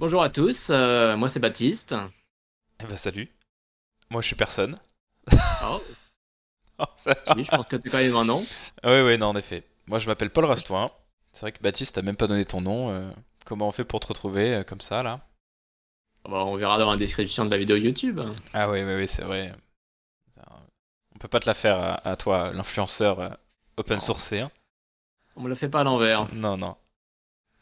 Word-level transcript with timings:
Bonjour 0.00 0.22
à 0.22 0.30
tous, 0.30 0.70
euh, 0.70 1.16
moi 1.16 1.28
c'est 1.28 1.40
Baptiste. 1.40 1.94
Eh 2.82 2.86
ben 2.86 2.96
salut. 2.96 3.28
Moi 4.10 4.22
je 4.22 4.28
suis 4.28 4.36
personne. 4.36 4.78
Oh, 5.62 5.80
Oh, 6.78 6.84
ça 6.96 7.14
oui, 7.36 7.44
je 7.44 7.50
pense 7.50 7.66
que 7.66 7.76
tu 7.76 7.90
quand 7.90 7.98
même 7.98 8.16
un 8.16 8.24
nom. 8.24 8.42
Oui, 8.84 9.00
oui, 9.02 9.18
non, 9.18 9.26
en 9.28 9.36
effet. 9.36 9.64
Moi 9.86 9.98
je 9.98 10.06
m'appelle 10.06 10.30
Paul 10.30 10.46
Rastoin. 10.46 10.90
C'est 11.32 11.42
vrai 11.42 11.52
que 11.52 11.62
Baptiste 11.62 11.94
t'as 11.96 12.02
même 12.02 12.16
pas 12.16 12.26
donné 12.26 12.46
ton 12.46 12.62
nom. 12.62 12.90
euh, 12.90 13.10
comment 13.44 13.68
on 13.68 13.72
fait 13.72 13.84
pour 13.84 14.00
te 14.00 14.06
retrouver 14.06 14.54
euh, 14.54 14.64
comme 14.64 14.80
ça 14.80 15.02
là? 15.02 15.20
Bon, 16.24 16.42
on 16.44 16.56
verra 16.56 16.78
dans 16.78 16.90
la 16.90 16.96
description 16.96 17.44
de 17.44 17.50
la 17.50 17.58
vidéo 17.58 17.76
YouTube. 17.76 18.20
Ah 18.54 18.70
oui, 18.70 18.82
oui, 18.82 18.94
oui, 18.94 19.08
c'est 19.08 19.22
vrai. 19.22 19.52
On 21.14 21.18
peut 21.18 21.28
pas 21.28 21.40
te 21.40 21.46
la 21.46 21.54
faire 21.54 21.76
à, 21.78 22.08
à 22.08 22.16
toi, 22.16 22.50
l'influenceur 22.54 23.36
open 23.76 24.00
sourcé. 24.00 24.40
hein. 24.40 24.50
On 25.36 25.42
me 25.42 25.48
le 25.50 25.54
fait 25.54 25.68
pas 25.68 25.80
à 25.80 25.84
l'envers. 25.84 26.32
Non, 26.34 26.56
non. 26.56 26.76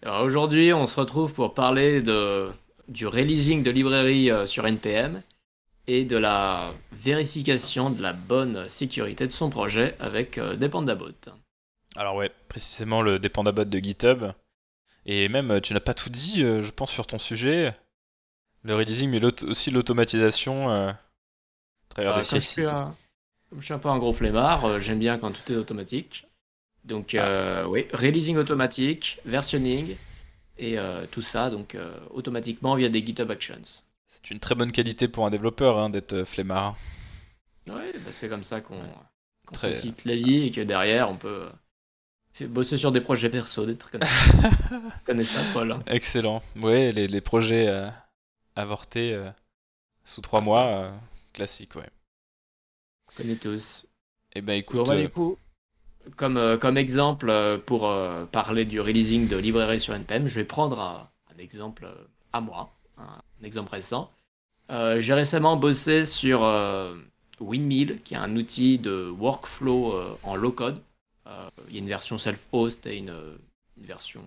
Alors, 0.02 0.22
Aujourd'hui, 0.22 0.72
on 0.72 0.86
se 0.86 0.98
retrouve 0.98 1.32
pour 1.34 1.54
parler 1.54 2.02
de, 2.02 2.50
du 2.88 3.06
releasing 3.06 3.62
de 3.62 3.70
librairie 3.70 4.30
euh, 4.30 4.46
sur 4.46 4.66
NPM 4.66 5.22
et 5.89 6.04
de 6.04 6.16
la 6.16 6.72
vérification 6.93 7.90
de 7.90 8.03
la 8.03 8.12
bonne 8.12 8.68
sécurité 8.68 9.26
de 9.26 9.32
son 9.32 9.48
projet 9.50 9.96
avec 9.98 10.36
euh, 10.39 10.54
Dependabot. 10.54 11.08
Alors 11.96 12.14
ouais, 12.14 12.30
précisément 12.48 13.03
le 13.03 13.18
Dependabot 13.18 13.64
de 13.64 13.79
GitHub. 13.79 14.32
Et 15.06 15.29
même, 15.29 15.50
euh, 15.50 15.61
tu 15.61 15.72
n'as 15.72 15.80
pas 15.80 15.94
tout 15.94 16.11
dit, 16.11 16.42
je 16.42 16.70
pense, 16.70 16.90
sur 16.90 17.06
ton 17.06 17.18
sujet. 17.18 17.75
Le 18.62 18.75
releasing, 18.75 19.11
mais 19.11 19.25
aussi 19.44 19.70
l'automatisation 19.70 20.70
euh, 20.70 20.90
à 20.90 20.96
travers 21.89 22.20
des 22.20 22.28
comme, 22.28 22.40
je 22.40 22.44
suis 22.44 22.67
un, 22.67 22.94
comme 23.48 23.61
je 23.61 23.64
suis 23.64 23.75
un 23.75 23.78
peu 23.78 23.89
un 23.89 23.98
gros 23.98 24.12
flemmard, 24.12 24.78
j'aime 24.80 24.98
bien 24.98 25.18
quand 25.18 25.32
tout 25.32 25.53
est 25.53 25.56
automatique. 25.56 26.28
Donc, 26.88 27.14
euh, 27.14 27.64
oui, 27.66 27.86
releasing 27.92 28.36
automatique, 28.36 29.20
versionning, 29.24 29.96
et 30.58 30.78
euh, 30.78 31.06
tout 31.11 31.22
ça, 31.22 31.50
donc 31.50 31.74
euh, 31.74 31.98
automatiquement 32.11 32.74
via 32.77 32.88
des 32.88 33.05
GitHub 33.05 33.30
Actions. 33.30 33.62
C'est 34.08 34.30
une 34.33 34.38
très 34.38 34.55
bonne 34.55 34.70
qualité 34.70 35.08
pour 35.08 35.24
un 35.24 35.30
développeur 35.30 35.78
hein, 35.78 35.88
d'être 35.88 36.25
flemmard. 36.25 36.77
Ouais, 37.69 37.92
bah, 38.00 38.12
c'est 38.12 38.28
comme 38.28 38.42
ça 38.45 38.61
qu'on 38.61 38.80
qu'on 39.47 39.56
Très- 39.56 39.69
facilite 39.70 40.05
la 40.05 40.14
vie 40.17 40.42
et 40.47 40.50
que 40.50 40.61
derrière, 40.61 41.08
on 41.11 41.17
peut 41.17 41.48
bosser 42.42 42.77
sur 42.78 42.92
des 42.92 43.00
projets 43.02 43.30
perso, 43.30 43.67
des 43.67 43.77
trucs 43.78 43.92
comme 43.92 44.05
ça. 44.05 44.17
Connais 45.05 45.25
ça, 45.27 45.45
Paul 45.47 45.73
hein 45.73 45.86
Excellent. 45.86 46.42
Ouais, 46.56 46.92
les, 46.92 47.08
les 47.08 47.20
projets 47.20 47.70
euh, 47.70 47.89
avortés 48.56 49.12
euh, 49.14 49.30
sous 50.05 50.23
trois 50.23 50.41
Ah, 50.41 50.42
mois, 50.42 50.67
euh, 50.67 50.92
classique, 51.34 51.77
ouais. 51.77 51.91
On 53.08 53.12
connaît 53.17 53.36
tous. 53.36 53.86
Et 54.34 54.41
ben 54.41 54.55
Bon, 54.70 54.84
écoute, 54.84 54.86
bah, 54.86 54.97
du 54.97 55.11
coup, 55.11 55.39
comme, 56.17 56.37
euh, 56.37 56.59
comme 56.59 56.77
exemple 56.77 57.31
euh, 57.31 57.59
pour 57.59 57.87
euh, 57.87 58.25
parler 58.27 58.64
du 58.64 58.81
releasing 58.81 59.28
de 59.28 59.37
librairie 59.37 59.81
sur 59.81 59.95
NPM, 59.95 60.27
je 60.27 60.34
vais 60.34 60.45
prendre 60.45 60.81
un, 60.81 61.09
exemple 61.39 61.89
à 62.33 62.41
moi, 62.41 62.73
un, 62.97 63.05
un 63.05 63.45
exemple 63.45 63.70
récent. 63.70 64.11
J'ai 64.69 65.14
récemment 65.14 65.56
bossé 65.56 66.05
sur 66.05 66.42
euh, 66.42 66.95
Windmill, 67.39 68.03
qui 68.03 68.14
est 68.14 68.19
un 68.19 68.34
outil 68.36 68.79
de 68.79 69.09
workflow 69.09 69.95
en 70.25 70.34
low-code. 70.34 70.83
Il 71.69 71.75
y 71.75 71.77
a 71.77 71.81
une 71.81 71.89
version 71.89 72.19
self-host 72.19 72.86
et 72.86 72.98
une, 72.98 73.14
une 73.77 73.84
version 73.84 74.23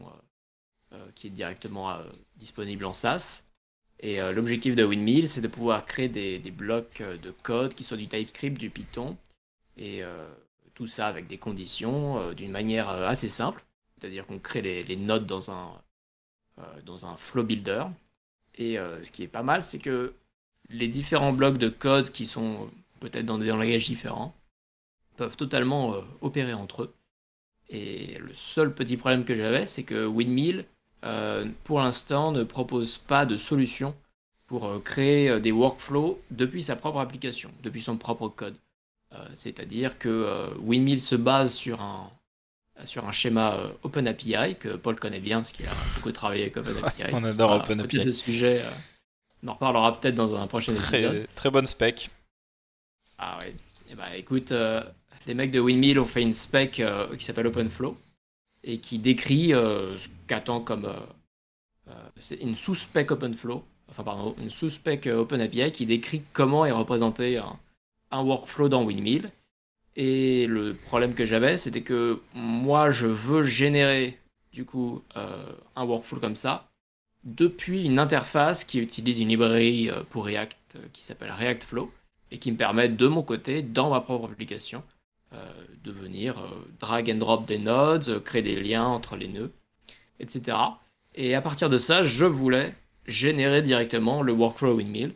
qui 1.14 1.28
est 1.28 1.32
directement 1.32 1.98
disponible 2.38 2.86
en 2.86 2.94
SaaS. 2.94 3.44
Et 4.00 4.22
l'objectif 4.32 4.76
de 4.76 4.86
Windmill, 4.86 5.28
c'est 5.28 5.42
de 5.42 5.50
pouvoir 5.50 5.86
créer 5.86 6.08
des, 6.08 6.40
des 6.40 6.52
blocs 6.52 7.04
de 7.04 7.32
code 7.44 7.76
qui 7.76 7.84
soient 7.84 7.98
du 7.98 8.08
TypeScript, 8.08 8.58
du 8.58 8.70
Python, 8.70 9.18
et 9.78 10.02
tout 10.82 10.88
ça 10.88 11.06
avec 11.06 11.28
des 11.28 11.38
conditions 11.38 12.18
euh, 12.18 12.34
d'une 12.34 12.50
manière 12.50 12.90
euh, 12.90 13.08
assez 13.08 13.30
simple. 13.30 13.64
C'est-à-dire 13.94 14.26
qu'on 14.26 14.40
crée 14.40 14.64
les, 14.64 14.84
les 14.84 14.96
nodes 14.96 15.28
dans 15.28 15.52
un, 15.52 15.80
euh, 16.58 16.82
dans 16.88 17.06
un 17.06 17.16
flow 17.18 17.44
builder. 17.44 17.84
Et 18.56 18.78
ce 18.78 19.10
qui 19.12 19.24
est 19.24 19.28
pas 19.28 19.44
mal, 19.44 19.64
c'est 19.64 19.80
que 19.80 20.14
les 20.70 20.88
différents 20.88 21.32
blocs 21.32 21.58
de 21.58 21.70
code 21.70 22.12
qui 22.12 22.26
sont 22.26 22.70
peut-être 23.00 23.26
dans 23.26 23.38
des 23.38 23.46
langages 23.46 23.88
différents 23.88 24.36
peuvent 25.16 25.38
totalement 25.38 25.96
opérer 26.20 26.54
entre 26.54 26.84
eux. 26.84 26.94
Et 27.70 28.18
le 28.18 28.34
seul 28.34 28.74
petit 28.74 28.98
problème 28.98 29.24
que 29.24 29.36
j'avais, 29.36 29.66
c'est 29.66 29.84
que 29.84 30.06
Windmill, 30.06 30.66
pour 31.64 31.80
l'instant, 31.80 32.34
ne 32.34 32.44
propose 32.44 32.98
pas 32.98 33.26
de 33.26 33.38
solution 33.38 33.96
pour 34.48 34.84
créer 34.84 35.40
des 35.40 35.54
workflows 35.54 36.20
depuis 36.30 36.62
sa 36.62 36.76
propre 36.76 37.00
application, 37.00 37.52
depuis 37.64 37.82
son 37.82 37.98
propre 37.98 38.28
code. 38.28 38.58
Euh, 39.14 39.28
C'est-à-dire 39.34 39.98
que 39.98 40.10
euh, 40.10 40.48
Windmill 40.60 41.02
se 41.02 41.16
base 41.16 41.54
sur 41.54 41.82
un, 41.82 42.10
sur 42.86 43.08
un 43.08 43.12
schéma 43.12 43.56
euh, 43.56 43.70
OpenAPI 43.84 44.56
que 44.60 44.76
Paul 44.76 45.00
connaît 45.00 45.20
bien 45.20 45.38
parce 45.38 45.52
qu'il 45.52 45.68
a 45.68 45.74
beaucoup 45.96 46.12
travaillé 46.12 46.44
avec 46.44 46.58
OpenAPI. 46.58 47.04
on 47.14 47.24
adore 47.24 47.52
OpenAPI. 47.52 48.14
sujet. 48.14 48.64
on 49.44 49.50
en 49.50 49.54
reparlera 49.54 50.00
peut-être 50.00 50.16
dans 50.16 50.36
un 50.36 50.48
prochain 50.48 50.74
épisode. 50.74 51.26
très, 51.26 51.28
très 51.36 51.50
bonne 51.50 51.68
spec. 51.68 52.10
Ah 53.18 53.38
oui. 53.40 53.54
Eh 53.92 53.96
ben, 53.96 54.12
écoute, 54.16 54.52
euh, 54.52 54.82
les 55.28 55.34
mecs 55.34 55.52
de 55.52 55.60
Windmill 55.60 56.00
ont 56.00 56.06
fait 56.06 56.22
une 56.22 56.34
spec 56.34 56.80
euh, 56.80 57.16
qui 57.18 57.26
s'appelle 57.26 57.48
OpenFlow 57.48 57.98
et 58.64 58.78
qui 58.78 59.00
décrit 59.00 59.54
euh, 59.54 59.98
ce 59.98 60.08
qu'attend 60.28 60.62
comme 60.62 60.92
c'est 62.22 62.36
une 62.36 62.56
sous-spec 62.56 63.12
OpenFlow, 63.12 63.66
enfin 63.90 64.04
pardon, 64.04 64.34
une 64.40 64.50
sous-spec 64.50 65.08
OpenAPI 65.08 65.74
qui 65.74 65.86
décrit 65.86 66.22
comment 66.32 66.66
est 66.66 66.72
représenté 66.72 67.38
un, 67.38 67.60
workflow 68.20 68.70
dans 68.70 68.84
Windmill. 68.84 69.32
Et 69.96 70.48
le 70.48 70.74
problème 70.74 71.14
que 71.14 71.26
j'avais, 71.26 71.58
c'était 71.58 71.82
que 71.82 72.22
moi, 72.34 72.92
je 72.92 73.08
veux 73.08 73.44
générer 73.44 74.18
du 74.54 74.66
coup 74.66 75.04
euh, 75.16 75.54
un 75.76 75.86
workflow 75.86 76.20
comme 76.20 76.36
ça 76.36 76.70
depuis 77.24 77.86
une 77.86 78.00
interface 78.00 78.64
qui 78.64 78.80
utilise 78.80 79.20
une 79.20 79.30
librairie 79.30 79.90
euh, 79.90 80.04
pour 80.10 80.26
React 80.26 80.58
euh, 80.76 80.88
qui 80.92 81.04
s'appelle 81.04 81.32
React 81.32 81.68
et 82.32 82.40
qui 82.40 82.52
me 82.52 82.58
permet 82.58 82.90
de 82.90 83.08
mon 83.08 83.24
côté, 83.24 83.62
dans 83.62 83.90
ma 83.90 84.02
propre 84.02 84.26
application, 84.26 84.84
de 85.84 85.92
venir 85.92 86.42
drag 86.80 87.10
and 87.10 87.16
drop 87.16 87.46
des 87.46 87.58
nodes, 87.58 88.22
créer 88.24 88.42
des 88.42 88.58
liens 88.62 88.86
entre 88.86 89.16
les 89.16 89.30
nœuds, 89.30 89.52
etc. 90.20 90.58
Et 91.16 91.36
à 91.36 91.42
partir 91.42 91.70
de 91.70 91.78
ça, 91.78 92.04
je 92.04 92.26
voulais 92.26 92.76
générer 93.06 93.62
directement 93.62 94.22
le 94.22 94.34
workflow 94.34 94.76
windmill. 94.76 95.14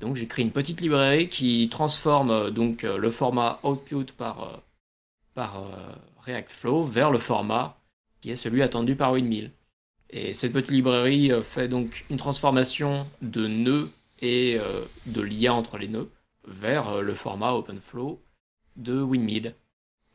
Donc 0.00 0.16
j'ai 0.16 0.26
créé 0.26 0.44
une 0.44 0.50
petite 0.50 0.80
librairie 0.80 1.28
qui 1.28 1.68
transforme 1.68 2.30
euh, 2.30 2.50
donc 2.50 2.84
euh, 2.84 2.96
le 2.96 3.10
format 3.10 3.60
output 3.62 4.06
par, 4.16 4.42
euh, 4.42 4.56
par 5.34 5.62
React 6.24 6.50
Flow 6.50 6.84
vers 6.84 7.10
le 7.10 7.18
format 7.18 7.76
qui 8.20 8.30
est 8.30 8.36
celui 8.36 8.62
attendu 8.62 8.96
par 8.96 9.12
Windmill. 9.12 9.52
Et 10.10 10.34
cette 10.34 10.52
petite 10.52 10.70
librairie 10.70 11.30
fait 11.42 11.68
donc 11.68 12.04
une 12.10 12.16
transformation 12.16 13.06
de 13.22 13.46
nœuds 13.46 13.88
et 14.20 14.58
de 15.06 15.20
liens 15.22 15.52
entre 15.52 15.78
les 15.78 15.86
nœuds 15.88 16.10
vers 16.46 17.00
le 17.00 17.14
format 17.14 17.52
OpenFlow 17.52 18.20
de 18.76 19.00
Windmill. 19.00 19.54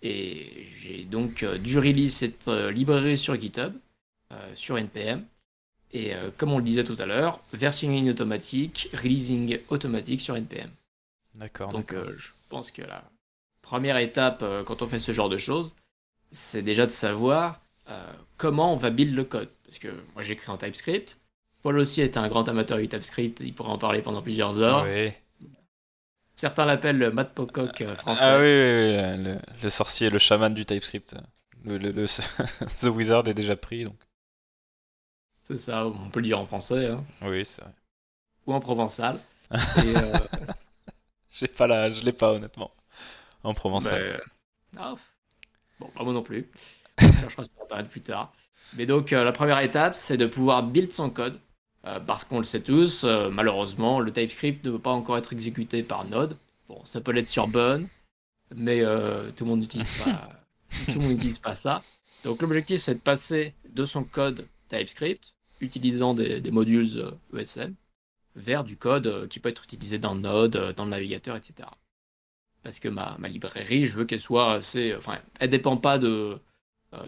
Et 0.03 0.67
j'ai 0.75 1.05
donc 1.05 1.45
dû 1.45 1.79
release 1.79 2.13
cette 2.13 2.47
librairie 2.47 3.17
sur 3.17 3.39
GitHub, 3.39 3.73
sur 4.53 4.77
NPM. 4.77 5.25
Et 5.93 6.13
euh, 6.13 6.29
comme 6.37 6.51
on 6.51 6.57
le 6.57 6.63
disait 6.63 6.83
tout 6.83 6.95
à 6.99 7.05
l'heure, 7.05 7.39
versioning 7.53 8.09
automatique, 8.09 8.89
releasing 8.93 9.59
automatique 9.69 10.19
sur 10.21 10.35
NPM. 10.35 10.69
D'accord. 11.35 11.69
Donc 11.69 11.93
euh, 11.93 12.13
je 12.17 12.29
pense 12.49 12.71
que 12.71 12.81
la 12.81 13.03
première 13.61 13.97
étape 13.97 14.39
euh, 14.41 14.63
quand 14.63 14.81
on 14.81 14.87
fait 14.87 14.99
ce 14.99 15.13
genre 15.13 15.29
de 15.29 15.37
choses, 15.37 15.73
c'est 16.31 16.61
déjà 16.61 16.85
de 16.85 16.91
savoir 16.91 17.61
comment 18.37 18.73
on 18.73 18.75
va 18.77 18.89
build 18.89 19.13
le 19.15 19.23
code. 19.23 19.49
Parce 19.65 19.77
que 19.79 19.89
moi 20.15 20.23
j'écris 20.23 20.49
en 20.51 20.57
TypeScript. 20.57 21.17
Paul 21.61 21.77
aussi 21.79 22.01
est 22.01 22.17
un 22.17 22.27
grand 22.27 22.47
amateur 22.49 22.77
du 22.77 22.87
TypeScript, 22.87 23.39
il 23.41 23.53
pourrait 23.53 23.69
en 23.71 23.77
parler 23.77 24.01
pendant 24.01 24.21
plusieurs 24.21 24.59
heures. 24.59 24.83
Ouais. 24.83 25.19
Certains 26.35 26.65
l'appellent 26.65 26.97
le 26.97 27.11
Matt 27.11 27.33
Pocock 27.33 27.83
français. 27.95 28.21
Ah 28.23 28.37
oui, 28.39 28.43
oui, 28.43 28.97
oui, 28.97 29.23
le, 29.23 29.37
le 29.63 29.69
sorcier, 29.69 30.09
le 30.09 30.19
chaman 30.19 30.53
du 30.53 30.65
TypeScript. 30.65 31.15
Le, 31.63 31.77
le- 31.77 31.91
le- 31.91 32.05
The 32.77 32.83
Wizard 32.85 33.27
est 33.27 33.33
déjà 33.33 33.55
pris, 33.55 33.85
donc. 33.85 33.97
C'est 35.45 35.57
ça, 35.57 35.85
on 35.85 36.09
peut 36.09 36.19
le 36.19 36.25
dire 36.27 36.39
en 36.39 36.45
français 36.45 36.87
hein, 36.87 37.03
Oui, 37.21 37.45
c'est 37.45 37.61
vrai. 37.61 37.71
ou 38.47 38.53
en 38.53 38.59
provençal. 38.59 39.19
Et, 39.51 39.95
euh, 39.95 40.17
J'ai 41.31 41.47
pas 41.47 41.67
la, 41.67 41.91
je 41.91 42.03
l'ai 42.03 42.13
pas 42.13 42.31
honnêtement. 42.33 42.71
En 43.43 43.53
provençal. 43.53 44.01
mais- 44.73 44.79
ah, 44.81 44.95
bon, 45.79 45.87
pas 45.89 46.03
moi 46.03 46.13
non 46.13 46.23
plus. 46.23 46.49
On 47.01 47.11
cherchera 47.13 47.43
sur 47.43 47.53
internet 47.63 47.89
plus 47.89 48.01
tard. 48.01 48.33
Mais 48.73 48.85
donc, 48.87 49.13
euh, 49.13 49.23
la 49.23 49.31
première 49.31 49.59
étape, 49.59 49.95
c'est 49.95 50.17
de 50.17 50.25
pouvoir 50.25 50.63
build 50.63 50.91
son 50.91 51.09
code. 51.09 51.39
Euh, 51.85 51.99
parce 51.99 52.23
qu'on 52.23 52.39
le 52.39 52.43
sait 52.43 52.61
tous, 52.61 53.03
euh, 53.03 53.29
malheureusement, 53.29 53.99
le 53.99 54.11
TypeScript 54.11 54.65
ne 54.65 54.71
peut 54.71 54.79
pas 54.79 54.89
encore 54.91 55.19
être 55.19 55.33
exécuté 55.33 55.83
par 55.83 56.03
Node. 56.05 56.35
Bon, 56.67 56.83
ça 56.83 56.99
peut 56.99 57.11
l'être 57.11 57.27
sur 57.29 57.47
Bun, 57.47 57.85
mais 58.55 58.79
tout 59.35 59.43
le 59.43 59.49
monde 59.51 59.59
n'utilise 59.59 59.91
pas, 60.03 60.31
tout 60.87 60.93
le 60.93 60.99
monde 61.01 61.11
n'utilise 61.11 61.37
pas 61.37 61.53
ça. 61.53 61.83
Donc, 62.23 62.41
l'objectif, 62.41 62.81
c'est 62.81 62.95
de 62.95 62.99
passer 62.99 63.53
de 63.69 63.85
son 63.85 64.03
code 64.03 64.47
TypeScript, 64.77 65.33
utilisant 65.61 66.13
des, 66.13 66.41
des 66.41 66.51
modules 66.51 66.87
euh, 66.97 67.11
ESM, 67.39 67.75
vers 68.35 68.63
du 68.63 68.77
code 68.77 69.07
euh, 69.07 69.27
qui 69.27 69.39
peut 69.39 69.49
être 69.49 69.63
utilisé 69.63 69.99
dans 69.99 70.15
Node, 70.15 70.55
euh, 70.57 70.73
dans 70.73 70.85
le 70.85 70.91
navigateur, 70.91 71.35
etc. 71.35 71.69
Parce 72.63 72.79
que 72.79 72.89
ma, 72.89 73.17
ma 73.19 73.27
librairie, 73.29 73.85
je 73.85 73.97
veux 73.97 74.05
qu'elle 74.05 74.19
soit 74.21 74.53
assez. 74.53 74.95
Enfin, 74.95 75.19
elle 75.39 75.49
dépend 75.49 75.77
pas 75.77 75.97
de 75.99 76.39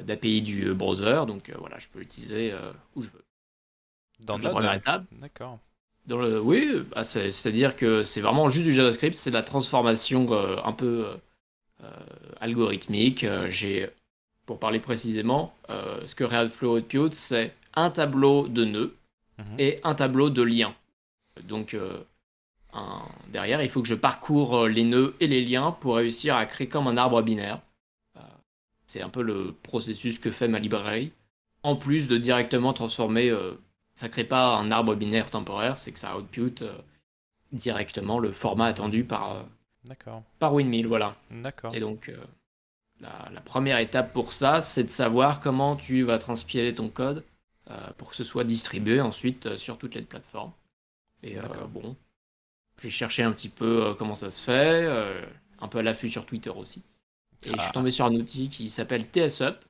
d'API 0.05 0.41
du 0.41 0.73
browser, 0.73 1.23
donc 1.27 1.51
voilà, 1.59 1.77
je 1.79 1.87
peux 1.87 1.99
l'utiliser 1.99 2.53
où 2.95 3.01
je 3.01 3.09
veux. 3.09 3.23
Dans 4.19 4.35
Donc, 4.35 4.43
la 4.43 4.49
première 4.49 4.73
étape. 4.73 5.05
D'accord. 5.11 5.59
Dans 6.05 6.17
le... 6.17 6.39
Oui, 6.41 6.69
bah, 6.91 7.03
c'est- 7.03 7.31
c'est-à-dire 7.31 7.75
que 7.75 8.03
c'est 8.03 8.21
vraiment 8.21 8.49
juste 8.49 8.65
du 8.65 8.71
JavaScript, 8.71 9.15
c'est 9.15 9.29
de 9.29 9.35
la 9.35 9.43
transformation 9.43 10.31
euh, 10.33 10.57
un 10.63 10.71
peu 10.73 11.05
euh, 11.83 11.89
algorithmique. 12.39 13.25
J'ai, 13.49 13.89
pour 14.47 14.57
parler 14.59 14.79
précisément, 14.79 15.53
euh, 15.69 16.03
ce 16.07 16.15
que 16.15 16.23
Reactflow 16.23 16.77
Output, 16.77 17.11
c'est 17.11 17.53
un 17.75 17.91
tableau 17.91 18.47
de 18.47 18.65
nœuds 18.65 18.95
Mhm. 19.37 19.59
et 19.59 19.79
un 19.83 19.93
tableau 19.93 20.31
de 20.31 20.41
liens. 20.41 20.73
Donc 21.43 21.75
euh, 21.75 21.99
un- 22.73 23.05
derrière, 23.31 23.61
il 23.61 23.69
faut 23.69 23.81
que 23.83 23.87
je 23.87 23.93
parcours 23.95 24.57
euh, 24.57 24.67
les 24.67 24.83
nœuds 24.83 25.15
et 25.19 25.27
les 25.27 25.43
liens 25.45 25.71
pour 25.73 25.97
réussir 25.97 26.35
à 26.35 26.45
créer 26.47 26.67
comme 26.67 26.87
un 26.87 26.97
arbre 26.97 27.21
binaire. 27.21 27.61
Euh, 28.15 28.21
c'est 28.87 29.01
un 29.01 29.09
peu 29.09 29.21
le 29.21 29.53
processus 29.63 30.17
que 30.17 30.31
fait 30.31 30.47
ma 30.47 30.57
librairie. 30.59 31.11
En 31.63 31.75
plus 31.75 32.07
de 32.07 32.17
directement 32.17 32.73
transformer, 32.73 33.31
ça 33.95 34.07
crée 34.09 34.23
pas 34.23 34.55
un 34.55 34.71
arbre 34.71 34.95
binaire 34.95 35.29
temporaire, 35.29 35.77
c'est 35.77 35.91
que 35.91 35.99
ça 35.99 36.17
output 36.17 36.63
directement 37.51 38.19
le 38.19 38.31
format 38.31 38.65
attendu 38.67 39.03
par, 39.03 39.45
par 40.39 40.53
Windmill. 40.53 40.87
Voilà. 40.87 41.15
D'accord. 41.31 41.75
Et 41.75 41.79
donc, 41.79 42.11
la, 42.99 43.29
la 43.33 43.41
première 43.41 43.79
étape 43.79 44.13
pour 44.13 44.33
ça, 44.33 44.61
c'est 44.61 44.83
de 44.83 44.89
savoir 44.89 45.39
comment 45.39 45.75
tu 45.75 46.03
vas 46.03 46.17
transpiler 46.19 46.73
ton 46.73 46.89
code 46.89 47.23
euh, 47.69 47.91
pour 47.97 48.09
que 48.09 48.15
ce 48.15 48.23
soit 48.23 48.43
distribué 48.43 49.01
ensuite 49.01 49.47
euh, 49.47 49.57
sur 49.57 49.77
toutes 49.77 49.95
les 49.95 50.01
plateformes. 50.01 50.51
Et 51.23 51.39
euh, 51.39 51.43
bon, 51.69 51.95
j'ai 52.81 52.89
cherché 52.89 53.23
un 53.23 53.31
petit 53.33 53.49
peu 53.49 53.95
comment 53.97 54.15
ça 54.15 54.29
se 54.31 54.43
fait, 54.43 54.87
un 55.59 55.67
peu 55.67 55.79
à 55.79 55.83
l'affût 55.83 56.09
sur 56.09 56.25
Twitter 56.25 56.51
aussi. 56.51 56.83
Et 57.43 57.57
je 57.57 57.57
Ah. 57.57 57.63
suis 57.63 57.71
tombé 57.73 57.91
sur 57.91 58.05
un 58.05 58.15
outil 58.15 58.49
qui 58.49 58.69
s'appelle 58.69 59.05
TSUp. 59.05 59.65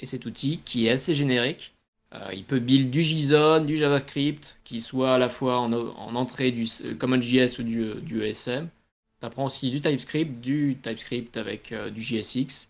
Et 0.00 0.06
cet 0.06 0.26
outil, 0.26 0.60
qui 0.64 0.86
est 0.86 0.90
assez 0.90 1.14
générique, 1.14 1.74
euh, 2.14 2.30
il 2.34 2.44
peut 2.44 2.58
build 2.60 2.90
du 2.90 3.02
JSON, 3.02 3.64
du 3.64 3.76
JavaScript, 3.76 4.58
qui 4.64 4.80
soit 4.80 5.14
à 5.14 5.18
la 5.18 5.28
fois 5.28 5.58
en, 5.60 5.72
en 5.72 6.14
entrée 6.16 6.52
du 6.52 6.66
CommonJS 6.98 7.58
ou 7.58 7.62
du, 7.62 7.94
du 8.02 8.22
ESM. 8.24 8.68
Ça 9.22 9.30
prend 9.30 9.46
aussi 9.46 9.70
du 9.70 9.80
TypeScript, 9.80 10.40
du 10.40 10.76
TypeScript 10.82 11.36
avec 11.36 11.72
euh, 11.72 11.90
du 11.90 12.02
JSX. 12.02 12.68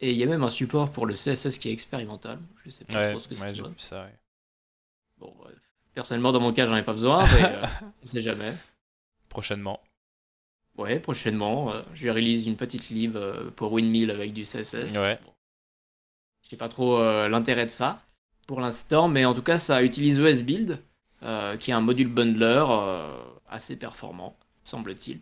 Et 0.00 0.12
il 0.12 0.16
y 0.16 0.22
a 0.22 0.26
même 0.26 0.44
un 0.44 0.50
support 0.50 0.92
pour 0.92 1.06
le 1.06 1.14
CSS 1.14 1.58
qui 1.58 1.68
est 1.68 1.72
expérimental. 1.72 2.38
Je 2.64 2.70
sais 2.70 2.84
pas 2.84 2.94
Ouais, 2.98 3.10
trop 3.10 3.20
ce 3.20 3.28
que 3.28 3.34
ouais, 3.34 3.72
ça. 3.78 4.04
ouais. 4.04 4.14
Bon, 5.18 5.34
bref. 5.36 5.56
Personnellement, 5.94 6.30
dans 6.30 6.40
mon 6.40 6.52
cas, 6.52 6.66
j'en 6.66 6.76
ai 6.76 6.84
pas 6.84 6.92
besoin, 6.92 7.26
mais 7.34 7.44
euh, 7.44 7.66
on 8.02 8.06
sait 8.06 8.20
jamais. 8.22 8.54
Prochainement. 9.28 9.80
Ouais, 10.76 11.00
prochainement, 11.00 11.72
euh, 11.72 11.82
je 11.94 12.04
vais 12.04 12.12
release 12.12 12.46
une 12.46 12.56
petite 12.56 12.88
lib 12.90 13.16
euh, 13.16 13.50
pour 13.50 13.72
Windmill 13.72 14.12
avec 14.12 14.32
du 14.32 14.44
CSS. 14.44 14.96
Ouais. 14.96 15.18
Bon. 15.24 15.32
Je 16.42 16.50
sais 16.50 16.56
pas 16.56 16.68
trop 16.68 17.02
l'intérêt 17.28 17.66
de 17.66 17.70
ça 17.70 18.00
pour 18.46 18.60
l'instant, 18.60 19.08
mais 19.08 19.24
en 19.26 19.34
tout 19.34 19.42
cas, 19.42 19.58
ça 19.58 19.82
utilise 19.82 20.18
ESBuild, 20.20 20.80
euh, 21.24 21.56
qui 21.58 21.72
est 21.72 21.74
un 21.74 21.82
module 21.82 22.08
bundler 22.08 22.64
assez 23.48 23.76
performant, 23.76 24.36
semble-t-il, 24.62 25.20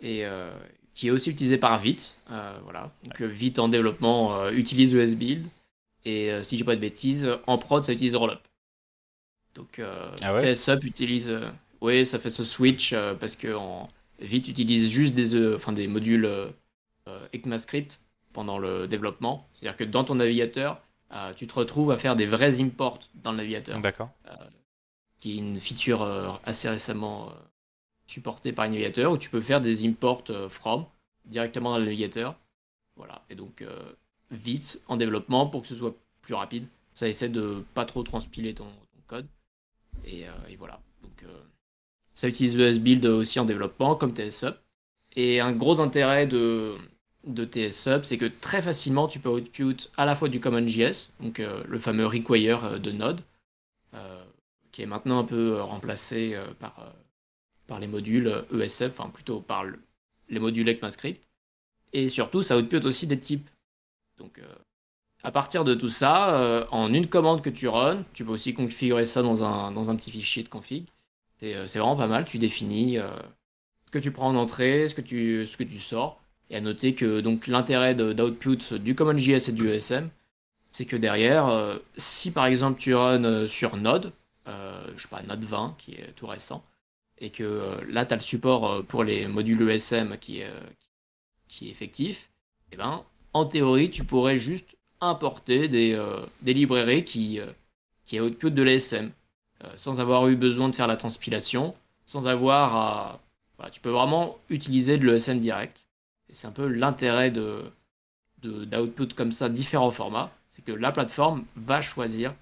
et 0.00 0.24
euh, 0.26 0.50
qui 0.94 1.08
est 1.08 1.10
aussi 1.10 1.30
utilisé 1.30 1.58
par 1.58 1.78
Vite. 1.78 2.16
euh, 2.30 2.58
voilà. 2.64 2.90
Donc, 3.04 3.20
euh, 3.20 3.26
Vite 3.26 3.58
en 3.58 3.68
développement 3.68 4.48
utilise 4.50 4.94
ESBuild, 4.94 5.46
et 6.04 6.30
euh, 6.32 6.42
si 6.42 6.56
j'ai 6.56 6.64
pas 6.64 6.76
de 6.76 6.80
bêtises, 6.80 7.30
en 7.46 7.58
prod, 7.58 7.82
ça 7.84 7.92
utilise 7.92 8.14
Rollup. 8.14 8.40
Donc, 9.54 9.80
Ah 10.22 10.34
ouais 10.34 10.54
TSUp 10.54 10.84
utilise. 10.84 11.30
oui, 11.80 12.06
ça 12.06 12.18
fait 12.18 12.30
ce 12.30 12.44
switch 12.44 12.94
parce 13.20 13.36
que 13.36 13.54
en, 13.54 13.88
Vite 14.20 14.48
utilise 14.48 14.90
juste 14.90 15.14
des, 15.14 15.54
enfin, 15.54 15.72
des 15.72 15.86
modules 15.88 16.28
ECMAScript 17.32 18.00
pendant 18.32 18.58
le 18.58 18.86
développement. 18.86 19.48
C'est-à-dire 19.54 19.76
que 19.76 19.84
dans 19.84 20.04
ton 20.04 20.16
navigateur, 20.16 20.80
euh, 21.12 21.32
tu 21.34 21.46
te 21.46 21.54
retrouves 21.54 21.90
à 21.90 21.96
faire 21.96 22.16
des 22.16 22.26
vrais 22.26 22.60
imports 22.60 23.00
dans 23.14 23.30
le 23.32 23.38
navigateur, 23.38 23.80
D'accord. 23.80 24.10
qui 25.20 25.32
est 25.32 25.36
une 25.36 25.58
feature 25.60 26.02
euh, 26.02 26.30
assez 26.44 26.68
récemment 26.68 27.32
supportée 28.08 28.52
par 28.52 28.64
les 28.64 28.72
navigateurs, 28.72 29.12
où 29.12 29.18
tu 29.18 29.30
peux 29.30 29.40
faire 29.40 29.60
des 29.60 29.86
imports 29.86 30.24
euh, 30.30 30.48
from 30.48 30.86
directement 31.26 31.72
dans 31.72 31.78
le 31.78 31.84
navigateur. 31.84 32.36
Voilà. 32.96 33.22
Et 33.30 33.34
donc, 33.34 33.62
euh, 33.62 33.92
vite 34.30 34.80
en 34.88 34.96
développement 34.96 35.46
pour 35.46 35.62
que 35.62 35.68
ce 35.68 35.74
soit 35.74 35.94
plus 36.22 36.34
rapide. 36.34 36.66
Ça 36.94 37.06
essaie 37.06 37.28
de 37.28 37.62
pas 37.74 37.84
trop 37.84 38.02
transpiler 38.02 38.54
ton, 38.54 38.66
code. 39.06 39.26
Et, 40.04 40.26
euh, 40.26 40.32
et 40.48 40.56
voilà. 40.56 40.80
Donc, 41.02 41.24
ça 42.14 42.28
utilise 42.28 42.58
ESBuild 42.58 43.06
aussi 43.06 43.38
en 43.38 43.44
développement, 43.44 43.94
comme 43.94 44.12
TSUp. 44.14 44.56
Et 45.14 45.40
un 45.40 45.52
gros 45.52 45.80
intérêt 45.80 46.26
de, 46.26 46.76
de 47.24 47.44
TSUp, 47.44 48.04
c'est 48.04 48.18
que 48.18 48.26
très 48.26 48.60
facilement, 48.60 49.06
tu 49.06 49.20
peux 49.20 49.28
output 49.28 49.76
à 49.96 50.04
la 50.04 50.16
fois 50.16 50.28
du 50.28 50.40
CommonJS, 50.40 51.10
donc 51.20 51.38
le 51.38 51.78
fameux 51.78 52.06
require 52.06 52.78
de 52.80 52.90
Node, 52.90 53.22
qui 54.72 54.82
est 54.82 54.86
maintenant 54.86 55.20
un 55.20 55.24
peu 55.24 55.62
remplacé 55.62 56.36
par, 56.58 56.92
par 57.68 57.80
les 57.80 57.88
modules 57.88 58.44
ESF, 58.52 58.92
enfin 58.98 59.10
plutôt 59.10 59.40
par 59.40 59.64
le- 59.64 59.80
les 60.30 60.40
modules 60.40 60.68
ECMAScript. 60.68 61.24
Et 61.92 62.08
surtout, 62.10 62.42
ça 62.42 62.58
output 62.58 62.84
aussi 62.86 63.06
des 63.06 63.20
types. 63.20 63.48
Donc, 64.18 64.38
euh, 64.40 64.54
à 65.24 65.32
partir 65.32 65.64
de 65.64 65.74
tout 65.74 65.88
ça, 65.88 66.40
euh, 66.40 66.66
en 66.70 66.92
une 66.94 67.08
commande 67.08 67.42
que 67.42 67.50
tu 67.50 67.68
runs, 67.68 68.04
tu 68.14 68.24
peux 68.24 68.32
aussi 68.32 68.54
configurer 68.54 69.06
ça 69.06 69.22
dans 69.22 69.44
un, 69.44 69.72
dans 69.72 69.90
un 69.90 69.96
petit 69.96 70.10
fichier 70.12 70.42
de 70.44 70.48
config. 70.48 70.86
C'est 71.38 71.54
euh, 71.56 71.66
vraiment 71.66 71.96
pas 71.96 72.08
mal. 72.08 72.24
Tu 72.26 72.38
définis 72.38 72.98
ce 72.98 73.90
que 73.90 73.98
tu 73.98 74.12
prends 74.12 74.28
en 74.28 74.36
entrée, 74.36 74.88
ce 74.88 74.94
que 74.94 75.00
tu, 75.00 75.46
ce 75.46 75.56
que 75.56 75.64
tu 75.64 75.78
sors. 75.78 76.20
Et 76.50 76.56
à 76.56 76.60
noter 76.60 76.94
que 76.94 77.22
l'intérêt 77.50 77.94
d'output 77.94 78.74
du 78.74 78.94
CommonJS 78.94 79.48
et 79.48 79.52
du 79.52 79.68
ESM, 79.68 80.10
c'est 80.70 80.86
que 80.86 80.96
derrière, 80.96 81.78
si 81.96 82.30
par 82.30 82.46
exemple 82.46 82.80
tu 82.80 82.94
runs 82.94 83.46
sur 83.46 83.76
Node, 83.76 84.12
je 84.46 84.52
sais 84.96 85.08
pas, 85.08 85.22
Node 85.22 85.44
20 85.44 85.74
qui 85.78 85.92
est 85.94 86.12
tout 86.16 86.26
récent, 86.26 86.64
et 87.20 87.30
que 87.30 87.42
euh, 87.44 87.80
là 87.88 88.06
tu 88.06 88.14
as 88.14 88.16
le 88.16 88.22
support 88.22 88.70
euh, 88.70 88.82
pour 88.82 89.04
les 89.04 89.26
modules 89.26 89.70
ESM 89.70 90.16
qui 90.18 90.40
est, 90.40 90.48
euh, 90.48 90.60
qui 91.48 91.68
est 91.68 91.70
effectif, 91.70 92.30
et 92.72 92.76
ben 92.76 93.04
en 93.32 93.44
théorie 93.44 93.90
tu 93.90 94.04
pourrais 94.04 94.36
juste 94.36 94.76
importer 95.00 95.68
des, 95.68 95.96
librairies 96.42 97.04
qui, 97.04 97.40
euh, 97.40 97.46
qui 98.06 98.18
de 98.18 98.62
l'ESM, 98.62 99.12
sans 99.76 100.00
avoir 100.00 100.28
eu 100.28 100.36
besoin 100.36 100.68
de 100.68 100.74
faire 100.74 100.86
la 100.86 100.96
transpilation, 100.96 101.74
sans 102.06 102.26
avoir 102.26 102.76
à... 102.76 103.20
Tu 103.70 103.80
peux 103.80 103.90
vraiment 103.90 104.38
utiliser 104.50 104.98
de 104.98 105.06
l'ESM 105.06 105.38
direct. 105.38 105.86
C'est 106.30 106.46
un 106.46 106.52
peu 106.52 106.66
l'intérêt 106.66 107.30
de- 107.30 107.72
d'output 108.42 109.14
comme 109.14 109.32
ça, 109.32 109.48
différents 109.48 109.90
formats, 109.90 110.30
c'est 110.50 110.64
que 110.64 110.72
la 110.72 110.92
plateforme 110.92 111.44
va 111.56 111.82
choisir 111.82 112.34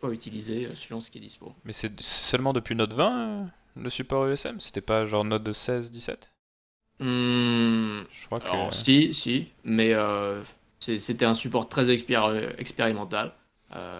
quoi 0.00 0.12
utiliser 0.12 0.66
euh, 0.66 0.74
selon 0.74 1.00
ce 1.00 1.10
qui 1.10 1.18
est 1.18 1.20
dispo. 1.20 1.54
Mais 1.64 1.74
c'est 1.74 2.00
seulement 2.00 2.54
depuis 2.54 2.74
Node 2.74 2.94
20 2.94 3.42
euh, 3.42 3.46
le 3.76 3.90
support 3.90 4.26
ESM 4.26 4.58
C'était 4.58 4.80
pas 4.80 5.04
genre 5.04 5.22
Node 5.26 5.52
16, 5.52 5.90
17 5.90 6.32
Hmm, 6.98 8.02
Je 8.10 8.26
crois 8.26 8.40
que. 8.40 8.46
alors, 8.46 8.72
si, 8.72 9.12
si, 9.12 9.48
mais 9.64 9.92
euh, 9.92 10.42
c'était 10.80 11.24
un 11.26 11.34
support 11.34 11.68
très 11.68 11.86
expéri- 11.94 12.54
expérimental. 12.58 13.34
Euh, 13.74 13.98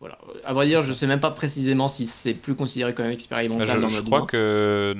voilà. 0.00 0.18
À 0.44 0.52
vrai 0.52 0.66
dire, 0.66 0.82
je 0.82 0.92
sais 0.92 1.06
même 1.06 1.20
pas 1.20 1.30
précisément 1.30 1.88
si 1.88 2.06
c'est 2.06 2.34
plus 2.34 2.54
considéré 2.54 2.94
comme 2.94 3.06
Bah, 3.06 3.12
expérimental 3.12 3.64
je, 3.64 3.80
dans 3.80 3.88
je 3.88 4.00
crois 4.02 4.20
20. 4.20 4.26
que 4.26 4.94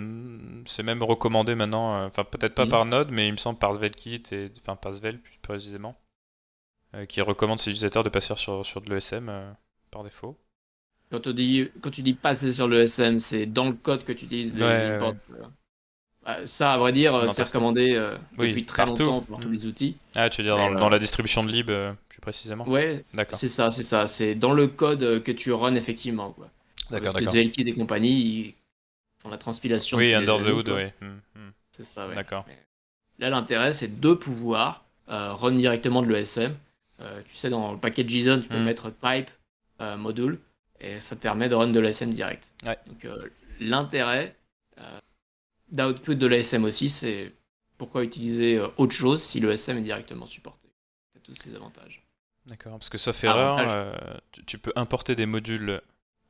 c'est 0.67 0.83
même 0.83 1.03
recommandé 1.03 1.55
maintenant, 1.55 2.05
enfin 2.07 2.25
peut-être 2.25 2.55
pas 2.55 2.65
Mhm. 2.65 2.71
par 2.71 2.87
Node, 2.87 3.11
mais 3.11 3.29
il 3.29 3.33
me 3.33 3.37
semble 3.37 3.59
par 3.59 3.75
Svelte 3.75 4.07
et 4.33 4.51
enfin 4.63 4.77
par 4.77 4.95
Svelte 4.95 5.23
plus 5.23 5.39
précisément, 5.43 5.97
qui 7.09 7.21
recommande 7.21 7.61
ses 7.61 7.71
utilisateurs 7.71 8.05
de 8.05 8.09
passer 8.09 8.35
sur, 8.37 8.65
sur 8.65 8.81
de 8.81 8.95
l'ESM 8.95 9.29
euh, 9.29 9.51
par 9.91 10.05
défaut. 10.05 10.37
Quand, 11.11 11.27
on 11.27 11.33
dit, 11.33 11.69
quand 11.83 11.91
tu 11.91 12.03
dis 12.03 12.15
passer 12.15 12.53
sur 12.53 12.67
le 12.69 12.81
SM, 12.81 13.19
c'est 13.19 13.47
dans 13.47 13.67
le 13.67 13.73
code 13.75 14.05
que 14.05 14.13
tu 14.13 14.25
utilises 14.25 14.55
les 14.55 14.65
Ouais, 14.65 14.95
imports. 14.97 15.15
euh. 15.31 15.45
Bah, 16.25 16.45
ça, 16.45 16.73
à 16.73 16.79
vrai 16.79 16.93
dire, 16.93 17.31
c'est 17.31 17.45
recommandé 17.45 17.95
euh, 17.95 18.17
Oui, 18.39 18.49
depuis 18.49 18.65
très 18.67 18.85
partout. 18.85 19.05
longtemps 19.05 19.21
pour 19.23 19.39
tous 19.39 19.51
les 19.51 19.67
outils. 19.67 19.97
Ah, 20.17 20.29
tu 20.29 20.43
veux 20.43 20.49
dire 20.49 20.57
dans, 20.57 20.73
dans 20.75 20.89
la 20.89 20.99
distribution 20.99 21.45
de 21.45 21.53
lib 21.53 21.71
euh, 21.71 21.93
plus 22.09 22.21
précisément 22.21 22.69
Ouais, 22.69 23.05
D'accord, 23.15 23.39
c'est 23.39 23.49
ça, 23.49 23.71
c'est 23.71 23.85
ça. 23.85 24.09
C'est 24.09 24.35
dans 24.35 24.53
le 24.53 24.67
code 24.67 25.03
euh, 25.05 25.21
que 25.21 25.31
tu 25.31 25.53
runs 25.53 25.77
effectivement. 25.77 26.33
Quoi. 26.33 26.49
d'accord, 26.91 27.13
Parce 27.13 27.25
que. 27.27 27.31
Zelkit 27.31 27.63
et 27.63 27.75
compagnie, 27.75 28.11
ils 28.13 28.55
font 29.23 29.29
la 29.29 29.39
transpilation. 29.39 29.99
Oui, 29.99 30.13
Under 30.15 30.39
the 30.41 30.49
Hood, 30.49 30.69
oui. 30.71 30.85
Mm, 31.01 31.07
mm. 31.41 31.53
C'est 31.71 31.85
ça, 31.85 32.09
ouais. 32.09 32.17
D'accord. 32.17 32.45
Là, 33.21 33.31
l'intérêt, 33.31 33.73
c'est 33.73 34.01
de 34.01 34.13
pouvoir 34.15 34.85
euh, 35.09 35.33
run 35.33 35.53
directement 35.53 36.03
de 36.03 36.09
l'ESM. 36.09 36.57
Euh, 37.01 37.23
tu 37.29 37.35
sais, 37.37 37.51
dans 37.51 37.73
le 37.73 37.79
paquet 37.79 38.07
JSON, 38.09 38.41
tu 38.41 38.49
peux 38.49 38.59
Mm. 38.59 38.65
mettre 38.65 38.91
type 38.91 39.31
euh, 39.81 39.97
module 39.97 40.41
et 40.81 41.01
ça 41.01 41.15
te 41.17 41.21
permet 41.21 41.49
de 41.49 41.55
run 41.55 41.69
de 41.69 41.81
l'ESM 41.81 42.11
direct. 42.11 42.53
Ouais. 42.65 42.79
Donc, 42.87 43.05
euh, 43.05 43.29
l'intérêt 43.61 44.37
d'output 45.71 46.17
de 46.17 46.27
l'ESM 46.27 46.65
aussi, 46.65 46.89
c'est 46.91 47.33
pourquoi 47.79 48.03
utiliser 48.05 48.61
autre 48.77 48.95
chose 48.95 49.23
si 49.23 49.41
l'ESM 49.41 49.79
est 49.79 49.83
directement 49.83 50.27
supporté. 50.27 50.69
C'est 51.15 51.23
tous 51.23 51.35
ces 51.35 51.55
avantages. 51.55 52.03
D'accord, 52.47 52.73
parce 52.73 52.89
que 52.89 52.99
sauf 52.99 53.23
erreur, 53.25 53.59
tu, 54.33 54.45
tu 54.45 54.59
peux 54.59 54.73
importer 54.77 55.15
des 55.17 55.27
modules. 55.27 55.83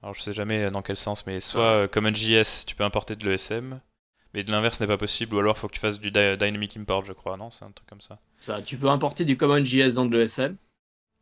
Alors 0.02 0.14
je 0.14 0.22
sais 0.22 0.32
jamais 0.32 0.70
dans 0.70 0.82
quel 0.82 0.96
sens, 0.96 1.26
mais 1.26 1.40
soit 1.40 1.84
euh, 1.84 1.88
CommonJS, 1.88 2.64
tu 2.66 2.74
peux 2.76 2.84
importer 2.84 3.16
de 3.16 3.28
l'ESM, 3.28 3.80
mais 4.36 4.44
de 4.44 4.52
l'inverse 4.52 4.78
n'est 4.80 4.86
pas 4.86 4.98
possible, 4.98 5.34
ou 5.34 5.38
alors 5.40 5.56
faut 5.58 5.66
que 5.66 5.72
tu 5.72 5.80
fasses 5.80 5.98
du 5.98 6.10
dy- 6.12 6.36
Dynamic 6.36 6.76
Import, 6.76 7.04
je 7.04 7.12
crois, 7.14 7.36
non 7.36 7.50
C'est 7.50 7.64
un 7.64 7.72
truc 7.72 7.88
comme 7.88 8.02
ça. 8.02 8.20
Ça, 8.38 8.62
tu 8.62 8.76
peux 8.76 8.88
importer 8.88 9.24
du 9.24 9.36
CommonJS 9.36 9.94
dans 9.94 10.04
de 10.06 10.16
l'ESM, 10.16 10.56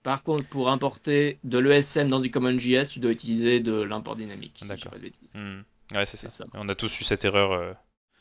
Par 0.02 0.22
contre, 0.22 0.46
pour 0.48 0.68
importer 0.68 1.38
de 1.44 1.58
l'ESM 1.58 2.08
dans 2.08 2.20
du 2.20 2.30
CommonJS, 2.30 2.88
tu 2.90 2.98
dois 2.98 3.12
utiliser 3.12 3.60
de 3.60 3.72
l'import 3.72 4.16
dynamique. 4.16 4.58
si 4.60 4.68
D'accord. 4.68 4.92
Hmm. 5.34 5.60
Ouais, 5.92 6.06
c'est 6.06 6.16
ça. 6.28 6.44
On 6.54 6.68
a 6.68 6.74
tous 6.74 7.00
eu 7.00 7.04
cette 7.04 7.24
erreur 7.24 7.52
euh, 7.52 7.72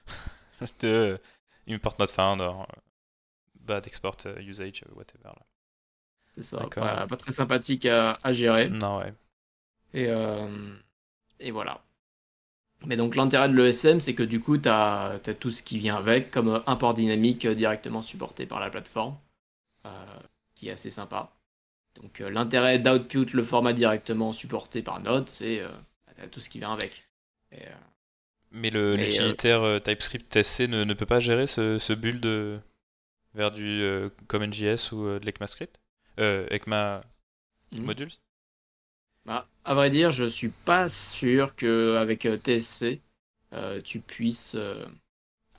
de 0.81 1.19
import 1.67 1.95
not 1.99 2.07
found 2.09 2.39
or 2.41 2.61
euh, 2.61 2.79
bad 3.61 3.87
export 3.87 4.17
euh, 4.27 4.39
usage, 4.41 4.83
whatever. 4.95 5.33
C'est 6.35 6.43
ça. 6.43 6.57
Pas, 6.75 7.07
pas 7.07 7.17
très 7.17 7.31
sympathique 7.31 7.85
à, 7.85 8.17
à 8.23 8.31
gérer. 8.33 8.69
Non, 8.69 8.99
ouais. 8.99 9.13
Et, 9.93 10.07
euh, 10.07 10.75
et 11.39 11.51
voilà. 11.51 11.81
Mais 12.85 12.97
donc 12.97 13.15
l'intérêt 13.15 13.49
de 13.49 13.55
l'ESM, 13.55 13.99
c'est 13.99 14.15
que 14.15 14.23
du 14.23 14.39
coup, 14.39 14.57
tu 14.57 14.69
as, 14.69 15.19
tout 15.39 15.51
ce 15.51 15.63
qui 15.63 15.77
vient 15.79 15.95
avec, 15.95 16.31
comme 16.31 16.49
euh, 16.49 16.59
import 16.67 16.93
dynamique 16.93 17.45
euh, 17.45 17.55
directement 17.55 18.01
supporté 18.01 18.45
par 18.45 18.59
la 18.59 18.69
plateforme, 18.69 19.17
euh, 19.85 19.89
qui 20.55 20.69
est 20.69 20.71
assez 20.71 20.91
sympa. 20.91 21.31
Donc 21.95 22.21
euh, 22.21 22.29
l'intérêt 22.29 22.79
d'output 22.79 23.27
le 23.33 23.43
format 23.43 23.73
directement 23.73 24.33
supporté 24.33 24.81
par 24.81 25.01
Node, 25.01 25.29
c'est 25.29 25.61
euh, 25.61 25.69
t'as 26.17 26.27
tout 26.27 26.39
ce 26.41 26.49
qui 26.49 26.59
vient 26.59 26.73
avec. 26.73 27.07
Et, 27.51 27.61
Mais 28.51 28.69
l'utilitaire 28.69 29.81
TypeScript 29.83 30.31
TSC 30.31 30.67
ne, 30.67 30.83
ne 30.83 30.93
peut 30.93 31.05
pas 31.05 31.19
gérer 31.19 31.47
ce, 31.47 31.79
ce 31.79 31.93
build 31.93 32.61
vers 33.33 33.51
du 33.51 33.83
CommonJS 34.27 34.91
ou 34.91 35.03
de 35.05 35.25
l'ECMAScript 35.25 35.79
euh, 36.19 36.47
ECMA 36.51 37.01
Mhm. 37.71 37.85
modules? 37.85 38.11
Bah, 39.25 39.47
à 39.63 39.73
vrai 39.73 39.89
dire, 39.89 40.11
je 40.11 40.25
suis 40.25 40.49
pas 40.49 40.89
sûr 40.89 41.55
qu'avec 41.55 42.27
TSC, 42.43 43.01
euh, 43.53 43.81
tu 43.81 43.99
puisses 43.99 44.55
euh, 44.55 44.85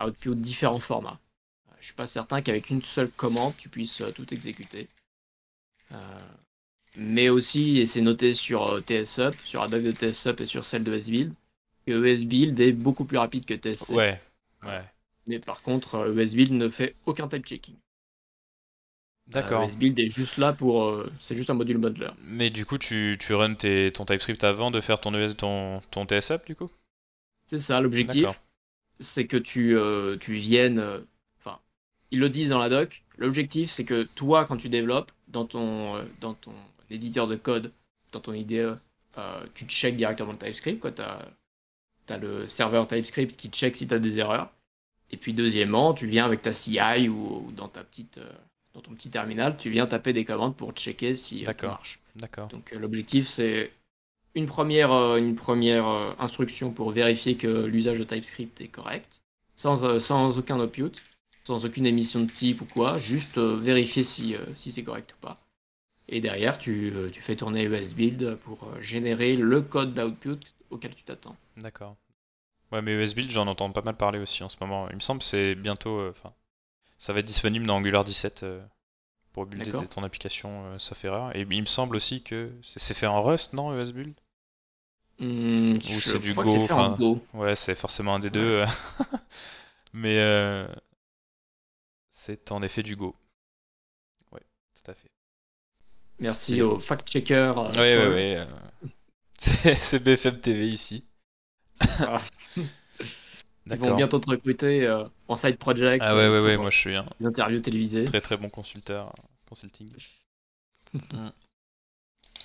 output 0.00 0.34
différents 0.36 0.80
formats. 0.80 1.20
Euh, 1.68 1.74
Je 1.80 1.86
suis 1.86 1.94
pas 1.94 2.06
certain 2.06 2.42
qu'avec 2.42 2.70
une 2.70 2.82
seule 2.82 3.10
commande, 3.10 3.54
tu 3.56 3.68
puisses 3.68 4.00
euh, 4.02 4.12
tout 4.12 4.32
exécuter. 4.34 4.88
Euh, 5.92 5.96
mais 6.96 7.28
aussi, 7.28 7.78
et 7.78 7.86
c'est 7.86 8.00
noté 8.02 8.34
sur 8.34 8.68
euh, 8.68 8.80
TSUp, 8.80 9.34
sur 9.44 9.62
la 9.62 9.68
doc 9.68 9.82
de 9.82 9.92
TSUp 9.92 10.40
et 10.40 10.46
sur 10.46 10.64
celle 10.64 10.84
de 10.84 10.96
SBuild, 10.96 11.34
que 11.86 12.04
ESBuild 12.06 12.58
est 12.60 12.72
beaucoup 12.72 13.04
plus 13.04 13.18
rapide 13.18 13.46
que 13.46 13.54
TSC. 13.54 13.94
Ouais, 13.94 14.20
ouais. 14.64 14.82
Mais 15.26 15.38
par 15.38 15.62
contre, 15.62 15.96
euh, 15.96 16.16
ESBuild 16.18 16.52
ne 16.52 16.68
fait 16.68 16.96
aucun 17.06 17.28
type 17.28 17.46
checking. 17.46 17.76
D'accord. 19.26 19.62
Euh, 19.62 19.66
ESBuild 19.66 19.98
est 19.98 20.08
juste 20.08 20.38
là 20.38 20.52
pour. 20.52 20.82
euh, 20.84 21.12
c'est 21.20 21.34
juste 21.36 21.50
un 21.50 21.54
module 21.54 21.78
modeler. 21.78 22.10
Mais 22.16 22.50
du 22.50 22.66
coup, 22.66 22.76
tu, 22.76 23.16
tu 23.20 23.34
runs 23.34 23.54
tes, 23.54 23.92
ton 23.92 24.04
TypeScript 24.04 24.42
avant 24.42 24.72
de 24.72 24.80
faire 24.80 25.00
ton, 25.00 25.14
ES 25.14 25.34
ton, 25.36 25.80
ton 25.92 26.06
TSUp, 26.06 26.44
du 26.46 26.56
coup? 26.56 26.70
C'est 27.46 27.58
ça 27.58 27.80
l'objectif. 27.80 28.24
D'accord. 28.24 28.42
C'est 29.00 29.26
que 29.26 29.36
tu, 29.36 29.76
euh, 29.76 30.16
tu 30.18 30.34
viennes. 30.36 30.78
euh, 30.78 31.00
Enfin, 31.40 31.60
ils 32.10 32.20
le 32.20 32.30
disent 32.30 32.50
dans 32.50 32.58
la 32.58 32.68
doc. 32.68 33.04
L'objectif, 33.18 33.70
c'est 33.70 33.84
que 33.84 34.04
toi, 34.04 34.44
quand 34.46 34.56
tu 34.56 34.68
développes 34.68 35.12
dans 35.28 35.46
ton, 35.46 35.96
euh, 35.96 36.04
dans 36.20 36.34
ton 36.34 36.54
éditeur 36.90 37.28
de 37.28 37.36
code, 37.36 37.72
dans 38.12 38.20
ton 38.20 38.32
IDE, 38.34 38.78
euh, 39.18 39.46
tu 39.54 39.66
check 39.66 39.96
directement 39.96 40.32
le 40.32 40.38
TypeScript. 40.38 40.94
Tu 40.96 41.02
as, 41.02 42.18
le 42.18 42.46
serveur 42.46 42.86
TypeScript 42.86 43.36
qui 43.36 43.48
check 43.48 43.76
si 43.76 43.86
tu 43.86 43.94
as 43.94 43.98
des 43.98 44.18
erreurs. 44.18 44.52
Et 45.10 45.16
puis, 45.16 45.34
deuxièmement, 45.34 45.94
tu 45.94 46.06
viens 46.06 46.26
avec 46.26 46.42
ta 46.42 46.52
CI 46.52 47.08
ou, 47.08 47.46
ou 47.48 47.52
dans, 47.52 47.68
ta 47.68 47.84
petite, 47.84 48.18
euh, 48.18 48.32
dans 48.74 48.80
ton 48.80 48.92
petit 48.94 49.10
terminal, 49.10 49.56
tu 49.56 49.70
viens 49.70 49.86
taper 49.86 50.12
des 50.12 50.24
commandes 50.24 50.56
pour 50.56 50.72
checker 50.72 51.14
si 51.16 51.46
euh, 51.46 51.54
tout 51.56 51.66
D'accord. 51.66 51.68
marche. 51.68 52.00
D'accord. 52.16 52.50
Donc 52.50 52.72
euh, 52.72 52.78
l'objectif 52.78 53.26
c'est 53.28 53.72
une 54.34 54.46
première, 54.46 54.92
euh, 54.92 55.16
une 55.18 55.34
première 55.34 55.88
euh, 55.88 56.12
instruction 56.18 56.70
pour 56.72 56.90
vérifier 56.92 57.36
que 57.36 57.66
l'usage 57.66 57.98
de 57.98 58.04
TypeScript 58.04 58.60
est 58.60 58.68
correct, 58.68 59.22
sans, 59.56 59.84
euh, 59.84 59.98
sans 59.98 60.38
aucun 60.38 60.60
output, 60.60 60.92
sans 61.44 61.64
aucune 61.66 61.86
émission 61.86 62.20
de 62.20 62.30
type 62.30 62.60
ou 62.62 62.66
quoi, 62.66 62.98
juste 62.98 63.38
euh, 63.38 63.56
vérifier 63.56 64.02
si, 64.04 64.34
euh, 64.36 64.44
si 64.54 64.72
c'est 64.72 64.82
correct 64.84 65.14
ou 65.14 65.20
pas. 65.20 65.40
Et 66.08 66.20
derrière 66.20 66.58
tu, 66.58 66.92
euh, 66.94 67.10
tu 67.10 67.22
fais 67.22 67.36
tourner 67.36 67.64
ESBuild 67.64 68.36
pour 68.44 68.64
euh, 68.64 68.80
générer 68.82 69.36
le 69.36 69.62
code 69.62 69.94
d'output 69.94 70.40
auquel 70.70 70.94
tu 70.94 71.04
t'attends. 71.04 71.36
D'accord. 71.56 71.96
Ouais, 72.72 72.82
mais 72.82 72.92
ESBuild, 72.92 73.30
j'en 73.30 73.46
entends 73.48 73.72
pas 73.72 73.82
mal 73.82 73.96
parler 73.96 74.18
aussi 74.20 74.42
en 74.44 74.48
ce 74.50 74.56
moment. 74.60 74.88
Il 74.90 74.96
me 74.96 75.00
semble 75.00 75.20
que 75.20 75.26
c'est 75.26 75.54
bientôt. 75.56 75.98
euh, 76.00 76.14
ça 76.98 77.12
va 77.12 77.20
être 77.20 77.26
disponible 77.26 77.66
dans 77.66 77.76
Angular 77.76 78.04
17 78.04 78.42
euh, 78.42 78.62
pour 79.32 79.46
builder 79.46 79.86
ton 79.90 80.02
application 80.04 80.66
euh, 80.66 80.78
sauf 80.78 81.04
erreur. 81.04 81.34
Et 81.36 81.42
il 81.50 81.62
me 81.62 81.66
semble 81.66 81.96
aussi 81.96 82.22
que 82.22 82.52
c'est 82.62 82.94
fait 82.94 83.06
en 83.06 83.22
Rust, 83.22 83.52
non, 83.54 83.78
ESBuild 83.78 84.14
Hmm, 85.18 85.74
Ou 85.74 86.00
c'est 86.00 86.18
du 86.18 86.34
Go, 86.34 86.66
fait 86.66 86.72
en 86.72 86.80
enfin, 86.82 86.96
Go. 86.96 87.20
Ouais, 87.34 87.54
c'est 87.56 87.74
forcément 87.74 88.14
un 88.16 88.18
des 88.20 88.30
Ouais. 88.30 88.30
deux. 88.30 88.64
mais 89.92 90.18
euh, 90.18 90.66
c'est 92.08 92.50
en 92.52 92.62
effet 92.62 92.82
du 92.82 92.96
Go. 92.96 93.14
Ouais, 94.32 94.42
tout 94.74 94.90
à 94.90 94.94
fait. 94.94 95.10
Merci 96.18 96.60
au 96.62 96.78
fact-checker. 96.80 97.52
Ouais, 97.56 97.96
ouais, 97.96 98.08
ouais. 98.08 98.46
c'est 99.38 99.74
c'est 99.76 99.98
BFM 100.00 100.40
TV 100.40 100.68
ici. 100.68 101.04
Ils 103.66 103.78
vont 103.78 103.94
bientôt 103.94 104.18
te 104.18 104.30
recruter 104.30 104.86
euh, 104.86 105.04
en 105.28 105.36
side 105.36 105.58
project. 105.58 106.04
Ah 106.06 106.14
ouais, 106.16 106.24
euh, 106.24 106.40
ouais, 106.40 106.44
ouais, 106.44 106.52
pour 106.54 106.62
moi 106.62 106.70
je 106.70 106.78
suis 106.78 106.94
un 106.94 107.06
des 107.20 107.26
interviews 107.26 107.60
télévisées. 107.60 108.04
très 108.04 108.20
très 108.20 108.36
bon 108.36 108.48
consulteur, 108.50 109.12
consulting. 109.48 109.90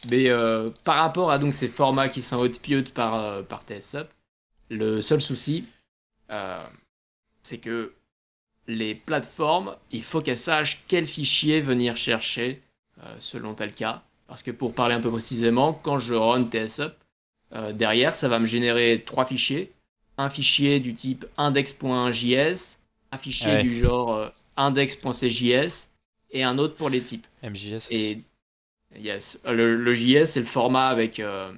Mais 0.09 0.29
euh, 0.29 0.69
par 0.83 0.95
rapport 0.95 1.31
à 1.31 1.37
donc 1.39 1.53
ces 1.53 1.67
formats 1.67 2.09
qui 2.09 2.21
sont 2.21 2.37
output 2.37 2.83
par, 2.93 3.15
euh, 3.15 3.43
par 3.43 3.63
TSUp, 3.63 4.07
le 4.69 5.01
seul 5.01 5.21
souci, 5.21 5.67
euh, 6.31 6.65
c'est 7.41 7.57
que 7.57 7.93
les 8.67 8.95
plateformes, 8.95 9.75
il 9.91 10.03
faut 10.03 10.21
qu'elles 10.21 10.37
sachent 10.37 10.83
quel 10.87 11.05
fichier 11.05 11.61
venir 11.61 11.97
chercher 11.97 12.61
euh, 13.03 13.15
selon 13.19 13.55
tel 13.55 13.73
cas. 13.73 14.03
Parce 14.27 14.43
que 14.43 14.51
pour 14.51 14.73
parler 14.73 14.95
un 14.95 15.01
peu 15.01 15.09
précisément, 15.11 15.73
quand 15.73 15.99
je 15.99 16.13
run 16.13 16.45
TSUp, 16.49 16.93
euh, 17.53 17.73
derrière, 17.73 18.15
ça 18.15 18.29
va 18.29 18.39
me 18.39 18.45
générer 18.45 19.03
trois 19.05 19.25
fichiers. 19.25 19.73
Un 20.19 20.29
fichier 20.29 20.79
du 20.81 20.93
type 20.93 21.25
index.js, 21.37 22.77
un 23.11 23.17
fichier 23.17 23.47
Ouais. 23.53 23.63
du 23.63 23.79
genre 23.79 24.13
euh, 24.13 24.29
index.cjs 24.57 25.89
et 26.31 26.43
un 26.43 26.57
autre 26.57 26.75
pour 26.75 26.89
les 26.89 27.01
types. 27.01 27.25
MJS 27.41 27.77
aussi. 27.77 27.95
Et 27.95 28.21
yes, 28.97 29.39
le, 29.45 29.77
le 29.77 29.93
JS 29.93 30.25
c'est 30.25 30.41
le 30.41 30.45
format 30.45 30.89
avec, 30.89 31.19
euh, 31.21 31.53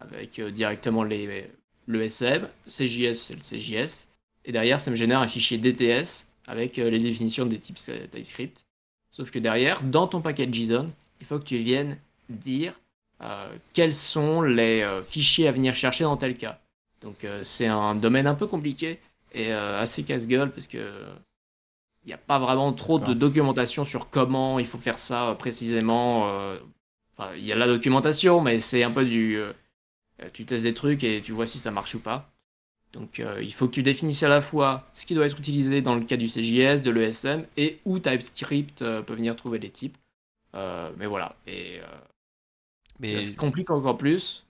avec 0.00 0.38
euh, 0.38 0.50
directement 0.52 1.02
les, 1.02 1.50
le 1.86 2.02
SM, 2.02 2.48
CJS 2.68 3.14
c'est 3.16 3.34
le 3.34 3.40
CJS, 3.40 4.06
et 4.44 4.52
derrière 4.52 4.78
ça 4.78 4.90
me 4.92 4.96
génère 4.96 5.20
un 5.20 5.28
fichier 5.28 5.58
DTS 5.58 6.26
avec 6.46 6.76
les 6.76 6.98
définitions 7.00 7.44
des 7.44 7.58
types 7.58 7.80
TypeScript. 8.10 8.64
Sauf 9.10 9.30
que 9.30 9.38
derrière, 9.40 9.82
dans 9.82 10.06
ton 10.06 10.20
paquet 10.20 10.48
JSON, 10.50 10.92
il 11.20 11.26
faut 11.26 11.38
que 11.38 11.44
tu 11.44 11.58
viennes 11.58 11.98
dire 12.28 12.74
quels 13.72 13.94
sont 13.94 14.42
les 14.42 14.86
fichiers 15.04 15.48
à 15.48 15.52
venir 15.52 15.74
chercher 15.74 16.04
dans 16.04 16.16
tel 16.16 16.36
cas. 16.36 16.60
Donc 17.04 17.24
euh, 17.24 17.44
c'est 17.44 17.66
un 17.66 17.94
domaine 17.94 18.26
un 18.26 18.34
peu 18.34 18.48
compliqué 18.48 18.98
et 19.32 19.52
euh, 19.52 19.78
assez 19.78 20.02
casse-gueule 20.02 20.50
parce 20.50 20.66
que 20.66 20.92
il 22.04 22.08
n'y 22.08 22.12
a 22.12 22.18
pas 22.18 22.38
vraiment 22.38 22.72
trop 22.72 22.98
de 22.98 23.14
documentation 23.14 23.84
sur 23.84 24.10
comment 24.10 24.58
il 24.58 24.66
faut 24.66 24.78
faire 24.78 24.98
ça 24.98 25.30
euh, 25.30 25.34
précisément. 25.34 26.24
Enfin, 27.16 27.30
il 27.36 27.44
y 27.44 27.52
a 27.52 27.56
la 27.56 27.66
documentation, 27.66 28.40
mais 28.40 28.60
c'est 28.60 28.82
un 28.82 28.90
peu 28.90 29.04
du. 29.04 29.38
tu 30.32 30.44
testes 30.44 30.64
des 30.64 30.74
trucs 30.74 31.04
et 31.04 31.22
tu 31.22 31.32
vois 31.32 31.46
si 31.46 31.58
ça 31.58 31.70
marche 31.70 31.94
ou 31.94 32.00
pas. 32.00 32.34
Donc 32.94 33.18
euh, 33.20 33.42
il 33.42 33.52
faut 33.52 33.66
que 33.66 33.72
tu 33.74 33.82
définisses 33.82 34.22
à 34.22 34.28
la 34.28 34.40
fois 34.40 34.88
ce 34.94 35.04
qui 35.04 35.14
doit 35.14 35.26
être 35.26 35.38
utilisé 35.38 35.82
dans 35.82 35.96
le 35.96 36.04
cas 36.04 36.16
du 36.16 36.26
CJS, 36.26 36.82
de 36.82 36.90
l'ESM, 36.90 37.44
et 37.56 37.80
où 37.84 37.98
TypeScript 37.98 38.82
euh, 38.82 39.02
peut 39.02 39.14
venir 39.14 39.36
trouver 39.36 39.58
les 39.58 39.70
types. 39.70 39.98
Euh, 40.54 40.90
mais 40.96 41.06
voilà. 41.06 41.34
Et 41.46 41.80
Mais 43.00 43.22
ça 43.22 43.28
se 43.28 43.32
complique 43.32 43.70
encore 43.70 43.98
plus. 43.98 44.43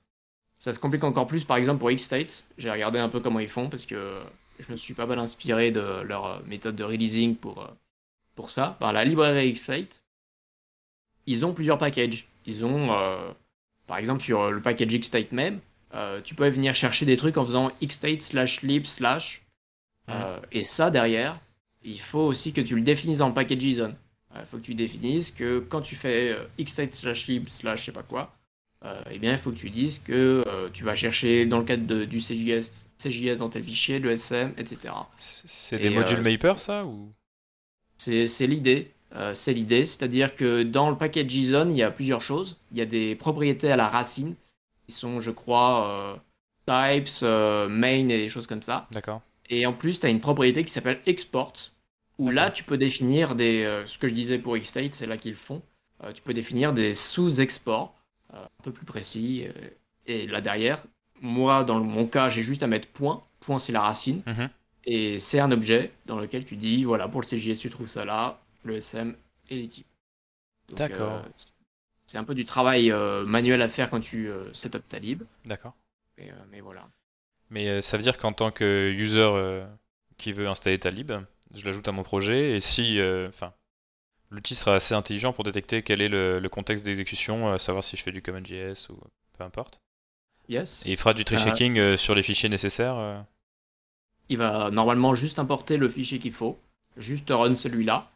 Ça 0.64 0.72
se 0.72 0.78
complique 0.78 1.04
encore 1.04 1.26
plus, 1.26 1.44
par 1.44 1.58
exemple, 1.58 1.80
pour 1.80 1.90
Xstate. 1.90 2.42
J'ai 2.56 2.70
regardé 2.70 2.98
un 2.98 3.10
peu 3.10 3.20
comment 3.20 3.38
ils 3.38 3.50
font 3.50 3.68
parce 3.68 3.84
que 3.84 4.18
je 4.58 4.72
me 4.72 4.78
suis 4.78 4.94
pas 4.94 5.04
mal 5.04 5.18
inspiré 5.18 5.70
de 5.70 6.00
leur 6.00 6.24
euh, 6.24 6.38
méthode 6.46 6.74
de 6.74 6.82
releasing 6.82 7.36
pour, 7.36 7.60
euh, 7.60 7.66
pour 8.34 8.48
ça. 8.48 8.78
Par 8.80 8.94
la 8.94 9.04
librairie 9.04 9.52
Xstate, 9.52 10.00
ils 11.26 11.44
ont 11.44 11.52
plusieurs 11.52 11.76
packages. 11.76 12.26
Ils 12.46 12.64
ont, 12.64 12.94
euh, 12.94 13.30
par 13.86 13.98
exemple, 13.98 14.22
sur 14.22 14.50
le 14.50 14.62
package 14.62 15.00
Xstate 15.00 15.32
même, 15.32 15.60
euh, 15.94 16.22
tu 16.22 16.34
peux 16.34 16.48
venir 16.48 16.74
chercher 16.74 17.04
des 17.04 17.18
trucs 17.18 17.36
en 17.36 17.44
faisant 17.44 17.70
xstate 17.82 18.22
slash 18.22 18.62
lib 18.62 18.86
slash. 18.86 19.42
Euh, 20.08 20.40
et 20.50 20.64
ça, 20.64 20.88
derrière, 20.90 21.40
il 21.82 22.00
faut 22.00 22.24
aussi 22.24 22.54
que 22.54 22.62
tu 22.62 22.74
le 22.74 22.80
définisses 22.80 23.20
le 23.20 23.34
package 23.34 23.60
JSON. 23.60 23.92
Il 24.34 24.46
faut 24.46 24.56
que 24.56 24.62
tu 24.62 24.74
définisses 24.74 25.30
que 25.30 25.58
quand 25.58 25.82
tu 25.82 25.94
fais 25.94 26.34
xstate 26.58 26.94
slash 26.94 27.26
lib 27.26 27.50
slash 27.50 27.80
je 27.80 27.84
sais 27.84 27.92
pas 27.92 28.02
quoi, 28.02 28.34
eh 29.10 29.18
bien, 29.18 29.32
il 29.32 29.38
faut 29.38 29.50
que 29.50 29.56
tu 29.56 29.70
dises 29.70 29.98
que 30.00 30.44
euh, 30.46 30.68
tu 30.72 30.84
vas 30.84 30.94
chercher 30.94 31.46
dans 31.46 31.58
le 31.58 31.64
cadre 31.64 31.86
de- 31.86 32.04
du 32.04 32.20
CJS, 32.20 32.88
CJS 32.98 33.38
dans 33.38 33.48
tel 33.48 33.64
fichier, 33.64 33.98
le 33.98 34.12
SM, 34.12 34.52
etc. 34.58 35.08
c'est 35.18 35.78
Et, 35.78 35.88
des 35.88 35.90
modules 35.90 36.18
euh, 36.18 36.22
Maper 36.22 36.58
ça 36.58 36.84
ou? 36.84 37.08
C'est 37.96 38.46
l'idée. 38.46 38.90
Euh, 39.14 39.32
c'est 39.32 39.54
l'idée, 39.54 39.84
c'est-à-dire 39.84 40.34
que 40.34 40.64
dans 40.64 40.90
le 40.90 40.96
paquet 40.98 41.28
JSON, 41.28 41.70
il 41.70 41.76
y 41.76 41.82
a 41.82 41.90
plusieurs 41.90 42.20
choses. 42.20 42.56
Il 42.72 42.78
y 42.78 42.80
a 42.80 42.86
des 42.86 43.14
propriétés 43.14 43.70
à 43.70 43.76
la 43.76 43.88
racine 43.88 44.34
qui 44.86 44.92
sont, 44.92 45.20
je 45.20 45.30
crois, 45.30 46.18
euh, 46.68 46.96
types, 47.00 47.22
euh, 47.22 47.68
main 47.68 48.08
et 48.08 48.18
des 48.18 48.28
choses 48.28 48.46
comme 48.46 48.62
ça. 48.62 48.88
D'accord. 48.90 49.22
Et 49.50 49.66
en 49.66 49.72
plus, 49.72 50.00
tu 50.00 50.06
as 50.06 50.10
une 50.10 50.20
propriété 50.20 50.64
qui 50.64 50.72
s'appelle 50.72 51.00
export, 51.06 51.52
où 52.18 52.30
là, 52.30 52.50
tu 52.50 52.64
peux 52.64 52.76
définir 52.76 53.34
des, 53.36 53.64
euh, 53.64 53.86
ce 53.86 53.98
que 53.98 54.08
je 54.08 54.14
disais 54.14 54.38
pour 54.38 54.56
Xstate, 54.56 54.94
c'est 54.94 55.06
là 55.06 55.16
qu'ils 55.16 55.34
font. 55.36 55.62
euh, 56.02 56.12
tu 56.12 56.22
peux 56.22 56.34
définir 56.34 56.72
des 56.72 56.94
sous-exports 56.94 57.94
euh, 57.94 58.03
un 58.34 58.62
peu 58.62 58.72
plus 58.72 58.86
précis. 58.86 59.46
euh, 59.46 59.68
et 60.06 60.26
là 60.26 60.40
derrière, 60.40 60.84
moi, 61.20 61.64
dans 61.64 61.80
mon 61.80 62.06
cas, 62.06 62.28
j'ai 62.28 62.42
juste 62.42 62.62
à 62.62 62.66
mettre 62.66 62.88
point. 62.88 63.22
Point, 63.40 63.58
c'est 63.58 63.72
la 63.72 63.80
racine. 63.80 64.22
Mhm. 64.26 64.50
Et 64.86 65.20
c'est 65.20 65.40
un 65.40 65.50
objet 65.50 65.92
dans 66.06 66.18
lequel 66.18 66.44
tu 66.44 66.56
dis, 66.56 66.84
voilà, 66.84 67.08
pour 67.08 67.22
le 67.22 67.26
CJS, 67.26 67.58
tu 67.58 67.70
trouves 67.70 67.88
ça 67.88 68.04
là, 68.04 68.38
le 68.64 68.76
SM 68.76 69.16
et 69.48 69.56
les 69.56 69.68
types. 69.68 69.86
D'accord. 70.70 71.12
euh, 71.12 71.22
c'est 72.06 72.18
un 72.18 72.24
peu 72.24 72.34
du 72.34 72.44
travail 72.44 72.90
euh, 72.90 73.24
manuel 73.24 73.62
à 73.62 73.68
faire 73.68 73.88
quand 73.90 74.00
tu 74.00 74.28
euh, 74.28 74.52
setup 74.52 74.86
ta 74.88 74.98
lib. 74.98 75.22
D'accord. 75.44 75.74
Mais, 76.18 76.32
mais 76.50 76.60
voilà. 76.60 76.86
Mais 77.50 77.82
ça 77.82 77.96
veut 77.96 78.02
dire 78.02 78.18
qu'en 78.18 78.32
tant 78.32 78.50
que 78.50 78.92
user 78.92 79.64
qui 80.16 80.32
veut 80.32 80.48
installer 80.48 80.78
ta 80.78 80.90
lib, 80.90 81.12
je 81.54 81.64
l'ajoute 81.64 81.86
à 81.88 81.92
mon 81.92 82.02
projet 82.02 82.56
et 82.56 82.60
si, 82.60 82.98
enfin, 83.28 83.52
l'outil 84.34 84.54
sera 84.54 84.74
assez 84.74 84.94
intelligent 84.94 85.32
pour 85.32 85.44
détecter 85.44 85.82
quel 85.82 86.00
est 86.02 86.08
le, 86.08 86.38
le 86.40 86.48
contexte 86.48 86.84
d'exécution, 86.84 87.48
euh, 87.52 87.58
savoir 87.58 87.82
si 87.84 87.96
je 87.96 88.02
fais 88.02 88.12
du 88.12 88.20
CommonJS 88.22 88.88
ou 88.90 88.96
peu 89.38 89.44
importe. 89.44 89.80
Yes. 90.48 90.82
Et 90.84 90.92
il 90.92 90.96
fera 90.98 91.14
du 91.14 91.24
tree 91.24 91.36
Ah. 91.38 91.44
checking 91.44 91.78
euh, 91.78 91.96
sur 91.96 92.14
les 92.14 92.22
fichiers 92.22 92.48
nécessaires. 92.48 92.96
euh. 92.96 93.18
Il 94.28 94.38
va 94.38 94.70
normalement 94.70 95.14
juste 95.14 95.38
importer 95.38 95.76
le 95.76 95.88
fichier 95.88 96.18
qu'il 96.18 96.32
faut, 96.32 96.58
juste 96.96 97.28
run 97.30 97.54
celui-là. 97.54 98.10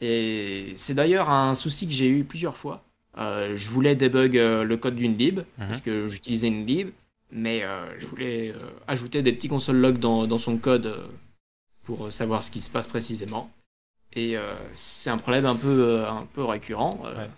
Et 0.00 0.72
c'est 0.76 0.94
d'ailleurs 0.94 1.28
un 1.30 1.54
souci 1.54 1.86
que 1.86 1.92
j'ai 1.92 2.08
eu 2.08 2.24
plusieurs 2.24 2.56
fois. 2.56 2.82
Euh, 3.18 3.54
je 3.56 3.68
voulais 3.70 3.94
debug 3.96 4.36
euh, 4.38 4.64
le 4.64 4.76
code 4.76 4.94
d'une 4.96 5.16
lib, 5.16 5.40
parce 5.58 5.80
que 5.80 6.06
j'utilisais 6.06 6.48
une 6.48 6.64
lib, 6.64 6.90
mais 7.30 7.62
euh, 7.64 7.98
je 7.98 8.06
voulais 8.06 8.52
euh, 8.54 8.70
ajouter 8.86 9.20
des 9.22 9.32
petits 9.32 9.48
console 9.48 9.76
logs 9.76 9.98
dans, 9.98 10.26
dans 10.26 10.38
son 10.38 10.56
code 10.58 10.86
euh, 10.86 11.06
pour 11.84 12.06
euh, 12.06 12.10
savoir 12.10 12.42
ce 12.42 12.50
qui 12.50 12.60
se 12.60 12.70
passe 12.70 12.86
précisément. 12.88 13.50
Et 14.12 14.36
euh, 14.36 14.54
c'est 14.74 15.10
un 15.10 15.18
problème 15.18 15.46
un 15.46 15.56
peu, 15.56 15.68
euh, 15.88 16.10
un 16.10 16.26
peu 16.26 16.44
récurrent, 16.44 17.00
euh, 17.06 17.14
Ouais. 17.16 17.30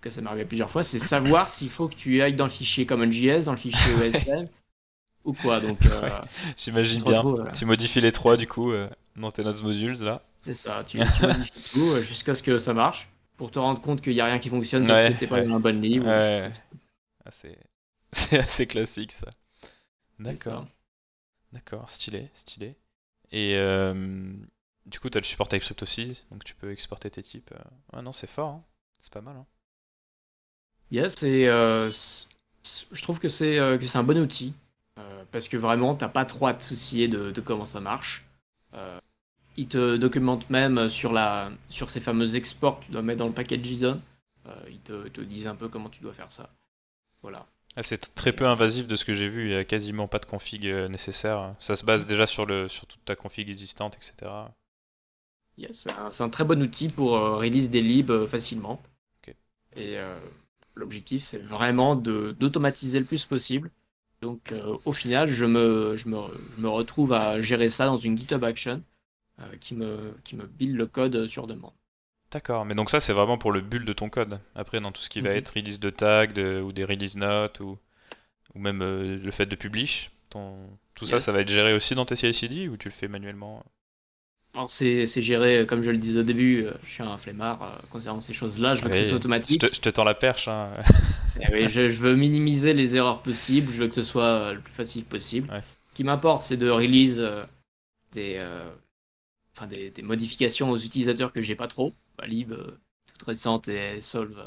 que 0.00 0.10
ça 0.10 0.20
m'est 0.20 0.28
arrivé 0.28 0.44
plusieurs 0.46 0.70
fois, 0.70 0.82
c'est 0.84 0.98
savoir 1.00 1.48
s'il 1.50 1.70
faut 1.70 1.88
que 1.88 1.94
tu 1.96 2.22
ailles 2.22 2.34
dans 2.34 2.44
le 2.44 2.50
fichier 2.50 2.86
CommonJS, 2.86 3.46
dans 3.46 3.52
le 3.52 3.58
fichier 3.58 3.92
ESM, 4.08 4.48
ou 5.24 5.32
quoi. 5.34 5.60
Donc, 5.60 5.86
euh, 5.86 6.20
J'imagine 6.56 7.02
bien. 7.02 7.22
Tu 7.52 7.64
modifies 7.64 8.00
les 8.00 8.12
trois 8.12 8.36
du 8.36 8.46
coup 8.46 8.72
dans 9.16 9.30
tes 9.30 9.44
notes 9.44 9.62
modules 9.62 9.98
là. 10.00 10.22
C'est 10.44 10.54
ça, 10.54 10.82
tu, 10.84 10.98
tu 11.10 11.22
modifies 11.24 11.62
tout 11.72 12.02
jusqu'à 12.02 12.34
ce 12.34 12.42
que 12.42 12.58
ça 12.58 12.74
marche 12.74 13.08
pour 13.36 13.50
te 13.50 13.58
rendre 13.58 13.80
compte 13.80 14.00
qu'il 14.00 14.12
n'y 14.14 14.20
a 14.20 14.26
rien 14.26 14.38
qui 14.38 14.48
fonctionne 14.50 14.86
parce 14.86 15.02
Ouais, 15.02 15.08
que 15.08 15.12
t'es 15.12 15.26
pas 15.26 15.40
dans 15.42 15.52
la 15.54 15.58
bonne 15.58 15.80
ligne. 15.80 16.02
c'est 17.30 17.58
c'est 18.12 18.38
assez 18.38 18.66
classique 18.66 19.12
ça. 19.12 19.28
D'accord. 20.18 20.66
D'accord, 21.52 21.90
stylé, 21.90 22.30
stylé. 22.34 22.76
Et 23.32 23.56
euh, 23.56 24.34
du 24.86 25.00
coup, 25.00 25.10
tu 25.10 25.18
as 25.18 25.20
le 25.20 25.26
support 25.26 25.48
TypeScript 25.48 25.82
aussi, 25.82 26.22
donc 26.30 26.44
tu 26.44 26.54
peux 26.54 26.72
exporter 26.72 27.10
tes 27.10 27.22
types. 27.22 27.54
Ah 27.92 28.02
non, 28.02 28.12
c'est 28.12 28.26
fort, 28.26 28.48
hein. 28.48 28.64
c'est 29.00 29.12
pas 29.12 29.20
mal. 29.20 29.36
Hein. 29.36 29.46
Yes, 30.92 31.22
et 31.22 31.48
euh, 31.48 31.90
je 31.90 33.02
trouve 33.02 33.18
que 33.18 33.30
c'est 33.30 33.58
euh, 33.58 33.78
que 33.78 33.86
c'est 33.86 33.96
un 33.96 34.02
bon 34.02 34.18
outil 34.18 34.52
euh, 34.98 35.24
parce 35.32 35.48
que 35.48 35.56
vraiment 35.56 35.94
t'as 35.94 36.08
pas 36.08 36.26
trop 36.26 36.46
à 36.46 36.52
te 36.52 36.62
soucier 36.62 37.08
de, 37.08 37.30
de 37.30 37.40
comment 37.40 37.64
ça 37.64 37.80
marche. 37.80 38.24
Il 39.58 39.68
te 39.68 39.96
documente 39.96 40.48
même 40.48 40.88
sur 40.88 41.12
la 41.12 41.50
sur 41.68 41.90
ces 41.90 42.00
fameux 42.00 42.36
exports 42.36 42.80
que 42.80 42.86
tu 42.86 42.92
dois 42.92 43.02
mettre 43.02 43.18
dans 43.18 43.26
le 43.26 43.34
package 43.34 43.62
JSON. 43.62 44.00
Ils 44.68 44.80
te, 44.80 45.08
te 45.08 45.20
disent 45.20 45.46
un 45.46 45.54
peu 45.54 45.68
comment 45.68 45.88
tu 45.88 46.00
dois 46.00 46.14
faire 46.14 46.30
ça. 46.30 46.50
Voilà. 47.20 47.46
Ah, 47.76 47.82
c'est 47.82 48.14
très 48.14 48.32
peu 48.32 48.46
invasif 48.46 48.86
de 48.86 48.96
ce 48.96 49.04
que 49.04 49.12
j'ai 49.12 49.28
vu, 49.28 49.48
il 49.48 49.54
y 49.54 49.56
a 49.56 49.64
quasiment 49.64 50.08
pas 50.08 50.18
de 50.18 50.26
config 50.26 50.66
nécessaire. 50.66 51.54
Ça 51.58 51.76
se 51.76 51.84
base 51.84 52.06
déjà 52.06 52.26
sur, 52.26 52.46
le, 52.46 52.68
sur 52.68 52.86
toute 52.86 53.04
ta 53.04 53.14
config 53.14 53.48
existante, 53.50 53.96
etc. 53.96 54.30
Yes, 55.58 55.86
c'est 56.10 56.22
un, 56.22 56.28
très 56.30 56.44
bon 56.44 56.60
outil 56.62 56.88
pour 56.88 57.16
euh, 57.16 57.36
release 57.36 57.70
des 57.70 57.82
libs 57.82 58.10
euh, 58.10 58.26
facilement. 58.26 58.82
Et 59.76 59.98
euh, 59.98 60.18
l'objectif, 60.74 61.24
c'est 61.24 61.38
vraiment 61.38 61.96
de 61.96 62.32
d'automatiser 62.38 63.00
le 63.00 63.06
plus 63.06 63.26
possible. 63.26 63.70
Donc, 64.22 64.54
au 64.86 64.92
final, 64.92 65.28
je 65.28 65.44
me, 65.46 65.96
je, 65.96 66.08
me, 66.08 66.18
je 66.56 66.62
me 66.62 66.68
retrouve 66.68 67.12
à 67.12 67.40
gérer 67.40 67.70
ça 67.70 67.86
dans 67.86 67.98
une 67.98 68.16
GitHub 68.18 68.44
Action 68.44 68.82
qui, 69.60 69.74
me, 69.76 70.14
qui 70.24 70.36
me 70.36 70.46
build 70.46 70.76
le 70.76 70.86
code 70.86 71.28
sur 71.28 71.46
demande. 71.48 71.72
D'accord, 72.32 72.64
mais 72.64 72.74
donc 72.74 72.90
ça 72.90 72.98
c'est 72.98 73.12
vraiment 73.12 73.38
pour 73.38 73.52
le 73.52 73.60
build 73.60 73.86
de 73.86 73.92
ton 73.92 74.10
code. 74.10 74.40
Après, 74.56 74.80
dans 74.80 74.90
tout 74.90 75.02
ce 75.02 75.08
qui 75.08 75.20
va 75.20 75.30
Mhm. 75.30 75.36
être 75.36 75.50
release 75.54 75.78
de 75.78 75.88
tags 75.90 76.26
de- 76.26 76.60
ou 76.60 76.72
des 76.72 76.84
release 76.84 77.14
notes 77.16 77.60
ou, 77.60 77.78
ou 78.54 78.60
même 78.60 78.82
euh, 78.82 79.18
le 79.18 79.30
fait 79.32 79.46
de 79.46 79.56
publish, 79.56 80.10
ton... 80.30 80.56
tout 80.96 81.06
ça, 81.06 81.20
ça 81.20 81.32
va 81.32 81.40
être 81.40 81.48
géré 81.50 81.74
aussi 81.74 81.94
dans 81.96 82.06
tes 82.06 82.16
CI/CD 82.16 82.68
ou 82.68 82.76
tu 82.78 82.88
le 82.88 82.94
fais 82.94 83.08
manuellement? 83.08 83.64
Alors, 84.54 84.70
c'est 84.70 85.06
géré, 85.22 85.60
euh, 85.60 85.64
comme 85.64 85.82
je 85.82 85.90
le 85.90 85.96
disais 85.96 86.20
au 86.20 86.24
début, 86.24 86.64
euh, 86.66 86.72
je 86.84 86.90
suis 86.92 87.02
un 87.02 87.16
flemmard 87.16 87.62
euh, 87.62 87.86
concernant 87.90 88.20
ces 88.20 88.34
choses-là. 88.34 88.74
Je 88.74 88.82
veux 88.82 88.90
que 88.90 88.96
ce 88.96 89.04
soit 89.04 89.10
je 89.12 89.16
automatique. 89.16 89.60
te, 89.62 89.74
je 89.74 89.80
te 89.80 89.88
tends 89.88 90.04
la 90.04 90.14
perche. 90.14 90.46
Hein. 90.48 90.72
Eh 91.40 91.50
oui, 91.52 91.68
je, 91.70 91.88
je 91.88 91.96
veux 91.98 92.14
minimiser 92.14 92.74
les 92.74 92.94
erreurs 92.96 93.22
possibles, 93.22 93.72
je 93.72 93.78
veux 93.82 93.88
que 93.88 93.94
ce 93.94 94.02
soit 94.02 94.52
le 94.52 94.60
plus 94.60 94.72
facile 94.74 95.04
possible. 95.04 95.50
Ouais. 95.50 95.60
Ce 95.90 95.94
qui 95.94 96.04
m'importe, 96.04 96.42
c'est 96.42 96.58
de 96.58 96.68
release 96.68 97.18
des, 98.12 98.34
euh, 98.36 98.70
enfin, 99.56 99.66
des, 99.66 99.90
des 99.90 100.02
modifications 100.02 100.70
aux 100.70 100.76
utilisateurs 100.78 101.32
que 101.32 101.40
j'ai 101.40 101.54
pas 101.56 101.68
trop. 101.68 101.94
Bah, 102.18 102.26
lib, 102.26 102.52
toute 103.06 103.22
récente 103.22 103.68
et 103.68 104.02
solve 104.02 104.38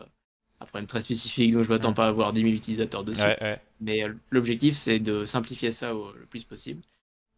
un 0.61 0.65
problème 0.65 0.87
très 0.87 1.01
spécifique, 1.01 1.51
donc 1.51 1.63
je 1.63 1.69
m'attends 1.69 1.89
Ouais. 1.89 1.95
pas 1.95 2.05
à 2.05 2.09
avoir 2.09 2.31
10 2.31 2.41
000 2.41 2.53
utilisateurs 2.53 3.03
dessus. 3.03 3.21
Ouais. 3.21 3.59
Mais 3.81 4.05
l'objectif, 4.29 4.75
c'est 4.75 4.99
de 4.99 5.25
simplifier 5.25 5.71
ça 5.71 5.95
au, 5.95 6.11
le 6.13 6.25
plus 6.27 6.43
possible. 6.43 6.81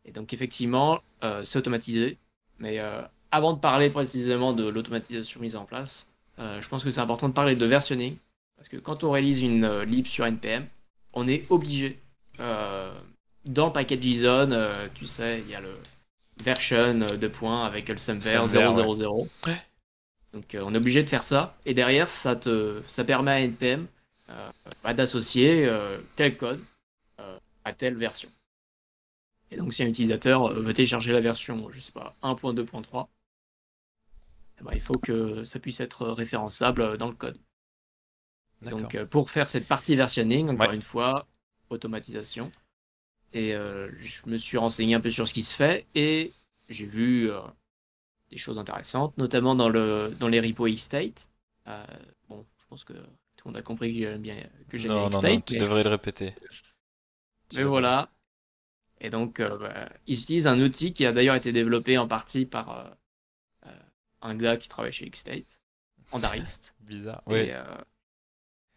Et 0.05 0.11
donc, 0.11 0.33
effectivement, 0.33 1.01
euh, 1.23 1.43
c'est 1.43 1.57
automatisé. 1.57 2.17
Mais 2.59 2.79
euh, 2.79 3.01
avant 3.31 3.53
de 3.53 3.59
parler 3.59 3.89
précisément 3.89 4.53
de 4.53 4.67
l'automatisation 4.67 5.39
mise 5.39 5.55
en 5.55 5.65
place, 5.65 6.07
euh, 6.39 6.61
je 6.61 6.69
pense 6.69 6.83
que 6.83 6.91
c'est 6.91 7.01
important 7.01 7.29
de 7.29 7.33
parler 7.33 7.55
de 7.55 7.65
versionning. 7.65 8.17
Parce 8.55 8.69
que 8.69 8.77
quand 8.77 9.03
on 9.03 9.11
réalise 9.11 9.41
une 9.41 9.63
euh, 9.63 9.85
lib 9.85 10.07
sur 10.07 10.25
NPM, 10.25 10.65
on 11.13 11.27
est 11.27 11.45
obligé. 11.49 11.99
dans 12.37 13.67
le 13.67 13.71
package 13.71 14.01
JSON, 14.01 14.49
tu 14.93 15.07
sais, 15.07 15.41
il 15.41 15.49
y 15.49 15.55
a 15.55 15.61
le 15.61 15.73
version 16.43 16.93
de 16.93 17.27
points 17.27 17.65
avec 17.65 17.89
le 17.89 17.97
Semver, 17.97 18.45
000. 18.45 19.27
Ouais. 19.45 19.61
Donc, 20.33 20.53
euh, 20.53 20.61
on 20.65 20.73
est 20.73 20.77
obligé 20.77 21.03
de 21.03 21.09
faire 21.09 21.23
ça. 21.23 21.57
Et 21.65 21.73
derrière, 21.73 22.07
ça, 22.07 22.35
te, 22.35 22.81
ça 22.85 23.03
permet 23.03 23.31
à 23.31 23.41
NPM 23.41 23.87
euh, 24.29 24.49
bah, 24.83 24.93
d'associer 24.93 25.65
euh, 25.65 25.97
tel 26.15 26.37
code 26.37 26.63
à 27.65 27.73
telle 27.73 27.95
version. 27.95 28.29
Et 29.51 29.57
donc 29.57 29.73
si 29.73 29.83
un 29.83 29.87
utilisateur 29.87 30.45
euh, 30.45 30.61
veut 30.61 30.73
télécharger 30.73 31.11
la 31.13 31.19
version, 31.21 31.69
je 31.71 31.79
sais 31.79 31.91
pas, 31.91 32.15
1.2.3, 32.21 33.09
eh 34.59 34.63
ben, 34.63 34.71
il 34.73 34.81
faut 34.81 34.97
que 34.99 35.43
ça 35.45 35.59
puisse 35.59 35.79
être 35.79 36.07
référençable 36.07 36.81
euh, 36.81 36.97
dans 36.97 37.07
le 37.07 37.15
code. 37.15 37.39
Donc 38.61 38.95
euh, 38.95 39.05
pour 39.05 39.29
faire 39.29 39.49
cette 39.49 39.67
partie 39.67 39.95
versionning, 39.95 40.49
encore 40.49 40.69
Ouais. 40.69 40.75
une 40.75 40.81
fois, 40.81 41.27
automatisation. 41.69 42.51
Et 43.33 43.55
euh, 43.55 43.91
je 44.01 44.21
me 44.27 44.37
suis 44.37 44.57
renseigné 44.57 44.95
un 44.95 45.01
peu 45.01 45.11
sur 45.11 45.27
ce 45.27 45.33
qui 45.33 45.43
se 45.43 45.55
fait 45.55 45.87
et 45.95 46.33
j'ai 46.69 46.85
vu 46.85 47.29
euh, 47.31 47.41
des 48.31 48.37
choses 48.37 48.59
intéressantes, 48.59 49.17
notamment 49.17 49.55
dans, 49.55 49.69
le, 49.69 50.15
dans 50.19 50.27
les 50.29 50.41
repos 50.41 50.67
Xstate. 50.67 51.29
Euh, 51.67 51.85
bon, 52.29 52.45
je 52.59 52.65
pense 52.67 52.83
que 52.85 52.93
tout 52.93 53.47
le 53.47 53.51
monde 53.51 53.57
a 53.57 53.63
compris 53.63 53.93
que 53.93 53.99
j'aime 54.01 54.21
bien, 54.21 54.37
que 54.69 54.77
j'aime 54.77 54.93
bien 54.93 55.03
non, 55.03 55.09
non, 55.09 55.09
Xstate. 55.09 55.23
non, 55.23 55.41
tu 55.41 55.55
devrais 55.55 55.83
le 55.83 55.89
répéter. 55.89 56.33
Mais 57.51 57.63
voilà. 57.63 58.09
Et 58.99 59.09
donc, 59.09 59.39
euh, 59.39 59.57
bah, 59.57 59.89
ils 60.07 60.19
utilisent 60.19 60.47
un 60.47 60.59
outil 60.59 60.93
qui 60.93 61.05
a 61.05 61.11
d'ailleurs 61.11 61.35
été 61.35 61.51
développé 61.51 61.97
en 61.97 62.07
partie 62.07 62.45
par 62.45 62.77
euh, 62.77 62.89
euh, 63.67 63.79
un 64.21 64.35
gars 64.35 64.57
qui 64.57 64.69
travaille 64.69 64.91
chez 64.91 65.09
Xstate, 65.09 65.59
Andarist. 66.11 66.75
Bizarre. 66.81 67.21
Et 67.29 67.53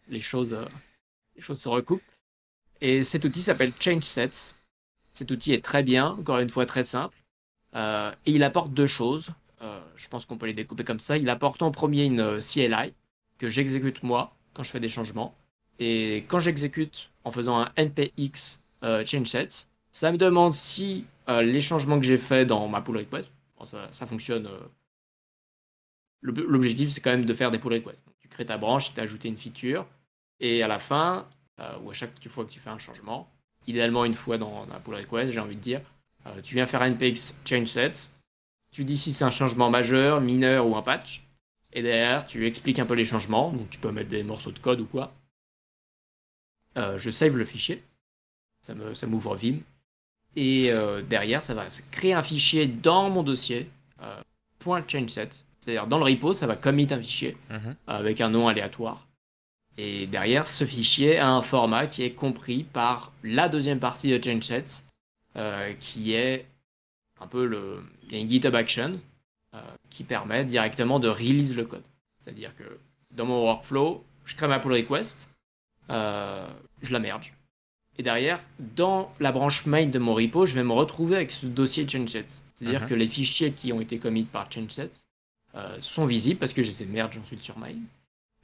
les, 0.07 0.19
choses, 0.19 0.57
les 1.35 1.41
choses 1.41 1.61
se 1.61 1.69
recoupent. 1.69 2.01
Et 2.81 3.03
cet 3.03 3.25
outil 3.25 3.41
s'appelle 3.41 3.73
ChangeSets. 3.79 4.53
Cet 5.13 5.31
outil 5.31 5.53
est 5.53 5.63
très 5.63 5.83
bien, 5.83 6.07
encore 6.11 6.39
une 6.39 6.49
fois 6.49 6.65
très 6.65 6.83
simple. 6.83 7.15
Euh, 7.75 8.11
et 8.25 8.31
il 8.31 8.43
apporte 8.43 8.73
deux 8.73 8.87
choses. 8.87 9.31
Euh, 9.61 9.79
je 9.95 10.07
pense 10.07 10.25
qu'on 10.25 10.37
peut 10.37 10.47
les 10.47 10.53
découper 10.53 10.83
comme 10.83 10.99
ça. 10.99 11.17
Il 11.17 11.29
apporte 11.29 11.61
en 11.61 11.71
premier 11.71 12.05
une 12.05 12.39
CLI 12.41 12.93
que 13.37 13.49
j'exécute 13.49 14.03
moi 14.03 14.35
quand 14.53 14.63
je 14.63 14.71
fais 14.71 14.79
des 14.79 14.89
changements. 14.89 15.35
Et 15.79 16.25
quand 16.27 16.39
j'exécute 16.39 17.11
en 17.23 17.31
faisant 17.31 17.59
un 17.59 17.71
npx 17.77 18.59
euh, 18.83 19.05
changesets, 19.05 19.67
ça 19.91 20.11
me 20.11 20.17
demande 20.17 20.53
si 20.53 21.05
euh, 21.29 21.41
les 21.41 21.61
changements 21.61 21.99
que 21.99 22.05
j'ai 22.05 22.17
faits 22.17 22.47
dans 22.47 22.67
ma 22.67 22.81
pull 22.81 22.97
request, 22.97 23.29
ça, 23.63 24.07
fonctionne. 24.07 24.47
euh, 24.47 24.59
L'objectif, 26.21 26.89
c'est 26.89 27.01
quand 27.01 27.11
même 27.11 27.25
de 27.25 27.33
faire 27.33 27.51
des 27.51 27.59
pull 27.59 27.73
requests. 27.73 28.05
Tu 28.19 28.27
crées 28.27 28.45
ta 28.45 28.57
branche, 28.57 28.93
tu 28.93 28.99
as 28.99 29.03
ajouté 29.03 29.27
une 29.27 29.37
feature, 29.37 29.85
et 30.39 30.63
à 30.63 30.67
la 30.67 30.79
fin, 30.79 31.27
euh, 31.59 31.77
ou 31.79 31.91
à 31.91 31.93
chaque 31.93 32.11
fois 32.27 32.45
que 32.45 32.51
tu 32.51 32.59
fais 32.59 32.69
un 32.69 32.77
changement, 32.77 33.29
idéalement 33.67 34.05
une 34.05 34.13
fois 34.13 34.37
dans, 34.37 34.65
la 34.67 34.79
pull 34.79 34.95
request, 34.95 35.31
j'ai 35.31 35.39
envie 35.39 35.55
de 35.55 35.61
dire, 35.61 35.81
tu 36.43 36.53
viens 36.53 36.67
faire 36.67 36.83
un 36.83 36.91
npx 36.91 37.35
changesets, 37.45 38.09
tu 38.71 38.85
dis 38.85 38.97
si 38.97 39.11
c'est 39.11 39.23
un 39.23 39.31
changement 39.31 39.71
majeur, 39.71 40.21
mineur 40.21 40.67
ou 40.67 40.75
un 40.75 40.83
patch, 40.83 41.23
et 41.73 41.81
derrière, 41.81 42.25
tu 42.25 42.45
expliques 42.45 42.79
un 42.79 42.85
peu 42.85 42.93
les 42.93 43.05
changements, 43.05 43.51
donc 43.51 43.69
tu 43.69 43.79
peux 43.79 43.91
mettre 43.91 44.09
des 44.09 44.23
morceaux 44.23 44.51
de 44.51 44.59
code 44.59 44.81
ou 44.81 44.85
quoi. 44.85 45.13
Je 46.75 47.09
save 47.09 47.35
le 47.35 47.45
fichier, 47.45 47.83
ça 48.61 48.75
me 48.75 48.93
ça 48.93 49.07
m'ouvre 49.07 49.35
Vim, 49.35 49.59
et 50.35 50.71
euh, 50.71 51.01
derrière, 51.01 51.43
ça 51.43 51.53
va 51.53 51.65
créer 51.91 52.13
un 52.13 52.23
fichier 52.23 52.67
dans 52.67 53.09
mon 53.09 53.23
dossier, 53.23 53.69
euh, 54.01 54.21
.changeset, 54.87 55.29
C'est-à-dire, 55.59 55.87
dans 55.87 55.97
le 55.97 56.05
repo, 56.05 56.33
ça 56.33 56.47
va 56.47 56.55
commit 56.55 56.87
un 56.91 56.99
fichier 56.99 57.37
Mhm. 57.49 57.75
avec 57.87 58.21
un 58.21 58.29
nom 58.29 58.47
aléatoire. 58.47 59.07
Et 59.77 60.05
derrière, 60.07 60.45
ce 60.47 60.65
fichier 60.65 61.17
a 61.17 61.29
un 61.29 61.41
format 61.41 61.87
qui 61.87 62.03
est 62.03 62.11
compris 62.13 62.63
par 62.63 63.11
la 63.23 63.47
deuxième 63.49 63.79
partie 63.79 64.09
de 64.11 64.23
ChangeSets, 64.23 64.83
euh, 65.37 65.73
qui 65.79 66.13
est 66.13 66.45
un 67.19 67.27
peu 67.27 67.45
le. 67.45 67.83
Il 68.03 68.13
y 68.13 68.15
a 68.17 68.19
une 68.19 68.29
GitHub 68.29 68.53
Action 68.55 68.99
euh, 69.55 69.61
qui 69.89 70.03
permet 70.03 70.43
directement 70.45 70.99
de 70.99 71.07
release 71.07 71.55
le 71.55 71.65
code. 71.65 71.83
C'est-à-dire 72.19 72.55
que 72.55 72.63
dans 73.11 73.25
mon 73.25 73.43
workflow, 73.43 74.03
je 74.25 74.35
crée 74.35 74.47
ma 74.47 74.59
pull 74.59 74.73
request, 74.73 75.29
euh, 75.89 76.47
je 76.81 76.91
la 76.91 76.99
merge. 76.99 77.33
Et 77.97 78.03
derrière, 78.03 78.39
dans 78.75 79.13
la 79.19 79.31
branche 79.31 79.65
main 79.65 79.85
de 79.85 79.99
mon 79.99 80.13
repo, 80.13 80.45
je 80.45 80.55
vais 80.55 80.63
me 80.63 80.71
retrouver 80.73 81.15
avec 81.17 81.31
ce 81.31 81.45
dossier 81.45 81.87
ChangeSets. 81.87 82.41
C'est-à-dire 82.55 82.83
Mhm. 82.83 82.89
que 82.89 82.93
les 82.95 83.07
fichiers 83.07 83.51
qui 83.51 83.73
ont 83.73 83.81
été 83.81 83.97
commits 83.99 84.23
par 84.23 84.51
ChangeSets 84.51 84.91
euh, 85.55 85.77
sont 85.81 86.05
visibles 86.05 86.39
parce 86.39 86.53
que 86.53 86.63
je 86.63 86.69
les 86.71 86.83
ai 86.83 86.85
merge 86.85 87.17
ensuite 87.17 87.41
sur 87.43 87.57
main. 87.57 87.75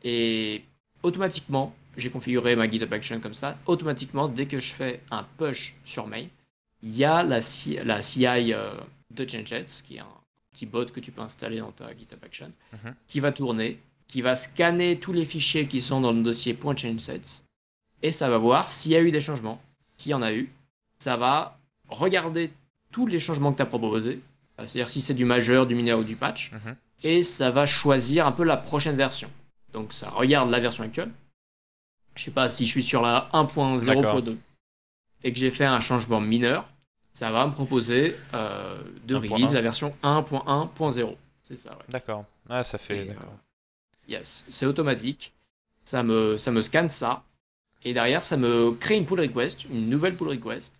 Et 0.03 0.61
automatiquement, 1.03 1.73
j'ai 1.95 2.09
configuré 2.09 2.55
ma 2.55 2.69
GitHub 2.69 2.91
Action 2.91 3.19
comme 3.21 3.33
ça. 3.33 3.57
Automatiquement, 3.65 4.27
dès 4.27 4.45
que 4.45 4.59
je 4.59 4.73
fais 4.73 5.01
un 5.09 5.23
push 5.37 5.75
sur 5.85 6.05
main, 6.07 6.25
il 6.83 6.95
y 6.95 7.05
a 7.05 7.23
la, 7.23 7.39
C- 7.41 7.81
la 7.85 8.01
CI 8.01 8.53
euh, 8.53 8.73
de 9.11 9.25
ChangeSets, 9.27 9.83
qui 9.87 9.95
est 9.95 9.99
un 9.99 10.07
petit 10.51 10.65
bot 10.65 10.85
que 10.85 10.99
tu 10.99 11.11
peux 11.11 11.21
installer 11.21 11.59
dans 11.59 11.71
ta 11.71 11.95
GitHub 11.95 12.19
Action, 12.23 12.51
Mhm. 12.73 12.93
qui 13.07 13.19
va 13.21 13.31
tourner, 13.31 13.79
qui 14.07 14.21
va 14.21 14.35
scanner 14.35 14.97
tous 14.97 15.13
les 15.13 15.25
fichiers 15.25 15.65
qui 15.67 15.79
sont 15.81 16.01
dans 16.01 16.11
le 16.11 16.21
dossier 16.21 16.57
.changesets, 16.61 17.41
et 18.03 18.11
ça 18.11 18.29
va 18.29 18.37
voir 18.37 18.67
s'il 18.67 18.91
y 18.91 18.95
a 18.95 19.01
eu 19.01 19.11
des 19.11 19.21
changements. 19.21 19.61
S'il 19.97 20.11
y 20.11 20.13
en 20.15 20.21
a 20.21 20.33
eu, 20.33 20.49
ça 20.99 21.17
va 21.17 21.57
regarder 21.89 22.51
tous 22.91 23.05
les 23.07 23.19
changements 23.19 23.51
que 23.51 23.57
tu 23.57 23.63
as 23.63 23.65
proposés, 23.67 24.21
euh, 24.59 24.67
c'est-à-dire 24.67 24.89
si 24.89 25.01
c'est 25.01 25.13
du 25.13 25.25
majeur, 25.25 25.67
du 25.67 25.75
mineur 25.75 25.99
ou 25.99 26.03
du 26.03 26.15
patch, 26.15 26.51
Mhm. 26.51 26.75
et 27.03 27.23
ça 27.23 27.51
va 27.51 27.65
choisir 27.65 28.25
un 28.27 28.31
peu 28.31 28.43
la 28.43 28.57
prochaine 28.57 28.95
version. 28.95 29.29
Donc 29.73 29.93
ça 29.93 30.09
regarde 30.09 30.49
la 30.49 30.59
version 30.59 30.83
actuelle. 30.83 31.11
Je 32.15 32.23
sais 32.23 32.31
pas 32.31 32.49
si 32.49 32.65
je 32.65 32.71
suis 32.71 32.83
sur 32.83 33.01
la 33.03 33.29
1.0.2 33.33 34.37
et 35.23 35.31
que 35.33 35.37
j'ai 35.39 35.51
fait 35.51 35.65
un 35.65 35.79
changement 35.79 36.19
mineur, 36.19 36.67
ça 37.13 37.31
va 37.31 37.45
me 37.47 37.51
proposer 37.51 38.15
euh, 38.33 38.81
de 39.05 39.15
1.1. 39.17 39.29
release 39.33 39.53
la 39.53 39.61
version 39.61 39.93
1.1.0. 40.03 41.15
C'est 41.43 41.55
ça, 41.55 41.71
ouais. 41.71 41.83
D'accord. 41.89 42.25
Ah, 42.49 42.63
ça 42.63 42.77
fait. 42.77 42.97
Et, 42.97 43.09
euh, 43.09 43.13
D'accord. 43.13 43.33
Yes, 44.07 44.43
c'est 44.49 44.65
automatique. 44.65 45.33
Ça 45.83 46.03
me, 46.03 46.37
ça 46.37 46.51
me 46.51 46.61
scanne 46.61 46.89
ça. 46.89 47.23
Et 47.87 47.93
derrière, 47.93 48.21
ça 48.21 48.35
me 48.35 48.71
crée 48.71 48.97
une 48.97 49.05
pull 49.05 49.21
request, 49.21 49.63
une 49.63 49.89
nouvelle 49.89 50.17
pull 50.17 50.27
request, 50.27 50.73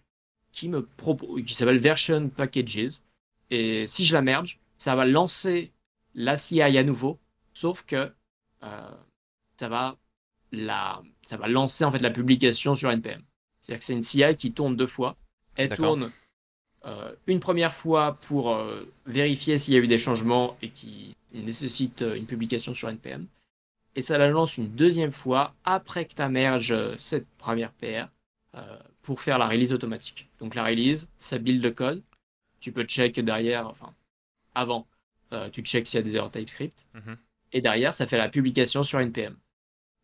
qui 0.52 0.68
me 0.68 0.86
propose, 0.86 1.42
qui 1.46 1.56
s'appelle 1.56 1.78
version 1.78 2.28
packages. 2.28 3.00
Et 3.50 3.88
si 3.88 4.04
je 4.04 4.14
la 4.14 4.22
merge, 4.22 4.60
ça 4.76 4.94
va 4.94 5.06
lancer 5.06 5.72
la 6.16 6.38
CI 6.38 6.62
à 6.62 6.84
nouveau, 6.84 7.18
sauf 7.54 7.86
que 7.86 8.12
euh, 8.64 8.92
ça 9.56 9.70
va 9.70 9.96
la, 10.52 11.02
ça 11.22 11.38
va 11.38 11.48
lancer 11.48 11.86
en 11.86 11.92
fait 11.92 12.00
la 12.00 12.12
publication 12.12 12.76
sur 12.76 12.92
NPM. 12.92 13.24
C'est-à-dire 13.62 13.80
que 13.80 13.86
c'est 13.86 13.94
une 13.94 14.04
CI 14.04 14.36
qui 14.38 14.52
tourne 14.52 14.76
deux 14.76 14.86
fois. 14.86 15.16
Elle 15.56 15.70
tourne 15.70 16.12
euh, 16.84 17.14
une 17.28 17.40
première 17.40 17.74
fois 17.74 18.18
pour 18.28 18.54
euh, 18.54 18.84
vérifier 19.06 19.58
s'il 19.58 19.76
y 19.76 19.78
a 19.78 19.80
eu 19.80 19.88
des 19.88 19.98
changements 19.98 20.58
et 20.62 20.72
qui 20.72 21.16
nécessite 21.34 22.02
une 22.02 22.26
publication 22.26 22.74
sur 22.74 22.90
NPM. 22.90 23.28
Et 23.98 24.04
ça 24.04 24.20
la 24.20 24.30
lance 24.30 24.58
une 24.58 24.70
deuxième 24.70 25.12
fois 25.12 25.56
après 25.66 26.06
que 26.06 26.14
tu 26.14 26.30
merge 26.30 26.72
euh, 26.72 26.96
cette 27.00 27.28
première 27.40 27.74
PR 27.74 28.06
euh, 28.54 28.78
pour 29.02 29.22
faire 29.22 29.40
la 29.40 29.48
release 29.48 29.74
automatique. 29.74 30.30
Donc 30.38 30.54
la 30.54 30.64
release, 30.64 31.10
ça 31.18 31.40
build 31.40 31.64
le 31.64 31.72
code. 31.72 32.04
Tu 32.60 32.72
peux 32.72 32.84
check 32.84 33.20
derrière, 33.20 33.68
enfin, 33.68 33.96
avant, 34.54 34.88
euh, 35.34 35.50
tu 35.50 35.64
check 35.64 35.88
s'il 35.88 35.98
y 35.98 36.02
a 36.02 36.04
des 36.04 36.16
erreurs 36.16 36.30
TypeScript. 36.30 36.86
Mhm. 36.94 37.18
Et 37.54 37.62
derrière, 37.62 37.92
ça 37.92 38.06
fait 38.06 38.20
la 38.20 38.30
publication 38.30 38.84
sur 38.84 39.00
NPM. 39.00 39.36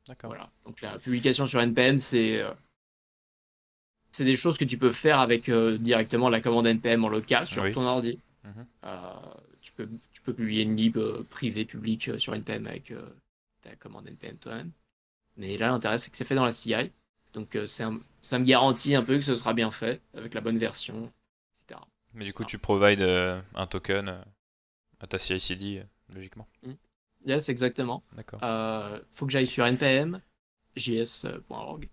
D'accord. 0.08 0.32
Voilà. 0.32 0.50
Donc 0.66 0.82
la 0.82 0.98
publication 0.98 1.46
sur 1.46 1.62
NPM, 1.62 2.00
c'est 2.00 2.42
euh, 2.42 2.52
c'est 4.10 4.26
des 4.26 4.36
choses 4.36 4.58
que 4.58 4.66
tu 4.66 4.80
peux 4.80 4.92
faire 4.92 5.20
avec 5.20 5.52
directement 5.52 6.30
la 6.30 6.42
commande 6.42 6.66
NPM 6.66 7.06
en 7.06 7.10
local 7.10 7.46
sur 7.46 7.62
Oui. 7.62 7.74
ton 7.74 7.84
ordi. 7.84 8.18
Mhm. 8.44 8.66
Tu, 9.62 9.72
peux, 9.72 9.88
tu 10.12 10.22
peux 10.24 10.34
publier 10.34 10.64
une 10.64 10.76
lib 10.76 10.98
privée, 11.30 11.64
publique 11.64 12.10
sur 12.20 12.34
NPM 12.34 12.66
avec 12.68 12.92
euh, 13.66 13.70
ta 13.70 13.76
commande 13.76 14.08
NPM 14.08 14.38
toi-même. 14.38 14.72
Mais 15.38 15.58
là, 15.58 15.68
l'intérêt, 15.70 15.98
c'est 15.98 16.12
que 16.12 16.18
c'est 16.18 16.26
fait 16.26 16.36
dans 16.36 16.46
la 16.46 16.54
CI. 16.54 16.92
Donc 17.34 17.56
euh, 17.56 17.66
c'est 17.68 17.84
un- 17.84 18.00
ça 18.22 18.40
me 18.40 18.46
garantit 18.46 18.96
un 18.96 19.04
peu 19.04 19.16
que 19.18 19.26
ce 19.26 19.36
sera 19.36 19.54
bien 19.54 19.72
fait 19.72 20.02
avec 20.16 20.34
la 20.34 20.42
bonne 20.42 20.58
version, 20.58 21.12
etc. 21.56 21.88
Mais 22.14 22.26
du 22.26 22.34
coup, 22.34 22.44
Ah. 22.44 22.48
tu 22.48 22.58
provides 22.60 23.02
euh, 23.02 23.42
un 23.56 23.68
token 23.68 24.10
euh, 24.10 24.22
à 25.00 25.08
ta 25.08 25.20
CI/CD, 25.20 25.80
euh, 25.80 25.84
logiquement. 26.16 26.48
Yes, 27.26 27.50
exactement. 27.50 28.04
D'accord. 28.14 28.40
Euh, 28.44 29.00
faut 29.12 29.26
que 29.26 29.32
j'aille 29.32 29.48
sur 29.48 29.66
npm 29.66 30.20
js.org 30.76 31.90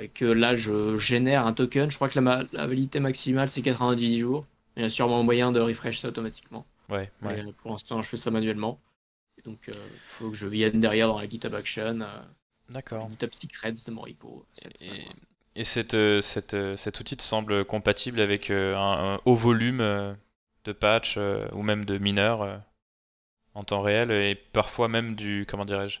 et 0.00 0.08
que 0.08 0.24
là 0.24 0.54
je 0.54 0.96
génère 0.96 1.46
un 1.46 1.52
token. 1.52 1.90
Je 1.90 1.96
crois 1.96 2.08
que 2.08 2.14
la, 2.16 2.22
ma- 2.22 2.44
la 2.52 2.66
validité 2.66 3.00
maximale 3.00 3.48
c'est 3.48 3.62
90 3.62 4.18
jours. 4.18 4.44
Il 4.76 4.82
y 4.82 4.86
a 4.86 4.88
sûrement 4.88 5.22
moyen 5.22 5.52
de 5.52 5.60
refresh 5.60 6.00
ça 6.00 6.08
automatiquement. 6.08 6.66
Ouais, 6.88 7.10
ouais. 7.22 7.42
Mais, 7.44 7.52
pour 7.52 7.70
l'instant, 7.72 8.00
je 8.02 8.08
fais 8.08 8.16
ça 8.16 8.30
manuellement. 8.30 8.78
Donc, 9.46 9.58
il 9.68 9.74
faut 10.06 10.30
que 10.30 10.36
je 10.36 10.46
vienne 10.46 10.80
derrière 10.80 11.08
dans 11.08 11.18
la 11.20 11.28
GitHub 11.28 11.54
Action, 11.54 12.00
euh, 12.02 12.06
D'accord. 12.68 13.08
GitHub 13.10 13.32
Secrets 13.32 13.72
de 13.86 13.90
mon 13.92 14.02
repo. 14.02 14.44
cette 14.54 14.82
Et, 14.82 15.04
et 15.54 15.64
cette, 15.64 15.94
euh, 15.94 16.20
cette, 16.20 16.54
euh, 16.54 16.76
cet 16.76 17.00
outil 17.00 17.16
te 17.16 17.22
semble 17.22 17.64
compatible 17.64 18.20
avec 18.20 18.50
euh, 18.50 18.76
un, 18.76 19.14
un 19.14 19.20
haut 19.24 19.34
volume 19.34 19.80
euh, 19.80 20.12
de 20.64 20.72
patch 20.72 21.14
euh, 21.16 21.46
ou 21.52 21.62
même 21.62 21.84
de 21.84 21.96
mineurs 21.98 22.42
euh, 22.42 22.56
en 23.54 23.64
temps 23.64 23.82
réel 23.82 24.10
et 24.10 24.34
parfois 24.34 24.88
même 24.88 25.14
du. 25.14 25.46
Comment 25.48 25.64
dirais-je 25.64 26.00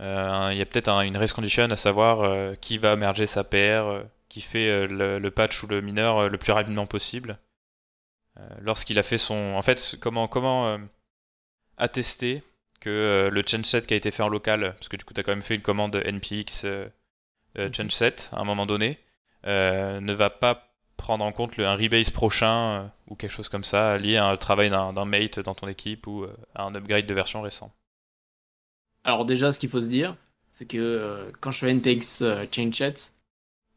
Euh, 0.00 0.50
Il 0.52 0.58
y 0.58 0.62
a 0.62 0.66
peut-être 0.66 0.88
un- 0.88 1.02
une 1.02 1.16
race 1.16 1.32
condition 1.32 1.64
à 1.70 1.76
savoir 1.76 2.20
euh, 2.22 2.54
qui 2.56 2.78
va 2.78 2.96
merger 2.96 3.26
sa 3.26 3.44
PR, 3.44 3.86
euh, 3.88 4.02
qui 4.28 4.40
fait 4.40 4.68
euh, 4.68 4.86
le, 4.86 5.18
le 5.18 5.30
patch 5.30 5.62
ou 5.62 5.66
le 5.68 5.80
mineur 5.80 6.18
euh, 6.18 6.28
le 6.28 6.38
plus 6.38 6.52
rapidement 6.52 6.86
possible. 6.86 7.38
Euh, 8.38 8.48
Lorsqu'il 8.60 8.98
a 8.98 9.02
fait 9.02 9.18
son. 9.18 9.34
En 9.56 9.62
fait, 9.62 9.96
comment, 10.00 10.28
comment 10.28 10.68
euh, 10.68 10.78
attester 11.78 12.42
que 12.80 12.90
euh, 12.90 13.30
le 13.30 13.42
changeset 13.46 13.82
qui 13.82 13.94
a 13.94 13.96
été 13.96 14.10
fait 14.10 14.22
en 14.22 14.28
local, 14.28 14.74
parce 14.76 14.88
que 14.88 14.96
du 14.96 15.04
coup 15.04 15.14
tu 15.14 15.20
as 15.20 15.22
quand 15.24 15.32
même 15.32 15.42
fait 15.42 15.54
une 15.56 15.62
commande 15.62 15.96
npx 15.96 16.64
euh, 16.64 16.88
euh, 17.58 17.68
Mhm. 17.68 17.72
changeset 17.72 18.16
à 18.32 18.40
un 18.40 18.44
moment 18.44 18.66
donné, 18.66 18.98
ne 19.44 20.12
va 20.14 20.30
pas 20.30 20.68
prendre 20.96 21.24
en 21.24 21.32
compte 21.32 21.56
le, 21.56 21.66
un 21.66 21.76
rebase 21.76 22.10
prochain 22.10 22.92
ou 23.08 23.16
quelque 23.16 23.32
chose 23.32 23.48
comme 23.48 23.64
ça 23.64 23.98
lié 23.98 24.16
à 24.16 24.26
un 24.28 24.36
travail 24.36 24.70
d'un 24.70 25.04
mate 25.04 25.40
dans 25.40 25.54
ton 25.54 25.68
équipe 25.68 26.06
ou 26.06 26.26
à 26.54 26.64
un 26.64 26.74
upgrade 26.74 27.06
de 27.06 27.14
version 27.14 27.42
récent. 27.42 27.72
Alors, 29.04 29.24
déjà, 29.24 29.52
ce 29.52 29.60
qu'il 29.60 29.68
faut 29.68 29.80
se 29.80 29.88
dire, 29.88 30.16
c'est 30.50 30.66
que 30.66 31.32
quand 31.40 31.50
je 31.50 31.58
fais 31.58 31.74
npx 31.74 32.22
change 32.52 32.82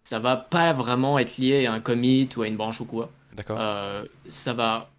ça 0.03 0.19
va 0.19 0.37
pas 0.37 0.73
vraiment 0.73 1.19
être 1.19 1.37
lié 1.37 1.65
à 1.67 1.73
un 1.73 1.81
commit 1.81 2.29
ou 2.37 2.43
à 2.43 2.47
une 2.47 2.57
branche 2.57 2.81
ou 2.81 2.85
quoi. 2.85 3.11
D'accord 3.33 3.61
Euh, 3.61 4.05
ça 4.29 4.53
va. 4.53 4.91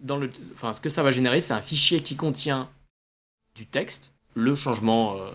Dans 0.00 0.16
le, 0.16 0.30
enfin, 0.54 0.72
ce 0.72 0.80
que 0.80 0.88
ça 0.88 1.02
va 1.02 1.10
générer, 1.10 1.40
c'est 1.40 1.52
un 1.52 1.60
fichier 1.60 2.02
qui 2.02 2.16
contient 2.16 2.68
du 3.54 3.66
texte, 3.66 4.12
le 4.34 4.54
changement 4.54 5.16
euh, 5.16 5.30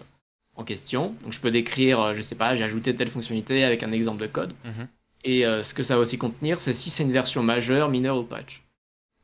en 0.56 0.64
question. 0.64 1.16
Donc, 1.24 1.34
je 1.34 1.40
peux 1.40 1.52
décrire, 1.52 2.00
euh, 2.00 2.14
je 2.14 2.22
sais 2.22 2.36
pas, 2.36 2.56
j'ai 2.56 2.64
ajouté 2.64 2.96
telle 2.96 3.10
fonctionnalité 3.10 3.64
avec 3.64 3.84
un 3.84 3.92
exemple 3.92 4.22
de 4.22 4.28
code. 4.28 4.54
Mhm. 4.64 4.88
Et 5.24 5.46
euh, 5.46 5.64
ce 5.64 5.74
que 5.74 5.84
ça 5.84 5.96
va 5.96 6.02
aussi 6.02 6.18
contenir, 6.18 6.60
c'est 6.60 6.74
si 6.74 6.90
c'est 6.90 7.04
une 7.04 7.12
version 7.12 7.44
majeure, 7.44 7.90
mineure 7.90 8.18
ou 8.18 8.24
patch. 8.24 8.64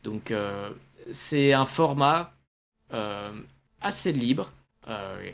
Donc, 0.04 0.32
euh, 0.32 0.70
c'est 1.12 1.54
un 1.54 1.66
format 1.66 2.34
assez 3.80 4.12
libre 4.12 4.52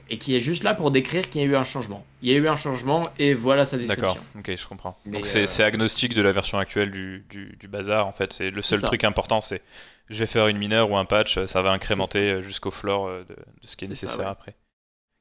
et 0.10 0.20
qui 0.20 0.36
est 0.36 0.40
juste 0.40 0.64
là 0.64 0.76
pour 0.76 0.92
décrire 0.92 1.28
qu'il 1.28 1.42
y 1.42 1.44
a 1.44 1.48
eu 1.48 1.56
un 1.56 1.64
changement. 1.64 2.06
Il 2.22 2.30
y 2.30 2.36
a 2.36 2.38
eu 2.38 2.48
un 2.48 2.56
changement 2.56 3.10
et 3.18 3.34
voilà 3.34 3.66
sa 3.66 3.78
D'accord, 3.80 4.14
description. 4.14 4.40
ok, 4.40 4.56
je 4.56 4.68
comprends. 4.68 5.00
Mais, 5.06 5.18
Donc 5.18 5.26
c'est 5.26 5.64
agnostique 5.64 6.14
de 6.14 6.22
la 6.22 6.32
version 6.32 6.60
actuelle 6.60 6.92
du, 6.92 7.26
du, 7.32 7.58
du 7.60 7.68
bazar 7.68 8.06
en 8.06 8.12
fait. 8.12 8.32
C'est 8.32 8.52
le 8.52 8.62
seul 8.62 8.80
truc 8.82 9.04
important, 9.04 9.42
c'est 9.42 9.64
je 10.10 10.20
vais 10.20 10.26
faire 10.28 10.48
une 10.48 10.58
mineure 10.58 10.90
ou 10.92 10.98
un 10.98 11.06
patch, 11.06 11.46
ça 11.46 11.62
va 11.62 11.72
incrémenter 11.72 12.32
euh, 12.32 12.42
jusqu'au 12.42 12.72
floor 12.72 13.08
euh, 13.08 13.24
de, 13.24 13.36
de 13.36 13.68
ce 13.68 13.76
qui 13.78 13.86
est, 13.86 13.90
ça, 13.90 13.90
nécessaire 13.90 14.18
ouais. 14.18 14.26
après. 14.30 14.56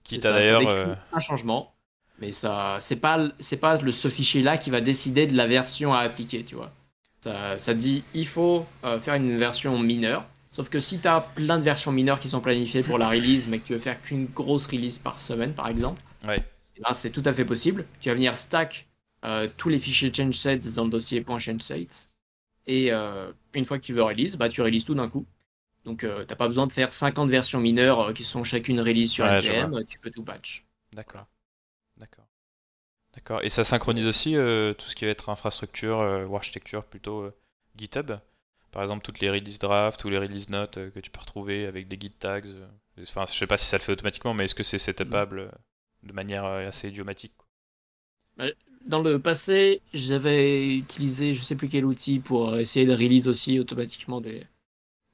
Quitte 0.05 0.25
à 0.27 0.33
d'ailleurs. 0.33 0.67
euh, 0.67 0.95
un 1.13 1.19
changement, 1.21 1.75
mais 2.19 2.33
ça, 2.33 2.79
c'est 2.81 2.97
pas, 2.97 3.29
c'est 3.41 3.57
pas 3.59 3.77
le 3.79 3.91
ce 3.93 4.09
fichier-là 4.09 4.59
qui 4.59 4.71
va 4.71 4.81
décider 4.81 5.27
de 5.27 5.37
la 5.37 5.47
version 5.47 5.93
à 5.95 6.01
appliquer, 6.01 6.45
tu 6.45 6.55
vois. 6.55 6.73
Ça, 7.21 7.59
ça 7.59 7.75
dit, 7.75 8.05
il 8.15 8.27
faut 8.27 8.67
euh, 8.85 9.01
faire 9.01 9.15
une 9.15 9.37
version 9.37 9.79
mineure. 9.79 10.25
Sauf 10.51 10.71
que 10.71 10.81
si 10.81 11.01
tu 11.01 11.09
as 11.09 11.21
plein 11.21 11.59
de 11.59 11.63
versions 11.65 11.93
mineures 11.93 12.21
qui 12.21 12.29
sont 12.29 12.41
planifiées 12.41 12.83
pour 12.83 12.99
la 12.99 13.09
release, 13.09 13.49
mais 13.49 13.59
que 13.61 13.67
tu 13.67 13.73
veux 13.75 13.79
faire 13.79 14.01
qu'une 14.01 14.27
grosse 14.27 14.67
release 14.69 14.99
par 14.99 15.19
semaine, 15.19 15.55
par 15.55 15.69
exemple, 15.69 16.03
Ouais, 16.25 16.43
eh 16.77 16.81
ben, 16.83 16.93
c'est 16.95 17.11
tout 17.11 17.23
à 17.27 17.33
fait 17.35 17.45
possible. 17.45 17.87
Tu 18.01 18.09
vas 18.09 18.15
venir 18.15 18.37
stack 18.37 18.89
euh, 19.25 19.49
tous 19.57 19.69
les 19.69 19.79
fichiers 19.79 20.13
changesets 20.15 20.59
dans 20.75 20.85
le 20.85 20.91
dossier 20.91 21.25
.changesets. 21.27 22.09
Et 22.67 22.93
euh, 22.93 23.33
une 23.55 23.65
fois 23.65 23.79
que 23.79 23.85
tu 23.85 23.93
veux 23.95 24.03
release, 24.03 24.37
bah, 24.37 24.49
tu 24.49 24.63
releases 24.63 24.85
tout 24.85 24.95
d'un 24.95 25.09
coup. 25.09 25.27
Donc, 25.85 26.05
euh, 26.05 26.25
t'as 26.25 26.37
pas 26.37 26.49
besoin 26.49 26.67
de 26.67 26.73
faire 26.73 26.93
50 26.93 27.31
versions 27.31 27.61
mineures 27.61 28.01
euh, 28.11 28.13
qui 28.13 28.25
sont 28.25 28.45
chacune 28.45 28.81
release 28.81 29.13
sur 29.13 29.27
Ouais, 29.27 29.41
je 29.43 29.53
NPM. 29.53 29.85
Tu 29.87 29.99
peux 30.01 30.11
tout 30.11 30.25
patch. 30.25 30.67
d'accord. 30.93 31.27
D'accord. 31.99 32.27
D'accord. 33.15 33.43
Et 33.43 33.51
ça 33.51 33.65
synchronise 33.65 34.07
aussi 34.07 34.37
euh, 34.37 34.73
tout 34.75 34.87
ce 34.87 34.95
qui 34.95 35.05
va 35.05 35.11
être 35.11 35.29
infrastructure 35.31 36.01
euh, 36.01 36.25
ou 36.27 36.37
architecture 36.37 36.85
plutôt 36.85 37.23
euh, 37.23 37.35
GitHub? 37.77 38.13
Par 38.73 38.83
exemple, 38.83 39.05
toutes 39.05 39.21
les 39.21 39.31
release 39.31 39.59
drafts 39.59 40.05
ou 40.05 40.11
les 40.11 40.19
release 40.19 40.51
notes 40.51 40.75
que 40.93 41.01
tu 41.01 41.11
peux 41.11 41.21
retrouver 41.21 41.67
avec 41.67 41.89
des 41.89 41.99
git 42.01 42.13
tags. 42.13 42.43
Enfin, 43.01 43.27
je 43.27 43.35
sais 43.39 43.47
pas 43.49 43.59
si 43.59 43.67
ça 43.67 43.79
le 43.79 43.83
fait 43.83 43.93
automatiquement, 43.93 44.35
mais 44.35 44.45
est-ce 44.45 44.55
que 44.55 44.63
c'est 44.63 44.79
setupable 44.79 45.51
de 46.05 46.13
manière 46.13 46.45
assez 46.45 46.89
idiomatique 46.89 47.33
bah, 48.37 48.51
Dans 48.87 49.03
le 49.03 49.19
passé, 49.19 49.81
j'avais 49.93 50.77
utilisé 50.77 51.35
je 51.35 51.43
sais 51.43 51.57
plus 51.57 51.69
quel 51.69 51.85
outil 51.85 52.21
pour 52.21 52.57
essayer 52.57 52.87
de 52.87 52.93
release 52.93 53.27
aussi 53.29 53.59
automatiquement 53.59 54.21
des, 54.21 54.47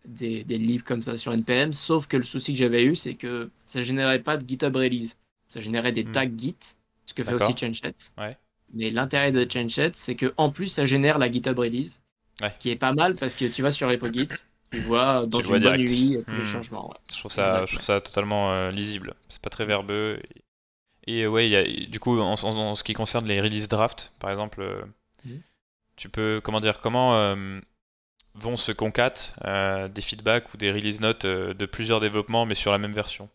des, 0.04 0.44
des 0.44 0.78
comme 0.78 1.02
ça 1.02 1.16
sur 1.16 1.32
NPM, 1.32 1.72
sauf 1.72 2.06
que 2.06 2.16
le 2.16 2.22
souci 2.22 2.52
que 2.52 2.58
j'avais 2.58 2.84
eu, 2.84 2.96
c'est 2.96 3.14
que 3.14 3.50
ça 3.64 3.82
générait 3.82 4.20
pas 4.20 4.36
de 4.36 4.46
GitHub 4.46 4.74
release. 4.74 5.16
Ça 5.46 5.60
générait 5.60 5.92
des 5.92 6.04
hmm. 6.04 6.12
tags 6.12 6.30
Git, 6.36 6.56
ce 7.04 7.14
que 7.14 7.22
fait 7.22 7.34
aussi 7.34 7.56
ChangeSet. 7.56 7.94
Ouais. 8.18 8.36
Mais 8.72 8.90
l'intérêt 8.90 9.32
de 9.32 9.46
ChangeSet, 9.50 9.92
c'est 9.94 10.14
que 10.14 10.32
en 10.36 10.50
plus, 10.50 10.68
ça 10.68 10.86
génère 10.86 11.18
la 11.18 11.30
GitHub 11.30 11.58
release, 11.58 12.00
qui 12.58 12.70
est 12.70 12.76
pas 12.76 12.92
mal 12.92 13.16
parce 13.16 13.34
que 13.34 13.44
tu 13.44 13.62
vas 13.62 13.70
sur 13.70 13.88
repo 13.88 14.10
Git, 14.12 14.28
tu 14.70 14.80
vois 14.80 15.26
dans 15.26 15.40
une 15.40 15.58
bonne 15.58 15.80
nuit 15.80 16.18
tous 16.26 16.32
les 16.32 16.38
hmm. 16.38 16.44
changements. 16.44 16.94
Je, 17.12 17.18
trouve 17.18 17.32
ça, 17.32 17.66
je 17.66 17.74
trouve 17.74 17.84
ça 17.84 18.00
totalement 18.00 18.52
euh, 18.52 18.70
lisible. 18.70 19.14
C'est 19.28 19.42
pas 19.42 19.50
très 19.50 19.66
verbeux. 19.66 20.18
Et, 20.34 20.41
ouais, 21.06 21.48
y 21.48 21.56
a, 21.56 21.64
du 21.64 22.00
coup, 22.00 22.18
en, 22.20 22.36
ce 22.36 22.84
qui 22.84 22.94
concerne 22.94 23.26
les 23.26 23.40
release 23.40 23.68
draft, 23.68 24.12
par 24.18 24.30
exemple, 24.30 24.60
euh, 24.60 24.82
tu 25.96 26.08
peux, 26.08 26.40
comment 26.42 26.60
dire, 26.60 26.80
comment 26.80 27.16
euh, 27.16 27.60
vont 28.34 28.56
se 28.56 28.72
concat 28.72 29.14
euh, 29.44 29.88
des 29.88 30.02
feedbacks 30.02 30.52
ou 30.54 30.56
des 30.56 30.72
release 30.72 31.00
notes 31.00 31.24
euh, 31.24 31.54
de 31.54 31.66
plusieurs 31.66 32.00
développements 32.00 32.46
mais 32.46 32.54
sur 32.54 32.72
la 32.72 32.78
même 32.78 32.92
version? 32.92 33.28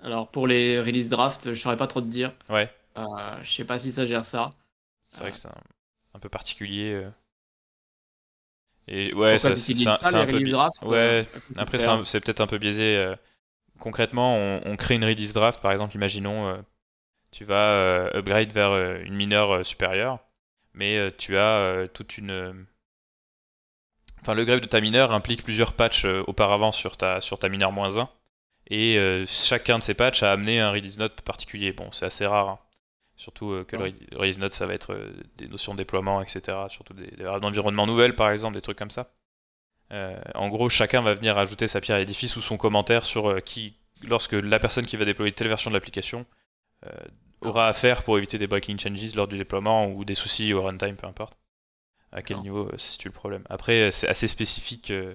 Alors 0.00 0.30
pour 0.30 0.46
les 0.46 0.80
release 0.80 1.08
draft, 1.08 1.54
je 1.54 1.60
saurais 1.60 1.76
pas 1.76 1.86
trop 1.86 2.00
te 2.00 2.08
dire. 2.08 2.32
Ouais. 2.48 2.70
Euh, 2.98 3.02
je 3.42 3.50
sais 3.50 3.64
pas 3.64 3.78
si 3.78 3.92
ça 3.92 4.06
gère 4.06 4.24
ça. 4.24 4.52
C'est 5.04 5.20
vrai 5.20 5.30
que 5.30 5.38
c'est 5.38 5.48
un, 6.14 6.18
peu 6.18 6.28
particulier. 6.28 7.06
Et 8.88 9.14
ouais, 9.14 9.38
ça, 9.38 9.56
c'est 9.56 9.86
un, 9.86 10.26
peu 10.26 10.40
draft, 10.40 10.76
Ouais. 10.82 11.26
Après 11.56 11.78
c'est 12.04 12.20
peut-être 12.20 12.40
un 12.40 12.46
peu 12.46 12.58
biaisé. 12.58 13.14
Concrètement, 13.78 14.36
on, 14.36 14.60
on, 14.64 14.76
crée 14.76 14.94
une 14.94 15.04
release 15.04 15.32
draft, 15.32 15.60
par 15.60 15.72
exemple, 15.72 15.94
imaginons, 15.94 16.64
tu 17.30 17.44
vas 17.44 18.10
upgrade 18.14 18.50
vers 18.52 18.74
une 19.00 19.14
mineure 19.14 19.64
supérieure, 19.64 20.18
mais 20.74 21.12
tu 21.18 21.36
as 21.36 21.86
toute 21.92 22.18
une 22.18 22.66
Enfin, 24.26 24.34
le 24.34 24.44
grève 24.44 24.58
de 24.58 24.66
ta 24.66 24.80
mineur 24.80 25.12
implique 25.12 25.44
plusieurs 25.44 25.74
patchs 25.74 26.04
euh, 26.04 26.24
auparavant 26.26 26.72
sur 26.72 26.96
ta, 26.96 27.20
sur 27.20 27.38
ta 27.38 27.48
mineur 27.48 27.70
moins 27.70 27.96
1. 27.96 28.08
Et 28.68 28.98
euh, 28.98 29.24
chacun 29.28 29.78
de 29.78 29.84
ces 29.84 29.94
patchs 29.94 30.24
a 30.24 30.32
amené 30.32 30.58
un 30.58 30.72
release 30.72 30.98
note 30.98 31.20
particulier. 31.20 31.72
Bon, 31.72 31.92
c'est 31.92 32.06
assez 32.06 32.26
rare. 32.26 32.48
Hein. 32.48 32.58
Surtout 33.16 33.52
euh, 33.52 33.62
que 33.62 33.76
le 33.76 33.94
release 34.16 34.40
note, 34.40 34.52
ça 34.52 34.66
va 34.66 34.74
être 34.74 34.98
des 35.38 35.46
notions 35.46 35.74
de 35.74 35.78
déploiement, 35.78 36.20
etc. 36.22 36.58
Surtout 36.70 36.92
des, 36.94 37.06
des 37.06 37.22
d'environnement 37.40 37.86
nouvelles, 37.86 38.16
par 38.16 38.32
exemple, 38.32 38.54
des 38.54 38.62
trucs 38.62 38.78
comme 38.78 38.90
ça. 38.90 39.06
En 39.90 40.48
gros, 40.48 40.68
chacun 40.68 41.02
va 41.02 41.14
venir 41.14 41.38
ajouter 41.38 41.66
sa 41.66 41.80
pierre 41.80 41.96
à 41.96 42.00
l'édifice 42.00 42.36
ou 42.36 42.40
son 42.40 42.56
commentaire 42.56 43.04
sur 43.04 43.42
qui, 43.44 43.74
lorsque 44.02 44.32
la 44.32 44.58
personne 44.58 44.86
qui 44.86 44.96
va 44.96 45.04
déployer 45.04 45.32
telle 45.32 45.48
version 45.48 45.70
de 45.70 45.76
l'application 45.76 46.26
aura 47.40 47.68
à 47.68 47.72
faire 47.72 48.02
pour 48.02 48.18
éviter 48.18 48.38
des 48.38 48.46
breaking 48.46 48.78
changes 48.78 49.14
lors 49.14 49.28
du 49.28 49.38
déploiement 49.38 49.86
ou 49.88 50.04
des 50.04 50.14
soucis 50.14 50.52
au 50.52 50.62
runtime, 50.62 50.96
peu 50.96 51.06
importe 51.06 51.38
à 52.12 52.22
quel 52.22 52.38
niveau 52.40 52.68
euh, 52.68 52.78
situe 52.78 53.08
le 53.08 53.12
problème. 53.12 53.44
Après, 53.48 53.82
euh, 53.82 53.90
c'est 53.92 54.08
assez 54.08 54.26
spécifique. 54.26 54.90
Euh, 54.90 55.14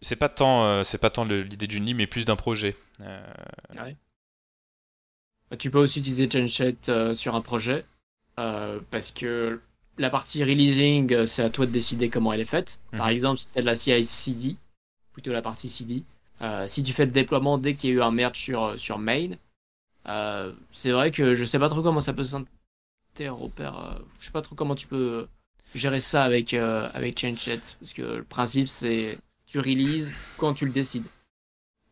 c'est 0.00 0.16
pas 0.16 0.28
tant, 0.28 0.82
c'est 0.82 0.96
pas 0.96 1.10
tant 1.10 1.26
l'idée 1.26 1.66
d'une 1.66 1.84
ligne, 1.84 1.96
mais 1.96 2.06
plus 2.06 2.24
d'un 2.24 2.36
projet. 2.36 2.74
Ouais. 3.00 3.96
Bah, 5.50 5.58
tu 5.58 5.70
peux 5.70 5.78
aussi 5.78 5.98
utiliser 5.98 6.30
ChangeSet 6.30 7.14
sur 7.14 7.34
un 7.34 7.42
projet 7.42 7.84
parce 8.36 9.10
que 9.12 9.60
la 10.00 10.10
partie 10.10 10.42
releasing, 10.42 11.26
c'est 11.26 11.42
à 11.42 11.50
toi 11.50 11.66
de 11.66 11.70
décider 11.70 12.08
comment 12.08 12.32
elle 12.32 12.40
est 12.40 12.44
faite. 12.44 12.80
Par 12.90 13.06
mhm. 13.06 13.12
exemple, 13.12 13.40
si 13.40 13.46
tu 13.52 13.58
as 13.58 13.62
de 13.62 13.66
la 13.66 13.74
CI/CD, 13.74 14.56
plutôt 15.12 15.32
la 15.32 15.42
partie 15.42 15.68
CD, 15.68 16.02
si 16.66 16.82
tu 16.82 16.92
fais 16.92 17.04
le 17.04 17.12
déploiement 17.12 17.58
dès 17.58 17.74
qu'il 17.74 17.90
y 17.90 17.92
a 17.92 17.96
eu 17.96 18.02
un 18.02 18.10
merge 18.10 18.38
sur, 18.38 18.78
sur 18.78 18.98
main, 18.98 19.30
c'est 20.72 20.90
vrai 20.90 21.10
que 21.10 21.34
je 21.34 21.44
sais 21.44 21.58
pas 21.58 21.68
trop 21.68 21.82
comment 21.82 22.00
ça 22.00 22.12
peut 22.12 22.24
s'interopérer. 22.24 23.98
je 24.18 24.24
sais 24.24 24.32
pas 24.32 24.42
trop 24.42 24.54
comment 24.54 24.74
tu 24.74 24.86
peux 24.86 25.28
gérer 25.74 26.00
ça 26.00 26.24
avec, 26.24 26.54
euh, 26.54 26.88
avec. 26.92 27.20
Parce 27.20 27.92
que 27.94 28.02
le 28.02 28.24
principe, 28.24 28.68
c'est 28.68 29.18
tu 29.46 29.58
releases 29.58 30.14
quand 30.36 30.54
tu 30.54 30.66
le 30.66 30.72
décides. 30.72 31.06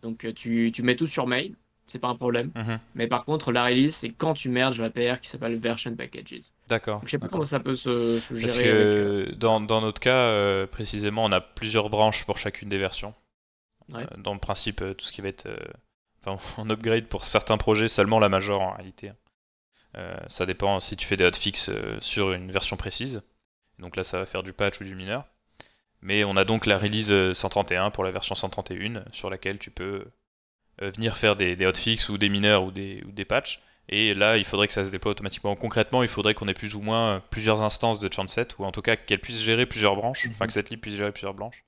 Donc 0.03 0.25
euh, 0.25 0.33
tu, 0.33 0.71
tu 0.73 0.83
mets 0.83 0.97
tout 0.97 1.07
sur 1.07 1.27
mail, 1.27 1.55
c'est 1.91 1.99
pas 1.99 2.09
un 2.09 2.15
problème. 2.15 2.51
Mhm. 2.55 2.81
Mais 2.95 3.07
par 3.07 3.25
contre, 3.25 3.53
la 3.53 3.65
release, 3.65 3.97
c'est 3.97 4.11
quand 4.11 4.35
tu 4.35 4.49
merges 4.49 4.81
la 4.81 4.91
PR 4.91 5.21
qui 5.21 5.29
s'appelle 5.29 5.57
Version 5.57 5.95
Packages. 5.95 6.53
D'accord. 6.69 7.01
Je 7.05 7.11
sais 7.11 7.19
pas 7.19 7.29
comment 7.29 7.45
ça 7.45 7.61
peut 7.61 7.75
se, 7.75 8.21
se 8.21 8.35
gérer. 8.35 8.47
Parce 8.47 8.59
que 8.59 8.69
euh, 8.69 9.35
dans, 9.37 9.61
dans, 9.61 9.81
notre 9.81 10.01
cas, 10.01 10.67
précisément, 10.67 11.25
on 11.25 11.33
a 11.33 11.41
plusieurs 11.41 11.91
branches 11.91 12.25
pour 12.25 12.39
chacune 12.39 12.69
des 12.69 12.79
versions. 12.79 13.15
dans 14.19 14.35
le 14.35 14.41
principe, 14.41 14.83
tout 14.97 15.05
ce 15.05 15.13
qui 15.13 15.21
va 15.21 15.29
être. 15.29 15.49
Enfin, 16.25 16.41
on 16.59 16.71
upgrade 16.71 17.07
pour 17.07 17.25
certains 17.25 17.57
projets 17.57 17.89
seulement 17.89 18.19
la 18.19 18.29
major 18.29 18.61
en 18.61 18.73
réalité. 18.73 19.13
ça 20.29 20.47
dépend 20.47 20.81
si 20.81 20.97
tu 20.97 21.07
fais 21.07 21.17
des 21.17 21.25
hotfix 21.25 21.71
sur 22.01 22.33
une 22.33 22.53
version 22.53 22.77
précise. 22.77 23.23
Donc 23.79 23.97
là, 23.97 24.05
ça 24.05 24.19
va 24.19 24.27
faire 24.27 24.43
du 24.43 24.53
patch 24.53 24.81
ou 24.81 24.85
du 24.85 24.95
mineur. 24.95 25.25
Mais 26.01 26.25
on 26.25 26.37
a 26.37 26.45
donc 26.45 26.67
la 26.67 26.79
release 26.79 27.13
131 27.33 27.87
euh, 27.87 27.91
pour 27.91 28.05
la 28.05 28.11
version 28.11 28.35
131 28.35 29.05
sur 29.13 29.31
laquelle 29.31 29.59
tu 29.59 29.71
peux 29.71 29.85
euh, 29.85 30.13
venir 30.81 31.17
faire 31.17 31.37
des, 31.37 31.67
hotfix 31.67 32.09
ou 32.09 32.19
des 32.19 32.29
mineurs 32.29 32.65
ou 32.65 32.71
des, 32.71 33.03
ou 33.07 33.13
des 33.13 33.25
patchs. 33.25 33.61
Et 33.89 34.13
là, 34.15 34.37
il 34.37 34.45
faudrait 34.45 34.69
que 34.69 34.75
ça 34.75 34.85
se 34.85 34.91
déploie 34.91 35.13
automatiquement. 35.13 35.57
Concrètement, 35.57 36.03
il 36.03 36.09
faudrait 36.09 36.35
qu'on 36.35 36.47
ait 36.49 36.55
plus 36.55 36.75
ou 36.75 36.81
moins 36.81 37.15
euh, 37.15 37.21
plusieurs 37.31 37.63
instances 37.63 37.99
de 37.99 38.13
Chanset, 38.13 38.49
ou 38.59 38.65
en 38.65 38.73
tout 38.73 38.83
cas 38.83 38.97
qu'elle 38.97 39.21
puisse 39.21 39.39
gérer 39.39 39.65
plusieurs 39.65 39.97
branches, 39.97 40.27
enfin 40.31 40.47
que 40.47 40.53
cette 40.53 40.69
lib 40.69 40.81
puisse 40.81 40.95
gérer 40.95 41.13
plusieurs 41.13 41.33
branches, 41.33 41.65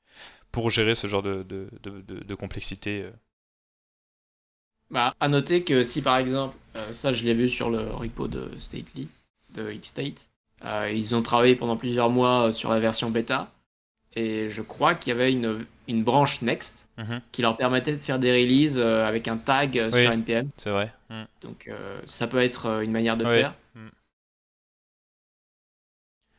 pour 0.53 0.71
gérer 0.71 0.95
ce 0.95 1.07
genre 1.07 1.23
de, 1.23 1.43
de, 1.43 2.35
complexité. 2.35 3.07
Bah, 4.91 5.15
à 5.19 5.29
noter 5.29 5.65
que 5.65 5.83
si 5.83 6.03
par 6.03 6.19
exemple, 6.19 6.57
ça 6.93 7.13
je 7.15 7.25
l'ai 7.25 7.33
vu 7.33 7.49
sur 7.49 7.71
le 7.71 7.91
repo 7.91 8.29
de 8.29 8.51
Stately, 8.59 9.09
de 9.55 9.73
Xstate, 9.73 10.31
euh, 10.65 10.91
ils 10.93 11.15
ont 11.15 11.23
travaillé 11.23 11.57
pendant 11.57 11.77
plusieurs 11.77 12.11
mois 12.11 12.49
euh, 12.49 12.53
sur 12.53 12.71
la 12.71 12.81
version 12.81 13.11
bêta. 13.11 13.51
Et 14.15 14.49
je 14.49 14.63
crois 14.63 14.95
qu'il 14.95 15.11
y 15.11 15.13
avait 15.13 15.33
une, 15.33 15.65
une 15.87 16.03
branche 16.03 16.43
Next 16.43 16.89
mhm. 16.99 17.21
qui 17.31 17.43
leur 17.43 17.57
permettait 17.57 17.93
de 17.93 18.03
faire 18.03 18.19
des 18.19 18.33
releases 18.33 18.79
euh, 18.79 19.07
avec 19.07 19.29
un 19.29 19.37
tag 19.37 19.75
sur 19.91 20.11
NPM. 20.11 20.51
C'est 20.57 20.71
vrai. 20.71 20.93
Mm. 21.11 21.23
Donc 21.43 21.71
ça 22.07 22.27
peut 22.27 22.39
être 22.39 22.83
une 22.83 22.91
manière 22.91 23.17
de 23.17 23.25
faire. 23.25 23.55
Mm. 23.75 23.89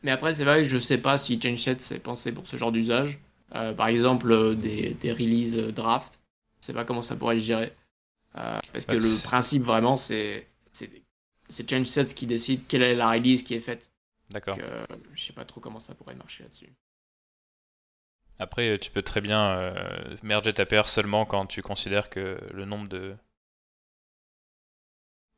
Mais 0.04 0.12
après, 0.12 0.34
c'est 0.34 0.44
vrai 0.44 0.58
que 0.58 0.64
je 0.66 0.78
sais 0.78 0.98
pas 0.98 1.18
si 1.18 1.40
ChangeSet 1.40 1.80
s'est 1.80 2.00
pensé 2.00 2.32
pour 2.32 2.48
ce 2.48 2.58
genre 2.58 2.72
d'usage. 2.72 3.20
par 3.52 3.88
exemple, 3.88 4.56
des, 4.56 4.96
des 4.96 5.12
releases 5.12 5.58
draft. 5.58 6.20
Je 6.60 6.66
sais 6.66 6.74
pas 6.74 6.84
comment 6.84 7.02
ça 7.02 7.16
pourrait 7.16 7.36
le 7.36 7.42
gérer. 7.42 7.72
parce 8.34 8.86
que 8.86 8.96
le 8.96 9.24
principe 9.24 9.64
vraiment, 9.64 9.96
c'est 9.96 10.48
ChangeSet 11.68 12.06
qui 12.14 12.26
décide 12.26 12.68
quelle 12.68 12.84
est 12.84 12.96
la 12.96 13.10
release 13.12 13.44
qui 13.44 13.54
est 13.54 13.60
faite. 13.60 13.92
D'accord. 14.30 14.58
Euh, 14.62 14.86
je 15.14 15.24
sais 15.24 15.34
pas 15.34 15.46
trop 15.46 15.60
comment 15.60 15.80
ça 15.80 15.94
pourrait 15.94 16.16
marcher 16.16 16.44
là-dessus. 16.44 16.72
Après, 18.42 18.78
tu 18.80 18.92
peux 18.92 19.02
très 19.02 19.22
bien 19.22 19.52
euh, 19.52 20.16
merger 20.24 20.54
ta 20.54 20.66
PR 20.66 20.90
seulement 20.90 21.26
quand 21.26 21.46
tu 21.46 21.62
considères 21.62 22.10
que 22.10 22.40
le 22.52 22.66
nombre 22.66 22.90
de. 22.90 23.16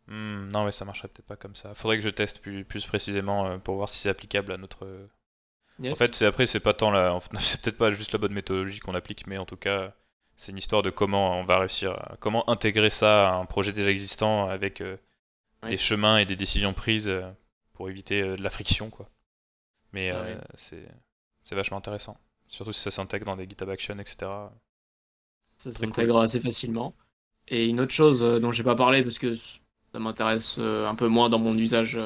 Hmm, 0.08 0.50
non, 0.50 0.66
mais 0.66 0.72
ça 0.72 0.86
marcherait 0.86 1.08
peut-être 1.08 1.28
pas 1.28 1.36
comme 1.36 1.56
ça. 1.56 1.76
Faudrait 1.76 1.98
que 1.98 2.04
je 2.04 2.10
teste 2.10 2.42
plus, 2.42 2.66
précisément 2.86 3.48
euh, 3.48 3.58
pour 3.58 3.76
voir 3.76 3.89
si 3.89 4.00
c'est 4.00 4.10
applicable 4.10 4.52
à 4.52 4.58
notre. 4.58 5.08
En 5.84 5.96
fait, 5.96 6.22
après, 6.22 6.46
c'est 6.46 6.60
pas 6.60 6.74
tant 6.74 6.92
la. 6.92 7.20
C'est 7.39 7.62
peut-être 7.62 7.78
pas 7.78 7.92
juste 7.92 8.13
la 8.13 8.20
bonne 8.20 8.34
méthodologie 8.34 8.80
qu'on 8.80 8.96
applique, 8.96 9.28
mais 9.28 9.38
en 9.38 9.46
tout 9.46 9.58
cas, 9.58 9.94
c'est 10.36 10.52
une 10.52 10.58
histoire 10.58 10.82
de 10.84 10.89
comment 10.89 11.39
on 11.39 11.44
va 11.44 11.60
réussir. 11.60 12.00
Comment 12.20 12.50
intégrer 12.50 12.89
ça 12.89 13.30
à 13.30 13.36
un 13.36 13.46
projet 13.46 13.72
déjà 13.72 13.89
existant 13.89 14.48
avec 14.50 14.82
des 15.63 15.78
chemins 15.78 16.18
et 16.18 16.26
des 16.26 16.36
décisions 16.36 16.74
prises 16.74 17.12
pour 17.74 17.89
éviter 17.89 18.22
euh, 18.22 18.36
de 18.36 18.44
la 18.44 18.50
friction 18.50 18.89
quoi. 18.89 19.10
Mais 19.92 20.12
euh, 20.12 20.39
c'est 20.56 21.56
vachement 21.56 21.78
intéressant. 21.78 22.18
Surtout 22.47 22.73
si 22.73 22.82
ça 22.82 22.91
s'intègre 22.91 23.25
dans 23.25 23.36
des 23.36 23.47
GitHub 23.47 23.69
Action, 23.69 23.97
etc. 23.99 24.32
Ça 25.58 25.71
s'intègre 25.71 26.19
assez 26.19 26.39
facilement. 26.39 26.91
Et 27.47 27.67
une 27.67 27.82
autre 27.82 27.91
chose 27.91 28.23
euh, 28.23 28.39
dont 28.39 28.51
j'ai 28.51 28.63
pas 28.63 28.75
parlé 28.75 29.03
parce 29.03 29.19
que 29.19 29.36
ça 29.36 29.99
m'intéresse 29.99 30.58
un 30.58 30.95
peu 30.95 31.08
moins 31.08 31.29
dans 31.29 31.38
mon 31.38 31.56
usage 31.56 31.99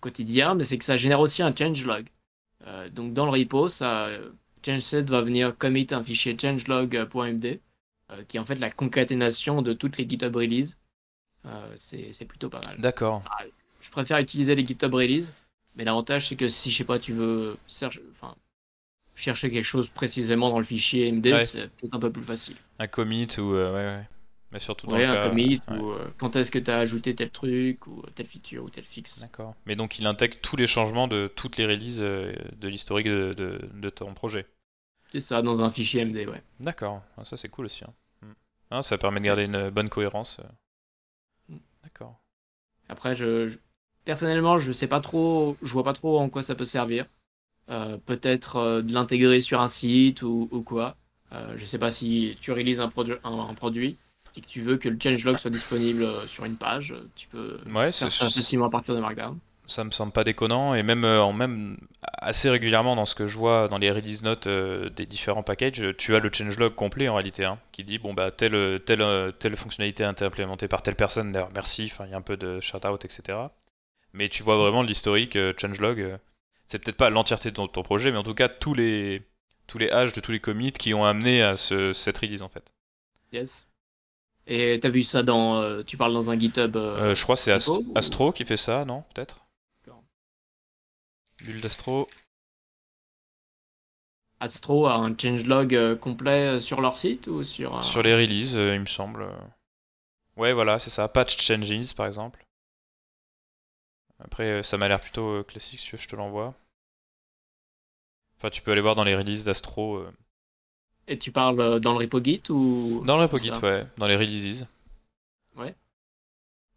quotidien, 0.00 0.54
mais 0.54 0.64
c'est 0.64 0.78
que 0.78 0.84
ça 0.86 0.96
génère 0.96 1.20
aussi 1.20 1.42
un 1.42 1.54
changelog. 1.54 2.06
donc 2.92 3.12
dans 3.12 3.26
le 3.26 3.30
repo, 3.30 3.68
ça, 3.68 4.08
changeset 4.64 5.02
va 5.02 5.20
venir 5.20 5.54
commit 5.58 5.86
un 5.90 6.02
fichier 6.02 6.34
changelog.md 6.40 7.60
qui 8.26 8.36
est 8.38 8.40
en 8.40 8.44
fait 8.46 8.54
la 8.54 8.70
concaténation 8.70 9.60
de 9.60 9.74
toutes 9.74 9.98
les 9.98 10.08
GitHub 10.08 10.34
releases. 10.34 10.78
c'est 11.76 12.24
plutôt 12.26 12.48
pas 12.48 12.62
mal. 12.64 12.80
D'accord. 12.80 13.22
Ah, 13.26 13.44
je 13.84 13.90
préfère 13.90 14.18
utiliser 14.18 14.54
les 14.54 14.66
GitHub 14.66 14.94
Release. 14.94 15.34
Mais 15.76 15.84
l'avantage, 15.84 16.28
c'est 16.28 16.36
que 16.36 16.48
si, 16.48 16.70
je 16.70 16.78
sais 16.78 16.84
pas, 16.84 16.98
tu 16.98 17.12
veux 17.12 17.58
enfin, 18.12 18.34
chercher 19.14 19.50
quelque 19.50 19.64
chose 19.64 19.88
précisément 19.88 20.50
dans 20.50 20.58
le 20.58 20.64
fichier 20.64 21.10
MD, 21.10 21.38
c'est 21.44 21.68
peut-être 21.68 21.94
un 21.94 21.98
peu 22.00 22.10
plus 22.12 22.22
facile. 22.22 22.56
Un 22.78 22.86
commit 22.86 23.28
ou. 23.38 23.54
Euh, 23.54 23.72
ouais, 23.74 23.96
ouais. 23.98 24.08
Mais 24.52 24.60
surtout 24.60 24.86
dans 24.86 24.94
Ouais, 24.94 25.04
un 25.04 25.14
cas- 25.16 25.28
commit 25.28 25.60
ouais. 25.68 25.78
ou 25.78 25.90
euh, 25.92 26.08
quand 26.16 26.36
est-ce 26.36 26.50
que 26.52 26.60
tu 26.60 26.70
as 26.70 26.78
ajouté 26.78 27.14
tel 27.16 27.30
truc 27.30 27.86
ou 27.88 28.02
telle 28.14 28.26
feature 28.26 28.62
ou 28.62 28.70
tel 28.70 28.84
fixe. 28.84 29.18
D'accord. 29.18 29.54
Mais 29.66 29.74
donc 29.74 29.98
il 29.98 30.06
intègre 30.06 30.36
tous 30.42 30.54
les 30.56 30.68
changements 30.68 31.08
de 31.08 31.26
toutes 31.34 31.56
les 31.56 31.66
releases 31.66 32.00
euh, 32.00 32.32
de 32.56 32.68
l'historique 32.68 33.08
de, 33.08 33.34
de, 33.36 33.68
de 33.74 33.90
ton 33.90 34.14
projet. 34.14 34.46
C'est 35.10 35.20
ça 35.20 35.42
dans 35.42 35.62
un 35.62 35.70
fichier 35.70 36.04
MD, 36.04 36.26
ouais. 36.28 36.42
D'accord. 36.60 37.02
Ah, 37.16 37.24
ça 37.24 37.36
c'est 37.36 37.48
cool 37.48 37.66
aussi. 37.66 37.82
hein. 37.84 37.92
Hmm. 38.22 38.32
Ah, 38.70 38.82
ça 38.84 38.96
permet 38.96 39.18
de 39.20 39.24
garder 39.26 39.44
une 39.44 39.70
bonne 39.70 39.88
cohérence. 39.88 40.38
euh. 40.40 41.54
Mm. 41.54 41.58
D'accord. 41.82 42.20
Après, 42.88 43.16
je, 43.16 43.48
je- 43.48 43.58
personnellement, 44.04 44.58
je 44.58 44.70
sais 44.72 44.86
pas 44.88 45.00
trop, 45.00 45.56
je 45.62 45.72
vois 45.72 45.84
pas 45.84 45.92
trop 45.94 46.18
en 46.20 46.28
quoi 46.28 46.42
ça 46.44 46.54
peut 46.54 46.64
servir. 46.64 47.06
Euh, 47.70 47.98
Peut-être 47.98 48.56
euh, 48.56 48.82
de 48.82 48.92
l'intégrer 48.92 49.40
sur 49.40 49.60
un 49.60 49.68
site 49.68 50.22
ou, 50.22 50.48
ou 50.52 50.62
quoi. 50.62 50.96
Euh, 51.32 51.54
je 51.56 51.64
sais 51.64 51.78
pas 51.78 51.90
si 51.90 52.36
tu 52.40 52.52
réalises 52.52 52.80
un, 52.80 52.88
produ- 52.88 53.18
un, 53.24 53.48
un 53.50 53.54
produit 53.54 53.98
et 54.36 54.40
que 54.42 54.46
tu 54.46 54.60
veux 54.62 54.76
que 54.78 54.88
le 54.88 54.98
changelog 55.02 55.38
soit 55.38 55.50
disponible 55.50 56.28
sur 56.28 56.44
une 56.44 56.58
page, 56.58 56.94
tu 57.14 57.28
peux 57.28 57.58
Ouais, 57.66 57.92
faire 57.98 58.12
ça 58.12 58.30
facilement 58.30 58.66
à 58.66 58.70
partir 58.70 58.94
de 58.94 59.00
Markdown. 59.00 59.38
Ça 59.66 59.82
me 59.84 59.90
semble 59.90 60.12
pas 60.12 60.24
déconnant 60.24 60.74
et 60.74 60.82
même 60.82 61.04
en 61.06 61.32
même 61.34 61.78
assez 62.02 62.48
régulièrement 62.50 62.96
dans 62.96 63.04
ce 63.06 63.14
que 63.14 63.26
je 63.26 63.36
vois 63.38 63.68
dans 63.68 63.76
les 63.78 63.90
release 63.90 64.22
notes 64.22 64.46
euh, 64.46 64.88
des 64.90 65.04
différents 65.06 65.42
packages, 65.42 65.82
tu 65.98 66.14
as 66.14 66.18
le 66.18 66.30
changelog 66.32 66.74
complet 66.74 67.08
en 67.08 67.14
réalité 67.14 67.44
hein, 67.46 67.58
qui 67.72 67.82
dit 67.84 67.98
bon 67.98 68.12
bah 68.14 68.30
telle 68.30 68.80
telle 68.86 69.32
telle 69.38 69.56
fonctionnalité 69.56 70.04
a 70.04 70.10
été 70.12 70.24
implémentée 70.24 70.68
par 70.68 70.82
telle 70.82 70.96
personne, 70.96 71.32
d'ailleurs 71.32 71.50
merci, 71.54 71.88
enfin 71.90 72.04
il 72.06 72.10
y 72.10 72.14
a 72.14 72.18
un 72.18 72.22
peu 72.22 72.36
de 72.38 72.60
shout 72.60 72.86
out 72.86 73.04
etc. 73.06 73.52
Mais 74.14 74.28
tu 74.28 74.42
vois 74.42 74.56
vraiment 74.56 74.82
l'historique 74.82 75.38
changelog. 75.60 76.18
C'est 76.74 76.80
peut-être 76.80 76.96
pas 76.96 77.08
l'entièreté 77.08 77.50
de 77.50 77.54
ton, 77.54 77.68
ton 77.68 77.84
projet, 77.84 78.10
mais 78.10 78.18
en 78.18 78.24
tout 78.24 78.34
cas 78.34 78.48
tous 78.48 78.74
les 78.74 79.22
tous 79.68 79.78
les 79.78 79.86
de 79.90 80.20
tous 80.20 80.32
les 80.32 80.40
commits 80.40 80.72
qui 80.72 80.92
ont 80.92 81.04
amené 81.04 81.40
à 81.40 81.56
ce, 81.56 81.92
cette 81.92 82.18
release 82.18 82.42
en 82.42 82.48
fait. 82.48 82.64
Yes. 83.32 83.68
Et 84.48 84.80
t'as 84.82 84.88
vu 84.88 85.04
ça 85.04 85.22
dans, 85.22 85.62
euh, 85.62 85.84
tu 85.84 85.96
parles 85.96 86.12
dans 86.12 86.30
un 86.30 86.36
GitHub. 86.38 86.74
euh, 86.74 87.12
Euh, 87.12 87.14
je 87.14 87.22
crois 87.22 87.36
que 87.36 87.42
c'est 87.42 87.68
ou- 87.68 87.92
Astro 87.94 88.32
qui 88.32 88.44
fait 88.44 88.56
ça, 88.56 88.84
non 88.84 89.04
Peut-être 89.14 89.46
D'accord. 89.84 90.02
Build 91.44 91.64
Astro. 91.64 92.08
Astro 94.40 94.86
a 94.88 94.96
un 94.96 95.16
changelog 95.16 95.96
complet 96.00 96.58
sur 96.60 96.80
leur 96.80 96.96
site 96.96 97.28
ou 97.28 97.44
sur 97.44 97.76
un... 97.76 97.82
Sur 97.82 98.02
les 98.02 98.14
releases, 98.16 98.54
il 98.54 98.80
me 98.80 98.86
semble. 98.86 99.28
Ouais, 100.36 100.52
voilà, 100.52 100.80
c'est 100.80 100.90
ça. 100.90 101.06
Patch 101.06 101.40
changes, 101.40 101.94
par 101.94 102.06
exemple. 102.06 102.44
Après, 104.18 104.64
ça 104.64 104.76
m'a 104.76 104.88
l'air 104.88 105.00
plutôt 105.00 105.44
classique, 105.44 105.78
si 105.80 105.96
je 105.96 106.08
te 106.08 106.16
l'envoie. 106.16 106.54
Enfin, 108.44 108.50
tu 108.50 108.60
peux 108.60 108.72
aller 108.72 108.82
voir 108.82 108.94
dans 108.94 109.04
les 109.04 109.16
releases 109.16 109.44
d'Astro. 109.44 109.96
euh, 109.96 110.12
Et 111.08 111.18
tu 111.18 111.32
parles 111.32 111.58
euh, 111.60 111.78
dans 111.80 111.92
le 111.92 111.98
repo 112.04 112.22
Git 112.22 112.42
ou 112.50 113.02
Dans 113.06 113.16
le 113.16 113.22
repo 113.22 113.38
ça 113.38 113.44
Git, 113.54 113.60
ouais, 113.62 113.86
dans 113.96 114.06
les 114.06 114.16
releases. 114.16 114.66
Ouais. 115.56 115.74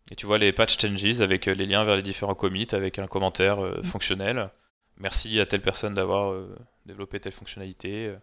Et 0.09 0.15
tu 0.15 0.25
vois 0.25 0.37
les 0.37 0.53
patch 0.53 0.79
changes 0.79 1.19
avec 1.19 1.49
euh, 1.49 1.53
les 1.53 1.65
liens 1.65 1.83
vers 1.83 1.97
les 1.97 2.03
différents 2.03 2.35
commits, 2.35 2.69
avec 2.71 2.99
un 2.99 3.07
commentaire 3.07 3.59
euh, 3.59 3.81
Mm. 3.81 3.83
fonctionnel. 3.83 4.49
Merci 4.95 5.41
à 5.41 5.45
telle 5.45 5.61
personne 5.61 5.93
d'avoir 5.93 6.31
euh, 6.31 6.55
développé 6.85 7.19
telle 7.19 7.33
fonctionnalité. 7.33 8.07
euh, 8.07 8.17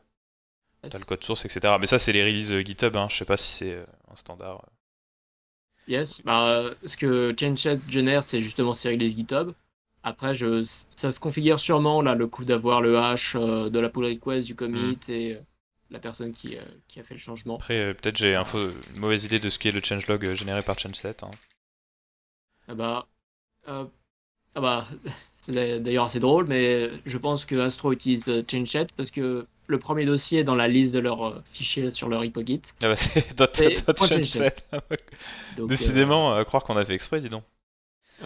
Yes. 0.82 0.92
T'as 0.92 0.98
le 0.98 1.04
code 1.04 1.22
source, 1.24 1.44
etc. 1.44 1.76
Mais 1.80 1.86
ça, 1.86 1.98
c'est 1.98 2.12
les 2.12 2.22
releases 2.24 2.52
euh, 2.52 2.60
GitHub, 2.62 2.96
hein. 2.96 3.08
je 3.10 3.16
sais 3.16 3.24
pas 3.26 3.36
si 3.36 3.52
c'est 3.52 3.72
euh, 3.74 3.84
un 4.10 4.16
standard. 4.16 4.64
Yes, 5.86 6.22
bah, 6.22 6.46
euh, 6.48 6.74
ce 6.86 6.96
que 6.96 7.34
ChainChat 7.38 7.76
génère, 7.90 8.22
c'est 8.24 8.40
justement 8.40 8.72
ces 8.72 8.88
releases 8.90 9.14
GitHub. 9.16 9.52
Après, 10.04 10.34
je, 10.34 10.62
ça 10.94 11.10
se 11.10 11.18
configure 11.18 11.58
sûrement, 11.58 12.02
là, 12.02 12.14
le 12.14 12.26
coup 12.28 12.44
d'avoir 12.44 12.80
le 12.80 12.98
hash 12.98 13.34
euh, 13.36 13.70
de 13.70 13.78
la 13.80 13.88
pull 13.88 14.04
request, 14.04 14.46
du 14.46 14.54
commit 14.54 14.98
et 15.08 15.34
euh, 15.34 15.40
la 15.90 15.98
personne 15.98 16.32
qui, 16.32 16.56
euh, 16.56 16.62
qui 16.88 17.00
a 17.00 17.04
fait 17.04 17.14
le 17.14 17.20
changement. 17.20 17.56
Après, 17.56 17.94
peut-être 17.94 18.16
j'ai 18.16 18.36
un 18.36 18.44
faux- 18.44 18.68
une 18.94 19.00
mauvaise 19.00 19.24
idée 19.24 19.40
de 19.40 19.50
ce 19.50 19.58
qu'est 19.58 19.72
le 19.72 19.80
changelog 19.82 20.34
généré 20.34 20.62
par 20.62 20.78
Changeset. 20.78 21.16
hein. 21.24 21.30
Ah 22.68 22.74
bah, 22.74 23.06
ah 23.66 24.60
bah, 24.60 24.86
c'est 25.40 25.80
d'ailleurs 25.80 26.06
assez 26.06 26.20
drôle, 26.20 26.46
mais 26.46 26.90
je 27.06 27.18
pense 27.18 27.44
que 27.44 27.56
Astro 27.56 27.92
utilise 27.92 28.44
ChainChat 28.50 28.86
parce 28.96 29.10
que 29.10 29.46
le 29.66 29.78
premier 29.78 30.04
dossier 30.04 30.44
dans 30.44 30.54
la 30.54 30.68
liste 30.68 30.94
de 30.94 30.98
leurs 31.00 31.42
fichiers 31.46 31.90
sur 31.90 32.08
leur 32.08 32.20
repo 32.22 32.42
Git. 32.44 32.62
Ah 32.82 32.88
bah, 32.88 32.94
c'est 33.52 33.84
Changeset. 33.96 34.48
Décidément, 35.68 36.34
à 36.34 36.44
croire 36.44 36.64
qu'on 36.64 36.76
a 36.76 36.84
fait 36.84 36.94
exprès, 36.94 37.20
dis 37.20 37.28
donc. 37.30 37.44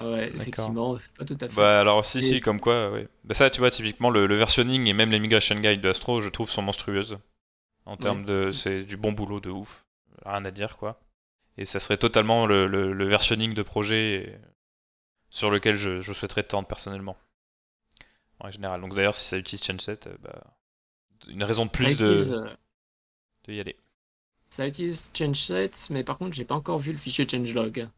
Ouais, 0.03 0.29
effectivement, 0.35 0.99
pas 1.17 1.25
tout 1.25 1.37
à 1.41 1.49
fait. 1.49 1.55
Bah 1.57 1.81
alors 1.81 2.07
si 2.07 2.19
Et- 2.19 2.23
si 2.23 2.41
comme 2.41 2.61
quoi 2.61 2.91
ouais. 2.91 3.09
Bah 3.25 3.35
ça 3.35 3.51
tu 3.51 3.59
vois 3.61 3.71
typiquement 3.71 4.11
le, 4.11 4.27
le 4.27 4.37
versionning 4.37 4.87
et 4.87 4.93
même 4.93 5.11
les 5.11 5.19
migration 5.19 5.57
guide 5.61 5.81
de 5.81 5.89
Astro 5.91 6.21
je 6.21 6.29
trouve 6.29 6.51
sont 6.51 6.63
monstrueuses. 6.63 7.19
En 7.87 7.97
termes 7.99 8.25
de 8.25 8.53
c'est 8.53 8.85
du 8.85 8.97
bon 8.97 9.13
boulot 9.13 9.41
de 9.41 9.51
ouf. 9.51 9.85
Rien 10.27 10.45
à 10.47 10.51
dire 10.53 10.77
quoi. 10.79 11.01
Et 11.59 11.65
ça 11.67 11.81
serait 11.81 11.99
totalement 11.99 12.47
le, 12.47 12.67
le, 12.67 12.93
le 12.93 13.05
versionning 13.07 13.55
de 13.55 13.63
projet 13.63 14.41
sur 15.31 15.51
lequel 15.51 15.77
je, 15.77 16.01
je 16.03 16.13
souhaiterais 16.13 16.45
tendre 16.45 16.69
personnellement. 16.69 17.17
En 18.41 18.51
général. 18.51 18.81
Donc 18.81 18.95
d'ailleurs 18.97 19.15
si 19.15 19.25
ça 19.29 19.39
utilise 19.39 19.63
Changeset 19.65 20.09
euh, 20.09 20.17
bah 20.21 20.43
une 21.29 21.45
raison 21.45 21.67
de 21.67 21.71
plus 21.71 21.97
de, 21.97 22.03
utilise, 22.05 22.33
euh, 22.33 22.47
de 23.45 23.53
y 23.55 23.61
aller. 23.61 23.77
Ça 24.51 24.69
utilise 24.69 25.11
ChangeSet, 25.15 25.71
mais 25.89 26.05
par 26.05 26.19
contre, 26.19 26.35
j'ai 26.35 26.45
pas 26.45 26.55
encore 26.55 26.79
vu 26.79 26.93
le 26.93 26.99
fichier 26.99 27.27
changelog. 27.27 27.89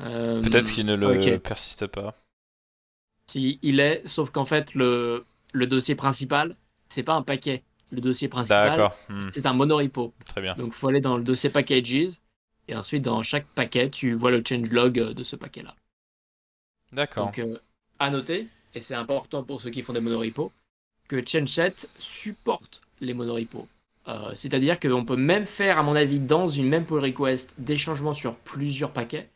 Euh, 0.00 0.42
peut-être 0.42 0.70
qu'il 0.70 0.86
ne 0.86 0.94
le 0.94 1.38
persiste 1.38 1.86
pas 1.86 2.14
Si 3.26 3.58
il 3.62 3.80
est, 3.80 4.06
sauf 4.06 4.30
qu'en 4.30 4.44
fait, 4.44 4.74
le, 4.74 5.24
le 5.52 5.66
dossier 5.66 5.94
principal, 5.94 6.56
c'est 6.88 7.02
pas 7.02 7.14
un 7.14 7.22
paquet. 7.22 7.62
Le 7.90 8.00
dossier 8.00 8.28
principal, 8.28 8.92
Hmm, 9.08 9.18
c'est 9.32 9.46
un 9.46 9.52
monorepo. 9.52 10.14
très 10.24 10.40
bien 10.42 10.54
Donc, 10.56 10.68
il 10.68 10.74
faut 10.74 10.88
aller 10.88 11.00
dans 11.00 11.16
le 11.16 11.24
dossier 11.24 11.50
packages, 11.50 12.20
et 12.68 12.74
ensuite, 12.76 13.02
dans 13.02 13.22
chaque 13.22 13.46
paquet, 13.46 13.88
tu 13.88 14.12
vois 14.14 14.30
le 14.30 14.42
changelog 14.46 14.98
euh, 14.98 15.14
de 15.14 15.24
ce 15.24 15.36
paquet-là. 15.36 15.74
d'accord 16.92 17.26
Donc, 17.26 17.38
euh, 17.38 17.58
à 17.98 18.10
noter, 18.10 18.48
et 18.74 18.80
c'est 18.80 18.94
important 18.94 19.42
pour 19.42 19.60
ceux 19.60 19.70
qui 19.70 19.82
font 19.82 19.92
des 19.92 20.00
monorepos, 20.00 20.52
que 21.08 21.24
ChangeSet 21.26 21.88
supporte 21.96 22.80
les 23.00 23.14
monorepos. 23.14 23.68
Euh, 24.08 24.32
C'est-à-dire 24.34 24.78
qu'on 24.80 25.04
peut 25.04 25.16
même 25.16 25.46
faire, 25.46 25.78
à 25.78 25.82
mon 25.82 25.94
avis, 25.96 26.20
dans 26.20 26.48
une 26.48 26.68
même 26.68 26.86
pull 26.86 27.00
request, 27.00 27.54
des 27.58 27.76
changements 27.76 28.14
sur 28.14 28.36
plusieurs 28.36 28.92
paquets 28.92 29.28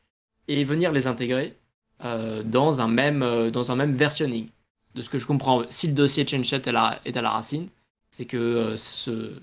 et 0.49 0.65
venir 0.65 0.93
les 0.93 1.07
intégrer 1.07 1.57
euh, 2.05 2.43
dans, 2.43 2.81
un 2.81 2.89
même, 2.89 3.23
euh, 3.23 3.51
dans 3.51 3.71
un 3.73 3.77
même 3.77 3.93
versionning. 3.95 4.49
De 4.95 5.03
ce 5.03 5.09
que 5.09 5.19
je 5.19 5.27
comprends, 5.27 5.65
si 5.71 5.89
le 5.89 5.95
dossier 5.95 6.27
ChangeSet 6.27 6.69
est, 6.69 6.75
est 7.05 7.17
à 7.17 7.23
la 7.23 7.31
racine, 7.31 7.69
c'est 8.11 8.27
que 8.27 8.37
euh, 8.37 8.77
ce- 8.77 9.41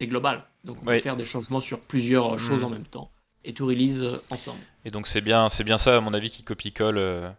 c'est 0.00 0.06
global. 0.06 0.44
Donc 0.64 0.78
on 0.82 0.86
Oui. 0.86 0.96
peut 0.96 1.02
faire 1.02 1.16
des 1.16 1.24
changements 1.24 1.60
sur 1.60 1.80
plusieurs 1.80 2.38
choses 2.38 2.60
Mhm. 2.60 2.64
en 2.66 2.70
même 2.70 2.84
temps 2.86 3.10
et 3.44 3.52
tout 3.54 3.66
release 3.66 4.02
euh, 4.02 4.22
ensemble. 4.30 4.60
Et 4.84 4.90
donc 4.90 5.06
c'est 5.06 5.20
bien, 5.20 5.48
c'est 5.48 5.64
bien 5.64 5.78
ça 5.78 5.96
à 5.96 6.00
mon 6.00 6.14
avis 6.14 6.30
qui 6.30 6.42
copie-colle 6.42 6.98
euh, 6.98 7.30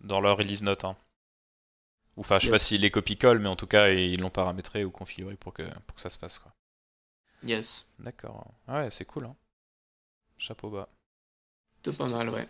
dans 0.00 0.20
leur 0.20 0.36
release 0.38 0.62
note. 0.62 0.84
Hein. 0.84 0.96
Ou 2.16 2.20
enfin, 2.20 2.38
je 2.38 2.44
sais 2.46 2.50
pas 2.50 2.56
Yes. 2.56 2.62
s'ils 2.66 2.80
les 2.82 2.90
copie-collent, 2.90 3.38
mais 3.38 3.48
en 3.48 3.56
tout 3.56 3.66
cas 3.66 3.88
ils 3.90 4.20
l'ont 4.20 4.30
paramétré 4.30 4.84
ou 4.84 4.90
configuré 4.90 5.36
pour 5.36 5.52
que 5.54 5.62
pour 5.86 5.94
que 5.94 6.00
ça 6.00 6.10
se 6.10 6.18
fasse 6.18 6.38
quoi. 6.38 6.52
Yes, 7.42 7.86
D'accord. 7.98 8.46
Ouais, 8.68 8.90
c'est 8.90 9.06
cool. 9.06 9.24
Hein. 9.24 9.34
Chapeau 10.36 10.68
bas. 10.70 10.88
Tout 11.82 11.92
pas 11.92 12.08
mal, 12.08 12.28
ouais. 12.30 12.46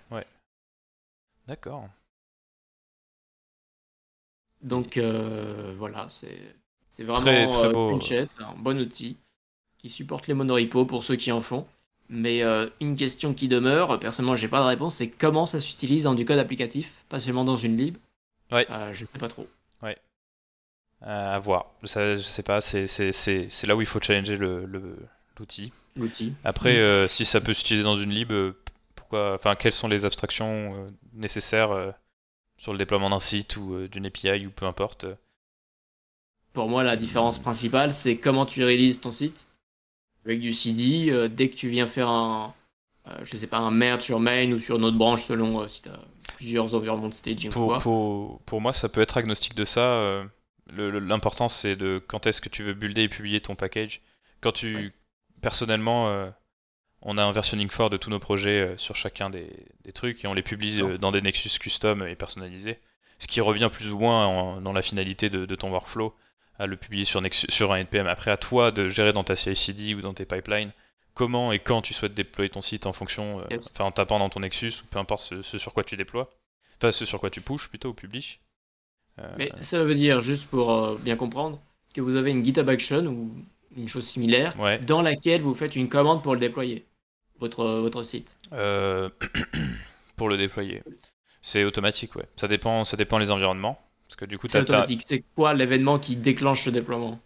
D'accord. 1.47 1.91
Donc 4.63 4.97
euh, 4.97 5.75
voilà, 5.79 6.07
c'est 6.09 6.55
c'est 6.89 7.05
vraiment 7.05 7.23
Très, 7.23 7.47
très 7.51 7.69
euh, 7.69 7.73
beau. 7.73 7.89
CleanChat, 7.99 8.29
un 8.41 8.55
bon 8.57 8.79
outil 8.81 9.17
qui 9.79 9.89
supporte 9.89 10.27
les 10.29 10.35
monorepos 10.35 10.87
pour 10.87 11.05
ceux 11.05 11.17
qui 11.17 11.33
en 11.33 11.41
font. 11.41 11.67
Mais 12.09 12.43
euh, 12.43 12.69
une 12.81 12.97
question 12.97 13.35
qui 13.35 13.49
demeure, 13.49 13.99
personnellement 14.01 14.37
j'ai 14.37 14.49
pas 14.49 14.61
de 14.61 14.67
réponse, 14.67 14.97
c'est 14.97 15.09
comment 15.09 15.47
ça 15.47 15.61
s'utilise 15.61 16.05
dans 16.05 16.15
du 16.15 16.25
code 16.25 16.39
applicatif, 16.39 17.05
pas 17.09 17.21
seulement 17.21 17.45
dans 17.45 17.57
une 17.57 17.77
lib? 17.77 17.97
Ouais. 18.53 18.67
Euh, 18.71 18.93
je 18.93 19.07
sais 19.07 19.19
pas 19.19 19.29
trop. 19.29 19.47
Euh, 21.03 21.35
à 21.35 21.39
voir. 21.39 21.67
Ça, 21.85 22.17
je 22.17 22.21
sais 22.23 22.43
pas. 22.43 22.61
C'est 22.61 22.87
là 23.67 23.75
où 23.77 23.81
il 23.81 23.87
faut 23.87 24.01
challenger 24.01 24.37
le 24.37 24.67
le- 24.67 24.99
l'outil. 25.39 25.73
L'outil. 25.97 26.35
Après, 26.45 27.05
Mm. 27.05 27.09
si 27.09 27.25
ça 27.25 27.41
peut 27.41 27.55
s'utiliser 27.55 27.85
dans 27.85 27.97
une 27.97 28.11
lib, 28.11 28.33
pourquoi 29.11 29.35
Enfin, 29.35 29.57
quelles 29.57 29.73
sont 29.73 29.89
les 29.89 30.05
abstractions 30.05 30.75
euh, 30.75 30.91
nécessaires 31.13 31.73
euh, 31.73 31.91
sur 32.59 32.73
le 32.73 32.79
déploiement 32.79 33.11
d'un 33.11 33.21
site 33.21 33.57
ou 33.57 33.75
euh, 33.75 33.89
d'une 33.89 34.07
API 34.07 34.47
ou 34.47 34.51
peu 34.51 34.67
importe. 34.67 35.07
Pour 36.53 36.69
moi, 36.69 36.83
la 36.83 36.97
différence 36.97 37.39
principale, 37.39 37.93
c'est 37.93 38.17
comment 38.17 38.47
tu 38.47 38.65
réalises 38.65 39.01
ton 39.01 39.13
site. 39.13 39.47
Avec 40.25 40.41
du 40.41 40.53
CD, 40.53 41.29
dès 41.31 41.49
que 41.49 41.55
tu 41.55 41.69
viens 41.69 41.87
faire 41.87 42.09
un, 42.09 42.53
je 43.23 43.37
sais 43.37 43.47
pas, 43.47 43.57
un 43.59 43.71
merge 43.71 44.03
sur 44.03 44.21
main 44.21 44.53
ou 44.53 44.59
sur 44.59 44.77
une 44.77 44.85
autre 44.85 44.99
branche 44.99 45.23
selon 45.23 45.67
si 45.67 45.83
tu 45.83 45.89
as 45.89 45.99
plusieurs 46.37 46.75
environnements 46.75 47.09
de 47.09 47.15
staging 47.15 47.51
ou 47.51 47.53
Pour, 47.53 47.67
quoi. 47.69 47.79
pour, 47.79 48.41
pour 48.43 48.61
moi, 48.61 48.73
ça 48.75 48.89
peut 48.91 49.01
être 49.01 49.17
agnostique 49.17 49.55
de 49.55 49.65
ça. 49.65 50.23
L'important, 50.67 51.49
c'est 51.49 51.75
de 51.77 52.03
quand 52.07 52.27
est-ce 52.27 52.41
que 52.43 52.51
tu 52.51 52.63
veux 52.63 52.75
builder 52.75 53.03
et 53.05 53.09
publier 53.09 53.41
ton 53.41 53.55
package. 53.55 54.03
Quand 54.43 54.53
tu, 54.53 54.75
Ouais. 54.77 54.93
personnellement, 55.41 56.31
on 57.03 57.17
a 57.19 57.25
un 57.25 57.33
versionning 57.33 57.69
fort 57.71 57.91
de 57.91 57.97
tous 57.97 58.11
nos 58.11 58.19
projets 58.19 58.61
euh, 58.61 58.77
sur 58.79 58.97
chacun 58.97 59.31
des, 59.31 59.49
des 59.85 59.93
trucs 59.93 60.25
et 60.25 60.29
on 60.29 60.35
les 60.35 60.43
publie 60.43 60.83
euh, 60.83 60.99
dans 60.99 61.13
des 61.13 61.23
Nexus 61.23 61.59
custom 61.59 62.07
et 62.07 62.15
personnalisés. 62.15 62.79
Ce 63.19 63.27
qui 63.27 63.41
revient 63.41 63.69
plus 63.73 63.91
ou 63.93 63.99
moins 63.99 64.27
en- 64.27 64.61
dans 64.61 64.73
la 64.73 64.83
finalité 64.83 65.29
de, 65.31 65.45
de 65.47 65.55
ton 65.55 65.71
workflow 65.71 66.15
à 66.59 66.67
le 66.67 66.77
publier 66.77 67.05
sur, 67.07 67.21
Nexus, 67.23 67.47
sur 67.51 67.73
un 67.73 67.77
NPM. 67.77 68.07
Après, 68.07 68.31
à 68.31 68.37
toi 68.37 68.71
de 68.71 68.89
gérer 68.89 69.13
dans 69.15 69.25
ta 69.25 69.35
CI/CD 69.37 69.95
ou 69.95 70.03
dans 70.03 70.15
tes 70.15 70.27
pipelines 70.27 70.73
comment 71.15 71.53
et 71.53 71.59
quand 71.59 71.83
tu 71.83 71.93
souhaites 71.93 72.15
déployer 72.15 72.51
ton 72.51 72.61
site 72.61 72.87
en 72.87 72.93
fonction, 72.93 73.41
euh, 73.41 73.45
Yes. 73.51 73.71
enfin 73.75 73.85
en 73.85 73.91
tapant 73.93 74.19
dans 74.19 74.29
ton 74.31 74.41
Nexus 74.41 74.75
ou 74.83 74.87
peu 74.91 74.99
importe 74.99 75.23
ce, 75.23 75.43
ce 75.43 75.59
sur 75.59 75.73
quoi 75.75 75.85
tu 75.85 75.97
déploies, 75.97 76.31
enfin 76.79 76.93
ce 76.93 77.05
sur 77.05 77.19
quoi 77.21 77.31
tu 77.31 77.41
pushes 77.41 77.69
plutôt 77.69 77.91
ou 77.91 77.95
publish. 77.95 78.41
Euh, 79.19 79.29
Mais 79.39 79.51
ça 79.61 79.83
veut 79.83 79.95
dire, 79.95 80.21
juste 80.21 80.47
pour 80.49 80.73
euh, 80.73 80.99
bien 80.99 81.17
comprendre, 81.17 81.59
que 81.95 82.01
vous 82.01 82.15
avez 82.17 82.31
une 82.31 82.45
GitHub 82.45 82.69
Action 82.69 83.05
ou 83.07 83.31
une 83.77 83.89
chose 83.89 84.07
similaire 84.07 84.59
Ouais. 84.59 84.79
dans 84.79 85.03
laquelle 85.03 85.41
vous 85.43 85.55
faites 85.55 85.77
une 85.77 85.89
commande 85.89 86.23
pour 86.23 86.35
le 86.35 86.41
déployer, 86.41 86.85
votre, 87.41 87.65
votre 87.65 88.03
site. 88.03 88.37
Euh, 88.53 89.09
pour 90.17 90.29
le 90.29 90.37
déployer, 90.37 90.83
c'est 91.43 91.65
automatique, 91.65 92.15
ouais. 92.17 92.27
Ça 92.37 92.49
dépend, 92.49 92.85
ça 92.85 92.97
dépend 92.97 93.19
les 93.19 93.31
environnements, 93.31 93.79
parce 94.07 94.17
que 94.17 94.25
du 94.25 94.39
coup 94.39 94.47
C'est 94.49 94.61
automatique. 94.61 95.03
C'est 95.07 95.25
quoi 95.35 95.55
l'événement 95.55 95.99
qui 95.99 96.17
déclenche 96.17 96.67
le 96.67 96.73
déploiement? 96.73 97.19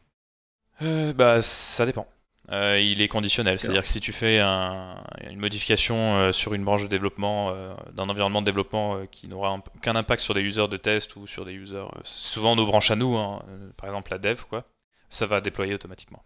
Euh, 0.83 1.13
bah, 1.13 1.43
ça 1.43 1.87
dépend. 1.87 2.07
Euh, 2.51 2.79
il 2.79 3.01
est 3.01 3.09
conditionnel, 3.09 3.59
c'est-à-dire 3.59 3.85
que 3.85 3.89
si 3.89 4.01
tu 4.01 4.13
fais 4.13 4.39
un- 4.39 5.03
une 5.31 5.39
modification 5.39 6.31
sur 6.33 6.53
une 6.53 6.63
branche 6.65 6.83
de 6.83 6.89
développement 6.89 7.55
d'un 7.93 8.09
environnement 8.09 8.43
de 8.43 8.47
développement 8.47 9.07
qui 9.07 9.29
n'aura 9.29 9.49
un- 9.51 9.63
qu'un 9.81 9.97
impact 9.97 10.21
sur 10.23 10.35
des 10.35 10.43
users 10.43 10.69
de 10.69 10.77
test 10.77 11.17
ou 11.17 11.27
sur 11.27 11.47
des 11.47 11.53
users, 11.53 11.87
souvent 12.05 12.55
nos 12.55 12.67
branches 12.67 12.91
à 12.91 12.97
nous, 12.97 13.17
hein, 13.17 13.43
par 13.79 13.89
exemple 13.89 14.11
la 14.11 14.19
dev, 14.19 14.41
quoi, 14.49 14.65
ça 15.09 15.25
va 15.27 15.41
déployer 15.41 15.73
automatiquement. 15.75 16.23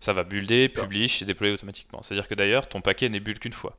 Ça 0.00 0.12
va 0.12 0.24
builder, 0.24 0.68
publish 0.68 1.22
et 1.22 1.24
déployer 1.26 1.52
automatiquement. 1.54 2.02
C'est-à-dire 2.02 2.26
que 2.28 2.34
d'ailleurs, 2.34 2.68
ton 2.68 2.80
paquet 2.80 3.08
n'est 3.08 3.20
build 3.20 3.38
qu'une 3.38 3.52
fois. 3.52 3.76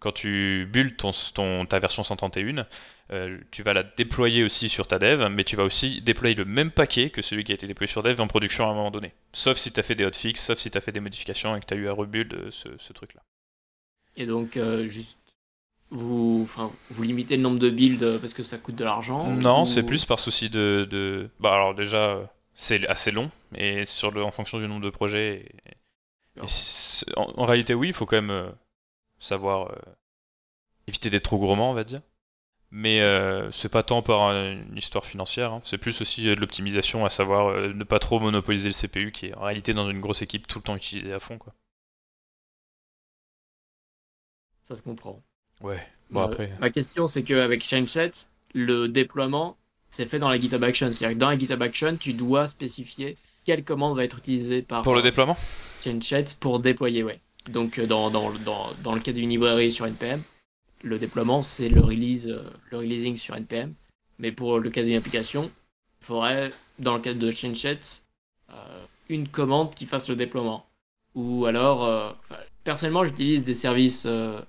Quand 0.00 0.10
tu 0.12 0.68
builds 0.72 0.96
ton, 0.96 1.12
ton- 1.34 1.64
ta 1.64 1.78
version 1.78 2.02
131, 2.02 2.66
euh, 3.12 3.38
tu 3.52 3.62
vas 3.62 3.72
la 3.72 3.84
déployer 3.84 4.42
aussi 4.42 4.68
sur 4.68 4.88
ta 4.88 4.98
dev, 4.98 5.28
mais 5.30 5.44
tu 5.44 5.54
vas 5.54 5.62
aussi 5.62 6.00
déployer 6.02 6.34
le 6.34 6.44
même 6.44 6.72
paquet 6.72 7.10
que 7.10 7.22
celui 7.22 7.44
qui 7.44 7.52
a 7.52 7.54
été 7.54 7.68
déployé 7.68 7.88
sur 7.90 8.02
dev 8.02 8.20
en 8.20 8.26
production 8.26 8.66
à 8.66 8.72
un 8.72 8.74
moment 8.74 8.90
donné. 8.90 9.12
Sauf 9.32 9.56
si 9.58 9.70
tu 9.70 9.78
as 9.78 9.84
fait 9.84 9.94
des 9.94 10.04
hotfix, 10.04 10.34
sauf 10.40 10.58
si 10.58 10.70
tu 10.72 10.76
as 10.76 10.80
fait 10.80 10.90
des 10.90 10.98
modifications 10.98 11.54
et 11.54 11.60
que 11.60 11.66
tu 11.66 11.74
as 11.74 11.76
eu 11.76 11.86
à 11.88 11.92
rebuild 11.92 12.34
euh, 12.34 12.50
ce, 12.50 12.68
ce 12.78 12.92
truc-là. 12.92 13.20
Et 14.16 14.26
donc, 14.26 14.56
euh, 14.56 14.88
juste, 14.88 15.16
vous, 15.90 16.40
enfin, 16.42 16.72
vous 16.90 17.02
limitez 17.04 17.36
le 17.36 17.42
nombre 17.42 17.60
de 17.60 17.70
builds 17.70 18.18
parce 18.20 18.34
que 18.34 18.42
ça 18.42 18.58
coûte 18.58 18.74
de 18.74 18.84
l'argent 18.84 19.32
Non, 19.36 19.62
ou- 19.62 19.66
c'est 19.66 19.84
plus 19.84 20.04
par 20.04 20.18
souci 20.18 20.50
de, 20.50 20.88
de- 20.90 21.30
Bah 21.38 21.54
alors 21.54 21.74
déjà, 21.76 22.28
c'est 22.54 22.86
assez 22.88 23.10
long, 23.10 23.30
et 23.54 23.84
sur 23.86 24.10
le, 24.10 24.24
en 24.24 24.30
fonction 24.32 24.58
du 24.58 24.68
nombre 24.68 24.84
de 24.84 24.90
projets. 24.90 25.46
et- 25.66 26.40
en, 27.16 27.32
en 27.36 27.46
réalité, 27.46 27.74
oui, 27.74 27.88
il 27.88 27.94
faut 27.94 28.06
quand 28.06 28.16
même 28.16 28.30
euh, 28.30 28.50
savoir 29.20 29.70
euh, 29.72 29.76
éviter 30.86 31.10
d'être 31.10 31.24
trop 31.24 31.38
gourmand, 31.38 31.70
on 31.70 31.74
va 31.74 31.82
dire. 31.84 32.02
Mais 32.72 33.00
euh, 33.02 33.50
c'est 33.52 33.68
pas 33.70 33.82
tant 33.84 34.02
par 34.02 34.32
une 34.32 34.76
histoire 34.76 35.06
financière, 35.06 35.52
hein. 35.52 35.62
c'est 35.64 35.78
plus 35.78 36.00
aussi 36.02 36.28
euh, 36.28 36.34
de 36.36 36.40
l'optimisation, 36.40 37.04
à 37.06 37.10
savoir 37.10 37.48
euh, 37.48 37.72
ne 37.74 37.84
pas 37.84 37.98
trop 38.00 38.20
monopoliser 38.20 38.68
le 38.70 38.74
CPU, 38.74 39.12
qui 39.12 39.26
est 39.28 39.34
en 39.36 39.42
réalité 39.42 39.74
dans 39.74 39.90
une 39.90 40.00
grosse 40.00 40.22
équipe 40.22 40.46
tout 40.48 40.58
le 40.60 40.64
temps 40.64 40.76
utilisé 40.76 41.12
à 41.12 41.20
fond, 41.20 41.38
quoi. 41.38 41.54
Ça 44.62 44.76
se 44.76 44.82
comprend. 44.82 45.22
Ouais. 45.62 45.86
Bon 46.10 46.20
Euh, 46.20 46.26
après. 46.26 46.52
Ma 46.58 46.70
question, 46.70 47.06
c'est 47.06 47.22
qu'avec 47.24 47.62
ChainChat, 47.64 48.28
le 48.54 48.88
déploiement, 48.88 49.56
c'est 49.92 50.06
fait 50.06 50.18
dans 50.18 50.30
la 50.30 50.40
GitHub 50.40 50.64
Action. 50.64 50.90
C'est-à-dire 50.90 51.16
que 51.16 51.20
dans 51.20 51.28
la 51.28 51.38
GitHub 51.38 51.62
Action, 51.62 51.96
tu 51.98 52.14
dois 52.14 52.46
spécifier 52.46 53.18
quelle 53.44 53.62
commande 53.62 53.94
va 53.94 54.04
être 54.04 54.18
utilisée 54.18 54.62
par 54.62 54.82
Pour 54.82 54.94
le 54.94 55.00
euh, 55.00 55.02
déploiement 55.02 55.36
ChainChat 55.82 56.36
pour 56.40 56.60
déployer, 56.60 57.02
ouais. 57.04 57.20
Donc 57.50 57.78
euh, 57.78 57.86
dans, 57.86 58.10
dans, 58.10 58.32
dans, 58.32 58.72
dans 58.82 58.94
le 58.94 59.00
cas 59.00 59.12
d'une 59.12 59.28
librairie 59.28 59.70
sur 59.70 59.86
NPM, 59.86 60.22
le 60.82 60.98
déploiement 60.98 61.42
c'est 61.42 61.68
le 61.68 61.80
release, 61.80 62.26
euh, 62.28 62.50
le 62.70 62.78
releasing 62.78 63.16
sur 63.16 63.36
NPM. 63.36 63.74
Mais 64.18 64.32
pour 64.32 64.58
le 64.58 64.70
cas 64.70 64.82
d'une 64.82 64.96
application, 64.96 65.50
il 66.00 66.06
faudrait, 66.06 66.50
dans 66.78 66.94
le 66.94 67.00
cas 67.00 67.12
de 67.12 67.30
ChainChat, 67.30 68.02
euh, 68.50 68.84
une 69.10 69.28
commande 69.28 69.74
qui 69.74 69.84
fasse 69.84 70.08
le 70.08 70.16
déploiement. 70.16 70.64
Ou 71.14 71.44
alors, 71.44 71.84
euh, 71.84 72.10
personnellement, 72.64 73.04
j'utilise 73.04 73.44
des 73.44 73.54
services 73.54 74.04
euh, 74.06 74.40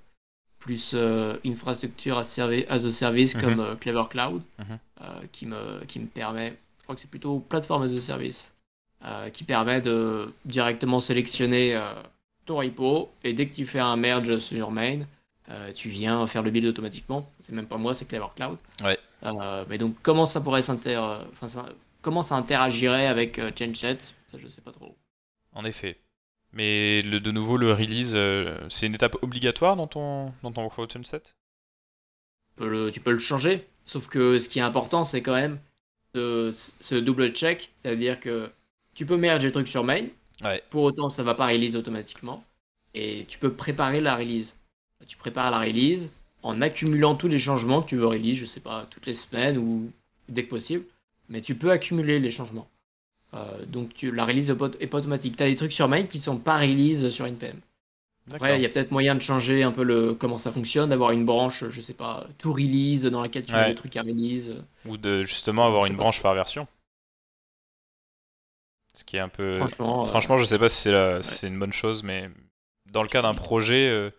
plus 0.64 0.92
euh, 0.94 1.36
infrastructure 1.44 2.16
as, 2.16 2.38
as 2.38 2.84
a 2.86 2.90
service 2.90 3.34
Mhm. 3.34 3.40
comme 3.42 3.60
euh, 3.60 3.74
Clever 3.76 4.04
Cloud, 4.08 4.42
Mhm. 4.58 4.78
euh, 5.02 5.04
qui, 5.30 5.44
me, 5.46 5.84
qui 5.84 6.00
me 6.00 6.06
permet, 6.06 6.56
je 6.78 6.82
crois 6.84 6.94
que 6.94 7.00
c'est 7.02 7.10
plutôt 7.10 7.38
plateforme 7.38 7.82
as 7.82 7.92
a 7.94 8.00
service, 8.00 8.50
qui 9.34 9.44
permet 9.44 9.82
de 9.82 10.32
directement 10.46 10.98
sélectionner 10.98 11.78
ton 12.46 12.56
repo 12.56 13.10
et 13.22 13.34
dès 13.34 13.46
que 13.48 13.54
tu 13.54 13.66
fais 13.66 13.78
un 13.78 13.96
merge 13.96 14.38
sur 14.38 14.70
main, 14.70 15.00
euh, 15.50 15.72
tu 15.74 15.90
viens 15.90 16.26
faire 16.26 16.42
le 16.42 16.50
build 16.50 16.64
automatiquement. 16.66 17.30
C'est 17.38 17.52
même 17.52 17.66
pas 17.66 17.76
moi, 17.76 17.92
c'est 17.92 18.06
Clever 18.08 18.28
Cloud. 18.34 18.58
Ouais. 18.82 18.98
Euh, 19.24 19.64
mais 19.68 19.76
donc 19.76 19.94
comment 20.02 20.24
ça 20.24 20.40
pourrait 20.40 20.62
s'inter, 20.62 20.96
enfin, 20.96 21.48
ça- 21.48 21.68
comment 22.00 22.22
ça 22.22 22.36
interagirait 22.36 23.06
avec 23.06 23.38
euh, 23.38 23.50
ChainChat 23.54 23.98
Ça 24.30 24.38
je 24.38 24.48
sais 24.48 24.62
pas 24.62 24.72
trop. 24.72 24.96
En 25.52 25.66
effet. 25.66 25.98
Mais 26.54 27.02
le, 27.02 27.20
de 27.20 27.30
nouveau, 27.30 27.58
le 27.58 27.74
release, 27.74 28.14
euh, 28.14 28.56
c'est 28.70 28.86
une 28.86 28.94
étape 28.94 29.22
obligatoire 29.22 29.76
dans 29.76 29.86
ton, 29.86 30.32
dans 30.42 30.52
ton 30.52 30.62
workflow 30.62 30.88
set? 31.04 31.36
Tu 32.56 32.56
peux 32.56 32.68
le, 32.68 32.90
tu 32.90 33.00
peux 33.00 33.12
le 33.12 33.18
changer, 33.18 33.66
sauf 33.82 34.06
que 34.08 34.38
ce 34.38 34.48
qui 34.48 34.58
est 34.58 34.62
important, 34.62 35.04
c'est 35.04 35.22
quand 35.22 35.34
même 35.34 35.58
ce, 36.14 36.50
ce 36.80 36.94
double 36.94 37.32
check, 37.32 37.72
c'est-à-dire 37.82 38.20
que 38.20 38.50
tu 38.94 39.06
peux 39.06 39.16
merge 39.16 39.44
les 39.44 39.52
trucs 39.52 39.68
sur 39.68 39.84
main, 39.84 40.06
Ouais. 40.42 40.62
pour 40.70 40.82
autant 40.84 41.10
ça 41.10 41.22
va 41.22 41.34
pas 41.34 41.46
release 41.48 41.76
automatiquement, 41.76 42.44
et 42.94 43.24
tu 43.28 43.38
peux 43.38 43.52
préparer 43.54 44.00
la 44.00 44.16
release. 44.16 44.56
Tu 45.06 45.16
prépares 45.16 45.50
la 45.50 45.60
release 45.60 46.10
en 46.42 46.60
accumulant 46.62 47.14
tous 47.16 47.28
les 47.28 47.38
changements 47.40 47.82
que 47.82 47.88
tu 47.90 47.96
veux 47.96 48.06
release, 48.06 48.38
je 48.38 48.44
sais 48.46 48.60
pas, 48.60 48.86
toutes 48.86 49.06
les 49.06 49.14
semaines 49.14 49.58
ou 49.58 49.90
dès 50.28 50.44
que 50.44 50.50
possible, 50.50 50.84
mais 51.28 51.40
tu 51.42 51.56
peux 51.56 51.70
accumuler 51.72 52.20
les 52.20 52.30
changements. 52.30 52.68
Euh, 53.34 53.64
donc 53.66 53.94
tu, 53.94 54.10
la 54.12 54.24
release 54.24 54.50
est 54.50 54.54
pas, 54.86 54.98
automatique. 54.98 55.36
Tu 55.36 55.42
as 55.42 55.46
des 55.48 55.54
trucs 55.56 55.72
sur 55.72 55.88
main 55.88 56.04
qui 56.04 56.18
sont 56.18 56.38
pas 56.38 56.58
release 56.58 57.08
sur 57.10 57.26
NPM. 57.26 57.56
Après, 58.32 58.58
il 58.58 58.62
y 58.62 58.66
a 58.66 58.68
peut-être 58.70 58.90
moyen 58.90 59.14
de 59.14 59.20
changer 59.20 59.62
un 59.62 59.72
peu 59.72 59.82
le 59.82 60.14
comment 60.14 60.38
ça 60.38 60.50
fonctionne, 60.50 60.88
d'avoir 60.88 61.10
une 61.10 61.26
branche, 61.26 61.64
je 61.68 61.80
sais 61.82 61.92
pas, 61.92 62.26
tout 62.38 62.52
release 62.54 63.02
dans 63.02 63.20
laquelle 63.20 63.44
tu 63.44 63.52
mets 63.52 63.58
Ouais. 63.58 63.68
les 63.68 63.74
trucs 63.74 63.96
à 63.96 64.02
release. 64.02 64.54
Ou 64.86 64.96
de 64.96 65.24
justement 65.24 65.66
avoir 65.66 65.84
une 65.86 65.96
branche 65.96 66.22
par 66.22 66.34
version. 66.34 66.66
Ce 68.94 69.04
qui 69.04 69.16
est 69.16 69.20
un 69.20 69.28
peu. 69.28 69.56
Franchement, 69.56 70.04
euh, 70.04 70.06
Franchement, 70.06 70.36
je 70.38 70.44
sais 70.44 70.58
pas 70.58 70.68
si 70.68 70.82
c'est 70.82 70.92
la- 70.92 71.20
une 71.42 71.58
bonne 71.58 71.72
chose, 71.72 72.02
mais 72.02 72.30
dans 72.90 73.02
le 73.02 73.08
cas 73.08 73.22
d'un 73.22 73.34
projet, 73.34 73.88
euh, 73.88 74.10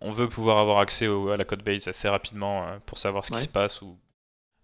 on 0.00 0.10
veut 0.10 0.28
pouvoir 0.28 0.58
avoir 0.60 0.78
accès 0.78 1.06
au- 1.08 1.28
à 1.28 1.36
la 1.36 1.44
code 1.44 1.62
base 1.62 1.86
assez 1.88 2.08
rapidement 2.08 2.66
euh, 2.66 2.78
pour 2.86 2.98
savoir 2.98 3.24
ce 3.24 3.32
qui 3.32 3.40
se 3.40 3.48
passe 3.48 3.82
ou 3.82 3.98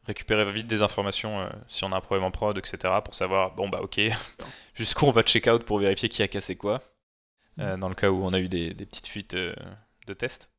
récupérer 0.05 0.51
vite 0.53 0.67
des 0.67 0.83
informations 0.83 1.41
euh, 1.41 1.51
si 1.69 1.85
on 1.85 1.93
a 1.93 1.97
un 1.97 2.01
problème 2.01 2.25
en 2.25 2.31
prod, 2.31 2.57
etc. 2.59 3.01
pour 3.05 3.15
savoir, 3.15 3.55
bon 3.55 3.69
bah 3.69 3.81
ok, 3.83 4.01
jusqu'où 4.75 5.07
on 5.07 5.11
va 5.13 5.23
check 5.23 5.47
out 5.47 5.65
pour 5.65 5.79
vérifier 5.79 6.09
qui 6.09 6.23
a 6.23 6.29
cassé 6.29 6.57
quoi. 6.57 6.83
euh, 7.61 7.77
Mm. 7.77 7.81
dans 7.81 7.89
le 7.89 7.95
cas 7.95 8.11
où 8.11 8.23
on 8.25 8.33
a 8.33 8.41
eu 8.41 8.49
des, 8.49 8.75
des 8.75 8.87
petites 8.87 9.09
fuites 9.09 9.35
euh, 9.35 9.55
de 10.07 10.15
test. 10.15 10.51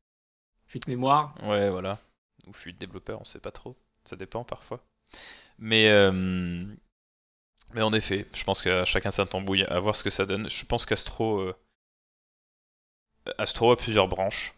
fuite 0.66 0.86
mémoire. 0.88 1.34
Ouais, 1.42 1.70
voilà. 1.70 1.98
Ou 2.46 2.52
fuite 2.52 2.78
développeur, 2.78 3.20
on 3.20 3.24
sait 3.24 3.40
pas 3.40 3.50
trop. 3.52 3.76
Ça 4.04 4.16
dépend 4.16 4.44
parfois. 4.44 4.80
Mais, 5.58 5.88
mais 7.74 7.82
en 7.82 7.92
effet, 7.92 8.26
je 8.34 8.44
pense 8.44 8.62
que 8.62 8.84
chacun 8.84 9.10
sa 9.10 9.26
tambouille, 9.26 9.64
à 9.64 9.78
voir 9.80 9.96
ce 9.96 10.02
que 10.04 10.10
ça 10.10 10.26
donne. 10.26 10.48
Je 10.50 10.64
pense 10.64 10.86
qu'Astro 10.86 11.52
Astro 13.38 13.70
a 13.72 13.76
plusieurs 13.76 14.08
branches. 14.08 14.54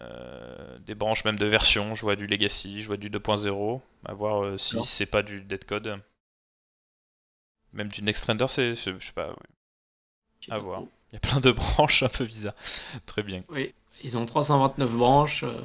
Euh, 0.00 0.78
des 0.80 0.94
branches 0.94 1.24
même 1.24 1.38
de 1.38 1.46
version. 1.46 1.94
Je 1.94 2.02
vois 2.02 2.16
du 2.16 2.26
Legacy, 2.26 2.82
je 2.82 2.86
vois 2.88 2.96
du 2.96 3.10
2.0. 3.10 3.80
À 4.04 4.14
voir 4.14 4.44
euh, 4.44 4.58
si 4.58 4.76
c'est 4.84 5.06
pas 5.06 5.22
du 5.22 5.40
dead 5.42 5.64
code. 5.64 6.00
Même 7.72 7.88
du 7.88 8.02
Next 8.02 8.24
Render, 8.24 8.46
c'est, 8.48 8.74
je 8.74 8.98
sais 8.98 9.12
pas. 9.12 9.30
oui. 9.30 10.46
À 10.50 10.58
voir. 10.58 10.82
Il 11.10 11.14
y 11.14 11.16
a 11.16 11.20
plein 11.20 11.40
de 11.40 11.50
branches 11.52 12.02
un 12.02 12.08
peu 12.08 12.24
bizarres. 12.24 12.54
Très 13.06 13.22
bien. 13.22 13.44
Oui, 13.48 13.72
ils 14.02 14.18
ont 14.18 14.26
329 14.26 14.90
branches. 14.92 15.44
euh, 15.44 15.60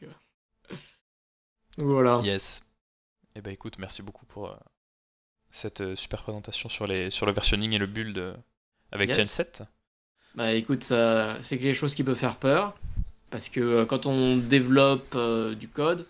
Voilà. 1.78 2.20
Yes. 2.24 2.64
Eh 3.36 3.40
ben 3.40 3.52
écoute, 3.52 3.78
merci 3.78 4.02
beaucoup 4.02 4.26
pour 4.26 4.56
cette 5.50 5.94
super 5.94 6.22
présentation 6.22 6.68
sur, 6.68 6.86
les, 6.86 7.10
sur 7.10 7.24
le 7.26 7.32
versionning 7.32 7.72
et 7.72 7.78
le 7.78 7.86
build 7.86 8.36
avec 8.92 9.08
Yes. 9.10 9.18
Genset. 9.18 9.52
Bah 10.34 10.52
écoute, 10.54 10.82
ça- 10.84 11.40
c'est 11.40 11.58
quelque 11.58 11.74
chose 11.74 11.94
qui 11.94 12.04
peut 12.04 12.14
faire 12.14 12.36
peur. 12.36 12.76
Parce 13.30 13.48
que 13.48 13.60
euh, 13.60 13.84
quand 13.84 14.06
on 14.06 14.36
développe 14.36 15.14
euh, 15.14 15.54
du 15.54 15.68
code, 15.68 16.06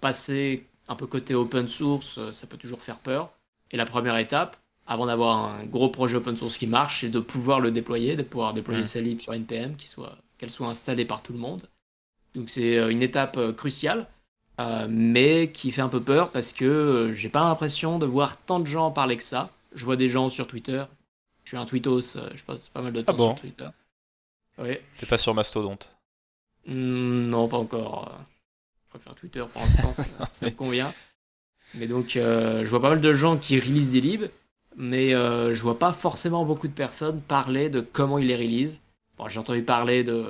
passer 0.00 0.66
un 0.88 0.94
peu 0.96 1.06
côté 1.06 1.34
open 1.34 1.68
source, 1.68 2.18
euh, 2.18 2.32
ça 2.32 2.46
peut 2.46 2.56
toujours 2.56 2.82
faire 2.82 2.98
peur. 2.98 3.30
Et 3.70 3.76
la 3.76 3.86
première 3.86 4.16
étape, 4.18 4.56
avant 4.86 5.06
d'avoir 5.06 5.38
un 5.38 5.64
gros 5.64 5.88
projet 5.88 6.16
open 6.16 6.36
source 6.36 6.58
qui 6.58 6.66
marche, 6.66 7.00
c'est 7.00 7.08
de 7.08 7.20
pouvoir 7.20 7.60
le 7.60 7.70
déployer, 7.70 8.16
de 8.16 8.22
pouvoir 8.22 8.52
déployer 8.52 8.82
Mm. 8.82 8.86
sa 8.86 9.00
lib 9.00 9.20
sur 9.20 9.32
NPM, 9.32 9.76
soit, 9.80 10.16
qu'elle 10.38 10.50
soit 10.50 10.68
installée 10.68 11.04
par 11.04 11.22
tout 11.22 11.32
le 11.32 11.38
monde. 11.38 11.68
Donc 12.34 12.50
c'est 12.50 12.90
une 12.90 13.02
étape 13.02 13.38
cruciale, 13.56 14.06
euh, 14.60 14.86
mais 14.88 15.50
qui 15.52 15.70
fait 15.70 15.82
un 15.82 15.88
peu 15.88 16.02
peur 16.02 16.30
parce 16.30 16.52
que 16.52 17.12
j'ai 17.14 17.28
pas 17.28 17.40
l'impression 17.44 17.98
de 17.98 18.06
voir 18.06 18.36
tant 18.38 18.60
de 18.60 18.66
gens 18.66 18.90
parler 18.90 19.16
que 19.16 19.22
ça. 19.22 19.50
Je 19.74 19.84
vois 19.84 19.96
des 19.96 20.08
gens 20.08 20.28
sur 20.28 20.46
Twitter. 20.46 20.84
Je 21.44 21.50
suis 21.50 21.56
un 21.56 21.64
tweetos, 21.66 22.16
je 22.34 22.42
passe 22.44 22.68
pas 22.68 22.82
mal 22.82 22.92
de 22.92 23.00
temps 23.02 23.12
Ah 23.14 23.16
bon 23.16 23.30
sur 23.36 23.40
Twitter. 23.40 23.68
Oui. 24.58 24.76
T'es 24.98 25.06
pas 25.06 25.18
sur 25.18 25.34
Mastodonte. 25.34 25.94
Hmm, 26.66 27.28
non, 27.28 27.48
pas 27.48 27.56
encore. 27.58 28.08
euh, 28.08 28.22
Je 28.84 28.90
préfère 28.90 29.14
Twitter 29.14 29.44
pour 29.52 29.62
l'instant, 29.62 29.92
ça, 29.92 30.04
ça 30.32 30.46
me 30.46 30.52
convient. 30.52 30.92
Mais 31.74 31.86
donc, 31.86 32.16
euh, 32.16 32.64
je 32.64 32.70
vois 32.70 32.80
pas 32.80 32.90
mal 32.90 33.00
de 33.00 33.14
gens 33.14 33.38
qui 33.38 33.58
release 33.58 33.92
des 33.92 34.00
libs, 34.00 34.30
mais 34.76 35.14
euh, 35.14 35.54
je 35.54 35.62
vois 35.62 35.78
pas 35.78 35.92
forcément 35.92 36.44
beaucoup 36.44 36.68
de 36.68 36.72
personnes 36.72 37.20
parler 37.20 37.70
de 37.70 37.80
comment 37.80 38.18
ils 38.18 38.26
les 38.26 38.36
release. 38.36 38.82
j'ai 39.28 39.38
entendu 39.40 39.62
parler 39.62 40.04
de, 40.04 40.26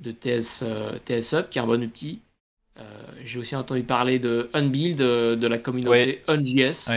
de 0.00 0.12
TS, 0.12 0.64
TS 1.04 1.34
Up, 1.34 1.50
qui 1.50 1.58
est 1.58 1.62
un 1.62 1.66
bon 1.66 1.82
outil. 1.82 2.20
j'ai 3.24 3.38
aussi 3.38 3.56
entendu 3.56 3.82
parler 3.82 4.18
de 4.18 4.50
Unbuild, 4.52 4.98
de, 4.98 5.46
la 5.46 5.58
communauté 5.58 6.22
UnJS, 6.28 6.90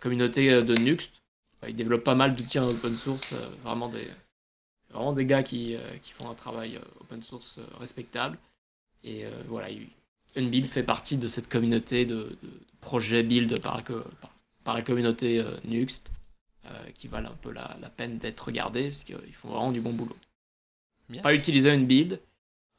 communauté 0.00 0.62
de 0.62 0.74
Nuxt. 0.74 1.22
Ils 1.66 1.76
développent 1.76 2.04
pas 2.04 2.14
mal 2.16 2.34
d'outils 2.34 2.58
en 2.58 2.68
open 2.68 2.96
source, 2.96 3.34
vraiment 3.64 3.88
des, 3.88 4.06
vraiment 4.92 5.12
des 5.12 5.26
gars 5.26 5.42
qui, 5.42 5.76
qui 6.02 6.12
font 6.12 6.30
un 6.30 6.34
travail 6.34 6.78
open 7.00 7.22
source 7.22 7.58
respectable. 7.78 8.38
Et 9.04 9.24
voilà, 9.48 9.68
Unbuild 10.36 10.66
fait 10.66 10.82
partie 10.82 11.16
de 11.16 11.28
cette 11.28 11.48
communauté 11.48 12.06
de, 12.06 12.38
projets 12.80 13.22
build 13.22 13.60
par, 13.60 13.82
par, 14.64 14.74
la 14.74 14.82
communauté 14.82 15.44
Nuxt. 15.64 16.12
Euh, 16.66 16.90
qui 16.92 17.08
valent 17.08 17.28
un 17.28 17.34
peu 17.34 17.50
la, 17.50 17.76
peine 17.96 18.18
d'être 18.18 18.38
regardés, 18.42 18.90
parce 18.90 19.02
qu'ils 19.02 19.34
font 19.34 19.48
vraiment 19.48 19.72
du 19.72 19.80
bon 19.80 19.92
boulot. 19.92 20.16
Pas 21.20 21.34
utiliser 21.34 21.70
une 21.70 21.88
build, 21.88 22.20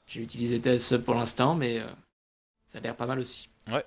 j'ai 0.08 0.22
utilisé 0.22 0.58
TSE 0.58 1.04
pour 1.04 1.16
l'instant, 1.16 1.54
mais 1.54 1.80
euh, 1.80 1.88
ça 2.66 2.78
a 2.78 2.82
l'air 2.82 2.96
pas 2.96 3.08
mal 3.08 3.20
aussi. 3.20 3.50
Ouais, 3.68 3.84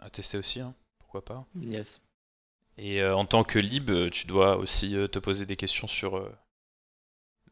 à 0.00 0.10
tester 0.10 0.36
aussi, 0.36 0.60
hein. 0.60 0.74
pourquoi 0.98 1.24
pas. 1.24 1.46
Yes. 1.62 2.02
Et 2.76 3.00
euh, 3.00 3.16
en 3.16 3.24
tant 3.24 3.42
que 3.42 3.58
lib, 3.58 3.90
tu 4.10 4.26
dois 4.26 4.58
aussi 4.58 4.90
te 5.10 5.18
poser 5.18 5.46
des 5.46 5.56
questions 5.56 5.88
sur 5.88 6.30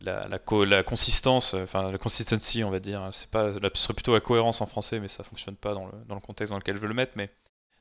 la, 0.01 0.29
la, 0.29 0.39
la, 0.65 0.83
consistance, 0.83 1.55
enfin 1.55 1.91
la 1.91 1.99
consistency, 1.99 2.65
on 2.65 2.71
va 2.71 2.81
dire. 2.81 3.09
C'est 3.13 3.31
pas, 3.31 3.53
ce 3.53 3.83
serait 3.83 3.95
plutôt 3.95 4.15
la 4.15 4.21
cohérence 4.21 4.61
en 4.61 4.67
français, 4.67 5.01
mais 5.01 5.09
ça 5.09 5.25
fonctionne 5.25 5.57
pas 5.57 5.75
dans 5.75 5.87
le, 5.87 5.93
dans 6.09 6.15
le 6.15 6.21
contexte 6.21 6.51
dans 6.51 6.59
lequel 6.59 6.77
je 6.77 6.81
veux 6.81 6.89
le 6.89 6.95
mettre, 6.95 7.13
mais 7.17 7.31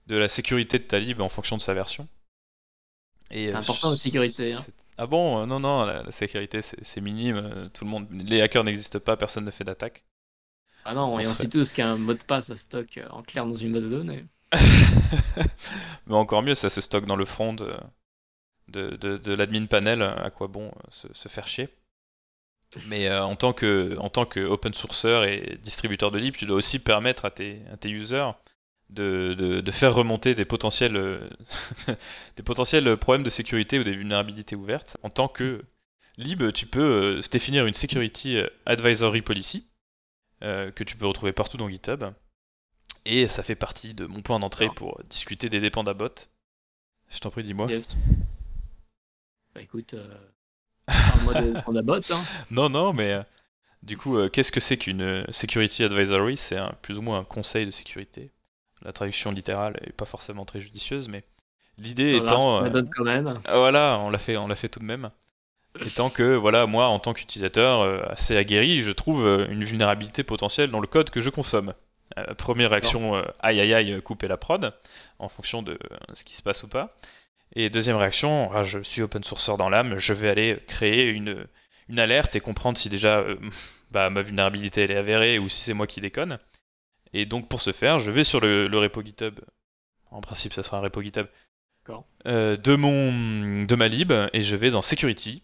de 0.07 0.15
la 0.15 0.29
sécurité 0.29 0.77
de 0.77 0.83
ta 0.83 0.99
lib 0.99 1.21
en 1.21 1.29
fonction 1.29 1.57
de 1.57 1.61
sa 1.61 1.73
version. 1.73 2.07
C'est 3.31 3.53
euh, 3.53 3.57
important 3.57 3.89
la 3.89 3.95
sécurité. 3.95 4.53
Hein. 4.53 4.65
Ah 4.97 5.07
bon 5.07 5.41
euh, 5.41 5.45
Non, 5.45 5.59
non, 5.59 5.85
la, 5.85 6.11
sécurité 6.11 6.61
c'est 6.61 7.01
minime. 7.01 7.37
Euh, 7.37 7.69
tout 7.69 7.83
le 7.83 7.89
monde, 7.89 8.07
les 8.11 8.41
hackers 8.41 8.63
n'existent 8.63 8.99
pas, 8.99 9.17
personne 9.17 9.45
ne 9.45 9.51
fait 9.51 9.63
d'attaque. 9.63 10.03
Ah 10.85 10.93
non, 10.93 11.19
et 11.19 11.27
on 11.27 11.33
sait 11.33 11.49
tous 11.49 11.73
qu'il 11.73 11.83
y 11.83 11.87
a 11.87 11.89
un 11.89 11.97
mot 11.97 12.13
de 12.13 12.23
passe 12.23 12.51
à 12.51 12.55
stock 12.55 12.99
en 13.09 13.23
clair 13.23 13.45
dans 13.45 13.55
une 13.55 13.73
base 13.73 13.83
de 13.83 13.89
données. 13.89 14.25
Mais 16.07 16.13
encore 16.13 16.43
mieux, 16.43 16.53
ça 16.53 16.69
se 16.69 16.79
stocke 16.79 17.07
dans 17.07 17.15
le 17.15 17.25
front 17.25 17.53
de, 17.53 17.75
de, 18.67 19.33
l'admin 19.33 19.65
panel. 19.65 20.03
À 20.03 20.29
quoi 20.29 20.47
bon 20.47 20.71
se, 20.91 21.27
faire 21.27 21.47
chier 21.47 21.69
mais 22.87 23.11
en 23.11 23.35
tant 23.35 23.53
que 23.53 23.97
en 23.99 24.09
tant 24.09 24.25
que 24.25 24.39
open 24.39 24.73
sourceur 24.73 25.23
et 25.25 25.57
distributeur 25.63 26.11
de 26.11 26.17
lib, 26.19 26.35
tu 26.35 26.45
dois 26.45 26.57
aussi 26.57 26.79
permettre 26.79 27.25
à 27.25 27.31
tes, 27.31 27.61
à 27.71 27.77
tes 27.77 27.89
users 27.89 28.31
de, 28.89 29.61
de, 29.61 29.71
faire 29.71 29.93
remonter 29.93 30.35
des 30.35 30.45
potentiels, 30.45 30.95
euh, 30.95 31.29
des 32.35 32.43
potentiels 32.43 32.97
problèmes 32.97 33.23
de 33.23 33.29
sécurité 33.29 33.79
ou 33.79 33.83
des 33.83 33.95
vulnérabilités 33.95 34.55
ouvertes. 34.55 34.97
En 35.03 35.09
tant 35.09 35.27
que 35.27 35.63
lib, 36.17 36.51
tu 36.51 36.65
peux 36.65 37.17
euh, 37.17 37.21
définir 37.31 37.65
une 37.65 37.73
Security 37.73 38.37
Advisory 38.65 39.21
Policy 39.21 39.67
euh, 40.43 40.71
que 40.71 40.83
tu 40.83 40.97
peux 40.97 41.07
retrouver 41.07 41.33
partout 41.33 41.57
dans 41.57 41.69
GitHub. 41.69 42.03
Et 43.05 43.27
ça 43.27 43.43
fait 43.43 43.55
partie 43.55 43.93
de 43.93 44.05
mon 44.05 44.21
point 44.21 44.39
d'entrée 44.39 44.69
pour 44.75 45.01
discuter 45.09 45.49
des 45.49 45.69
bot 45.69 46.13
Je 47.09 47.19
t'en 47.19 47.29
prie, 47.29 47.43
dis-moi. 47.43 47.67
Bah 49.53 49.61
écoute, 49.61 49.95
parle-moi 50.87 51.41
des 51.41 51.81
bot 51.81 52.11
Hein. 52.11 52.23
non, 52.51 52.69
non, 52.69 52.93
mais 52.93 53.19
du 53.83 53.97
coup, 53.97 54.17
qu'est-ce 54.29 54.51
que 54.51 54.59
c'est 54.59 54.77
qu'une 54.77 55.25
Security 55.31 55.83
Advisory? 55.83 56.37
C'est 56.37 56.59
plus 56.81 56.97
ou 56.97 57.01
moins 57.01 57.19
un 57.19 57.23
conseil 57.23 57.65
de 57.65 57.71
sécurité 57.71 58.31
la 58.85 58.93
traduction 58.93 59.31
littérale 59.31 59.77
est 59.81 59.91
pas 59.91 60.05
forcément 60.05 60.45
très 60.45 60.61
judicieuse, 60.61 61.09
mais 61.09 61.23
l'idée 61.77 62.15
étant. 62.15 62.63
On 62.63 62.69
donne 62.69 62.89
quand 62.89 63.03
même. 63.03 63.39
Euh, 63.47 63.57
voilà, 63.57 63.99
on 63.99 64.09
l'a 64.09 64.19
fait, 64.19 64.37
on 64.37 64.47
l'a 64.47 64.55
fait 64.55 64.69
tout 64.69 64.79
de 64.79 64.85
même. 64.85 65.09
Étant 65.85 66.09
que, 66.09 66.35
voilà, 66.35 66.67
moi, 66.67 66.87
en 66.87 66.99
tant 66.99 67.13
qu'utilisateur 67.13 67.81
euh, 67.81 68.01
assez 68.07 68.37
aguerri, 68.37 68.81
je 68.81 68.91
trouve 68.91 69.25
euh, 69.25 69.47
une 69.49 69.65
vulnérabilité 69.65 70.23
potentielle 70.23 70.71
dans 70.71 70.79
le 70.79 70.87
code 70.87 71.09
que 71.09 71.19
je 71.19 71.29
consomme. 71.29 71.73
première 72.37 72.69
réaction, 72.69 73.15
aïe 73.39 73.59
aïe 73.59 73.73
aïe, 73.73 74.01
couper 74.01 74.27
la 74.27 74.37
prod, 74.37 74.73
en 75.19 75.27
fonction 75.27 75.63
de 75.63 75.77
ce 76.13 76.23
qui 76.23 76.37
se 76.37 76.43
passe 76.43 76.63
ou 76.63 76.69
pas. 76.69 76.95
Et 77.53 77.69
deuxième 77.69 77.95
réaction, 77.97 78.51
ah, 78.53 78.63
je 78.63 78.79
suis 78.79 79.01
open 79.01 79.23
sourceur 79.23 79.57
dans 79.57 79.69
l'âme, 79.69 79.97
je 79.97 80.13
vais 80.13 80.29
aller 80.29 80.59
créer 80.67 81.07
une, 81.09 81.47
une 81.87 81.99
alerte 81.99 82.35
et 82.35 82.39
comprendre 82.39 82.77
si 82.77 82.89
déjà 82.89 83.23
bah, 83.91 84.09
ma 84.09 84.21
vulnérabilité 84.21 84.81
elle 84.81 84.91
est 84.91 84.97
avérée 84.97 85.39
ou 85.39 85.49
si 85.49 85.61
c'est 85.61 85.73
moi 85.73 85.87
qui 85.87 86.01
déconne. 86.01 86.39
Et 87.13 87.25
donc 87.25 87.47
pour 87.47 87.61
ce 87.61 87.71
faire, 87.71 87.99
je 87.99 88.11
vais 88.11 88.23
sur 88.23 88.39
le, 88.39 88.67
repo 88.77 89.01
GitHub. 89.01 89.39
En 90.11 90.21
principe, 90.21 90.53
ça 90.53 90.63
sera 90.63 90.77
un 90.77 90.81
repo 90.81 91.01
GitHub. 91.01 91.27
Euh, 92.25 92.57
de, 92.57 92.75
mon, 92.75 93.63
de 93.63 93.75
ma 93.75 93.87
lib 93.87 94.11
et 94.33 94.41
je 94.41 94.55
vais 94.55 94.71
dans 94.71 94.81
Security. 94.81 95.43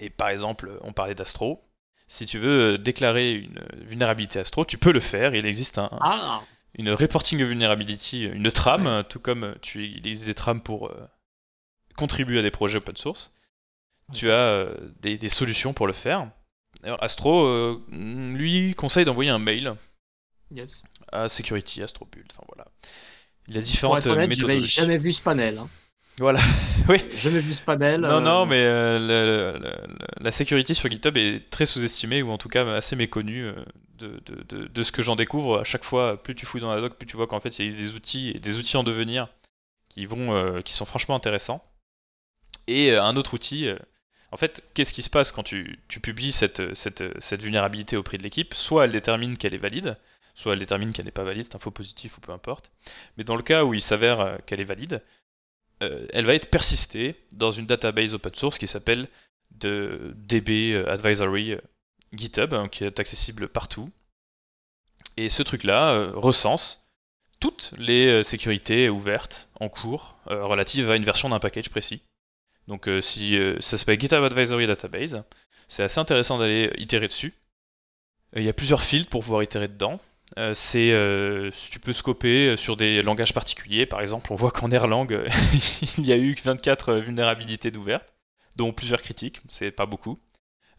Et 0.00 0.10
par 0.10 0.30
exemple, 0.30 0.78
on 0.82 0.92
parlait 0.92 1.14
d'Astro. 1.14 1.62
Si 2.08 2.24
tu 2.26 2.38
veux 2.38 2.74
euh, 2.74 2.78
déclarer 2.78 3.32
une 3.32 3.60
vulnérabilité 3.82 4.38
Astro, 4.38 4.64
tu 4.64 4.78
peux 4.78 4.92
le 4.92 5.00
faire. 5.00 5.34
Il 5.34 5.44
existe 5.44 5.78
un, 5.78 5.90
ah. 6.00 6.42
Une 6.76 6.90
reporting 6.90 7.42
vulnerability, 7.42 8.24
une 8.24 8.50
tram, 8.50 9.04
tout 9.08 9.20
comme 9.20 9.54
tu, 9.62 9.86
il 9.86 10.06
existe 10.06 10.26
des 10.26 10.34
trams 10.34 10.62
pour 10.62 10.90
euh, 10.90 11.08
contribuer 11.96 12.38
à 12.38 12.42
des 12.42 12.50
projets 12.50 12.78
open 12.78 12.96
source. 12.96 13.32
Tu 14.12 14.30
as 14.30 14.68
des, 15.00 15.28
solutions 15.28 15.72
pour 15.72 15.88
le 15.88 15.92
faire. 15.92 16.30
Astro, 17.00 17.80
lui, 17.90 18.74
conseille 18.74 19.04
d'envoyer 19.04 19.30
un 19.30 19.40
mail 19.40 19.74
Yes. 20.50 20.82
À 21.12 21.28
Security, 21.28 21.82
Astrobuild, 21.82 22.28
enfin 22.32 22.44
voilà. 22.48 22.70
Il 23.48 23.58
a 23.58 23.60
différentes 23.60 24.04
Pour 24.04 24.12
être 24.12 24.42
honnête, 24.42 24.60
jamais 24.60 24.98
vu 24.98 25.12
ce 25.12 25.22
panel. 25.22 25.58
Hein. 25.58 25.68
Voilà, 26.18 26.40
oui. 26.88 27.04
Jamais 27.18 27.40
vu 27.40 27.52
ce 27.52 27.60
panel. 27.60 28.00
Non, 28.00 28.22
non, 28.22 28.42
euh, 28.42 28.46
mais 28.46 28.62
euh, 28.62 29.58
la 30.18 30.32
security 30.32 30.74
sur 30.74 30.90
GitHub 30.90 31.16
est 31.18 31.50
très 31.50 31.66
sous-estimée, 31.66 32.22
ou 32.22 32.30
en 32.30 32.38
tout 32.38 32.48
cas 32.48 32.66
assez 32.74 32.96
méconnue 32.96 33.44
euh, 33.44 33.54
de, 33.98 34.22
de, 34.24 34.66
de, 34.66 34.82
ce 34.82 34.92
que 34.92 35.02
j'en 35.02 35.14
découvre. 35.14 35.60
À 35.60 35.64
chaque 35.64 35.84
fois, 35.84 36.22
plus 36.22 36.34
tu 36.34 36.46
fouilles 36.46 36.62
dans 36.62 36.72
la 36.72 36.80
doc, 36.80 36.96
plus 36.96 37.06
tu 37.06 37.16
vois 37.16 37.26
qu'en 37.26 37.40
fait, 37.40 37.58
il 37.58 37.70
y 37.70 37.74
a 37.74 37.76
des 37.76 37.92
outils, 37.92 38.32
des 38.40 38.56
outils 38.56 38.78
en 38.78 38.82
devenir 38.82 39.28
qui, 39.90 40.06
vont, 40.06 40.62
qui 40.62 40.72
sont 40.72 40.86
franchement 40.86 41.16
intéressants. 41.16 41.62
Et 42.66 42.94
un 42.94 43.14
autre 43.16 43.34
outil, 43.34 43.68
en 44.32 44.36
fait, 44.38 44.64
qu'est-ce 44.74 44.94
qui 44.94 45.02
se 45.02 45.10
passe 45.10 45.32
quand 45.32 45.42
tu, 45.42 45.78
tu 45.88 46.00
publies 46.00 46.32
cette, 46.32 46.74
cette, 46.74 47.04
cette 47.22 47.42
vulnérabilité 47.42 47.96
auprès 47.96 48.16
de 48.16 48.22
l'équipe? 48.22 48.54
Soit 48.54 48.86
elle 48.86 48.92
détermine 48.92 49.36
qu'elle 49.36 49.54
est 49.54 49.58
valide, 49.58 49.98
soit 50.34 50.54
elle 50.54 50.58
détermine 50.60 50.92
qu'elle 50.92 51.04
n'est 51.04 51.10
pas 51.10 51.24
valide, 51.24 51.44
c'est 51.44 51.56
un 51.56 51.60
faux 51.60 51.70
positif 51.70 52.16
ou 52.16 52.20
peu 52.22 52.32
importe. 52.32 52.70
Mais 53.18 53.24
dans 53.24 53.36
le 53.36 53.42
cas 53.42 53.64
où 53.64 53.74
il 53.74 53.82
s'avère 53.82 54.38
qu'elle 54.46 54.60
est 54.60 54.64
valide, 54.64 55.02
euh, 55.82 56.06
elle 56.12 56.26
va 56.26 56.34
être 56.34 56.50
persistée 56.50 57.16
dans 57.32 57.50
une 57.50 57.66
database 57.66 58.14
open 58.14 58.34
source 58.34 58.58
qui 58.58 58.66
s'appelle 58.66 59.08
DB 59.50 60.72
euh, 60.72 60.90
Advisory 60.90 61.56
GitHub, 62.12 62.54
hein, 62.54 62.68
qui 62.68 62.84
est 62.84 63.00
accessible 63.00 63.48
partout. 63.48 63.90
Et 65.16 65.30
ce 65.30 65.42
truc-là 65.42 66.10
recense 66.12 66.82
toutes 67.40 67.72
les 67.78 68.22
sécurités 68.22 68.88
ouvertes 68.88 69.48
en 69.60 69.68
cours 69.68 70.14
relatives 70.26 70.90
à 70.90 70.96
une 70.96 71.04
version 71.04 71.28
d'un 71.28 71.38
package 71.38 71.70
précis. 71.70 72.02
Donc 72.68 72.88
si 73.00 73.38
ça 73.60 73.78
s'appelle 73.78 74.00
GitHub 74.00 74.22
Advisory 74.22 74.66
Database, 74.66 75.22
c'est 75.68 75.82
assez 75.82 76.00
intéressant 76.00 76.38
d'aller 76.38 76.70
itérer 76.76 77.08
dessus. 77.08 77.34
Il 78.34 78.42
y 78.42 78.48
a 78.48 78.52
plusieurs 78.52 78.82
fields 78.82 79.08
pour 79.08 79.22
pouvoir 79.22 79.42
itérer 79.42 79.68
dedans. 79.68 80.00
Euh, 80.38 80.54
c'est 80.54 80.90
euh, 80.92 81.50
tu 81.70 81.78
peux 81.78 81.92
scoper 81.92 82.56
sur 82.56 82.76
des 82.76 83.02
langages 83.02 83.32
particuliers. 83.32 83.86
Par 83.86 84.00
exemple, 84.00 84.32
on 84.32 84.36
voit 84.36 84.50
qu'en 84.50 84.70
Erlang, 84.70 85.06
il 85.98 86.06
y 86.06 86.12
a 86.12 86.16
eu 86.16 86.34
24 86.42 86.94
vulnérabilités 86.94 87.70
d'ouvertes, 87.70 88.12
dont 88.56 88.72
plusieurs 88.72 89.02
critiques. 89.02 89.40
C'est 89.48 89.70
pas 89.70 89.86
beaucoup. 89.86 90.18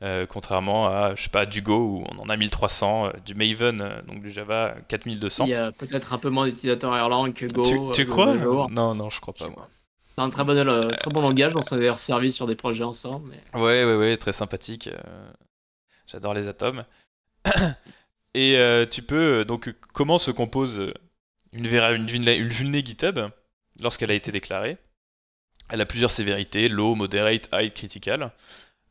Euh, 0.04 0.28
contrairement 0.28 0.88
à, 0.88 1.16
je 1.16 1.24
sais 1.24 1.30
pas, 1.30 1.48
du 1.48 1.62
Go 1.64 1.78
où 1.78 2.04
on 2.12 2.20
en 2.20 2.30
a 2.30 2.38
1300, 2.38 3.14
du 3.26 3.34
Maven, 3.34 4.04
donc 4.08 4.22
du 4.22 4.32
Java 4.32 4.76
4200. 4.90 5.46
Il 5.46 5.50
y 5.50 5.56
a 5.56 5.72
peut-être 5.72 6.14
un 6.14 6.20
peu 6.20 6.30
moins 6.30 6.46
d'utilisateurs 6.48 6.96
Erlang 6.96 7.34
que 7.34 7.48
Go. 7.48 7.92
Tu, 7.94 8.06
crois 8.06 8.36
Non, 8.70 8.94
non, 8.94 9.10
je 9.10 9.20
crois 9.20 9.34
pas. 9.34 9.48
C'est 10.16 10.24
un 10.24 10.30
très 10.30 10.44
bon, 10.44 10.56
très 10.94 11.12
bon 11.12 11.22
langage, 11.22 11.56
on 11.56 11.62
s'est 11.62 11.78
d'ailleurs 11.78 11.98
servi 11.98 12.32
sur 12.32 12.48
des 12.48 12.56
projets 12.56 12.84
ensemble. 12.84 13.32
Mais... 13.32 13.60
Ouais, 13.60 13.84
ouais, 13.84 13.96
ouais, 13.96 14.18
très 14.18 14.34
sympathique. 14.34 14.90
J'adore 16.06 16.36
les 16.36 16.48
atomes. 16.48 16.86
Et 18.38 18.56
euh, 18.56 18.86
tu 18.86 19.02
peux. 19.02 19.40
Euh, 19.40 19.46
donc, 19.46 19.74
comment 19.94 20.20
se 20.20 20.30
compose 20.30 20.80
euh, 20.80 20.94
une, 21.54 21.66
une, 21.66 22.30
une 22.30 22.86
GitHub 22.86 23.20
lorsqu'elle 23.82 24.12
a 24.12 24.14
été 24.14 24.32
déclarée? 24.32 24.78
Elle 25.70 25.82
a 25.82 25.88
plusieurs 25.88 26.12
sévérités 26.12 26.70
low, 26.70 26.94
moderate, 26.94 27.50
high, 27.52 27.74
critical. 27.74 28.32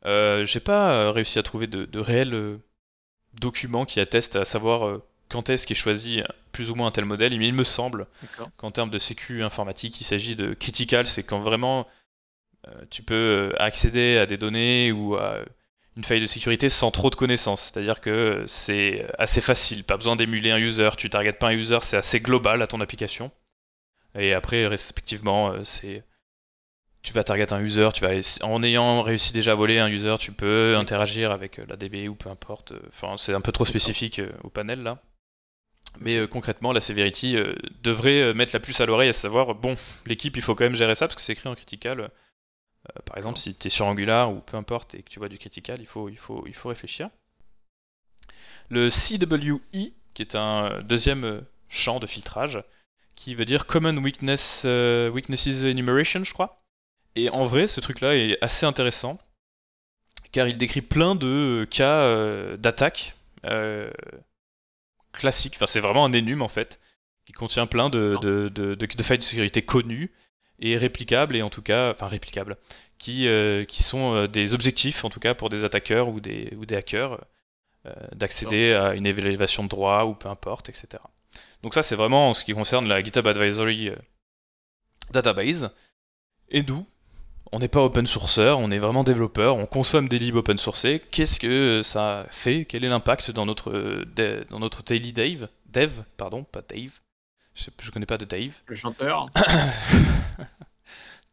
J'ai 0.04 0.60
pas 0.60 1.10
réussi 1.12 1.38
à 1.38 1.42
trouver 1.42 1.68
de, 1.68 1.98
réels 1.98 2.58
documents 3.40 3.86
qui 3.86 3.98
attestent 3.98 4.36
à 4.36 4.44
savoir 4.44 5.00
quand 5.28 5.48
est-ce 5.48 5.66
qu'est 5.66 5.74
choisi 5.74 6.22
plus 6.52 6.70
ou 6.70 6.74
moins 6.74 6.88
un 6.88 6.90
tel 6.90 7.06
modèle, 7.06 7.36
mais 7.38 7.48
il 7.48 7.54
me 7.54 7.64
semble 7.64 8.06
qu'en 8.58 8.70
termes 8.70 8.90
de 8.90 8.98
sécu 8.98 9.42
informatique, 9.42 10.00
il 10.00 10.04
s'agit 10.04 10.36
de 10.36 10.54
critical, 10.54 11.06
c'est 11.06 11.22
quand 11.22 11.40
vraiment 11.40 11.88
tu 12.90 13.02
peux 13.02 13.54
accéder 13.58 14.18
à 14.18 14.26
des 14.26 14.36
données 14.36 14.92
ou 14.92 15.16
à 15.16 15.40
une 15.96 16.04
faille 16.04 16.20
de 16.20 16.26
sécurité 16.26 16.68
sans 16.68 16.90
trop 16.90 17.10
de 17.10 17.14
connaissances. 17.14 17.62
C'est-à-dire 17.62 18.00
que 18.00 18.44
c'est 18.46 19.06
assez 19.18 19.40
facile, 19.40 19.84
pas 19.84 19.96
besoin 19.96 20.16
d'émuler 20.16 20.50
un 20.50 20.58
user, 20.58 20.90
tu 20.96 21.08
targetes 21.08 21.38
pas 21.38 21.48
un 21.48 21.52
user, 21.52 21.78
c'est 21.82 21.96
assez 21.96 22.20
global 22.20 22.62
à 22.62 22.66
ton 22.66 22.80
application. 22.80 23.30
Et 24.14 24.34
après, 24.34 24.66
respectivement, 24.66 25.52
euh, 25.52 25.64
c'est 25.64 26.04
tu 27.02 27.12
vas 27.12 27.22
target 27.22 27.52
un 27.52 27.60
user, 27.60 27.90
tu 27.94 28.04
vas 28.04 28.10
en 28.42 28.62
ayant 28.64 29.00
réussi 29.00 29.32
déjà 29.32 29.52
à 29.52 29.54
voler 29.54 29.78
un 29.78 29.88
user, 29.88 30.16
tu 30.18 30.32
peux 30.32 30.76
interagir 30.76 31.30
avec 31.30 31.58
la 31.58 31.76
DB 31.76 32.08
ou 32.08 32.16
peu 32.16 32.28
importe. 32.28 32.72
Enfin, 32.88 33.16
c'est 33.16 33.32
un 33.32 33.40
peu 33.40 33.52
trop 33.52 33.64
spécifique 33.64 34.20
au 34.42 34.50
panel 34.50 34.82
là. 34.82 35.00
Mais 36.00 36.26
concrètement, 36.26 36.72
la 36.72 36.80
severity 36.80 37.36
devrait 37.84 38.34
mettre 38.34 38.50
la 38.54 38.60
puce 38.60 38.80
à 38.80 38.86
l'oreille 38.86 39.10
à 39.10 39.12
savoir, 39.12 39.54
bon, 39.54 39.76
l'équipe, 40.04 40.36
il 40.36 40.42
faut 40.42 40.56
quand 40.56 40.64
même 40.64 40.74
gérer 40.74 40.96
ça 40.96 41.06
parce 41.06 41.14
que 41.14 41.22
c'est 41.22 41.34
écrit 41.34 41.48
en 41.48 41.54
critical. 41.54 42.10
Par 43.04 43.16
exemple, 43.16 43.38
si 43.38 43.54
tu 43.54 43.66
es 43.66 43.70
sur 43.70 43.86
Angular 43.86 44.32
ou 44.32 44.40
peu 44.40 44.56
importe 44.56 44.94
et 44.94 45.02
que 45.02 45.08
tu 45.08 45.18
vois 45.18 45.28
du 45.28 45.38
critical, 45.38 45.78
il 45.80 45.86
faut, 45.86 46.08
il 46.08 46.18
faut, 46.18 46.44
il 46.46 46.54
faut 46.54 46.68
réfléchir. 46.68 47.10
Le 48.68 48.88
CWE, 48.88 49.92
qui 50.14 50.22
est 50.22 50.34
un 50.34 50.80
deuxième 50.82 51.44
champ 51.68 52.00
de 52.00 52.06
filtrage, 52.06 52.62
qui 53.16 53.34
veut 53.34 53.44
dire 53.44 53.66
Common 53.66 53.96
Weakness, 53.96 54.62
euh, 54.64 55.10
Weaknesses 55.10 55.62
Enumeration, 55.62 56.22
je 56.22 56.32
crois. 56.32 56.62
Et 57.16 57.30
en 57.30 57.44
vrai, 57.44 57.66
ce 57.66 57.80
truc-là 57.80 58.14
est 58.14 58.38
assez 58.42 58.66
intéressant, 58.66 59.18
car 60.32 60.46
il 60.46 60.58
décrit 60.58 60.82
plein 60.82 61.14
de 61.14 61.62
euh, 61.62 61.66
cas 61.66 62.00
euh, 62.00 62.56
d'attaque 62.56 63.16
classiques. 65.12 65.54
Enfin, 65.56 65.66
c'est 65.66 65.80
vraiment 65.80 66.04
un 66.04 66.12
énum 66.12 66.42
en 66.42 66.48
fait, 66.48 66.80
qui 67.24 67.32
contient 67.32 67.66
plein 67.66 67.88
de, 67.88 68.18
de, 68.20 68.48
de, 68.48 69.02
failles 69.02 69.18
de 69.18 69.22
sécurité 69.22 69.62
connues 69.62 70.12
et 70.60 70.76
réplicables, 70.76 71.36
et 71.36 71.42
en 71.42 71.50
tout 71.50 71.62
cas, 71.62 71.92
enfin 71.92 72.06
réplicables, 72.06 72.56
qui, 72.98 73.28
qui 73.68 73.82
sont 73.82 74.26
des 74.26 74.54
objectifs 74.54 75.04
en 75.04 75.10
tout 75.10 75.20
cas 75.20 75.34
pour 75.34 75.50
des 75.50 75.64
attaqueurs 75.64 76.08
ou 76.08 76.20
des, 76.20 76.52
ou 76.56 76.64
des 76.64 76.76
hackers 76.76 77.24
d'accéder 78.12 78.72
à 78.72 78.94
une 78.94 79.06
évaluation 79.06 79.62
de 79.62 79.68
droit 79.68 80.04
ou 80.04 80.14
peu 80.14 80.28
importe, 80.28 80.68
etc. 80.68 80.98
Donc 81.62 81.74
ça, 81.74 81.82
c'est 81.82 81.96
vraiment 81.96 82.30
en 82.30 82.34
ce 82.34 82.44
qui 82.44 82.52
concerne 82.52 82.86
la 82.86 83.02
GitHub 83.02 83.26
Advisory 83.26 83.88
euh, 83.88 83.96
Database. 85.10 85.70
Et 86.48 86.62
d'où 86.62 86.86
on 87.52 87.60
n'est 87.60 87.68
pas 87.68 87.82
open 87.82 88.06
sourceur, 88.06 88.58
on 88.58 88.70
est 88.72 88.78
vraiment 88.78 89.04
développeur, 89.04 89.56
on 89.56 89.66
consomme 89.66 90.08
des 90.08 90.18
libs 90.18 90.34
open 90.34 90.58
sourcés. 90.58 91.02
Qu'est-ce 91.12 91.38
que 91.38 91.82
ça 91.82 92.26
fait? 92.30 92.64
Quel 92.64 92.84
est 92.84 92.88
l'impact 92.88 93.30
dans 93.30 93.46
notre, 93.46 93.70
euh, 93.70 94.44
dans 94.50 94.58
notre 94.58 94.82
daily 94.82 95.12
dev 95.12 95.46
Dev, 95.66 95.90
pardon, 96.16 96.44
pas 96.44 96.62
Dave. 96.62 96.92
Je, 97.54 97.70
je 97.80 97.90
connais 97.90 98.06
pas 98.06 98.18
de 98.18 98.24
Dave. 98.24 98.52
Le 98.66 98.76
chanteur. 98.76 99.26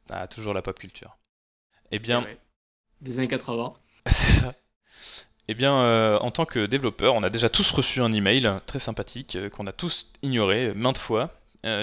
ah, 0.09 0.27
toujours 0.27 0.53
la 0.53 0.61
pop 0.61 0.77
culture. 0.77 1.17
Eh 1.91 1.99
bien. 1.99 2.25
Eh 2.29 2.37
Des 3.01 3.19
années 3.19 3.27
80. 3.27 3.73
c'est 4.07 4.39
ça. 4.41 4.53
Eh 5.49 5.55
bien, 5.55 5.75
euh, 5.75 6.17
en 6.19 6.31
tant 6.31 6.45
que 6.45 6.65
développeur, 6.65 7.15
on 7.15 7.23
a 7.23 7.29
déjà 7.29 7.49
tous 7.49 7.69
reçu 7.71 8.01
un 8.01 8.13
email 8.13 8.49
très 8.65 8.79
sympathique 8.79 9.35
euh, 9.35 9.49
qu'on 9.49 9.67
a 9.67 9.73
tous 9.73 10.09
ignoré 10.21 10.67
euh, 10.67 10.73
maintes 10.73 10.97
fois 10.97 11.31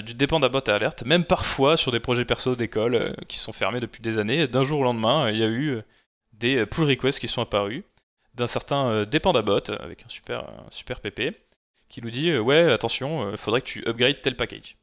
du 0.04 0.12
dépendabot 0.12 0.60
à 0.66 0.74
alerte, 0.74 1.04
même 1.04 1.24
parfois 1.24 1.78
sur 1.78 1.90
des 1.90 2.00
projets 2.00 2.26
perso 2.26 2.54
d'école 2.54 3.16
qui 3.28 3.38
sont 3.38 3.54
fermés 3.54 3.80
depuis 3.80 4.02
des 4.02 4.18
années. 4.18 4.46
D'un 4.46 4.62
jour 4.62 4.80
au 4.80 4.82
lendemain, 4.82 5.30
il 5.30 5.38
y 5.38 5.42
a 5.42 5.48
eu 5.48 5.80
des 6.34 6.66
pull 6.66 6.84
requests 6.84 7.18
qui 7.18 7.28
sont 7.28 7.40
apparus 7.40 7.82
d'un 8.34 8.46
certain 8.46 9.06
dépendabot 9.06 9.70
avec 9.70 10.04
un 10.04 10.08
super, 10.10 10.52
super 10.70 11.00
PP 11.00 11.34
qui 11.88 12.02
nous 12.02 12.10
dit 12.10 12.36
ouais 12.36 12.70
attention, 12.70 13.34
faudrait 13.38 13.62
que 13.62 13.68
tu 13.68 13.82
upgrades 13.88 14.20
tel 14.20 14.36
package. 14.36 14.76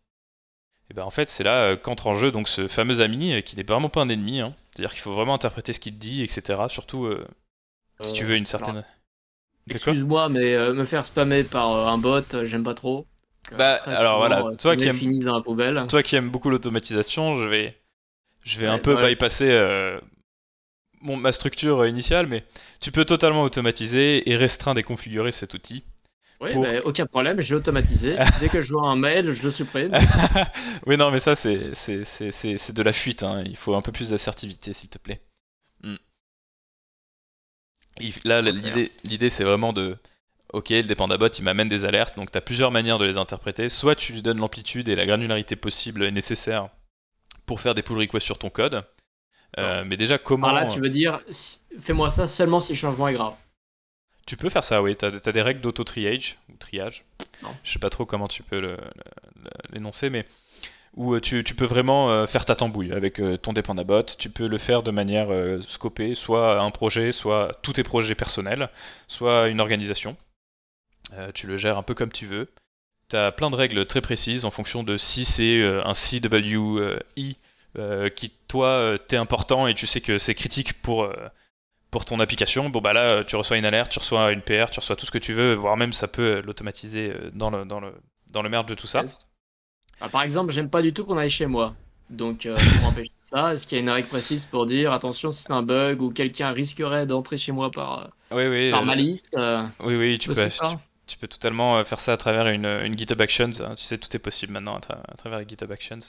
Et 0.89 0.93
ben 0.93 1.03
en 1.03 1.09
fait 1.09 1.29
c'est 1.29 1.43
là 1.43 1.75
qu'entre 1.75 2.07
en 2.07 2.15
jeu 2.15 2.31
donc 2.31 2.47
ce 2.47 2.67
fameux 2.67 3.01
ami 3.01 3.43
qui 3.43 3.55
n'est 3.57 3.63
vraiment 3.63 3.89
pas 3.89 4.01
un 4.01 4.09
ennemi, 4.09 4.39
hein. 4.39 4.55
c'est-à-dire 4.71 4.93
qu'il 4.93 5.01
faut 5.01 5.13
vraiment 5.13 5.33
interpréter 5.33 5.73
ce 5.73 5.79
qu'il 5.79 5.93
te 5.93 5.99
dit, 5.99 6.23
etc. 6.23 6.63
Surtout 6.69 7.09
si 8.01 8.13
tu 8.13 8.23
veux 8.23 8.35
une 8.35 8.45
certaine. 8.45 8.83
Excuse-moi, 9.69 10.29
mais 10.29 10.53
euh, 10.53 10.73
me 10.73 10.85
faire 10.85 11.03
spammer 11.03 11.43
par 11.43 11.71
euh, 11.71 11.85
un 11.87 11.97
bot, 11.97 12.21
euh, 12.33 12.45
j'aime 12.45 12.63
pas 12.63 12.73
trop. 12.73 13.05
bah, 13.57 13.75
alors 13.85 14.17
voilà, 14.17 14.43
toi 14.59 14.75
qui, 14.75 14.87
aimes, 14.87 15.23
dans 15.23 15.35
la 15.35 15.41
poubelle. 15.41 15.85
toi 15.89 16.03
qui 16.03 16.15
aimes 16.15 16.29
beaucoup 16.29 16.49
l'automatisation, 16.49 17.37
je 17.37 17.45
vais, 17.45 17.77
je 18.43 18.59
vais 18.59 18.67
un 18.67 18.79
peu 18.79 18.95
bypasser 19.05 19.99
mon, 21.01 21.15
ma 21.17 21.31
structure 21.31 21.85
initiale, 21.85 22.27
mais 22.27 22.43
tu 22.79 22.91
peux 22.91 23.05
totalement 23.05 23.43
automatiser 23.43 24.29
et 24.29 24.35
restreindre 24.35 24.79
et 24.79 24.83
configurer 24.83 25.31
cet 25.31 25.53
outil. 25.53 25.83
Oui, 26.39 26.55
bah, 26.55 26.81
aucun 26.85 27.07
problème, 27.07 27.41
j'ai 27.41 27.55
automatisé. 27.55 28.15
Dès 28.39 28.49
que 28.49 28.61
je 28.61 28.71
vois 28.71 28.87
un 28.87 28.95
mail, 28.95 29.31
je 29.31 29.43
le 29.43 29.51
supprime. 29.51 29.91
oui, 30.85 30.97
non, 30.97 31.09
mais 31.09 31.19
ça, 31.19 31.35
c'est 31.35 31.55
de 31.55 32.81
la 32.83 32.93
fuite. 32.93 33.23
Hein. 33.23 33.43
Il 33.45 33.57
faut 33.57 33.75
un 33.75 33.81
peu 33.81 33.91
plus 33.91 34.11
d'assertivité, 34.11 34.73
s'il 34.73 34.89
te 34.89 34.99
plaît. 34.99 35.21
Hmm. 35.81 35.95
Là, 38.23 38.41
l'idée, 38.41 39.29
c'est 39.29 39.43
vraiment 39.43 39.73
de. 39.73 39.97
Ok, 40.53 40.69
le 40.69 40.83
dépendabot, 40.83 41.27
il 41.27 41.43
m'amène 41.43 41.67
des 41.67 41.83
alertes, 41.83 42.15
donc 42.15 42.31
tu 42.31 42.37
as 42.37 42.41
plusieurs 42.41 42.71
manières 42.71 42.99
de 42.99 43.05
les 43.05 43.17
interpréter. 43.17 43.67
Soit 43.67 43.95
tu 43.95 44.13
lui 44.13 44.21
donnes 44.21 44.37
l'amplitude 44.37 44.87
et 44.87 44.95
la 44.95 45.05
granularité 45.05 45.57
possible 45.57 46.03
et 46.05 46.11
nécessaire 46.11 46.69
pour 47.45 47.59
faire 47.59 47.75
des 47.75 47.81
pull 47.81 47.97
requests 47.97 48.25
sur 48.25 48.37
ton 48.37 48.49
code. 48.49 48.85
Euh, 49.57 49.83
mais 49.85 49.97
déjà, 49.97 50.17
comment. 50.17 50.47
Par 50.47 50.55
là, 50.55 50.65
tu 50.67 50.79
veux 50.79 50.89
dire, 50.89 51.19
fais-moi 51.81 52.09
ça 52.09 52.27
seulement 52.27 52.61
si 52.61 52.73
le 52.73 52.77
changement 52.77 53.09
est 53.09 53.13
grave. 53.13 53.33
Tu 54.27 54.37
peux 54.37 54.49
faire 54.49 54.63
ça, 54.63 54.83
oui. 54.83 54.95
Tu 54.95 55.05
as, 55.05 55.31
des 55.31 55.41
règles 55.41 55.61
d'auto-triage, 55.61 56.37
ou 56.49 56.57
triage. 56.57 57.05
Je 57.63 57.71
sais 57.71 57.79
pas 57.79 57.89
trop 57.89 58.05
comment 58.05 58.27
tu 58.27 58.43
peux 58.43 58.77
l'énoncer, 59.71 60.09
mais 60.09 60.25
où 60.95 61.13
euh, 61.13 61.21
tu, 61.21 61.43
peux 61.43 61.65
vraiment 61.65 62.11
euh, 62.11 62.27
faire 62.27 62.43
ta 62.43 62.55
tambouille 62.55 62.91
avec 62.91 63.19
euh, 63.19 63.37
ton 63.37 63.53
dépendabot. 63.53 64.03
Tu 64.17 64.29
peux 64.29 64.47
le 64.47 64.57
faire 64.57 64.83
de 64.83 64.91
manière 64.91 65.29
scopée, 65.63 66.13
soit 66.13 66.59
un 66.59 66.71
projet, 66.71 67.13
soit 67.13 67.57
tous 67.61 67.73
tes 67.73 67.83
projets 67.83 68.15
personnels, 68.15 68.69
soit 69.07 69.47
une 69.47 69.61
organisation. 69.61 70.17
tu 71.33 71.47
le 71.47 71.55
gères 71.55 71.77
un 71.77 71.83
peu 71.83 71.93
comme 71.93 72.11
tu 72.11 72.25
veux. 72.25 72.49
Tu 73.09 73.15
as 73.15 73.31
plein 73.31 73.49
de 73.49 73.55
règles 73.55 73.85
très 73.85 74.01
précises 74.01 74.43
en 74.43 74.51
fonction 74.51 74.83
de 74.83 74.97
si 74.97 75.23
c'est 75.23 75.63
un 75.63 75.93
CWI 75.93 77.37
qui, 78.15 78.31
toi, 78.49 78.97
t'es 79.07 79.17
important 79.17 79.67
et 79.67 79.73
tu 79.73 79.87
sais 79.87 80.01
que 80.01 80.17
c'est 80.17 80.35
critique 80.35 80.81
pour, 80.81 81.09
pour 81.91 82.05
ton 82.05 82.19
application. 82.19 82.69
Bon, 82.69 82.81
bah 82.81 82.93
là, 82.93 83.23
tu 83.23 83.35
reçois 83.35 83.57
une 83.57 83.65
alerte, 83.65 83.91
tu 83.91 83.99
reçois 83.99 84.31
une 84.31 84.41
PR, 84.41 84.69
tu 84.69 84.79
reçois 84.79 84.95
tout 84.95 85.05
ce 85.05 85.11
que 85.11 85.17
tu 85.17 85.33
veux, 85.33 85.53
voire 85.53 85.77
même 85.77 85.93
ça 85.93 86.07
peut 86.07 86.41
l'automatiser 86.45 87.13
dans 87.33 87.49
le, 87.49 87.65
dans, 87.65 87.79
le, 87.79 87.93
dans 88.29 88.41
le 88.41 88.49
merge 88.49 88.65
de 88.65 88.75
tout 88.75 88.87
ça. 88.87 89.03
Ah, 89.99 90.09
par 90.09 90.21
exemple, 90.21 90.51
j'aime 90.51 90.69
pas 90.69 90.81
du 90.81 90.93
tout 90.93 91.05
qu'on 91.05 91.17
aille 91.17 91.29
chez 91.29 91.47
moi. 91.47 91.75
Donc, 92.09 92.45
euh, 92.45 92.55
pour 92.55 92.87
empêcher 92.87 93.11
ça, 93.19 93.53
est-ce 93.53 93.67
qu'il 93.67 93.77
y 93.77 93.79
a 93.79 93.83
une 93.83 93.89
règle 93.89 94.07
précise 94.07 94.45
pour 94.45 94.65
dire 94.65 94.91
attention 94.91 95.31
si 95.31 95.43
c'est 95.43 95.53
un 95.53 95.63
bug 95.63 96.01
ou 96.01 96.11
quelqu'un 96.11 96.51
risquerait 96.51 97.05
d'entrer 97.05 97.37
chez 97.37 97.51
moi 97.51 97.71
par, 97.71 98.11
oui, 98.31 98.47
oui, 98.47 98.71
par 98.71 98.85
malice 98.85 99.29
Oui, 99.81 99.95
oui, 99.95 100.17
tu 100.17 100.29
peux, 100.29 100.49
tu, 101.05 101.17
peux 101.17 101.27
totalement 101.27 101.77
euh, 101.77 101.83
faire 101.83 101.99
ça 101.99 102.13
à 102.13 102.17
travers 102.17 102.47
une, 102.47 102.65
une 102.65 102.97
GitHub 102.97 103.19
Actions. 103.19 103.51
Hein. 103.59 103.75
Tu 103.75 103.83
sais, 103.83 103.97
tout 103.97 104.15
est 104.15 104.19
possible 104.19 104.53
maintenant 104.53 104.79
à, 104.89 105.17
travers 105.17 105.39
les 105.39 105.47
GitHub 105.47 105.71
Actions. 105.71 105.99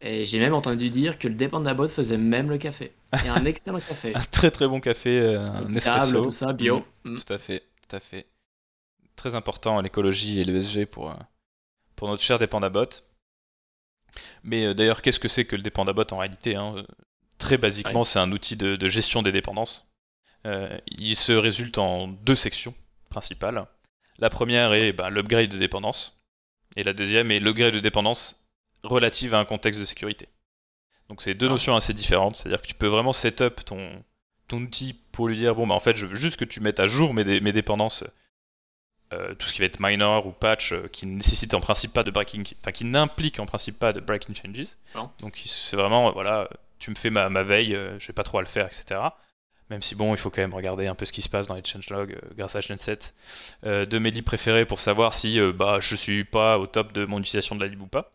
Et 0.00 0.26
j'ai 0.26 0.38
même 0.38 0.54
entendu 0.54 0.90
dire 0.90 1.18
que 1.18 1.26
le 1.26 1.34
Dependabot 1.34 1.88
faisait 1.88 2.18
même 2.18 2.50
le 2.50 2.58
café. 2.58 2.92
Et 3.24 3.28
un 3.28 3.44
excellent 3.46 3.80
café. 3.80 4.14
un 4.14 4.20
très 4.20 4.50
très 4.50 4.68
bon 4.68 4.80
café, 4.80 5.18
euh, 5.18 5.40
un 5.40 5.74
espresso. 5.74 6.24
tout 6.24 6.32
ça, 6.32 6.52
bio. 6.52 6.84
Mm. 7.04 7.12
Mm. 7.12 7.20
Tout 7.20 7.32
à 7.32 7.38
fait, 7.38 7.62
tout 7.88 7.96
à 7.96 8.00
fait. 8.00 8.26
Très 9.16 9.34
important 9.34 9.80
l'écologie 9.80 10.40
et 10.40 10.44
l'ESG 10.44 10.84
pour, 10.84 11.14
pour 11.94 12.08
notre 12.08 12.22
cher 12.22 12.38
Dependabot. 12.38 12.88
Mais 14.44 14.66
euh, 14.66 14.74
d'ailleurs, 14.74 15.00
qu'est-ce 15.00 15.20
que 15.20 15.28
c'est 15.28 15.46
que 15.46 15.56
le 15.56 15.62
Dependabot 15.62 16.04
en 16.10 16.18
réalité 16.18 16.56
hein 16.56 16.84
Très 17.38 17.58
basiquement, 17.58 18.04
c'est 18.04 18.18
un 18.18 18.32
outil 18.32 18.56
de, 18.56 18.88
gestion 18.88 19.22
des 19.22 19.32
dépendances. 19.32 19.90
Euh, 20.46 20.78
il 20.86 21.16
se 21.16 21.32
résulte 21.32 21.78
en 21.78 22.08
deux 22.08 22.36
sections 22.36 22.74
principales. 23.10 23.66
La 24.18 24.30
première 24.30 24.72
est 24.72 24.92
bah, 24.92 25.10
l'upgrade 25.10 25.50
de 25.50 25.58
dépendance, 25.58 26.18
et 26.76 26.82
la 26.82 26.94
deuxième 26.94 27.30
est 27.30 27.38
l'upgrade 27.38 27.74
de 27.74 27.80
dépendance 27.80 28.45
relative 28.82 29.34
à 29.34 29.38
un 29.38 29.44
contexte 29.44 29.80
de 29.80 29.84
sécurité. 29.84 30.28
Donc 31.08 31.22
c'est 31.22 31.34
deux 31.34 31.46
ah. 31.46 31.50
notions 31.50 31.76
assez 31.76 31.94
différentes, 31.94 32.36
c'est-à-dire 32.36 32.62
que 32.62 32.66
tu 32.66 32.74
peux 32.74 32.88
vraiment 32.88 33.12
setup 33.12 33.64
ton, 33.64 34.04
ton 34.48 34.62
outil 34.62 34.98
pour 35.12 35.28
lui 35.28 35.36
dire 35.36 35.54
bon 35.54 35.66
bah 35.66 35.74
en 35.74 35.80
fait 35.80 35.96
je 35.96 36.06
veux 36.06 36.16
juste 36.16 36.36
que 36.36 36.44
tu 36.44 36.60
mettes 36.60 36.80
à 36.80 36.86
jour 36.86 37.14
mes, 37.14 37.40
mes 37.40 37.52
dépendances 37.52 38.04
euh, 39.12 39.34
tout 39.34 39.46
ce 39.46 39.52
qui 39.52 39.60
va 39.60 39.66
être 39.66 39.78
minor 39.78 40.26
ou 40.26 40.32
patch 40.32 40.72
euh, 40.72 40.88
qui 40.90 41.06
nécessite 41.06 41.54
en 41.54 41.60
principe 41.60 41.92
pas 41.92 42.02
de 42.02 42.10
breaking, 42.10 42.42
enfin 42.60 42.72
qui 42.72 42.84
n'implique 42.84 43.38
en 43.38 43.46
principe 43.46 43.78
pas 43.78 43.92
de 43.92 44.00
breaking 44.00 44.34
changes. 44.34 44.76
Donc 45.20 45.40
c'est 45.44 45.76
vraiment, 45.76 46.10
voilà, 46.10 46.50
tu 46.80 46.90
me 46.90 46.96
fais 46.96 47.10
ma, 47.10 47.28
ma 47.28 47.44
veille, 47.44 47.76
euh, 47.76 47.96
je 48.00 48.08
vais 48.08 48.12
pas 48.12 48.24
trop 48.24 48.38
à 48.38 48.40
le 48.40 48.48
faire, 48.48 48.66
etc. 48.66 49.00
Même 49.70 49.80
si 49.80 49.94
bon, 49.94 50.12
il 50.12 50.18
faut 50.18 50.30
quand 50.30 50.40
même 50.40 50.54
regarder 50.54 50.88
un 50.88 50.96
peu 50.96 51.04
ce 51.04 51.12
qui 51.12 51.22
se 51.22 51.28
passe 51.28 51.46
dans 51.46 51.54
les 51.54 51.64
changelogs 51.64 52.18
grâce 52.36 52.56
à 52.56 52.60
Genset 52.60 52.98
de 53.62 53.98
mes 53.98 54.10
libs 54.10 54.24
préférés 54.24 54.64
pour 54.64 54.80
savoir 54.80 55.12
si 55.12 55.40
bah 55.54 55.78
je 55.80 55.96
suis 55.96 56.24
pas 56.24 56.58
au 56.58 56.68
top 56.68 56.92
de 56.92 57.04
mon 57.04 57.18
utilisation 57.18 57.56
de 57.56 57.62
la 57.62 57.66
lib 57.66 57.82
ou 57.82 57.88
pas. 57.88 58.12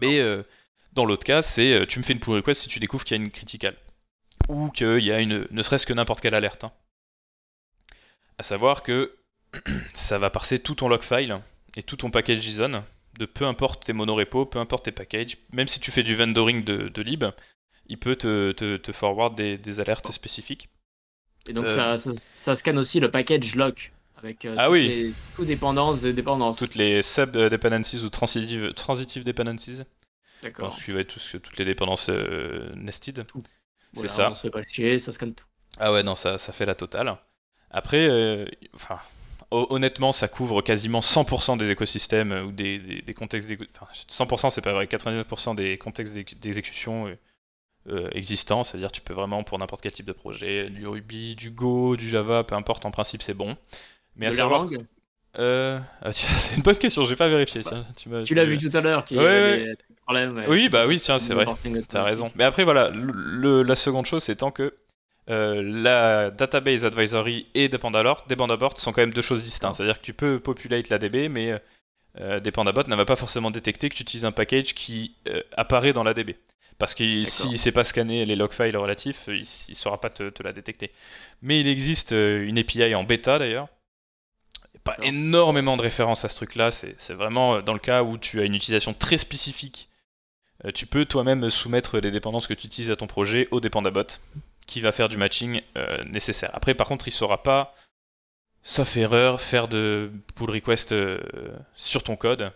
Mais 0.00 0.22
dans 0.92 1.04
l'autre 1.04 1.24
cas, 1.24 1.42
c'est 1.42 1.86
tu 1.86 1.98
me 1.98 2.04
fais 2.04 2.12
une 2.12 2.20
pull 2.20 2.34
request 2.34 2.62
si 2.62 2.68
tu 2.68 2.80
découvres 2.80 3.04
qu'il 3.04 3.16
y 3.16 3.20
a 3.20 3.24
une 3.24 3.30
critical 3.30 3.76
ou 4.48 4.70
qu'il 4.70 5.04
y 5.04 5.12
a 5.12 5.20
une, 5.20 5.46
ne 5.50 5.62
serait-ce 5.62 5.86
que 5.86 5.92
n'importe 5.92 6.20
quelle 6.20 6.34
alerte. 6.34 6.64
Hein. 6.64 6.72
À 8.38 8.42
savoir 8.42 8.82
que 8.82 9.14
ça 9.94 10.18
va 10.18 10.30
parser 10.30 10.58
tout 10.58 10.74
ton 10.74 10.88
log 10.88 11.02
file 11.02 11.40
et 11.76 11.82
tout 11.82 11.96
ton 11.96 12.10
package 12.10 12.40
JSON 12.40 12.82
de 13.18 13.26
peu 13.26 13.46
importe 13.46 13.84
tes 13.84 13.92
monorepos, 13.92 14.46
peu 14.46 14.58
importe 14.58 14.84
tes 14.84 14.92
packages, 14.92 15.38
même 15.52 15.66
si 15.66 15.80
tu 15.80 15.90
fais 15.90 16.02
du 16.02 16.14
vendoring 16.14 16.64
de, 16.64 17.02
lib, 17.02 17.24
il 17.86 17.98
peut 17.98 18.16
te, 18.16 18.52
te, 18.52 18.92
forward 18.92 19.34
des, 19.34 19.80
alertes 19.80 20.12
spécifiques. 20.12 20.68
Et 21.48 21.52
donc 21.52 21.66
euh, 21.66 21.96
ça, 21.96 22.12
ça, 22.36 22.54
scanne 22.54 22.78
aussi 22.78 23.00
le 23.00 23.10
package 23.10 23.54
lock 23.54 23.92
avec 24.18 24.44
euh, 24.44 24.54
ah 24.58 24.64
toutes 24.64 24.72
oui. 24.72 24.88
les 24.88 25.12
sous-dépendances 25.36 26.02
des 26.02 26.12
dépendances. 26.12 26.58
Toutes 26.58 26.74
les 26.74 27.02
sub-dependencies 27.02 28.02
ou 28.02 28.08
transitive, 28.08 28.72
transitive 28.74 29.24
dependencies. 29.24 29.82
D'accord. 30.42 30.76
Va 30.88 31.00
être 31.00 31.14
tout 31.14 31.38
toutes 31.38 31.58
les 31.58 31.64
dépendances 31.64 32.10
euh, 32.10 32.72
nested. 32.76 33.26
Voilà, 33.94 34.08
ça. 34.08 34.30
On 34.30 34.34
se 34.34 34.42
fait 34.42 34.50
pas 34.50 34.62
chier, 34.62 34.98
ça 34.98 35.12
scanne 35.12 35.34
tout. 35.34 35.44
Ah 35.78 35.92
ouais, 35.92 36.02
non, 36.02 36.14
ça, 36.14 36.38
ça 36.38 36.52
fait 36.52 36.66
la 36.66 36.74
totale. 36.74 37.16
Après, 37.70 38.08
euh, 38.08 38.46
enfin, 38.74 39.00
ho- 39.50 39.66
honnêtement, 39.70 40.12
ça 40.12 40.28
couvre 40.28 40.62
quasiment 40.62 41.00
100% 41.00 41.56
des 41.56 41.70
écosystèmes 41.70 42.32
euh, 42.32 42.44
ou 42.44 42.52
des, 42.52 42.78
des, 42.78 43.02
des 43.02 43.14
contextes 43.14 43.48
d'éco- 43.48 43.64
Enfin, 43.74 43.86
100% 44.08 44.50
c'est 44.50 44.60
pas 44.62 44.72
vrai, 44.72 44.86
99% 44.86 45.54
des 45.54 45.78
contextes 45.78 46.14
d'ex- 46.14 46.34
d'exécution 46.36 47.08
euh, 47.08 47.16
euh, 47.88 48.08
existants, 48.12 48.64
c'est-à-dire 48.64 48.92
tu 48.92 49.00
peux 49.00 49.14
vraiment 49.14 49.44
pour 49.44 49.58
n'importe 49.58 49.82
quel 49.82 49.92
type 49.92 50.06
de 50.06 50.12
projet, 50.12 50.70
du 50.70 50.86
Ruby, 50.86 51.34
du 51.36 51.50
Go, 51.50 51.96
du 51.96 52.08
Java, 52.08 52.44
peu 52.44 52.54
importe, 52.54 52.84
en 52.86 52.90
principe 52.90 53.22
c'est 53.22 53.34
bon. 53.34 53.56
Mais 54.18 54.26
à 54.26 54.30
de 54.30 54.34
savoir, 54.34 54.64
Erlang 54.64 54.84
euh, 55.38 55.78
ah, 56.02 56.12
c'est 56.12 56.56
une 56.56 56.62
bonne 56.62 56.76
question, 56.78 57.04
j'ai 57.04 57.16
pas 57.16 57.28
vérifié. 57.28 57.62
tiens, 57.62 57.86
tu 57.96 58.34
l'as 58.34 58.44
vu 58.44 58.58
tout 58.58 58.70
à 58.76 58.80
l'heure, 58.80 59.04
qu'il 59.04 59.16
y 59.16 59.20
Ouais, 59.20 59.26
avait 59.26 59.62
ouais. 59.68 59.76
des 59.76 59.94
problèmes. 60.04 60.44
Oui, 60.48 60.68
bah 60.68 60.82
oui, 60.86 60.98
tiens, 61.00 61.18
c'est 61.18 61.28
c'est 61.28 61.34
vrai. 61.34 61.46
T'as 61.88 62.02
raison. 62.02 62.30
Mais 62.34 62.44
après, 62.44 62.64
voilà, 62.64 62.90
le- 62.90 63.62
la 63.62 63.74
seconde 63.76 64.06
chose 64.06 64.28
étant 64.30 64.50
que 64.50 64.74
euh, 65.30 65.62
la 65.62 66.30
Database 66.30 66.84
Advisory 66.86 67.46
et 67.54 67.68
Dependabot, 67.68 68.16
Dependabot 68.28 68.70
sont 68.76 68.92
quand 68.92 69.02
même 69.02 69.12
deux 69.12 69.22
choses 69.22 69.42
distinctes. 69.44 69.72
D'accord. 69.72 69.76
C'est-à-dire 69.76 70.00
que 70.00 70.04
tu 70.04 70.14
peux 70.14 70.40
populate 70.40 70.88
la 70.88 70.98
DB, 70.98 71.28
mais 71.28 71.60
euh, 72.18 72.40
Dependabot 72.40 72.84
ne 72.88 72.96
va 72.96 73.04
pas 73.04 73.16
forcément 73.16 73.50
détecter 73.50 73.90
que 73.90 73.94
tu 73.94 74.02
utilises 74.02 74.24
un 74.24 74.32
package 74.32 74.74
qui 74.74 75.14
apparaît 75.56 75.92
dans 75.92 76.02
la 76.02 76.14
DB. 76.14 76.36
Parce 76.78 76.94
que 76.94 77.24
s'il 77.24 77.50
ne 77.52 77.56
sait 77.56 77.72
pas 77.72 77.84
scanner 77.84 78.24
les 78.24 78.36
log 78.36 78.52
files 78.52 78.76
relatifs, 78.76 79.24
il 79.28 79.40
ne 79.40 79.74
saura 79.74 80.00
pas 80.00 80.10
te, 80.10 80.30
te 80.30 80.42
la 80.42 80.52
détecter. 80.52 80.90
Mais 81.42 81.60
il 81.60 81.68
existe 81.68 82.12
une 82.12 82.58
API 82.58 82.94
en 82.94 83.04
bêta 83.04 83.38
d'ailleurs. 83.38 83.68
Pas 84.96 85.06
énormément 85.06 85.76
de 85.76 85.82
références 85.82 86.24
à 86.24 86.28
ce 86.28 86.36
truc-là. 86.36 86.70
C'est 86.70 86.94
c'est 86.98 87.14
vraiment 87.14 87.56
euh, 87.56 87.62
dans 87.62 87.72
le 87.74 87.78
cas 87.78 88.02
où 88.02 88.18
tu 88.18 88.40
as 88.40 88.44
une 88.44 88.54
utilisation 88.54 88.94
très 88.94 89.16
spécifique 89.18 89.88
euh, 90.64 90.72
tu 90.72 90.86
peux 90.86 91.04
toi-même 91.04 91.50
soumettre 91.50 91.98
les 91.98 92.10
dépendances 92.10 92.48
que 92.48 92.54
tu 92.54 92.66
utilises 92.66 92.90
à 92.90 92.96
ton 92.96 93.06
projet 93.06 93.46
au 93.52 93.60
dépendabot 93.60 94.06
qui 94.66 94.80
va 94.80 94.90
faire 94.90 95.08
du 95.08 95.16
matching 95.16 95.62
euh, 95.76 96.02
nécessaire. 96.04 96.50
Après, 96.52 96.74
par 96.74 96.88
contre, 96.88 97.06
il 97.06 97.12
saura 97.12 97.42
pas, 97.44 97.74
sauf 98.64 98.96
erreur, 98.96 99.40
faire 99.40 99.68
de 99.68 100.10
pull 100.34 100.50
request 100.50 100.90
euh, 100.92 101.20
sur 101.76 102.02
ton 102.02 102.16
code 102.16 102.52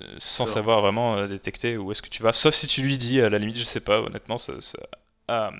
euh, 0.00 0.14
sans 0.18 0.46
savoir 0.52 0.80
vraiment 0.80 1.26
détecter 1.28 1.76
où 1.76 1.92
est-ce 1.92 2.02
que 2.02 2.08
tu 2.08 2.22
vas. 2.24 2.32
Sauf 2.32 2.54
si 2.54 2.66
tu 2.66 2.82
lui 2.82 2.98
dis, 2.98 3.20
à 3.20 3.28
la 3.30 3.38
limite, 3.38 3.56
je 3.56 3.62
sais 3.64 3.80
pas, 3.80 4.00
honnêtement, 4.00 4.36
ça, 4.36 4.54
ça- 4.60 5.52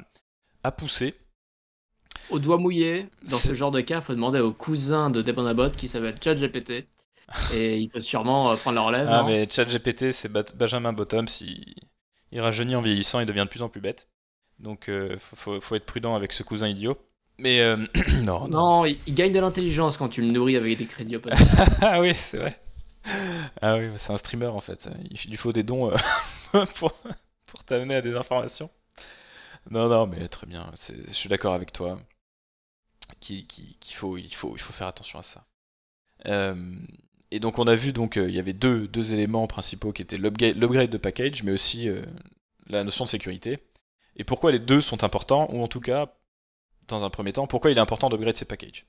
à 0.65 0.73
pousser. 0.73 1.15
Au 2.29 2.39
doigt 2.39 2.59
mouillé, 2.59 3.07
dans 3.23 3.39
ce 3.39 3.55
genre 3.55 3.71
de 3.71 3.81
cas, 3.81 3.97
il 3.99 4.03
faut 4.03 4.15
demander 4.15 4.41
au 4.41 4.53
cousin 4.53 5.11
de 5.11 5.23
Dependabot 5.23 5.71
qui 5.71 5.89
s'appelle 5.89 6.17
ChatGPT. 6.23 6.87
et 7.49 7.79
il 7.79 7.89
peut 7.91 8.01
sûrement 8.01 8.53
euh, 8.53 8.57
prendre 8.57 8.77
la 8.77 8.83
relève. 8.83 9.09
Ah, 9.11 9.23
mais 9.25 9.49
ChatGPT, 9.51 10.13
c'est 10.13 10.31
Benjamin 10.57 10.93
Bottoms, 10.93 11.27
il, 11.41 11.75
il 12.33 12.41
rajeunit 12.41 12.77
en 12.77 12.83
vieillissant, 12.83 13.21
il 13.21 13.27
devient 13.27 13.45
de 13.45 13.49
plus 13.51 13.63
en 13.63 13.69
plus 13.69 13.81
bête. 13.81 14.09
Donc, 14.59 14.89
euh, 14.89 15.19
faut, 15.37 15.61
faut- 15.61 15.75
être 15.77 15.87
prudent 15.87 16.15
avec 16.17 16.33
ce 16.33 16.43
cousin 16.43 16.69
idiot. 16.69 16.99
Mais 17.39 17.61
euh, 17.61 17.77
non, 18.25 18.49
non. 18.49 18.67
Non, 18.67 18.85
il, 18.85 18.99
il 19.07 19.15
gagne 19.15 19.33
de 19.33 19.39
l'intelligence 19.41 19.97
quand 19.97 20.09
tu 20.09 20.23
le 20.23 20.29
nourris 20.29 20.57
avec 20.57 20.77
des 20.79 20.87
crédits 20.87 21.17
open. 21.17 21.35
ah 21.83 22.01
oui, 22.01 22.13
c'est 22.15 22.39
vrai. 22.39 22.59
Ah 23.61 23.77
oui, 23.77 23.85
c'est 23.99 24.13
un 24.13 24.17
streamer 24.19 24.47
en 24.47 24.61
fait. 24.61 24.89
Il 25.11 25.31
lui 25.31 25.37
faut 25.37 25.53
des 25.53 25.63
dons 25.63 25.93
euh, 26.55 26.67
pour, 26.77 26.93
pour 27.47 27.65
t'amener 27.65 27.97
à 27.97 28.03
des 28.03 28.17
informations. 28.17 28.71
Non, 29.71 29.89
non, 29.89 30.07
mais 30.07 30.29
très 30.29 30.47
bien. 30.47 30.71
Je 30.75 31.13
suis 31.13 31.29
d'accord 31.29 31.55
avec 31.55 31.73
toi. 31.73 31.99
Qu'il 33.21 33.45
faut, 33.95 34.17
il 34.17 34.35
faut, 34.35 34.55
il 34.55 34.61
faut 34.61 34.73
faire 34.73 34.87
attention 34.87 35.19
à 35.19 35.23
ça. 35.23 35.47
Euh, 36.27 36.77
et 37.31 37.41
donc 37.41 37.59
on 37.59 37.67
a 37.67 37.75
vu 37.75 37.93
donc 37.93 38.17
euh, 38.17 38.29
il 38.29 38.35
y 38.35 38.39
avait 38.39 38.53
deux, 38.53 38.89
deux 38.89 39.13
éléments 39.13 39.47
principaux 39.47 39.93
qui 39.93 40.03
étaient 40.03 40.19
l'upgrade 40.19 40.91
de 40.91 40.99
package, 40.99 41.43
mais 41.43 41.53
aussi 41.53 41.89
euh, 41.89 42.03
la 42.67 42.85
notion 42.85 43.05
de 43.05 43.11
sécurité. 43.11 43.59
Et 44.17 44.25
pourquoi 44.25 44.53
les 44.53 44.59
deux 44.59 44.81
sont 44.81 45.05
importants, 45.05 45.49
ou 45.53 45.63
en 45.63 45.69
tout 45.69 45.81
cas, 45.81 46.13
dans 46.89 47.05
un 47.05 47.11
premier 47.11 47.33
temps, 47.33 47.47
pourquoi 47.47 47.71
il 47.71 47.79
est 47.79 47.81
important 47.81 48.09
d'upgrade 48.09 48.37
ses 48.37 48.45
packages? 48.45 48.87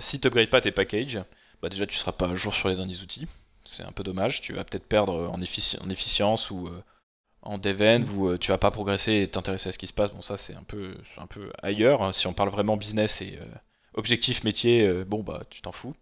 Si 0.00 0.20
tu 0.20 0.26
n'upgrades 0.26 0.50
pas 0.50 0.60
tes 0.60 0.72
packages, 0.72 1.22
bah 1.62 1.68
déjà 1.68 1.86
tu 1.86 1.96
seras 1.96 2.12
pas 2.12 2.28
à 2.28 2.36
jour 2.36 2.54
sur 2.54 2.68
les 2.68 2.76
derniers 2.76 3.00
outils. 3.00 3.26
C'est 3.64 3.82
un 3.82 3.92
peu 3.92 4.02
dommage. 4.02 4.40
Tu 4.40 4.52
vas 4.52 4.64
peut-être 4.64 4.86
perdre 4.86 5.28
en, 5.28 5.40
effici- 5.40 5.78
en 5.80 5.90
efficience 5.90 6.50
ou 6.50 6.68
en 7.42 7.58
dev 7.58 8.04
ou 8.16 8.28
euh, 8.28 8.38
tu 8.38 8.50
vas 8.50 8.58
pas 8.58 8.70
progresser 8.70 9.22
et 9.22 9.28
t'intéresser 9.28 9.70
à 9.70 9.72
ce 9.72 9.78
qui 9.78 9.86
se 9.86 9.92
passe. 9.92 10.12
Bon, 10.12 10.22
ça 10.22 10.36
c'est 10.36 10.54
un 10.54 10.62
peu, 10.62 10.94
un 11.16 11.26
peu 11.26 11.50
ailleurs. 11.62 12.14
Si 12.14 12.26
on 12.26 12.32
parle 12.34 12.50
vraiment 12.50 12.76
business 12.76 13.22
et 13.22 13.38
euh, 13.40 13.44
objectif 13.94 14.44
métier, 14.44 14.86
euh, 14.86 15.04
bon 15.04 15.22
bah 15.22 15.42
tu 15.50 15.62
t'en 15.62 15.72
fous. 15.72 15.94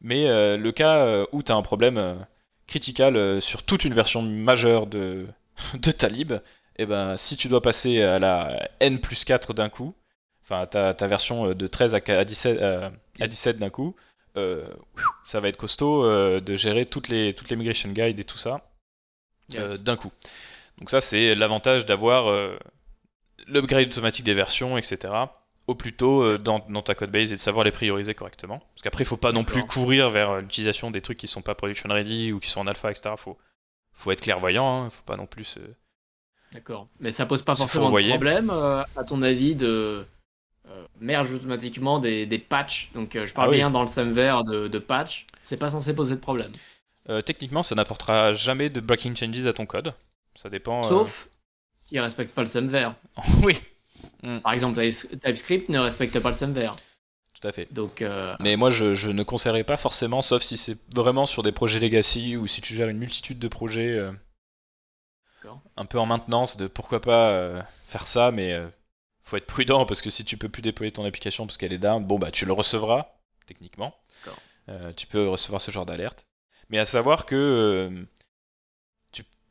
Mais 0.00 0.26
euh, 0.28 0.56
le 0.56 0.72
cas 0.72 1.24
où 1.32 1.42
tu 1.42 1.52
as 1.52 1.54
un 1.54 1.62
problème 1.62 2.26
critical 2.66 3.40
sur 3.40 3.62
toute 3.62 3.84
une 3.84 3.94
version 3.94 4.22
majeure 4.22 4.86
de, 4.86 5.26
de 5.74 5.90
ta 5.92 6.08
lib, 6.08 6.32
et 6.76 6.86
ben 6.86 7.16
si 7.16 7.36
tu 7.36 7.48
dois 7.48 7.62
passer 7.62 8.02
à 8.02 8.18
la 8.18 8.68
n 8.80 9.00
plus 9.00 9.24
4 9.24 9.54
d'un 9.54 9.68
coup, 9.68 9.94
enfin 10.44 10.66
ta, 10.66 10.92
ta 10.94 11.06
version 11.06 11.54
de 11.54 11.66
13 11.66 11.94
à, 11.94 12.00
qu- 12.00 12.12
à 12.12 12.24
17, 12.24 12.58
euh, 12.60 12.90
à 13.20 13.26
17 13.26 13.58
d'un 13.58 13.70
coup, 13.70 13.94
ça 15.24 15.40
va 15.40 15.48
être 15.48 15.56
costaud 15.56 16.04
de 16.40 16.56
gérer 16.56 16.86
toutes 16.86 17.08
les, 17.08 17.34
toutes 17.34 17.48
les 17.50 17.56
migration 17.56 17.90
guides 17.90 18.18
et 18.18 18.24
tout 18.24 18.38
ça 18.38 18.60
Yes. 19.50 19.82
d'un 19.82 19.96
coup. 19.96 20.10
Donc 20.78 20.90
ça 20.90 21.00
c'est 21.00 21.34
l'avantage 21.34 21.86
d'avoir 21.86 22.28
euh, 22.28 22.56
l'upgrade 23.46 23.86
automatique 23.88 24.24
des 24.24 24.34
versions, 24.34 24.76
etc. 24.78 25.12
au 25.66 25.74
plus 25.74 25.94
tôt 25.94 26.22
euh, 26.22 26.38
dans, 26.38 26.64
dans 26.68 26.82
ta 26.82 26.94
codebase 26.94 27.32
et 27.32 27.36
de 27.36 27.40
savoir 27.40 27.64
les 27.64 27.72
prioriser 27.72 28.14
correctement. 28.14 28.58
Parce 28.58 28.82
qu'après 28.82 29.04
il 29.04 29.06
faut 29.06 29.16
pas 29.16 29.32
non 29.32 29.44
plus 29.44 29.64
courir 29.64 30.10
vers 30.10 30.30
euh, 30.30 30.40
l'utilisation 30.40 30.90
des 30.90 31.00
trucs 31.02 31.18
qui 31.18 31.26
sont 31.28 31.42
pas 31.42 31.54
production 31.54 31.88
ready 31.88 32.32
ou 32.32 32.40
qui 32.40 32.50
sont 32.50 32.60
en 32.60 32.66
alpha, 32.66 32.90
etc. 32.90 33.14
Faut, 33.16 33.38
faut 33.92 34.10
être 34.10 34.22
clairvoyant, 34.22 34.84
hein. 34.84 34.90
faut 34.90 35.04
pas 35.04 35.16
non 35.16 35.26
plus... 35.26 35.58
D'accord. 36.52 36.88
Mais 37.00 37.12
ça 37.12 37.26
pose 37.26 37.42
pas 37.42 37.56
forcément 37.56 37.90
de 37.90 38.08
problème, 38.08 38.50
euh, 38.50 38.82
à 38.96 39.04
ton 39.04 39.22
avis, 39.22 39.54
de 39.54 40.04
euh, 40.68 40.84
merge 41.00 41.32
automatiquement 41.32 41.98
des, 41.98 42.26
des 42.26 42.38
patchs. 42.38 42.90
Donc 42.94 43.16
euh, 43.16 43.26
je 43.26 43.32
parle 43.32 43.48
Ah 43.48 43.50
oui. 43.50 43.56
bien 43.56 43.70
dans 43.70 43.82
le 43.82 43.88
SEMVer 43.88 44.36
de, 44.46 44.68
de 44.68 44.78
patch. 44.78 45.26
C'est 45.42 45.56
pas 45.56 45.70
censé 45.70 45.94
poser 45.94 46.14
de 46.14 46.20
problème. 46.20 46.52
Techniquement, 47.26 47.64
ça 47.64 47.74
n'apportera 47.74 48.32
jamais 48.32 48.70
de 48.70 48.80
breaking 48.80 49.16
changes 49.16 49.46
à 49.46 49.52
ton 49.52 49.66
code. 49.66 49.92
Ça 50.36 50.48
dépend. 50.50 50.78
euh, 50.80 50.88
Sauf 50.88 51.28
s'il 51.84 52.00
respecte 52.00 52.34
pas 52.34 52.42
le 52.42 52.46
SEMVer. 52.48 52.90
oui, 53.42 53.58
Par 54.42 54.52
exemple, 54.52 54.80
Types- 54.80 55.18
TypeScript 55.20 55.68
ne 55.68 55.78
respecte 55.78 56.18
pas 56.20 56.28
le 56.30 56.34
SEMVer. 56.34 56.70
tout 57.40 57.46
à 57.48 57.52
fait. 57.52 57.72
Donc, 57.72 58.02
euh, 58.02 58.34
Mais 58.40 58.56
moi, 58.56 58.70
je, 58.70 58.94
je 58.94 59.10
ne 59.10 59.22
conseillerais 59.24 59.64
pas 59.64 59.76
forcément, 59.76 60.22
sauf 60.22 60.42
si 60.42 60.56
c'est 60.56 60.78
vraiment 60.94 61.26
sur 61.26 61.42
des 61.42 61.52
projets 61.52 61.80
legacy 61.80 62.36
ou 62.36 62.46
si 62.46 62.60
tu 62.60 62.74
gères 62.74 62.88
une 62.88 62.98
multitude 62.98 63.38
de 63.38 63.48
projets 63.48 63.96
euh, 63.98 64.12
un 65.76 65.86
peu 65.86 65.98
en 65.98 66.06
maintenance, 66.06 66.56
de 66.56 66.66
pourquoi 66.66 67.00
pas 67.00 67.30
euh, 67.30 67.62
faire 67.86 68.06
ça, 68.06 68.30
mais 68.30 68.52
euh, 68.52 68.68
faut 69.24 69.36
être 69.36 69.46
prudent 69.46 69.86
parce 69.86 70.00
que 70.02 70.10
si 70.10 70.24
tu 70.24 70.36
peux 70.36 70.48
plus 70.48 70.62
déployer 70.62 70.92
ton 70.92 71.04
application 71.04 71.46
parce 71.46 71.56
qu'elle 71.56 71.72
est 71.72 71.78
down, 71.78 72.04
bon 72.04 72.18
bah 72.18 72.30
tu 72.30 72.46
le 72.46 72.52
recevras 72.52 73.08
techniquement. 73.46 73.94
Euh, 74.68 74.92
tu 74.94 75.06
peux 75.08 75.28
recevoir 75.28 75.60
ce 75.60 75.70
genre 75.72 75.84
d'alerte. 75.86 76.26
Mais 76.70 76.78
à 76.78 76.84
savoir 76.84 77.26
que, 77.26 77.34
euh, 77.34 78.04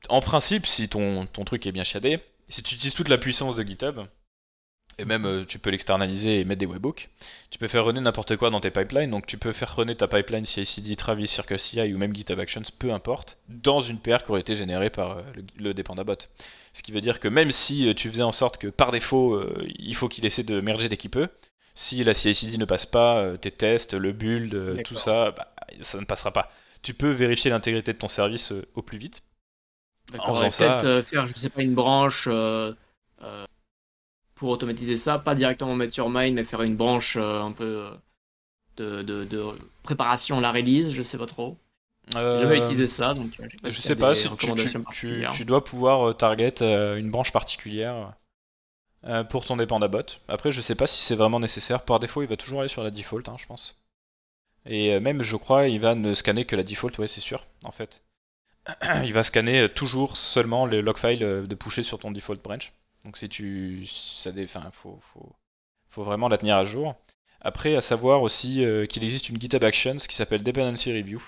en 0.09 0.19
principe, 0.21 0.65
si 0.65 0.89
ton, 0.89 1.25
ton 1.27 1.43
truc 1.43 1.65
est 1.67 1.71
bien 1.71 1.83
chiadé, 1.83 2.19
si 2.49 2.63
tu 2.63 2.75
utilises 2.75 2.93
toute 2.93 3.09
la 3.09 3.17
puissance 3.17 3.55
de 3.55 3.63
GitHub, 3.63 4.01
et 4.97 5.05
même 5.05 5.25
euh, 5.25 5.45
tu 5.45 5.57
peux 5.57 5.69
l'externaliser 5.69 6.41
et 6.41 6.45
mettre 6.45 6.59
des 6.59 6.65
webhooks, 6.65 7.09
tu 7.49 7.57
peux 7.57 7.67
faire 7.67 7.85
runner 7.85 8.01
n'importe 8.01 8.35
quoi 8.37 8.49
dans 8.49 8.59
tes 8.59 8.71
pipelines. 8.71 9.09
Donc 9.09 9.25
tu 9.25 9.37
peux 9.37 9.51
faire 9.51 9.75
runner 9.75 9.95
ta 9.95 10.07
pipeline 10.07 10.45
CI/CD, 10.45 10.95
Travis, 10.95 11.27
Circle 11.27 11.59
CI 11.59 11.93
ou 11.93 11.97
même 11.97 12.15
GitHub 12.15 12.39
Actions, 12.39 12.61
peu 12.77 12.91
importe, 12.91 13.37
dans 13.47 13.79
une 13.79 13.99
PR 13.99 14.23
qui 14.23 14.31
aurait 14.31 14.41
été 14.41 14.55
générée 14.55 14.89
par 14.89 15.17
euh, 15.17 15.21
le, 15.35 15.43
le 15.57 15.73
Dependabot. 15.73 16.17
Ce 16.73 16.83
qui 16.83 16.91
veut 16.91 17.01
dire 17.01 17.19
que 17.19 17.27
même 17.27 17.51
si 17.51 17.87
euh, 17.87 17.93
tu 17.93 18.09
faisais 18.09 18.23
en 18.23 18.31
sorte 18.31 18.57
que 18.57 18.67
par 18.67 18.91
défaut, 18.91 19.41
il 19.79 19.95
faut 19.95 20.07
qu'il 20.07 20.25
essaie 20.25 20.43
de 20.43 20.61
merger 20.61 20.89
dès 20.89 20.97
qu'il 20.97 21.09
peut, 21.09 21.29
si 21.73 22.03
la 22.03 22.13
CI/CD 22.13 22.57
ne 22.57 22.65
passe 22.65 22.85
pas, 22.85 23.37
tes 23.37 23.51
tests, 23.51 23.93
le 23.93 24.11
build, 24.11 24.83
tout 24.83 24.95
ça, 24.95 25.31
bah, 25.31 25.53
ça 25.81 25.99
ne 25.99 26.05
passera 26.05 26.31
pas. 26.31 26.51
Tu 26.81 26.93
peux 26.93 27.11
vérifier 27.11 27.49
l'intégrité 27.49 27.93
de 27.93 27.97
ton 27.97 28.07
service 28.07 28.53
au 28.75 28.81
plus 28.81 28.97
vite. 28.97 29.23
D'accord. 30.11 30.43
Et 30.45 30.51
ça- 30.51 30.65
peut-être 30.65 30.83
euh, 30.85 31.01
faire, 31.03 31.25
je 31.25 31.33
sais 31.33 31.49
pas, 31.49 31.61
une 31.61 31.75
branche 31.75 32.27
euh, 32.29 32.73
euh, 33.23 33.45
pour 34.35 34.49
automatiser 34.49 34.97
ça. 34.97 35.19
Pas 35.19 35.35
directement 35.35 35.75
mettre 35.75 35.93
sur 35.93 36.09
main, 36.09 36.31
mais 36.33 36.43
faire 36.43 36.61
une 36.63 36.75
branche 36.77 37.17
un 37.17 37.51
peu 37.51 37.89
de, 38.77 39.03
de, 39.03 39.25
de 39.25 39.45
préparation 39.83 40.37
à 40.39 40.41
la 40.41 40.51
release. 40.51 40.91
Je 40.93 41.01
sais 41.01 41.17
pas 41.17 41.27
trop. 41.27 41.57
Euh, 42.15 42.33
J'ai 42.35 42.41
jamais 42.41 42.57
utilisé 42.57 42.87
ça, 42.87 43.13
donc 43.13 43.39
euh, 43.39 43.45
je 43.49 43.55
sais 43.57 43.61
pas 43.61 43.69
Je 43.69 43.75
si 43.75 43.81
sais 43.81 43.89
t'as 43.89 43.95
pas 43.95 44.15
des 44.15 44.23
si 44.23 44.29
tu, 44.37 44.53
tu- 44.53 44.85
tu- 44.91 45.27
tu 45.29 45.45
dois 45.45 45.63
pouvoir 45.63 46.15
target 46.17 46.55
une 46.61 47.11
branche 47.11 47.31
particulière 47.31 48.13
pour 49.29 49.45
ton 49.45 49.57
dépendabot. 49.57 50.03
Après, 50.27 50.51
je 50.51 50.61
sais 50.61 50.75
pas 50.75 50.87
si 50.87 51.01
c'est 51.03 51.15
vraiment 51.15 51.39
nécessaire. 51.39 51.83
Par 51.85 51.99
défaut, 51.99 52.21
il 52.23 52.27
va 52.27 52.37
toujours 52.37 52.61
aller 52.61 52.69
sur 52.69 52.83
la 52.83 52.91
default, 52.91 53.23
hein, 53.29 53.35
je 53.37 53.45
pense. 53.45 53.83
Et 54.65 54.99
même, 54.99 55.23
je 55.23 55.37
crois, 55.37 55.67
il 55.67 55.79
va 55.79 55.95
ne 55.95 56.13
scanner 56.15 56.45
que 56.45 56.55
la 56.55 56.63
default, 56.63 56.97
ouais, 56.99 57.07
c'est 57.07 57.21
sûr, 57.21 57.45
en 57.63 57.71
fait. 57.71 58.03
il 59.03 59.13
va 59.13 59.23
scanner 59.23 59.61
euh, 59.61 59.67
toujours 59.67 60.17
seulement 60.17 60.65
le 60.65 60.81
log 60.81 60.97
file 60.97 61.23
euh, 61.23 61.47
de 61.47 61.55
pusher 61.55 61.83
sur 61.83 61.99
ton 61.99 62.11
default 62.11 62.41
branch. 62.43 62.73
Donc 63.05 63.17
si 63.17 63.29
tu, 63.29 63.85
ça 63.87 64.31
dé... 64.31 64.43
enfin, 64.43 64.69
faut, 64.73 64.99
faut, 65.13 65.35
faut 65.89 66.03
vraiment 66.03 66.27
la 66.29 66.37
tenir 66.37 66.55
à 66.57 66.65
jour. 66.65 66.95
Après, 67.41 67.75
à 67.75 67.81
savoir 67.81 68.21
aussi 68.21 68.63
euh, 68.63 68.85
qu'il 68.85 69.03
existe 69.03 69.29
une 69.29 69.41
GitHub 69.41 69.63
Actions 69.63 69.97
qui 69.97 70.15
s'appelle 70.15 70.43
Dependency 70.43 70.95
Review, 70.95 71.21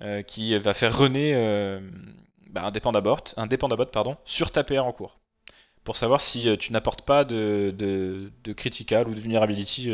euh, 0.00 0.22
qui 0.22 0.58
va 0.58 0.74
faire 0.74 0.96
runner 0.96 1.34
euh, 1.34 1.80
bah, 2.50 2.64
un 2.64 2.72
dépendabot, 2.72 3.16
un 3.36 3.46
dépendabot 3.46 3.86
pardon, 3.86 4.16
sur 4.24 4.50
ta 4.50 4.64
PR 4.64 4.84
en 4.84 4.92
cours. 4.92 5.20
Pour 5.84 5.96
savoir 5.96 6.20
si 6.20 6.48
tu 6.58 6.72
n'apportes 6.72 7.02
pas 7.02 7.24
de, 7.24 7.72
de, 7.72 8.32
de 8.42 8.52
critical 8.52 9.06
ou 9.06 9.14
de 9.14 9.20
vulnerability 9.20 9.88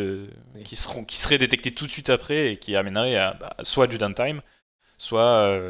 Oui. 0.54 0.64
qui, 0.64 0.74
seront, 0.74 1.04
qui 1.04 1.18
seraient 1.18 1.36
détectés 1.36 1.74
tout 1.74 1.84
de 1.84 1.90
suite 1.90 2.08
après 2.08 2.52
et 2.52 2.56
qui 2.56 2.74
amèneraient 2.76 3.16
à 3.16 3.34
bah, 3.34 3.54
soit 3.62 3.86
du 3.88 3.98
downtime, 3.98 4.40
soit 4.96 5.60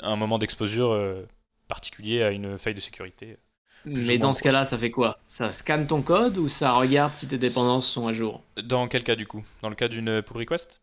un 0.00 0.16
moment 0.16 0.38
d'exposure 0.38 0.92
euh, 0.92 1.26
particulier 1.68 2.22
à 2.22 2.30
une 2.30 2.58
faille 2.58 2.74
de 2.74 2.80
sécurité. 2.80 3.38
Ou 3.86 3.90
Mais 3.90 4.18
dans 4.18 4.32
ce 4.32 4.42
cas-là, 4.42 4.64
ça 4.64 4.78
fait 4.78 4.90
quoi? 4.92 5.18
Ça 5.26 5.50
scanne 5.50 5.86
ton 5.88 6.00
code 6.02 6.38
ou 6.38 6.48
ça 6.48 6.72
regarde 6.72 7.14
si 7.14 7.26
tes 7.26 7.38
dépendances 7.38 7.88
sont 7.88 8.06
à 8.06 8.12
jour? 8.12 8.42
Dans 8.62 8.88
quel 8.88 9.04
cas 9.04 9.16
du 9.16 9.26
coup? 9.26 9.42
Dans 9.62 9.70
le 9.70 9.74
cas 9.74 9.88
d'une 9.88 10.20
pull 10.22 10.36
request? 10.36 10.82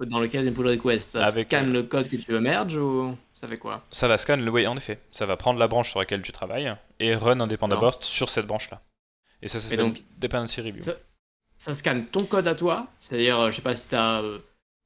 Dans 0.00 0.20
le 0.20 0.28
cas 0.28 0.42
d'une 0.42 0.54
pull 0.54 0.68
request, 0.68 1.10
ça 1.10 1.24
Avec, 1.24 1.48
scanne 1.48 1.70
euh, 1.70 1.72
le 1.72 1.82
code 1.82 2.08
que 2.08 2.16
tu 2.16 2.32
veux 2.32 2.40
merge 2.40 2.76
ou 2.78 3.14
ça 3.34 3.46
fait 3.46 3.58
quoi? 3.58 3.84
Ça 3.90 4.06
va 4.06 4.16
scan, 4.16 4.36
le- 4.36 4.50
oui, 4.50 4.64
en 4.68 4.76
effet. 4.76 5.00
Ça 5.10 5.26
va 5.26 5.36
prendre 5.36 5.58
la 5.58 5.66
branche 5.66 5.90
sur 5.90 5.98
laquelle 5.98 6.22
tu 6.22 6.30
travailles 6.30 6.72
et 7.00 7.16
run 7.16 7.40
un 7.40 7.48
dépendabot 7.48 7.90
sur 8.00 8.28
cette 8.30 8.46
branche-là. 8.46 8.80
Et 9.42 9.48
ça, 9.48 9.60
ça 9.60 9.68
s'appelle 9.68 9.78
donc, 9.78 10.02
dependency 10.18 10.60
review. 10.62 10.84
ça- 10.84 10.96
Ça 11.58 11.74
scanne 11.74 12.06
ton 12.06 12.26
code 12.26 12.48
à 12.48 12.54
toi, 12.56 12.88
c'est-à-dire, 13.00 13.38
euh, 13.40 13.50
je 13.50 13.56
sais 13.56 13.62
pas 13.62 13.76
si 13.76 13.88
tu 13.88 13.94
as 13.96 14.22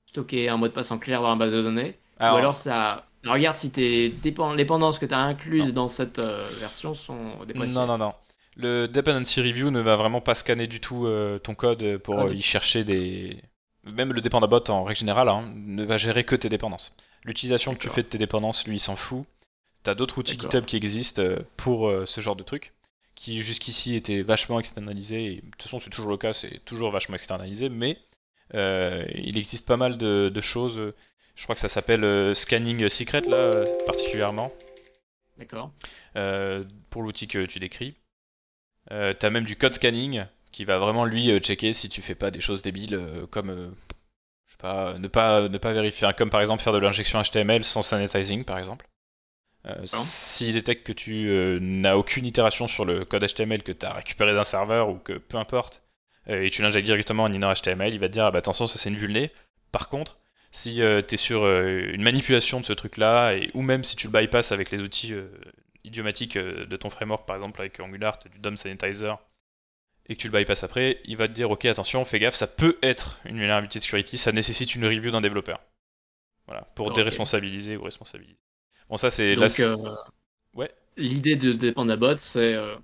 stocké 0.07 0.49
un 0.51 0.57
mot 0.59 0.69
de 0.69 0.73
passe 0.73 0.91
en 0.93 0.99
clair 0.99 1.23
dans 1.23 1.31
la 1.31 1.37
base 1.37 1.53
de 1.53 1.63
données, 1.63 1.99
Alors, 2.19 2.35
ou 2.35 2.37
alors 2.37 2.57
ça, 2.57 3.07
regarde 3.27 3.57
si 3.57 3.71
tes 3.71 4.11
dépen- 4.11 4.57
dépendances 4.57 4.99
que 4.99 5.07
tu 5.07 5.15
as 5.15 5.19
incluses 5.21 5.73
dans 5.75 5.89
cette 5.89 6.19
euh, 6.19 6.49
version 6.59 6.95
sont 6.95 7.45
dépréciées. 7.47 7.75
non, 7.79 7.87
non, 7.87 7.99
non. 7.99 8.15
Le 8.57 8.87
dependency 8.89 9.41
review 9.41 9.71
ne 9.71 9.81
va 9.81 9.97
vraiment 9.97 10.21
pas 10.21 10.35
scanner 10.35 10.67
du 10.67 10.81
tout 10.81 11.07
euh, 11.07 11.39
ton 11.39 11.55
code 11.55 11.99
pour 11.99 12.17
Code. 12.17 12.31
euh, 12.31 12.35
y 12.35 12.43
chercher 12.43 12.85
des. 12.85 13.43
Même 13.85 14.13
le 14.13 14.21
dépendabot 14.21 14.63
en 14.69 14.85
règle 14.85 14.99
générale 14.99 15.29
hein, 15.29 15.53
ne 15.55 15.85
va 15.85 15.97
gérer 15.97 16.25
que 16.25 16.37
tes 16.37 16.49
dépendances. 16.49 16.95
L'utilisation 17.25 17.75
que 17.75 17.79
tu 17.79 17.89
fais 17.89 18.03
de 18.03 18.09
tes 18.09 18.19
dépendances, 18.19 18.67
lui, 18.67 18.77
il 18.77 18.81
s'en 18.81 18.97
fout. 18.97 19.25
T'as 19.83 19.95
d'autres 19.95 20.19
outils. 20.19 20.39
GitHub 20.39 20.65
qui 20.67 20.77
existent 20.77 21.23
pour 21.57 21.91
ce 22.05 22.21
genre 22.21 22.37
de 22.37 22.43
trucs, 22.43 22.75
qui 23.15 23.43
jusqu'ici 23.43 23.95
étaient 23.95 24.21
vachement 24.23 24.61
externalisés. 24.61 25.25
Et, 25.25 25.35
de 25.37 25.51
toute 25.53 25.63
façon, 25.63 25.79
c'est 25.79 25.89
toujours 25.91 26.11
le 26.11 26.19
cas, 26.19 26.35
c'est 26.35 26.63
toujours 26.67 26.91
vachement 26.91 27.15
externalisé, 27.15 27.71
mais 27.71 27.99
euh, 28.55 29.05
il 29.15 29.39
existe 29.39 29.67
pas 29.67 29.77
mal 29.79 29.97
de, 29.97 30.29
de 30.29 30.41
choses. 30.41 30.79
Je 31.37 31.45
crois 31.45 31.55
que 31.55 31.61
ça 31.61 31.69
s'appelle 31.69 32.05
euh, 32.05 32.35
Scanning 32.35 32.89
Secret, 32.89 33.23
là, 33.27 33.37
euh, 33.37 33.67
particulièrement, 33.85 34.53
D'accord. 35.39 35.73
euh, 36.17 36.65
pour 36.91 37.03
l'outil 37.03 37.29
que 37.29 37.45
tu 37.47 37.59
décris. 37.59 37.97
Euh, 38.91 39.15
T'as 39.15 39.31
même 39.31 39.45
du 39.45 39.57
code 39.57 39.75
scanning 39.75 40.25
qui 40.53 40.65
va 40.65 40.79
vraiment 40.79 41.05
lui 41.05 41.39
checker 41.41 41.73
si 41.73 41.89
tu 41.89 42.03
fais 42.03 42.15
pas 42.15 42.31
des 42.31 42.41
choses 42.41 42.63
débiles 42.63 42.99
comme 43.31 43.51
euh, 43.51 43.71
je 44.47 44.53
sais 44.53 44.59
pas, 44.59 44.99
ne 44.99 45.07
pas 45.07 45.49
ne 45.49 45.59
pas 45.59 45.73
vérifier, 45.73 46.07
hein, 46.09 46.13
comme 46.13 46.31
par 46.31 46.41
exemple 46.41 46.63
faire 46.63 46.73
de 46.73 46.79
l'injection 46.79 47.23
HTML 47.23 47.63
sans 47.63 47.83
sanitizing 47.83 48.45
par 48.45 48.59
exemple. 48.59 48.87
Euh, 49.67 49.85
S'il 49.85 50.55
détecte 50.55 50.87
que 50.87 50.93
tu 50.93 51.29
euh, 51.29 51.59
n'as 51.61 51.95
aucune 51.97 52.25
itération 52.27 52.67
sur 52.67 52.85
le 52.87 53.05
code 53.05 53.23
HTML 53.25 53.63
que 53.63 53.73
tu 53.73 53.85
as 53.87 53.93
récupéré 53.93 54.33
d'un 54.33 54.45
serveur 54.45 54.89
ou 54.89 54.99
que 54.99 55.13
peu 55.13 55.37
importe, 55.37 55.83
euh, 56.29 56.43
et 56.43 56.51
tu 56.51 56.63
l'injectes 56.63 56.87
directement 56.87 57.25
en 57.25 57.33
inner 57.33 57.53
HTML, 57.55 57.93
il 57.93 58.01
va 58.01 58.09
te 58.09 58.13
dire 58.15 58.25
ah 58.25 58.31
bah 58.31 58.39
attention 58.39 58.67
ça 58.67 58.79
c'est 58.79 58.89
une 58.89 58.97
vulnée. 58.97 59.31
Par 59.71 59.89
contre, 59.91 60.19
si 60.53 60.77
tu 60.77 61.15
es 61.15 61.17
sur 61.17 61.45
euh, 61.45 61.91
une 61.93 62.03
manipulation 62.03 62.61
de 62.61 62.65
ce 62.65 62.73
truc-là, 62.73 63.35
et, 63.35 63.51
ou 63.55 63.63
même 63.63 63.85
si 63.85 63.97
tu 63.97 64.09
le 64.09 64.13
bypasses 64.13 64.53
avec 64.53 64.71
les 64.71 64.81
outils 64.81 65.13
euh, 65.15 65.29
idiomatiques 65.85 66.37
euh, 66.37 66.67
de 66.67 66.77
ton 66.77 66.91
framework, 66.91 67.27
par 67.27 67.37
exemple 67.37 67.61
avec 67.61 67.79
Angular, 67.81 68.19
du 68.33 68.39
DOM 68.39 68.57
Sanitizer, 68.57 69.19
et 70.09 70.17
que 70.17 70.21
tu 70.23 70.29
le 70.29 70.39
bypasses 70.39 70.65
après, 70.65 71.01
il 71.05 71.17
va 71.17 71.29
te 71.29 71.33
dire 71.33 71.51
ok 71.51 71.67
attention, 71.67 72.05
fais 72.05 72.19
gaffe, 72.19 72.35
ça 72.35 72.47
peut 72.49 72.79
être 72.83 73.21
une 73.25 73.39
vulnerabilité 73.39 73.79
de 73.79 73.85
security, 73.85 74.19
ça 74.19 74.33
nécessite 74.33 74.75
une 74.75 74.85
review 74.85 75.11
d'un 75.11 75.21
développeur. 75.21 75.61
Voilà, 76.47 76.63
pour 76.75 76.93
déresponsabiliser 76.93 77.77
ou 77.77 77.83
responsabiliser. 77.85 78.41
Bon 78.89 78.97
ça 78.97 79.11
c'est... 79.11 79.37
Donc, 79.37 79.61
euh, 79.61 79.77
Ouais. 80.55 80.71
l'idée 80.97 81.37
de 81.37 81.53
Dependabot, 81.53 82.17
c'est 82.17 82.55
euh, 82.55 82.75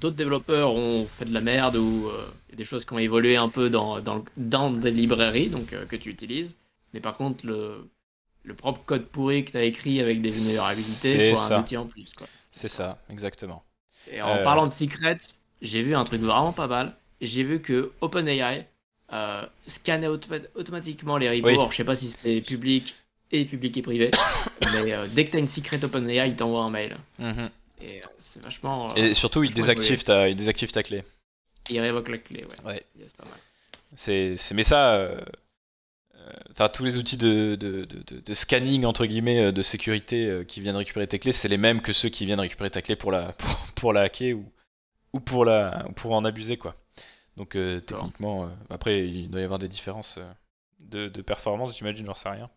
d'autres 0.00 0.16
développeurs 0.16 0.72
ont 0.74 1.06
fait 1.06 1.26
de 1.26 1.34
la 1.34 1.40
merde 1.42 1.76
ou 1.76 2.08
euh, 2.08 2.26
des 2.54 2.64
choses 2.64 2.84
qui 2.84 2.92
ont 2.94 2.98
évolué 2.98 3.36
un 3.36 3.48
peu 3.50 3.70
dans, 3.70 4.00
dans, 4.00 4.16
le- 4.16 4.24
dans 4.36 4.70
des 4.70 4.90
librairies 4.90 5.48
donc, 5.50 5.72
euh, 5.72 5.86
que 5.86 5.96
tu 5.96 6.10
utilises. 6.10 6.56
Mais 6.94 7.00
par 7.00 7.16
contre, 7.16 7.44
le, 7.46 7.90
le 8.44 8.54
propre 8.54 8.80
code 8.86 9.04
pourri 9.06 9.44
que 9.44 9.50
tu 9.50 9.56
as 9.58 9.64
écrit 9.64 10.00
avec 10.00 10.22
des 10.22 10.30
vulnérabilités, 10.30 11.10
C'est 11.10 11.28
il 11.30 11.34
faut 11.34 11.40
un 11.42 11.48
ça. 11.48 11.60
outil 11.60 11.76
en 11.76 11.86
plus. 11.86 12.10
C'est 12.50 12.68
ça, 12.68 12.98
exactement. 13.10 13.62
Et 14.10 14.22
en 14.22 14.36
Euh. 14.36 14.42
parlant 14.44 14.64
de 14.66 14.72
secrets, 14.72 15.18
j'ai 15.60 15.82
vu 15.82 15.94
un 15.94 16.04
truc 16.04 16.22
vraiment 16.22 16.52
pas 16.52 16.68
mal. 16.68 16.94
J'ai 17.20 17.42
vu 17.42 17.60
que 17.60 17.92
OpenAI 18.00 18.66
euh, 19.12 19.44
scannait 19.66 20.06
automa- 20.08 20.46
automatiquement 20.54 21.16
les 21.18 21.28
repos. 21.30 21.48
Oui. 21.48 21.66
Je 21.70 21.76
sais 21.76 21.84
pas 21.84 21.94
si 21.96 22.08
c'est 22.08 22.40
public 22.40 22.94
et 23.32 23.44
public 23.44 23.76
et 23.76 23.82
privé, 23.82 24.10
mais 24.72 24.92
euh, 24.92 25.08
dès 25.12 25.24
que 25.26 25.30
tu 25.32 25.36
as 25.36 25.40
une 25.40 25.48
secret 25.48 25.82
OpenAI, 25.84 26.28
il 26.28 26.36
t'envoie 26.36 26.62
un 26.62 26.70
mail. 26.70 26.96
Mhm. 27.18 27.50
Et 27.80 28.02
euh, 28.02 28.06
c'est 28.18 28.40
vachement. 28.42 28.94
Et 28.94 29.14
surtout 29.14 29.42
il 29.42 29.52
désactive, 29.52 30.04
ta, 30.04 30.28
il 30.28 30.36
désactive 30.36 30.70
ta 30.70 30.82
clé. 30.84 31.02
Il 31.70 31.80
révoque 31.80 32.08
la 32.08 32.18
clé, 32.18 32.44
ouais. 32.44 32.66
Ouais. 32.66 32.82
Yeah, 32.96 33.06
c'est 33.08 33.16
pas 33.16 33.24
mal. 33.24 33.38
C'est, 33.96 34.36
mais 34.54 34.64
ça, 34.64 35.08
enfin 36.50 36.68
tous 36.68 36.84
les 36.84 36.98
outils 36.98 37.16
de, 37.16 37.56
de, 37.58 37.84
de, 37.84 38.02
de- 38.02 38.20
de 38.20 38.34
scanning 38.34 38.84
entre 38.84 39.06
guillemets 39.06 39.46
euh, 39.46 39.52
de 39.52 39.62
sécurité 39.62 40.26
euh, 40.28 40.44
qui 40.44 40.60
viennent 40.60 40.76
récupérer 40.76 41.06
tes 41.06 41.18
clés, 41.18 41.32
c'est 41.32 41.48
les 41.48 41.56
mêmes 41.58 41.80
que 41.82 41.92
ceux 41.92 42.08
qui 42.08 42.26
viennent 42.26 42.40
récupérer 42.40 42.70
ta 42.70 42.82
clé 42.82 42.96
pour 42.96 43.12
la 43.12 43.32
pour, 43.38 43.56
pour 43.76 43.92
la 43.92 44.02
hacker 44.02 44.34
ou 44.36 44.44
ou 45.12 45.20
pour 45.20 45.44
la 45.44 45.86
ou 45.88 45.92
pour 45.92 46.12
en 46.12 46.24
abuser 46.24 46.56
quoi. 46.56 46.74
Donc 47.36 47.56
euh, 47.56 47.80
techniquement, 47.80 48.44
euh, 48.44 48.48
après 48.70 49.06
il 49.08 49.28
doit 49.30 49.40
y 49.40 49.44
avoir 49.44 49.58
des 49.58 49.68
différences 49.68 50.18
de, 50.80 51.08
de 51.08 51.22
performance, 51.22 51.76
j'imagine, 51.76 52.06
j'en 52.06 52.14
sais 52.14 52.28
rien. 52.28 52.48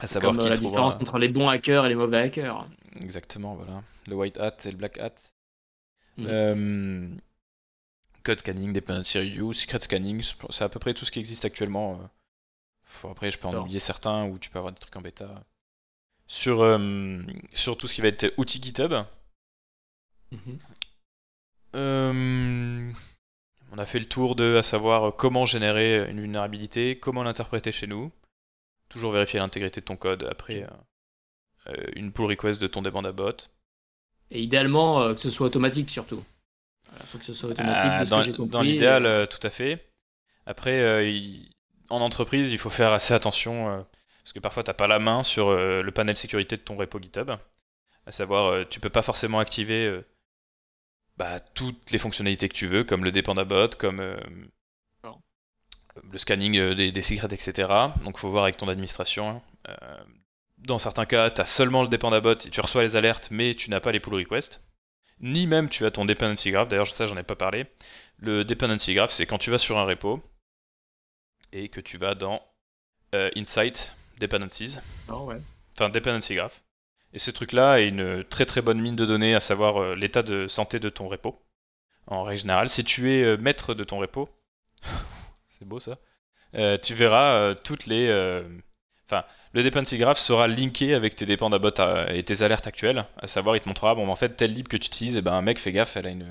À 0.00 0.06
savoir 0.08 0.32
Comme 0.32 0.42
qui 0.42 0.48
la 0.48 0.56
trouvera- 0.56 0.70
différence 0.70 0.94
entre 0.96 1.18
les 1.18 1.28
bons 1.28 1.48
hackers 1.48 1.86
et 1.86 1.88
les 1.88 1.94
mauvais 1.94 2.18
hackers. 2.18 2.66
Exactement, 3.00 3.54
voilà. 3.54 3.82
Le 4.08 4.14
white 4.16 4.38
hat 4.38 4.56
et 4.64 4.70
le 4.70 4.76
black 4.76 4.98
hat. 4.98 5.14
Euh, 6.18 7.08
code 8.24 8.40
scanning, 8.40 8.72
dependency 8.72 9.18
review, 9.18 9.52
secret 9.52 9.80
scanning, 9.80 10.22
c'est 10.50 10.64
à 10.64 10.68
peu 10.68 10.78
près 10.78 10.94
tout 10.94 11.04
ce 11.04 11.10
qui 11.10 11.18
existe 11.20 11.44
actuellement. 11.44 12.00
Après, 13.04 13.30
je 13.30 13.38
peux 13.38 13.48
en 13.48 13.54
oublier 13.62 13.80
certains 13.80 14.24
où 14.26 14.38
tu 14.38 14.50
peux 14.50 14.58
avoir 14.58 14.72
des 14.72 14.78
trucs 14.80 14.96
en 14.96 15.00
bêta. 15.02 15.44
Sur, 16.26 16.62
euh, 16.62 17.20
sur 17.52 17.76
tout 17.76 17.86
ce 17.88 17.94
qui 17.94 18.00
va 18.00 18.08
être 18.08 18.32
outil 18.38 18.62
GitHub, 18.62 18.94
Mhm. 20.30 20.58
euh, 21.74 22.92
on 23.72 23.78
a 23.78 23.86
fait 23.86 23.98
le 23.98 24.06
tour 24.06 24.34
de 24.36 24.56
à 24.56 24.62
savoir 24.62 25.04
euh, 25.04 25.10
comment 25.10 25.46
générer 25.46 26.10
une 26.10 26.20
vulnérabilité, 26.20 26.98
comment 26.98 27.22
l'interpréter 27.22 27.72
chez 27.72 27.86
nous. 27.86 28.10
Toujours 28.88 29.12
vérifier 29.12 29.40
l'intégrité 29.40 29.80
de 29.80 29.86
ton 29.86 29.96
code 29.96 30.24
après 30.30 30.66
euh, 31.66 31.74
une 31.96 32.12
pull 32.12 32.26
request 32.26 32.60
de 32.60 32.66
ton 32.66 32.82
dependabot. 32.82 33.32
Et 34.30 34.42
idéalement, 34.42 35.14
que 35.14 35.20
ce 35.20 35.30
soit 35.30 35.46
automatique 35.46 35.90
surtout. 35.90 36.22
Il 37.00 37.06
faut 37.06 37.18
que 37.18 37.24
ce 37.24 37.34
soit 37.34 37.50
automatique 37.50 37.90
Ah, 37.92 38.00
de 38.00 38.04
ce 38.04 38.10
dans 38.10 38.18
que 38.20 38.24
j'ai 38.24 38.32
compris. 38.32 38.50
dans 38.52 38.62
l'idéal, 38.62 39.28
tout 39.28 39.46
à 39.46 39.50
fait. 39.50 39.86
Après, 40.46 41.10
il- 41.10 41.50
en 41.90 42.00
entreprise, 42.00 42.50
il 42.50 42.58
faut 42.58 42.70
faire 42.70 42.92
assez 42.92 43.14
attention 43.14 43.68
euh, 43.68 43.82
parce 44.22 44.32
que 44.32 44.38
parfois 44.40 44.62
t'as 44.64 44.74
pas 44.74 44.86
la 44.86 44.98
main 44.98 45.22
sur 45.22 45.48
euh, 45.48 45.82
le 45.82 45.90
panel 45.92 46.16
sécurité 46.16 46.56
de 46.56 46.62
ton 46.62 46.76
repo 46.76 47.00
GitHub. 47.00 47.30
À 48.06 48.12
savoir, 48.12 48.46
euh, 48.46 48.64
tu 48.68 48.80
peux 48.80 48.90
pas 48.90 49.02
forcément 49.02 49.38
activer 49.38 50.02
bah, 51.16 51.40
toutes 51.40 51.90
les 51.90 51.98
fonctionnalités 51.98 52.48
que 52.48 52.54
tu 52.54 52.66
veux, 52.66 52.84
comme 52.84 53.04
le 53.04 53.12
dependabot, 53.12 53.68
comme 53.78 54.00
le 56.10 56.18
scanning 56.18 56.74
des, 56.74 56.92
des 56.92 57.02
secrets, 57.02 57.32
etc. 57.32 57.68
Donc, 58.04 58.18
faut 58.18 58.30
voir 58.30 58.44
avec 58.44 58.56
ton 58.56 58.68
administration. 58.68 59.42
Euh, 59.68 60.04
dans 60.58 60.78
certains 60.78 61.06
cas, 61.06 61.30
tu 61.30 61.40
as 61.40 61.46
seulement 61.46 61.82
le 61.82 61.88
dependabot 61.88 62.34
et 62.34 62.50
tu 62.50 62.60
reçois 62.60 62.82
les 62.82 62.96
alertes, 62.96 63.28
mais 63.30 63.54
tu 63.54 63.70
n'as 63.70 63.80
pas 63.80 63.92
les 63.92 64.00
pull 64.00 64.14
requests. 64.14 64.62
Ni 65.20 65.46
même 65.46 65.68
tu 65.68 65.84
as 65.84 65.90
ton 65.90 66.04
dependency 66.04 66.50
graph. 66.50 66.68
D'ailleurs, 66.68 66.86
ça, 66.86 67.06
j'en 67.06 67.16
ai 67.16 67.22
pas 67.22 67.36
parlé. 67.36 67.66
Le 68.18 68.44
dependency 68.44 68.94
graph, 68.94 69.10
c'est 69.10 69.26
quand 69.26 69.38
tu 69.38 69.50
vas 69.50 69.58
sur 69.58 69.78
un 69.78 69.84
repo 69.84 70.22
et 71.52 71.68
que 71.68 71.80
tu 71.80 71.98
vas 71.98 72.14
dans 72.14 72.42
euh, 73.14 73.30
Insight 73.36 73.94
Dependencies, 74.20 74.78
ouais. 75.08 75.40
enfin 75.74 75.88
Dependency 75.88 76.34
Graph. 76.34 76.62
Et 77.12 77.18
ce 77.18 77.30
truc-là 77.30 77.80
est 77.80 77.88
une 77.88 78.24
très 78.24 78.46
très 78.46 78.62
bonne 78.62 78.80
mine 78.80 78.96
de 78.96 79.04
données, 79.04 79.34
à 79.34 79.40
savoir 79.40 79.82
euh, 79.82 79.94
l'état 79.94 80.22
de 80.22 80.48
santé 80.48 80.80
de 80.80 80.88
ton 80.88 81.08
repo. 81.08 81.38
En 82.06 82.22
règle 82.22 82.40
générale, 82.40 82.68
si 82.68 82.84
tu 82.84 83.12
es 83.12 83.22
euh, 83.22 83.36
maître 83.36 83.74
de 83.74 83.84
ton 83.84 83.98
repo, 83.98 84.28
c'est 85.58 85.66
beau 85.66 85.80
ça, 85.80 85.98
tu 86.82 86.94
verras 86.94 87.54
toutes 87.56 87.86
les. 87.86 88.08
Enfin, 89.12 89.26
le 89.52 89.62
dependency 89.62 89.98
graph 89.98 90.18
sera 90.18 90.48
linké 90.48 90.94
avec 90.94 91.16
tes 91.16 91.26
euh, 91.28 92.06
et 92.08 92.22
tes 92.22 92.42
alertes 92.42 92.66
actuelles, 92.66 93.04
à 93.18 93.26
savoir 93.28 93.56
il 93.56 93.60
te 93.60 93.68
montrera 93.68 93.94
bon 93.94 94.08
en 94.08 94.16
fait 94.16 94.36
telle 94.36 94.54
lib 94.54 94.68
que 94.68 94.78
tu 94.78 94.86
utilises, 94.86 95.16
et 95.18 95.22
ben 95.22 95.34
un 95.34 95.42
mec 95.42 95.58
fais 95.58 95.72
gaffe, 95.72 95.96
elle 95.96 96.06
a 96.06 96.10
une 96.10 96.26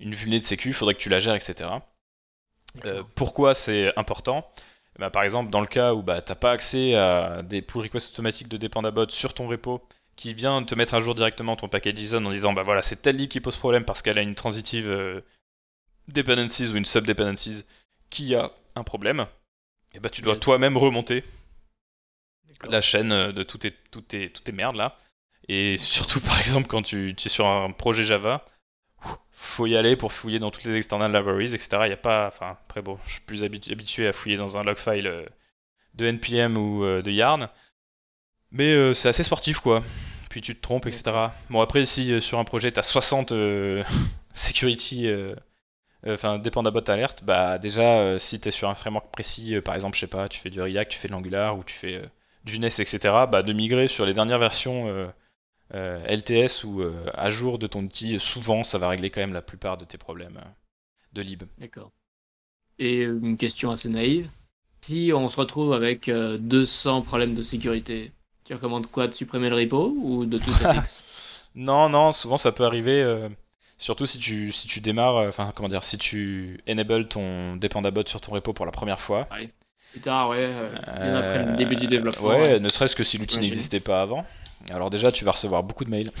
une 0.00 0.14
vulnée 0.14 0.38
de 0.38 0.44
sécu, 0.44 0.72
faudrait 0.72 0.94
que 0.94 1.00
tu 1.00 1.10
la 1.10 1.20
gères, 1.20 1.34
etc. 1.34 1.70
Euh, 2.84 3.02
pourquoi 3.14 3.54
c'est 3.54 3.96
important? 3.98 4.48
Bah, 4.98 5.10
Par 5.10 5.22
exemple, 5.22 5.50
dans 5.50 5.60
le 5.60 5.66
cas 5.66 5.94
où 5.94 6.02
bah, 6.02 6.22
t'as 6.22 6.34
pas 6.34 6.52
accès 6.52 6.94
à 6.94 7.42
des 7.42 7.62
pull 7.62 7.82
requests 7.82 8.10
automatiques 8.12 8.48
de 8.48 8.56
dependabot 8.56 9.08
sur 9.08 9.34
ton 9.34 9.46
repo 9.48 9.82
qui 10.16 10.34
vient 10.34 10.62
te 10.62 10.74
mettre 10.74 10.94
à 10.94 11.00
jour 11.00 11.14
directement 11.14 11.56
ton 11.56 11.68
package 11.68 11.96
JSON 11.96 12.24
en 12.26 12.30
disant 12.30 12.52
bah 12.52 12.62
voilà 12.62 12.82
c'est 12.82 12.96
telle 13.00 13.16
lib 13.16 13.30
qui 13.30 13.40
pose 13.40 13.56
problème 13.56 13.84
parce 13.84 14.02
qu'elle 14.02 14.18
a 14.18 14.22
une 14.22 14.34
transitive 14.34 14.88
euh, 14.88 15.22
dependencies 16.08 16.68
ou 16.68 16.76
une 16.76 16.84
sub 16.84 17.06
dependencies 17.06 17.64
qui 18.10 18.34
a 18.34 18.50
un 18.76 18.84
problème, 18.84 19.26
et 19.94 20.00
bah 20.00 20.10
tu 20.10 20.22
dois 20.22 20.34
Yes. 20.34 20.40
toi-même 20.40 20.76
remonter 20.76 21.24
la 22.68 22.80
chaîne 22.80 23.12
euh, 23.12 23.32
de 23.32 23.42
toutes 23.42 23.62
tes, 23.62 23.72
toutes 23.90 24.08
tes, 24.08 24.30
toutes 24.30 24.44
tes 24.44 24.52
merdes 24.52 24.76
là. 24.76 24.96
Et 25.48 25.76
surtout, 25.78 26.20
par 26.22 26.38
exemple, 26.40 26.68
quand 26.68 26.82
tu, 26.82 27.14
tu 27.16 27.26
es 27.26 27.30
sur 27.30 27.46
un 27.46 27.70
projet 27.72 28.04
Java, 28.04 28.44
faut 29.42 29.66
y 29.66 29.76
aller 29.76 29.96
pour 29.96 30.12
fouiller 30.12 30.38
dans 30.38 30.50
toutes 30.50 30.64
les 30.64 30.76
external 30.76 31.12
libraries, 31.12 31.54
etc. 31.54 31.68
Il 31.84 31.90
y 31.90 31.92
a 31.92 31.96
pas, 31.96 32.28
enfin, 32.28 32.56
après 32.68 32.80
bon, 32.80 32.98
je 33.06 33.12
suis 33.12 33.20
plus 33.22 33.42
habitué 33.44 34.06
à 34.06 34.12
fouiller 34.12 34.36
dans 34.36 34.56
un 34.56 34.62
log 34.62 34.78
file 34.78 35.06
euh, 35.06 35.26
de 35.94 36.06
npm 36.06 36.56
ou 36.56 36.84
euh, 36.84 37.02
de 37.02 37.10
yarn, 37.10 37.48
mais 38.52 38.72
euh, 38.74 38.94
c'est 38.94 39.08
assez 39.08 39.24
sportif 39.24 39.58
quoi. 39.58 39.82
Puis 40.30 40.40
tu 40.40 40.54
te 40.54 40.62
trompes, 40.62 40.86
etc. 40.86 41.04
Bon 41.50 41.60
après, 41.60 41.84
si 41.84 42.20
sur 42.22 42.38
un 42.38 42.44
projet 42.44 42.70
t'as 42.70 42.82
60 42.82 43.32
security, 44.32 45.08
enfin 46.06 46.38
dependabot 46.38 46.88
alert, 46.88 47.22
bah 47.24 47.58
déjà 47.58 48.18
si 48.18 48.40
t'es 48.40 48.50
sur 48.50 48.70
un 48.70 48.74
framework 48.74 49.10
précis, 49.12 49.60
par 49.62 49.74
exemple, 49.74 49.96
je 49.96 50.00
sais 50.00 50.06
pas, 50.06 50.28
tu 50.28 50.38
fais 50.40 50.50
du 50.50 50.62
React, 50.62 50.92
tu 50.92 50.98
fais 50.98 51.08
de 51.08 51.12
l'Angular 51.12 51.58
ou 51.58 51.64
tu 51.64 51.74
fais 51.74 52.00
du 52.44 52.58
Nest, 52.58 52.80
etc. 52.80 52.98
Bah 53.30 53.42
de 53.42 53.52
migrer 53.52 53.88
sur 53.88 54.06
les 54.06 54.14
dernières 54.14 54.38
versions 54.38 55.12
LTS 55.72 56.64
ou 56.64 56.82
euh, 56.82 57.06
à 57.14 57.30
jour 57.30 57.58
de 57.58 57.66
ton 57.66 57.84
outil, 57.84 58.20
souvent 58.20 58.62
ça 58.62 58.78
va 58.78 58.88
régler 58.88 59.10
quand 59.10 59.20
même 59.20 59.32
la 59.32 59.42
plupart 59.42 59.78
de 59.78 59.84
tes 59.84 59.96
problèmes 59.96 60.36
euh, 60.36 60.48
de 61.14 61.22
lib. 61.22 61.44
D'accord. 61.58 61.90
Et 62.78 63.02
une 63.02 63.36
question 63.36 63.70
assez 63.70 63.88
naïve. 63.88 64.28
Si 64.82 65.12
on 65.14 65.28
se 65.28 65.36
retrouve 65.38 65.72
avec 65.72 66.10
200 66.10 67.02
problèmes 67.02 67.34
de 67.34 67.42
sécurité, 67.42 68.12
tu 68.44 68.54
recommandes 68.54 68.88
quoi 68.88 69.06
De 69.06 69.14
supprimer 69.14 69.48
le 69.48 69.56
repo 69.56 69.94
ou 69.96 70.26
de 70.26 70.38
tout 70.38 70.50
fixe 70.74 71.04
Non, 71.54 71.88
non, 71.88 72.12
souvent 72.12 72.36
ça 72.36 72.50
peut 72.50 72.64
arriver. 72.64 73.28
Surtout 73.78 74.06
si 74.06 74.18
tu, 74.18 74.50
si 74.50 74.66
tu 74.66 74.80
démarres, 74.80 75.28
enfin 75.28 75.52
comment 75.54 75.68
dire, 75.68 75.84
si 75.84 75.98
tu 75.98 76.60
enable 76.68 77.06
ton 77.06 77.56
dependabot 77.56 78.04
sur 78.06 78.20
ton 78.20 78.32
repo 78.32 78.52
pour 78.52 78.66
la 78.66 78.72
première 78.72 78.98
fois. 78.98 79.28
Plus 79.92 80.00
tard, 80.00 80.30
ouais, 80.30 80.48
bien 80.96 81.14
après 81.14 81.44
le 81.44 81.56
début 81.56 81.76
du 81.76 81.86
développement. 81.86 82.30
Ouais, 82.30 82.58
ne 82.58 82.68
serait-ce 82.68 82.96
que 82.96 83.04
si 83.04 83.18
l'outil 83.18 83.38
n'existait 83.38 83.80
pas 83.80 84.02
avant. 84.02 84.26
Alors 84.70 84.90
déjà, 84.90 85.12
tu 85.12 85.24
vas 85.24 85.32
recevoir 85.32 85.62
beaucoup 85.62 85.84
de 85.84 85.90
mails. 85.90 86.12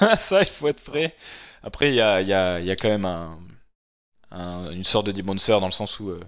ça, 0.16 0.40
il 0.40 0.46
faut 0.46 0.68
être 0.68 0.82
prêt. 0.82 1.14
Après, 1.62 1.90
il 1.90 1.94
y 1.94 2.00
a, 2.00 2.20
y, 2.22 2.32
a, 2.32 2.60
y 2.60 2.70
a, 2.70 2.76
quand 2.76 2.88
même 2.88 3.04
un, 3.04 4.70
une 4.70 4.84
sorte 4.84 5.06
de 5.06 5.12
deboncer 5.12 5.52
dans 5.52 5.66
le 5.66 5.72
sens 5.72 5.98
où 6.00 6.10
euh, 6.10 6.20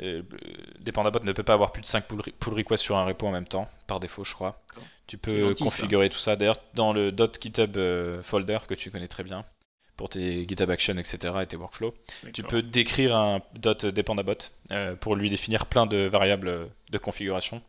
euh, 0.00 0.22
Dependabot 0.80 1.20
ne 1.20 1.32
peut 1.32 1.42
pas 1.42 1.54
avoir 1.54 1.72
plus 1.72 1.82
de 1.82 1.86
5 1.86 2.06
pull, 2.06 2.54
requests 2.54 2.82
sur 2.82 2.96
un 2.96 3.04
repo 3.04 3.26
en 3.26 3.30
même 3.30 3.46
temps, 3.46 3.68
par 3.86 4.00
défaut, 4.00 4.24
je 4.24 4.34
crois. 4.34 4.60
Tu 5.06 5.18
peux 5.18 5.54
configurer 5.54 6.08
tout 6.08 6.18
ça. 6.18 6.36
D'ailleurs, 6.36 6.58
dans 6.74 6.92
le 6.92 7.14
.github 7.40 7.76
euh, 7.76 8.22
folder 8.22 8.58
que 8.66 8.74
tu 8.74 8.90
connais 8.90 9.08
très 9.08 9.22
bien, 9.22 9.44
pour 9.96 10.08
tes 10.08 10.46
GitHub 10.48 10.70
Actions, 10.70 10.96
etc. 10.96 11.34
et 11.42 11.46
tes 11.46 11.56
workflows, 11.56 11.94
tu 12.32 12.42
peux 12.42 12.62
décrire 12.62 13.16
un 13.16 13.40
.dependabot 13.54 14.34
euh, 14.70 14.96
pour 14.96 15.14
lui 15.14 15.30
définir 15.30 15.66
plein 15.66 15.86
de 15.86 16.06
variables 16.06 16.70
de 16.90 16.98
configuration. 16.98 17.62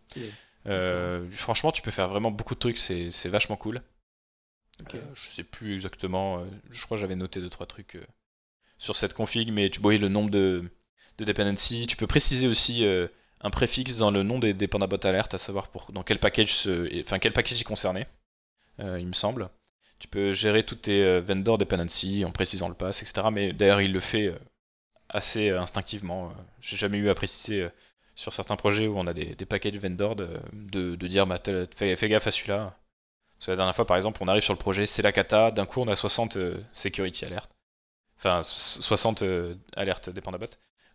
Euh, 0.68 1.30
franchement, 1.32 1.72
tu 1.72 1.82
peux 1.82 1.92
faire 1.92 2.10
vraiment 2.10 2.32
beaucoup 2.32 2.56
de 2.56 2.60
trucs, 2.60 2.78
c'est 2.78 3.30
vachement 3.30 3.58
cool. 3.58 3.82
Euh, 4.94 5.00
je 5.14 5.30
sais 5.30 5.44
plus 5.44 5.76
exactement, 5.76 6.40
euh, 6.40 6.46
je 6.72 6.84
crois 6.86 6.98
que 6.98 7.02
j'avais 7.02 7.16
noté 7.16 7.40
2-3 7.40 7.68
trucs 7.68 7.98
sur 8.78 8.96
cette 8.96 9.14
config, 9.14 9.52
mais 9.52 9.70
tu 9.70 9.80
voyais 9.80 10.00
le 10.00 10.10
nombre 10.10 10.30
de, 10.30 10.72
de 11.18 11.26
dependencies. 11.26 11.88
Tu 11.88 11.96
peux 11.96 12.08
préciser 12.08 12.48
aussi 12.48 12.86
un 13.42 13.50
préfixe 13.50 13.98
dans 13.98 14.12
le 14.12 14.24
nom 14.24 14.40
des 14.40 14.54
dependabot 14.54 15.06
alert, 15.06 15.34
à 15.34 15.38
savoir 15.38 15.70
pour, 15.70 15.92
dans 15.92 16.04
quel 16.04 16.20
package, 16.20 16.68
enfin, 17.02 17.20
quel 17.20 17.34
package 17.34 17.62
est 17.62 17.66
concerné, 17.66 18.08
il 18.80 19.08
me 19.08 19.14
semble. 19.14 19.50
Tu 20.00 20.08
peux 20.08 20.34
gérer 20.34 20.66
toutes 20.66 20.84
tes 20.84 21.20
vendor 21.22 21.58
dependencies 21.58 22.26
en 22.26 22.32
précisant 22.32 22.68
le 22.68 22.76
pass, 22.76 23.04
etc. 23.04 23.28
Mais 23.32 23.54
d'ailleurs, 23.54 23.82
il 23.82 23.94
le 23.94 24.00
fait 24.00 24.34
assez 25.08 25.50
instinctivement. 25.50 26.34
J'ai 26.60 26.78
jamais 26.78 26.98
eu 26.98 27.10
à 27.10 27.16
préciser 27.16 27.70
sur 28.16 28.34
certains 28.34 28.56
projets 28.56 28.88
où 28.88 28.98
on 28.98 29.08
a 29.08 29.14
des, 29.14 29.36
packages 29.46 29.78
vendors 29.78 30.16
de, 30.16 30.40
de, 30.54 31.08
dire 31.08 31.26
bah, 31.26 31.40
fais, 31.76 32.10
gaffe 32.10 32.28
à 32.28 32.32
celui-là. 32.32 32.76
Parce 33.38 33.48
que 33.48 33.52
la 33.52 33.58
dernière 33.58 33.76
fois, 33.76 33.86
par 33.86 33.98
exemple, 33.98 34.20
on 34.22 34.28
arrive 34.28 34.44
sur 34.44 34.54
le 34.54 34.60
projet, 34.60 34.86
c'est 34.86 35.02
la 35.02 35.12
cata, 35.12 35.52
d'un 35.52 35.66
coup 35.66 35.82
on 35.82 35.88
a 35.88 35.96
60 35.96 36.38
euh, 36.38 36.58
security 36.74 37.26
alertes. 37.26 37.52
Enfin, 38.18 38.44
60 38.44 39.24
euh, 39.24 39.56
alertes 39.76 40.10
dépendabot. 40.10 40.48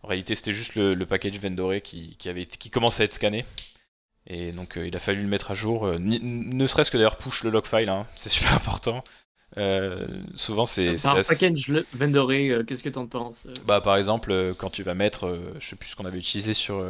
En 0.03 0.09
réalité, 0.09 0.35
c'était 0.35 0.55
juste 0.55 0.77
le, 0.77 0.95
le, 0.95 1.07
package 1.07 1.39
vendoré 1.41 1.81
qui, 1.81 2.17
qui, 2.17 2.29
avait, 2.29 2.47
qui 2.47 2.71
commence 2.71 3.01
à 3.01 3.05
être 3.05 3.15
scanné. 3.15 3.45
Et 4.27 4.53
donc, 4.53 4.79
euh, 4.79 4.87
il 4.87 4.97
a 4.97 5.01
fallu 5.01 5.23
le 5.23 5.29
mettre 5.29 5.51
à 5.51 5.55
jour. 5.55 5.87
ne 5.99 6.67
serait-ce 6.67 6.91
que 6.91 6.97
d'ailleurs 6.97 7.19
push 7.19 7.43
le 7.43 7.51
log 7.51 7.67
file, 7.67 7.89
hein, 7.89 8.07
c'est 8.15 8.29
super 8.29 8.55
important. 8.55 9.03
Euh, 9.57 10.07
souvent, 10.35 10.67
c'est. 10.67 11.05
Un 11.07 11.23
package 11.23 11.73
vendoré, 11.95 12.51
euh, 12.51 12.65
qu'est-ce 12.65 12.83
que 12.83 12.89
tu 12.89 12.99
entends 12.99 13.33
Bah, 13.67 13.81
par 13.81 13.97
exemple, 13.97 14.31
euh, 14.31 14.53
quand 14.55 14.71
tu 14.71 14.83
vas 14.83 14.95
mettre, 14.95 15.41
je 15.59 15.67
sais 15.67 15.77
plus 15.77 15.91
ce 15.91 15.97
qu'on 15.97 16.05
avait 16.05 16.19
utilisé 16.19 16.53
sur, 16.53 16.85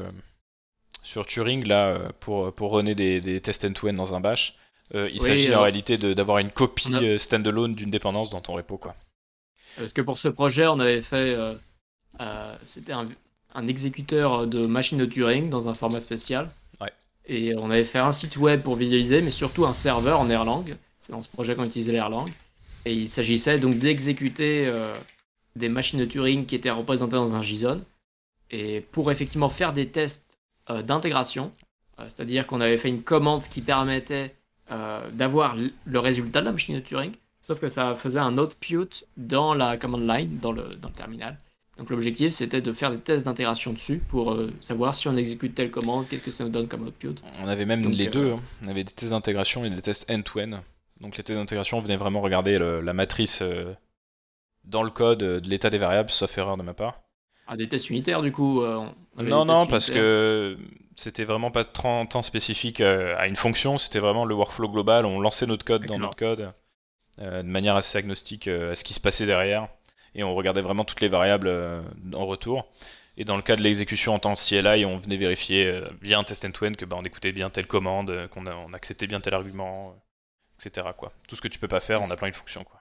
sur 1.03 1.25
Turing, 1.27 1.65
là, 1.67 1.99
pour, 2.21 2.53
pour 2.53 2.73
runner 2.73 2.95
des, 2.95 3.21
des 3.21 3.41
tests 3.41 3.65
end-to-end 3.65 3.93
dans 3.93 4.15
un 4.15 4.21
bash, 4.21 4.57
il 4.95 5.21
s'agit 5.21 5.55
en 5.55 5.63
réalité 5.63 5.97
d'avoir 5.99 6.39
une 6.39 6.51
copie 6.51 7.19
standalone 7.19 7.75
d'une 7.75 7.91
dépendance 7.91 8.31
dans 8.31 8.41
ton 8.41 8.55
repo, 8.55 8.77
quoi. 8.77 8.95
Parce 9.77 9.93
que 9.93 10.01
pour 10.01 10.19
ce 10.19 10.29
projet, 10.29 10.67
on 10.67 10.81
avait 10.81 11.03
fait. 11.03 11.37
C'était 12.65 12.93
un, 12.93 13.07
un, 13.55 13.67
exécuteur 13.69 14.47
de 14.47 14.67
machine 14.67 14.99
de 14.99 15.07
Turing 15.07 15.49
dans 15.49 15.69
un 15.69 15.75
format 15.75 16.01
spécial. 16.01 16.51
Ouais. 16.81 16.93
Et 17.27 17.55
on 17.55 17.71
avait 17.71 17.85
fait 17.85 17.99
un 17.99 18.13
site 18.13 18.37
web 18.37 18.63
pour 18.63 18.75
visualiser, 18.75 19.21
mais 19.21 19.31
surtout 19.31 19.65
un 19.65 19.75
serveur 19.75 20.19
en 20.19 20.29
Erlang. 20.29 20.77
C'est 21.01 21.13
dans 21.13 21.23
ce 21.23 21.29
projet 21.29 21.55
qu'on 21.55 21.65
utilisait 21.65 21.93
l'Erlang. 21.93 22.29
Et 22.89 22.95
il 22.95 23.09
s'agissait 23.09 23.59
donc 23.59 23.79
d'exécuter 23.79 24.67
euh, 24.67 24.95
des 25.57 25.69
machines 25.69 25.99
de 25.99 26.07
Turing 26.07 26.47
qui 26.47 26.55
étaient 26.55 26.71
représentées 26.71 27.17
dans 27.17 27.35
un 27.35 27.43
JSON. 27.43 27.83
Et 28.51 28.81
pour 28.81 29.13
effectivement 29.13 29.51
faire 29.51 29.75
des 29.75 29.89
tests 29.89 30.39
euh, 30.71 30.81
d'intégration, 30.81 31.53
euh, 32.01 32.05
c'est-à-dire 32.05 32.47
qu'on 32.47 32.63
avait 32.63 32.79
fait 32.79 32.89
une 32.89 33.03
commande 33.03 33.43
qui 33.43 33.61
permettait 33.61 34.35
d'avoir 35.15 35.57
le 35.57 35.99
résultat 35.99 36.41
de 36.41 36.45
la 36.45 36.53
machine 36.53 36.75
de 36.75 36.81
Turing, 36.81 37.13
sauf 37.41 37.59
que 37.59 37.71
ça 37.71 37.95
faisait 37.95 38.19
un 38.19 38.37
output 38.37 39.07
dans 39.17 39.55
la 39.55 39.79
command 39.79 40.07
line, 40.07 40.39
dans 40.43 40.53
le, 40.53 40.65
dans 40.65 40.89
le 40.89 40.95
terminal. 40.95 41.39
Donc 41.79 41.89
l'objectif 41.89 42.35
c'était 42.35 42.61
de 42.61 42.71
faire 42.75 42.91
des 42.91 42.99
tests 42.99 43.25
d'intégration 43.25 43.73
dessus 43.73 43.97
pour 43.97 44.39
savoir 44.61 44.95
si 44.95 45.09
on 45.09 45.17
exécute 45.17 45.55
telle 45.55 45.71
commande, 45.71 46.07
qu'est-ce 46.07 46.23
que 46.23 46.31
ça 46.31 46.45
nous 46.45 46.51
donne 46.51 46.69
comme 46.69 46.87
output. 46.87 47.15
On 47.43 47.49
avait 47.49 47.65
même 47.65 47.89
les 47.89 48.09
deux, 48.09 48.33
hein. 48.33 48.41
on 48.63 48.67
avait 48.67 48.85
des 48.85 48.93
tests 48.93 49.13
d'intégration 49.13 49.65
et 49.65 49.71
des 49.71 49.81
tests 49.81 50.05
end-to-end. 50.11 50.51
-end. 50.51 50.61
Donc 51.01 51.17
les 51.17 51.23
tests 51.23 51.39
d'intégration 51.39 51.81
venaient 51.81 51.97
vraiment 51.97 52.21
regarder 52.21 52.59
la 52.59 52.93
matrice 52.93 53.41
euh, 53.43 53.75
dans 54.65 54.83
le 54.83 54.91
code 54.91 55.23
euh, 55.23 55.41
de 55.41 55.49
l'état 55.49 55.71
des 55.71 55.79
variables, 55.79 56.11
sauf 56.11 56.37
erreur 56.39 56.57
de 56.57 56.63
ma 56.63 56.75
part. 56.75 57.01
Ah, 57.47 57.57
des 57.57 57.69
tests 57.69 57.89
unitaires 57.89 58.21
du 58.23 58.33
coup 58.33 58.63
euh, 58.63 58.85
Non, 59.17 59.45
non, 59.45 59.67
parce 59.67 59.91
que 59.91 60.59
c'était 60.97 61.25
vraiment 61.25 61.51
pas 61.51 61.65
tant 61.65 62.23
spécifique 62.23 62.81
à 62.81 63.27
une 63.27 63.37
fonction, 63.37 63.79
c'était 63.79 64.01
vraiment 64.01 64.27
le 64.27 64.35
workflow 64.35 64.69
global, 64.69 65.07
on 65.07 65.21
lançait 65.21 65.47
notre 65.47 65.65
code 65.65 65.87
dans 65.87 65.99
notre 65.99 66.17
code 66.17 66.53
de 67.19 67.43
manière 67.43 67.75
assez 67.75 67.97
agnostique 67.97 68.49
à 68.49 68.77
ce 68.77 68.85
qui 68.85 68.93
se 68.93 69.01
passait 69.01 69.25
derrière, 69.25 69.69
et 70.15 70.23
on 70.25 70.35
regardait 70.35 70.61
vraiment 70.61 70.85
toutes 70.85 71.01
les 71.01 71.09
variables 71.09 71.51
en 72.13 72.27
retour. 72.27 72.69
Et 73.17 73.25
dans 73.25 73.37
le 73.37 73.43
cas 73.43 73.57
de 73.57 73.63
l'exécution 73.63 74.15
en 74.15 74.19
temps 74.19 74.35
CLI, 74.35 74.85
on 74.85 74.99
venait 74.99 75.17
vérifier 75.17 75.81
via 76.03 76.19
un 76.19 76.25
test 76.25 76.45
end-to-end 76.45 76.75
que 76.75 76.85
bah, 76.85 76.97
on 77.01 77.05
écoutait 77.05 77.33
bien 77.33 77.49
telle 77.49 77.67
commande, 77.67 78.29
qu'on 78.31 78.47
on 78.47 78.75
acceptait 78.75 79.07
bien 79.07 79.21
tel 79.21 79.33
argument 79.33 79.97
etc. 80.59 80.89
Quoi. 80.97 81.13
Tout 81.27 81.37
ce 81.37 81.41
que 81.41 81.49
tu 81.49 81.59
peux 81.59 81.69
pas 81.69 81.81
faire, 81.81 82.01
on 82.01 82.11
a 82.11 82.17
plein 82.17 82.31
de 82.31 82.35
fonctions. 82.35 82.65
Quoi. 82.65 82.81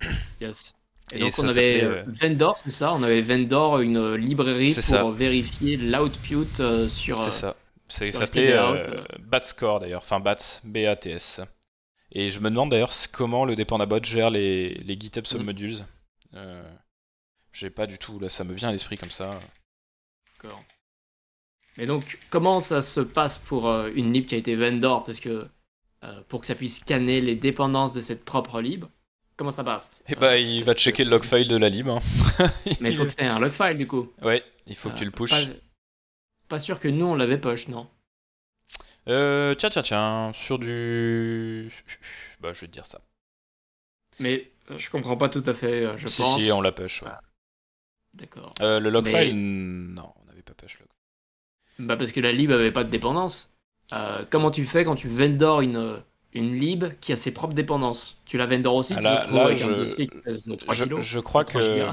Yes. 0.40 0.74
Et, 1.12 1.20
donc 1.20 1.32
on 1.38 1.48
avait 1.48 1.82
euh, 1.82 2.02
Vendor, 2.06 2.58
c'est 2.58 2.70
ça? 2.70 2.92
On 2.92 3.02
avait 3.02 3.22
Vendor, 3.22 3.80
une 3.80 4.14
librairie 4.14 4.76
pour 5.00 5.12
vérifier 5.12 5.76
l'output 5.76 6.60
euh, 6.60 6.88
sur. 6.88 7.22
C'est 7.24 7.30
ça. 7.30 7.56
C'est, 7.88 8.12
ça 8.12 8.26
fait 8.26 8.52
euh, 8.52 9.02
BATScore 9.18 9.80
d'ailleurs, 9.80 10.02
enfin 10.02 10.20
BATS, 10.20 10.60
B-A-T-S. 10.64 11.40
Et 12.12 12.30
je 12.30 12.38
me 12.40 12.50
demande 12.50 12.70
d'ailleurs 12.70 12.92
comment 13.12 13.46
le 13.46 13.56
Dependabot 13.56 14.02
gère 14.02 14.28
les, 14.28 14.74
les 14.74 15.00
GitHub 15.00 15.24
submodules. 15.24 15.78
Mm. 16.32 16.34
Euh, 16.34 16.74
j'ai 17.54 17.70
pas 17.70 17.86
du 17.86 17.96
tout, 17.96 18.18
là 18.18 18.28
ça 18.28 18.44
me 18.44 18.52
vient 18.52 18.68
à 18.68 18.72
l'esprit 18.72 18.98
comme 18.98 19.10
ça. 19.10 19.40
D'accord. 20.34 20.62
Mais 21.78 21.86
donc, 21.86 22.18
comment 22.28 22.60
ça 22.60 22.82
se 22.82 23.00
passe 23.00 23.38
pour 23.38 23.70
une 23.86 24.12
lib 24.12 24.26
qui 24.26 24.34
a 24.34 24.38
été 24.38 24.54
vendor? 24.54 25.04
Parce 25.04 25.20
que 25.20 25.48
euh, 26.04 26.22
pour 26.28 26.40
que 26.40 26.46
ça 26.46 26.54
puisse 26.54 26.78
scanner 26.78 27.20
les 27.20 27.36
dépendances 27.36 27.94
de 27.94 28.00
cette 28.00 28.24
propre 28.24 28.60
lib. 28.60 28.84
Comment 29.38 29.50
ça 29.52 29.62
passe 29.62 30.02
Eh 30.08 30.16
bah, 30.16 30.36
il 30.36 30.64
va 30.64 30.74
checker 30.74 31.04
le 31.04 31.10
log 31.10 31.24
file 31.24 31.46
de 31.46 31.56
la 31.56 31.68
lib. 31.68 31.88
Hein. 31.88 32.00
Mais 32.80 32.90
il 32.90 32.96
faut 32.96 33.04
que 33.04 33.12
c'est 33.16 33.24
un 33.24 33.38
log 33.38 33.52
file 33.52 33.78
du 33.78 33.86
coup. 33.86 34.12
Ouais, 34.20 34.44
il 34.66 34.74
faut 34.74 34.90
que 34.90 34.98
tu 34.98 35.04
le 35.04 35.12
pushes. 35.12 35.30
Pas, 35.30 35.46
pas, 36.48 36.58
sûr 36.58 36.80
que 36.80 36.88
nous 36.88 37.06
on 37.06 37.14
l'avait 37.14 37.38
push, 37.38 37.68
non 37.68 37.88
euh, 39.08 39.54
Tiens, 39.54 39.70
tiens, 39.70 39.82
tiens, 39.82 40.32
sur 40.34 40.58
du. 40.58 41.72
Bah, 42.40 42.52
je 42.52 42.62
vais 42.62 42.66
te 42.66 42.72
dire 42.72 42.86
ça. 42.86 43.00
Mais 44.18 44.50
euh, 44.70 44.78
je 44.78 44.90
comprends 44.90 45.16
pas 45.16 45.28
tout 45.28 45.44
à 45.46 45.54
fait, 45.54 45.96
je 45.96 46.04
pense. 46.04 46.40
Si, 46.40 46.50
on 46.50 46.60
l'a 46.60 46.72
push. 46.72 47.02
Ouais. 47.02 47.10
D'accord. 48.14 48.52
Euh, 48.60 48.80
le 48.80 48.90
log 48.90 49.06
file, 49.06 49.36
non, 49.36 50.10
on 50.20 50.24
n'avait 50.26 50.42
pas 50.42 50.54
push 50.54 50.80
log. 50.80 50.88
Bah, 51.78 51.96
parce 51.96 52.10
que 52.10 52.18
la 52.18 52.32
lib 52.32 52.50
avait 52.50 52.72
pas 52.72 52.82
de 52.82 52.90
dépendance. 52.90 53.52
Euh, 53.92 54.24
comment 54.30 54.50
tu 54.50 54.66
fais 54.66 54.84
quand 54.84 54.96
tu 54.96 55.08
vendors 55.08 55.60
une, 55.60 56.02
une 56.32 56.58
lib 56.58 56.84
qui 57.00 57.12
a 57.12 57.16
ses 57.16 57.32
propres 57.32 57.54
dépendances? 57.54 58.16
Tu 58.26 58.36
la 58.36 58.46
vendors 58.46 58.74
aussi 58.74 58.94
ah, 58.96 59.00
là, 59.00 59.54
je, 59.54 59.86
je, 61.00 61.18
crois 61.20 61.44
que. 61.44 61.88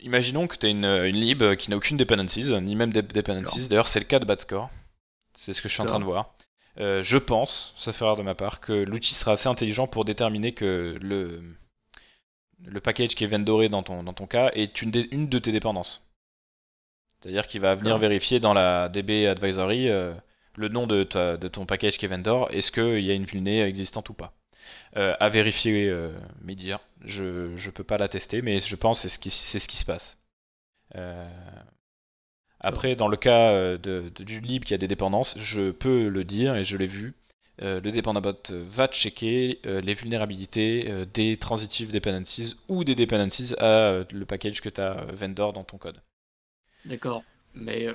Imaginons 0.00 0.46
que 0.46 0.56
tu 0.56 0.66
as 0.66 0.68
une, 0.70 0.84
une, 0.84 1.16
lib 1.16 1.56
qui 1.56 1.70
n'a 1.70 1.76
aucune 1.76 1.96
dependencies, 1.96 2.52
ni 2.62 2.76
même 2.76 2.92
des 2.92 3.02
dependencies. 3.02 3.68
D'ailleurs, 3.68 3.88
c'est 3.88 4.00
le 4.00 4.06
cas 4.06 4.18
de 4.18 4.24
Badscore. 4.24 4.70
C'est 5.34 5.52
ce 5.52 5.62
que 5.62 5.68
je 5.68 5.74
suis 5.74 5.82
en 5.82 5.86
train 5.86 6.00
de 6.00 6.04
voir. 6.04 6.34
euh, 6.78 7.02
je 7.02 7.18
pense, 7.18 7.74
ça 7.76 7.92
fait 7.92 8.04
rare 8.04 8.16
de 8.16 8.22
ma 8.22 8.34
part, 8.34 8.60
que 8.60 8.72
l'outil 8.72 9.14
sera 9.14 9.32
assez 9.32 9.48
intelligent 9.48 9.86
pour 9.86 10.04
déterminer 10.04 10.52
que 10.52 10.96
le, 11.00 11.56
le 12.64 12.80
package 12.80 13.14
qui 13.14 13.24
est 13.24 13.28
vendoré 13.28 13.68
dans 13.68 13.82
ton, 13.82 14.02
dans 14.02 14.12
ton 14.12 14.26
cas 14.26 14.50
est 14.54 14.82
une, 14.82 14.92
une 15.10 15.28
de 15.28 15.38
tes 15.38 15.52
dépendances. 15.52 16.06
C'est-à-dire 17.20 17.46
qu'il 17.46 17.60
va 17.60 17.74
venir 17.74 17.98
vérifier 17.98 18.40
dans 18.40 18.54
la 18.54 18.88
DB 18.88 19.26
Advisory 19.26 19.88
euh, 19.88 20.14
le 20.56 20.68
nom 20.68 20.86
de, 20.86 21.04
ta, 21.04 21.36
de, 21.36 21.48
ton 21.48 21.66
package 21.66 21.98
qui 21.98 22.06
est 22.06 22.08
vendor, 22.08 22.48
est-ce 22.50 22.72
qu'il 22.72 23.00
y 23.00 23.10
a 23.10 23.14
une 23.14 23.24
vulnée 23.24 23.62
existante 23.62 24.08
ou 24.08 24.14
pas? 24.14 24.32
Euh, 24.96 25.14
à 25.20 25.28
vérifier, 25.28 25.88
euh, 25.88 26.12
mais 26.42 26.54
dire, 26.54 26.80
je 27.04 27.22
ne 27.54 27.70
peux 27.70 27.84
pas 27.84 27.96
la 27.96 28.08
tester, 28.08 28.42
mais 28.42 28.60
je 28.60 28.76
pense 28.76 29.02
que 29.02 29.08
c'est 29.08 29.14
ce, 29.14 29.18
qui, 29.18 29.30
ce 29.30 29.68
qui 29.68 29.76
se 29.76 29.84
passe. 29.84 30.18
Euh, 30.96 31.28
après, 32.58 32.96
dans 32.96 33.08
le 33.08 33.16
cas 33.16 33.78
de, 33.78 34.10
du 34.18 34.40
lib 34.40 34.64
qui 34.64 34.74
a 34.74 34.78
des 34.78 34.88
dépendances, 34.88 35.38
je 35.38 35.70
peux 35.70 36.08
le 36.08 36.24
dire 36.24 36.56
et 36.56 36.64
je 36.64 36.76
l'ai 36.76 36.86
vu. 36.86 37.14
Le 37.62 37.80
dependabot 37.80 38.40
va 38.50 38.88
checker 38.88 39.60
les 39.64 39.94
vulnérabilités 39.94 41.06
des 41.12 41.36
transitive 41.36 41.92
dependencies 41.92 42.54
ou 42.68 42.84
des 42.84 42.94
dependencies 42.94 43.54
à 43.58 44.04
le 44.10 44.24
package 44.24 44.62
que 44.62 44.70
tu 44.70 44.80
as 44.80 45.06
vendor 45.12 45.52
dans 45.52 45.64
ton 45.64 45.76
code. 45.76 46.00
D'accord. 46.84 47.22
Mais 47.54 47.86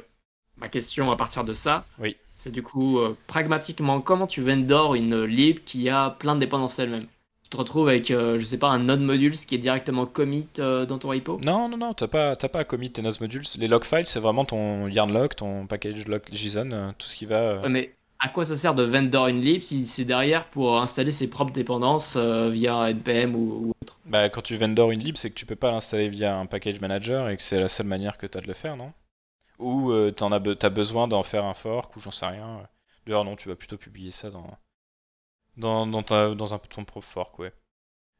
ma 0.57 0.69
question 0.69 1.11
à 1.11 1.15
partir 1.15 1.43
de 1.43 1.53
ça, 1.53 1.85
oui. 1.99 2.17
c'est 2.35 2.51
du 2.51 2.63
coup, 2.63 2.99
pragmatiquement, 3.27 4.01
comment 4.01 4.27
tu 4.27 4.41
vendor 4.41 4.95
une 4.95 5.23
lib 5.23 5.59
qui 5.63 5.89
a 5.89 6.09
plein 6.11 6.35
de 6.35 6.39
dépendances 6.39 6.79
elle-même? 6.79 7.07
Tu 7.45 7.49
te 7.49 7.57
retrouves 7.57 7.89
avec, 7.89 8.09
euh, 8.09 8.39
je 8.39 8.43
sais 8.43 8.57
pas, 8.57 8.69
un 8.69 8.79
node 8.79 9.01
modules 9.01 9.35
qui 9.35 9.53
est 9.53 9.59
directement 9.59 10.07
commit 10.07 10.47
euh, 10.57 10.87
dans 10.87 10.97
ton 10.97 11.09
repo? 11.09 11.39
Non, 11.45 11.69
non, 11.69 11.77
non, 11.77 11.93
t'as 11.93 12.07
pas, 12.07 12.35
pas 12.35 12.59
à 12.59 12.63
commit 12.63 12.91
tes 12.91 13.03
node 13.03 13.21
modules. 13.21 13.43
Les 13.59 13.67
log 13.67 13.83
files, 13.83 14.07
c'est 14.07 14.19
vraiment 14.19 14.45
ton 14.45 14.87
yarn 14.87 15.13
log, 15.13 15.35
ton 15.35 15.67
package 15.67 16.07
log 16.07 16.23
JSON, 16.31 16.71
euh, 16.71 16.91
tout 16.97 17.05
ce 17.05 17.15
qui 17.15 17.27
va. 17.27 17.69
mais 17.69 17.93
à 18.19 18.29
quoi 18.29 18.45
ça 18.45 18.55
sert 18.55 18.75
de 18.75 18.83
vendor 18.83 19.27
une 19.27 19.41
lib 19.41 19.61
si 19.61 19.85
c'est 19.85 20.05
derrière 20.05 20.49
pour 20.49 20.79
installer 20.79 21.11
ses 21.11 21.29
propres 21.29 21.51
dépendances 21.51 22.17
via 22.17 22.91
npm 22.91 23.35
ou, 23.35 23.73
autre? 23.81 23.99
Bah, 24.05 24.29
quand 24.29 24.41
tu 24.41 24.55
vendor 24.55 24.91
une 24.91 25.03
lib, 25.03 25.17
c'est 25.17 25.29
que 25.29 25.35
tu 25.35 25.45
peux 25.45 25.55
pas 25.55 25.71
l'installer 25.71 26.09
via 26.09 26.37
un 26.37 26.45
package 26.45 26.79
manager 26.79 27.29
et 27.29 27.37
que 27.37 27.43
c'est 27.43 27.59
la 27.59 27.67
seule 27.67 27.87
manière 27.87 28.17
que 28.17 28.25
t'as 28.25 28.41
de 28.41 28.47
le 28.47 28.53
faire, 28.53 28.77
non? 28.77 28.93
Ou 29.59 29.93
t'en 30.11 30.31
as, 30.31 30.39
t'as 30.55 30.69
besoin 30.69 31.07
d'en 31.07 31.23
faire 31.23 31.45
un 31.45 31.53
fork 31.53 31.95
ou 31.95 31.99
j'en 31.99 32.11
sais 32.11 32.25
rien. 32.25 32.67
D'ailleurs, 33.05 33.25
non, 33.25 33.35
tu 33.35 33.49
vas 33.49 33.55
plutôt 33.55 33.77
publier 33.77 34.11
ça 34.11 34.29
dans 34.29 34.57
dans, 35.57 35.87
dans, 35.87 36.35
dans 36.35 36.53
un 36.53 36.59
ton 36.59 36.83
prof 36.83 37.05
fork, 37.05 37.39
ouais. 37.39 37.53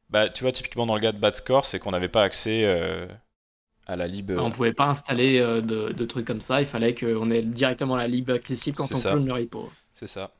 Bah, 0.08 0.28
tu 0.28 0.44
vois, 0.44 0.52
typiquement 0.52 0.86
dans 0.86 0.94
le 0.94 1.00
cas 1.00 1.12
de 1.12 1.18
Bad 1.18 1.34
Score, 1.34 1.66
c'est 1.66 1.78
qu'on 1.78 1.90
n'avait 1.90 2.08
pas 2.08 2.22
accès 2.22 2.64
euh, 2.64 3.06
à 3.86 3.96
la 3.96 4.06
lib. 4.06 4.30
On 4.30 4.50
pouvait 4.50 4.72
pas 4.72 4.86
installer 4.86 5.40
euh, 5.40 5.60
de, 5.60 5.92
de, 5.92 6.04
trucs 6.04 6.26
comme 6.26 6.40
ça, 6.40 6.60
il 6.60 6.66
fallait 6.66 6.94
qu'on 6.94 7.28
ait 7.30 7.42
directement 7.42 7.96
la 7.96 8.06
lib 8.06 8.30
accessible 8.30 8.76
quand 8.76 8.92
on 8.94 9.00
clone 9.00 9.26
le 9.26 9.32
repo. 9.32 9.70
C'est 9.96 10.06
ça. 10.06 10.30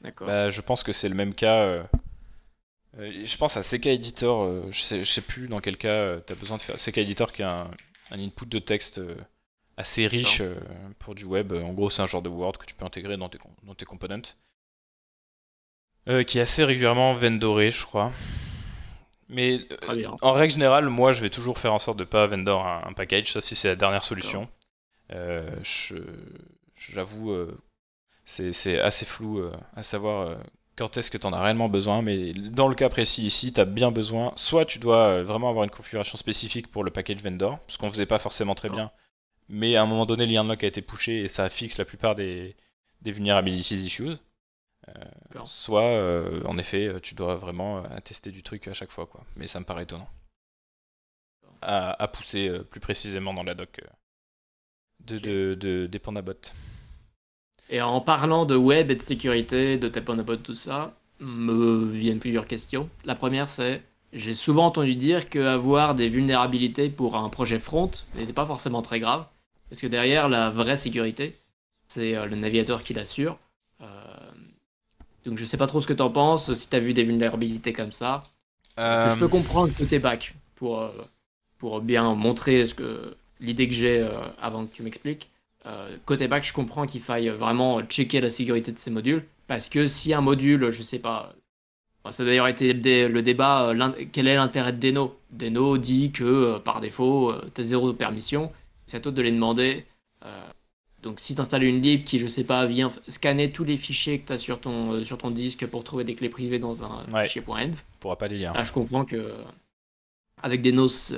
D'accord. 0.00 0.26
Bah, 0.26 0.50
je 0.50 0.60
pense 0.60 0.82
que 0.82 0.92
c'est 0.92 1.08
le 1.08 1.14
même 1.14 1.34
cas. 1.34 1.58
Euh, 1.58 1.84
je 2.98 3.36
pense 3.36 3.56
à 3.56 3.62
CK 3.62 3.86
Editor, 3.86 4.72
je, 4.72 4.80
sais, 4.80 5.04
je 5.04 5.12
sais 5.12 5.20
plus 5.20 5.46
dans 5.46 5.60
quel 5.60 5.76
cas 5.76 6.20
tu 6.20 6.32
as 6.32 6.36
besoin 6.36 6.56
de 6.56 6.62
faire. 6.62 6.76
CK 6.76 6.98
Editor 6.98 7.32
qui 7.32 7.42
est 7.42 7.44
un, 7.44 7.70
un 8.10 8.18
input 8.18 8.46
de 8.46 8.58
texte 8.58 9.00
assez 9.76 10.06
riche 10.06 10.42
pour 10.98 11.14
du 11.14 11.24
web. 11.24 11.52
En 11.52 11.72
gros, 11.72 11.90
c'est 11.90 12.02
un 12.02 12.06
genre 12.06 12.22
de 12.22 12.28
Word 12.28 12.58
que 12.58 12.66
tu 12.66 12.74
peux 12.74 12.84
intégrer 12.84 13.16
dans 13.16 13.28
tes, 13.28 13.38
dans 13.62 13.74
tes 13.74 13.84
components. 13.84 14.34
Euh, 16.08 16.24
qui 16.24 16.38
est 16.38 16.42
assez 16.42 16.64
régulièrement 16.64 17.12
vendoré, 17.14 17.70
je 17.70 17.84
crois. 17.84 18.10
Mais 19.28 19.60
euh, 19.88 20.08
en 20.22 20.32
règle 20.32 20.54
générale, 20.54 20.88
moi, 20.88 21.12
je 21.12 21.20
vais 21.20 21.30
toujours 21.30 21.58
faire 21.58 21.74
en 21.74 21.78
sorte 21.78 21.98
de 21.98 22.04
pas 22.04 22.26
vendor 22.26 22.66
un, 22.66 22.92
package, 22.94 23.32
sauf 23.32 23.44
si 23.44 23.54
c'est 23.54 23.68
la 23.68 23.76
dernière 23.76 24.02
solution. 24.02 24.48
Euh, 25.12 25.48
J'avoue, 26.76 27.32
euh, 27.32 27.56
c'est 28.52 28.80
assez 28.80 29.04
flou 29.04 29.42
à 29.74 29.82
savoir 29.82 30.38
quand 30.76 30.96
est-ce 30.96 31.10
que 31.10 31.18
tu 31.18 31.26
en 31.26 31.32
as 31.32 31.42
réellement 31.42 31.68
besoin, 31.68 32.00
mais 32.00 32.32
dans 32.32 32.68
le 32.68 32.74
cas 32.74 32.88
précis 32.88 33.24
ici, 33.24 33.52
tu 33.52 33.60
as 33.60 33.64
bien 33.64 33.90
besoin, 33.90 34.32
soit 34.36 34.64
tu 34.64 34.78
dois 34.78 35.22
vraiment 35.22 35.50
avoir 35.50 35.64
une 35.64 35.70
configuration 35.70 36.16
spécifique 36.16 36.70
pour 36.70 36.84
le 36.84 36.90
package 36.90 37.22
vendor, 37.22 37.58
ce 37.68 37.76
qu'on 37.76 37.90
faisait 37.90 38.06
pas 38.06 38.18
forcément 38.18 38.54
très 38.54 38.70
bien, 38.70 38.90
mais 39.50 39.74
à 39.76 39.82
un 39.82 39.86
moment 39.86 40.06
donné, 40.06 40.26
lock 40.26 40.62
a 40.62 40.66
été 40.66 40.80
pushé 40.80 41.24
et 41.24 41.28
ça 41.28 41.48
fixe 41.48 41.76
la 41.76 41.84
plupart 41.84 42.14
des, 42.14 42.54
des 43.02 43.12
vulnerabilities 43.12 43.74
issues. 43.74 44.16
Euh, 44.88 45.44
soit, 45.44 45.92
euh, 45.92 46.42
en 46.44 46.56
effet, 46.56 47.00
tu 47.02 47.14
dois 47.14 47.34
vraiment 47.34 47.78
euh, 47.78 47.82
attester 47.90 48.30
du 48.30 48.42
truc 48.42 48.68
à 48.68 48.74
chaque 48.74 48.90
fois, 48.90 49.06
quoi. 49.06 49.24
Mais 49.36 49.46
ça 49.46 49.60
me 49.60 49.64
paraît 49.64 49.82
étonnant. 49.82 50.08
À, 51.62 52.08
pousser 52.08 52.50
plus 52.70 52.80
précisément 52.80 53.34
dans 53.34 53.42
la 53.42 53.54
doc 53.54 53.82
de, 55.00 55.18
de, 55.18 55.54
de, 55.54 55.86
Dependabot. 55.86 56.40
Et 57.70 57.80
en 57.80 58.00
parlant 58.00 58.44
de 58.44 58.56
web 58.56 58.90
et 58.90 58.96
de 58.96 59.02
sécurité, 59.02 59.78
de 59.78 59.88
Dependabot, 59.88 60.36
tout 60.36 60.54
ça, 60.54 60.94
me 61.20 61.86
viennent 61.86 62.18
plusieurs 62.18 62.46
questions. 62.46 62.88
La 63.04 63.14
première, 63.14 63.48
c'est 63.48 63.82
j'ai 64.12 64.34
souvent 64.34 64.66
entendu 64.66 64.96
dire 64.96 65.28
qu'avoir 65.28 65.94
des 65.94 66.08
vulnérabilités 66.08 66.90
pour 66.90 67.16
un 67.16 67.28
projet 67.28 67.60
front 67.60 67.90
n'était 68.16 68.32
pas 68.32 68.44
forcément 68.44 68.82
très 68.82 68.98
grave, 68.98 69.24
parce 69.68 69.80
que 69.80 69.86
derrière, 69.86 70.28
la 70.28 70.50
vraie 70.50 70.76
sécurité, 70.76 71.36
c'est 71.86 72.14
le 72.26 72.36
navigateur 72.36 72.82
qui 72.82 72.92
l'assure. 72.92 73.38
Donc 75.24 75.38
je 75.38 75.44
sais 75.44 75.56
pas 75.56 75.66
trop 75.66 75.80
ce 75.80 75.86
que 75.86 75.92
t'en 75.92 76.10
penses, 76.10 76.52
si 76.54 76.68
t'as 76.68 76.80
vu 76.80 76.94
des 76.94 77.04
vulnérabilités 77.04 77.72
comme 77.72 77.92
ça. 77.92 78.22
Parce 78.76 79.04
que 79.04 79.10
je 79.10 79.18
peux 79.18 79.26
euh. 79.26 79.28
comprendre 79.28 79.74
côté 79.76 79.98
back 79.98 80.34
pour, 80.54 80.80
euh, 80.80 80.90
pour 81.58 81.80
bien 81.80 82.14
montrer 82.14 82.66
ce 82.66 82.74
que 82.74 83.16
l'idée 83.40 83.68
que 83.68 83.74
j'ai 83.74 84.00
euh, 84.00 84.10
avant 84.40 84.64
que 84.64 84.74
tu 84.74 84.82
m'expliques. 84.82 85.30
Côté 86.04 86.28
back, 86.28 86.44
je 86.44 86.52
comprends 86.52 86.86
qu'il 86.86 87.00
faille 87.00 87.28
vraiment 87.28 87.82
checker 87.82 88.20
la 88.20 88.30
sécurité 88.30 88.72
de 88.72 88.78
ces 88.78 88.90
modules. 88.90 89.24
Parce 89.46 89.68
que 89.68 89.86
si 89.86 90.14
un 90.14 90.20
module, 90.20 90.70
je 90.70 90.82
sais 90.82 90.98
pas, 90.98 91.34
ça 92.10 92.22
a 92.22 92.26
d'ailleurs 92.26 92.48
été 92.48 92.72
le, 92.72 93.22
débat, 93.22 93.72
quel 94.12 94.28
est 94.28 94.36
l'intérêt 94.36 94.72
de 94.72 94.78
Deno? 94.78 95.18
Deno 95.30 95.76
dit 95.78 96.12
que 96.12 96.58
par 96.58 96.80
défaut, 96.80 97.34
tu 97.54 97.60
as 97.60 97.64
zéro 97.64 97.92
permission. 97.92 98.52
C'est 98.86 98.98
à 98.98 99.00
toi 99.00 99.12
de 99.12 99.22
les 99.22 99.32
demander. 99.32 99.84
Donc 101.02 101.18
si 101.18 101.34
tu 101.34 101.40
installes 101.40 101.64
une 101.64 101.80
lib 101.80 102.04
qui, 102.04 102.18
je 102.18 102.28
sais 102.28 102.44
pas, 102.44 102.66
vient 102.66 102.92
scanner 103.08 103.50
tous 103.50 103.64
les 103.64 103.76
fichiers 103.76 104.18
que 104.18 104.26
tu 104.26 104.32
as 104.32 104.38
sur 104.38 104.60
ton, 104.60 104.92
euh, 104.92 105.04
sur 105.04 105.18
ton 105.18 105.30
disque 105.30 105.66
pour 105.66 105.82
trouver 105.82 106.04
des 106.04 106.14
clés 106.14 106.28
privées 106.28 106.58
dans 106.58 106.84
un 106.84 107.04
fichier 107.22 107.42
.env, 107.46 107.74
pourra 108.00 108.16
pas 108.16 108.28
les 108.28 108.38
lire. 108.38 108.52
Là, 108.52 108.64
je 108.64 108.72
comprends 108.72 109.04
que 109.04 109.34
avec 110.42 110.62
des 110.62 110.72
notes, 110.72 111.14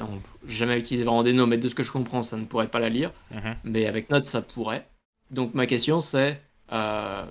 j'ai 0.46 0.58
jamais 0.58 0.78
utilisé 0.78 1.04
vraiment 1.04 1.22
des 1.22 1.32
notes, 1.32 1.48
mais 1.48 1.58
de 1.58 1.68
ce 1.68 1.74
que 1.74 1.82
je 1.82 1.92
comprends, 1.92 2.22
ça 2.22 2.36
ne 2.36 2.44
pourrait 2.44 2.68
pas 2.68 2.78
la 2.78 2.88
lire. 2.88 3.12
Mhm. 3.30 3.56
Mais 3.64 3.86
avec 3.86 4.10
Notes, 4.10 4.24
ça 4.24 4.42
pourrait. 4.42 4.86
Donc 5.30 5.54
ma 5.54 5.66
question 5.66 6.00
c'est, 6.00 6.40
euh, 6.72 7.24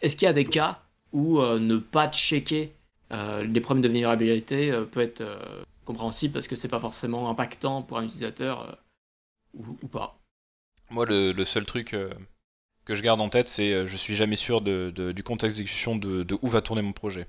est-ce 0.00 0.16
qu'il 0.16 0.26
y 0.26 0.28
a 0.28 0.32
des 0.32 0.44
cas 0.44 0.80
où 1.12 1.40
euh, 1.40 1.58
ne 1.58 1.76
pas 1.76 2.10
checker 2.10 2.72
les 3.10 3.60
problèmes 3.60 3.82
de 3.82 3.88
vulnérabilité 3.88 4.70
peut 4.92 5.00
être 5.00 5.24
compréhensible 5.86 6.34
parce 6.34 6.46
que 6.46 6.56
c'est 6.56 6.68
pas 6.68 6.78
forcément 6.78 7.30
impactant 7.30 7.80
pour 7.80 7.96
un 7.96 8.04
utilisateur 8.04 8.78
ou 9.54 9.88
pas? 9.88 10.18
Moi, 10.90 11.04
le, 11.06 11.44
seul 11.44 11.66
truc 11.66 11.94
euh, 11.94 12.10
que 12.84 12.94
je 12.94 13.02
garde 13.02 13.20
en 13.20 13.28
tête, 13.28 13.48
c'est 13.48 13.72
euh, 13.72 13.86
je 13.86 13.96
suis 13.96 14.16
jamais 14.16 14.36
sûr 14.36 14.60
de, 14.60 15.12
du 15.14 15.22
contexte 15.22 15.56
d'exécution 15.56 15.96
de, 15.96 16.26
où 16.42 16.48
va 16.48 16.62
tourner 16.62 16.82
mon 16.82 16.92
projet. 16.92 17.26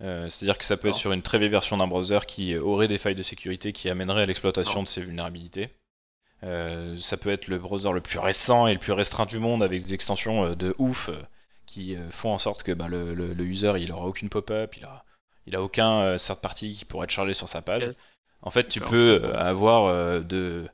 Euh, 0.00 0.28
c'est-à-dire 0.28 0.58
que 0.58 0.64
ça 0.64 0.76
peut 0.76 0.88
être 0.88 0.94
sur 0.94 1.12
une 1.12 1.22
très 1.22 1.38
vieille 1.38 1.50
version 1.50 1.76
d'un 1.76 1.86
browser 1.86 2.20
qui 2.26 2.56
aurait 2.56 2.88
des 2.88 2.98
failles 2.98 3.14
de 3.14 3.22
sécurité 3.22 3.72
qui 3.72 3.88
amèneraient 3.88 4.22
à 4.22 4.26
l'exploitation 4.26 4.82
de 4.82 4.88
ces 4.88 5.02
vulnérabilités. 5.02 5.70
ça 6.42 7.16
peut 7.16 7.30
être 7.30 7.48
le 7.48 7.58
browser 7.58 7.92
le 7.92 8.00
plus 8.00 8.18
récent 8.18 8.66
et 8.66 8.74
le 8.74 8.80
plus 8.80 8.92
restreint 8.92 9.26
du 9.26 9.38
monde 9.38 9.62
avec 9.62 9.84
des 9.84 9.94
extensions 9.94 10.54
de 10.54 10.74
ouf 10.78 11.10
qui 11.66 11.96
font 12.10 12.32
en 12.32 12.38
sorte 12.38 12.62
que 12.64 12.72
bah, 12.72 12.88
le, 12.88 13.44
user 13.44 13.74
il 13.78 13.92
aura 13.92 14.06
aucune 14.06 14.28
pop-up, 14.28 14.76
il 14.76 14.84
a, 14.84 15.04
il 15.46 15.54
a 15.54 15.62
aucun 15.62 16.16
third 16.16 16.40
party 16.40 16.74
qui 16.74 16.84
pourrait 16.84 17.04
être 17.04 17.10
chargé 17.10 17.32
sur 17.32 17.48
sa 17.48 17.62
page. 17.62 17.88
En 18.42 18.50
fait, 18.50 18.68
tu 18.68 18.80
peux 18.80 19.32
avoir 19.36 20.22
de 20.22 20.68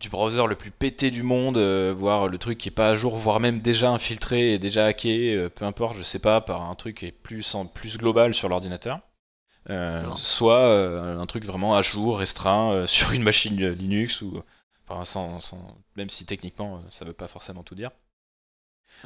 du 0.00 0.08
browser 0.08 0.46
le 0.46 0.56
plus 0.56 0.70
pété 0.70 1.10
du 1.10 1.22
monde, 1.22 1.58
euh, 1.58 1.94
voire 1.96 2.26
le 2.26 2.38
truc 2.38 2.56
qui 2.56 2.68
est 2.68 2.72
pas 2.72 2.88
à 2.88 2.94
jour, 2.96 3.16
voire 3.18 3.38
même 3.38 3.60
déjà 3.60 3.90
infiltré 3.90 4.54
et 4.54 4.58
déjà 4.58 4.86
hacké, 4.86 5.34
euh, 5.34 5.50
peu 5.50 5.66
importe, 5.66 5.96
je 5.96 6.02
sais 6.02 6.18
pas, 6.18 6.40
par 6.40 6.62
un 6.62 6.74
truc 6.74 6.98
qui 6.98 7.06
est 7.06 7.12
plus, 7.12 7.54
en, 7.54 7.66
plus 7.66 7.98
global 7.98 8.34
sur 8.34 8.48
l'ordinateur. 8.48 9.00
Euh, 9.68 10.02
soit 10.16 10.74
un 11.20 11.26
truc 11.26 11.44
vraiment 11.44 11.76
à 11.76 11.82
jour, 11.82 12.18
restreint, 12.18 12.86
sur 12.88 13.12
une 13.12 13.22
machine 13.22 13.68
Linux, 13.72 14.22
ou 14.22 14.42
enfin, 14.88 15.04
sans, 15.04 15.38
sans, 15.38 15.76
même 15.96 16.08
si 16.08 16.24
techniquement 16.24 16.82
ça 16.90 17.04
veut 17.04 17.12
pas 17.12 17.28
forcément 17.28 17.62
tout 17.62 17.74
dire. 17.74 17.90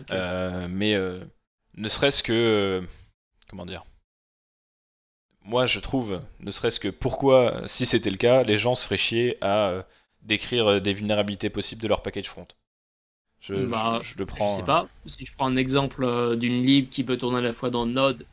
mais 0.09 0.97
ne 1.75 1.89
serait-ce 1.89 2.23
que. 2.23 2.87
comment 3.49 3.67
dire? 3.67 3.85
Moi 5.43 5.67
je 5.67 5.81
trouve, 5.81 6.23
ne 6.39 6.53
serait-ce 6.53 6.79
que 6.79 6.89
pourquoi, 6.89 7.67
si 7.67 7.85
c'était 7.85 8.11
le 8.11 8.17
cas, 8.17 8.45
les 8.45 8.57
gens 8.57 8.77
se 8.77 8.85
feraient 8.85 8.97
chier 8.97 9.37
à 9.43 9.85
décrire 10.25 10.67
euh, 10.67 10.81
des 10.81 10.95
vulnérabilités 10.95 11.51
possibles 11.51 11.83
de 11.83 11.89
leur 11.89 12.03
package 12.03 12.29
front. 12.29 12.49
Je, 13.45 13.55
bah, 13.55 14.01
je, 14.03 14.17
le 14.17 14.25
prends. 14.25 14.53
Je 14.53 14.57
sais 14.57 14.63
euh, 14.63 14.65
pas. 14.65 14.89
Si 15.05 15.27
je 15.27 15.35
prends 15.35 15.47
un 15.47 15.57
exemple 15.57 16.03
euh, 16.03 16.35
d'une 16.35 16.65
lib 16.65 16.89
qui 16.89 17.05
peut 17.05 17.19
tourner 17.19 17.39
à 17.39 17.43
la 17.43 17.53
fois 17.53 17.69
dans 17.69 17.85
Node 17.85 18.25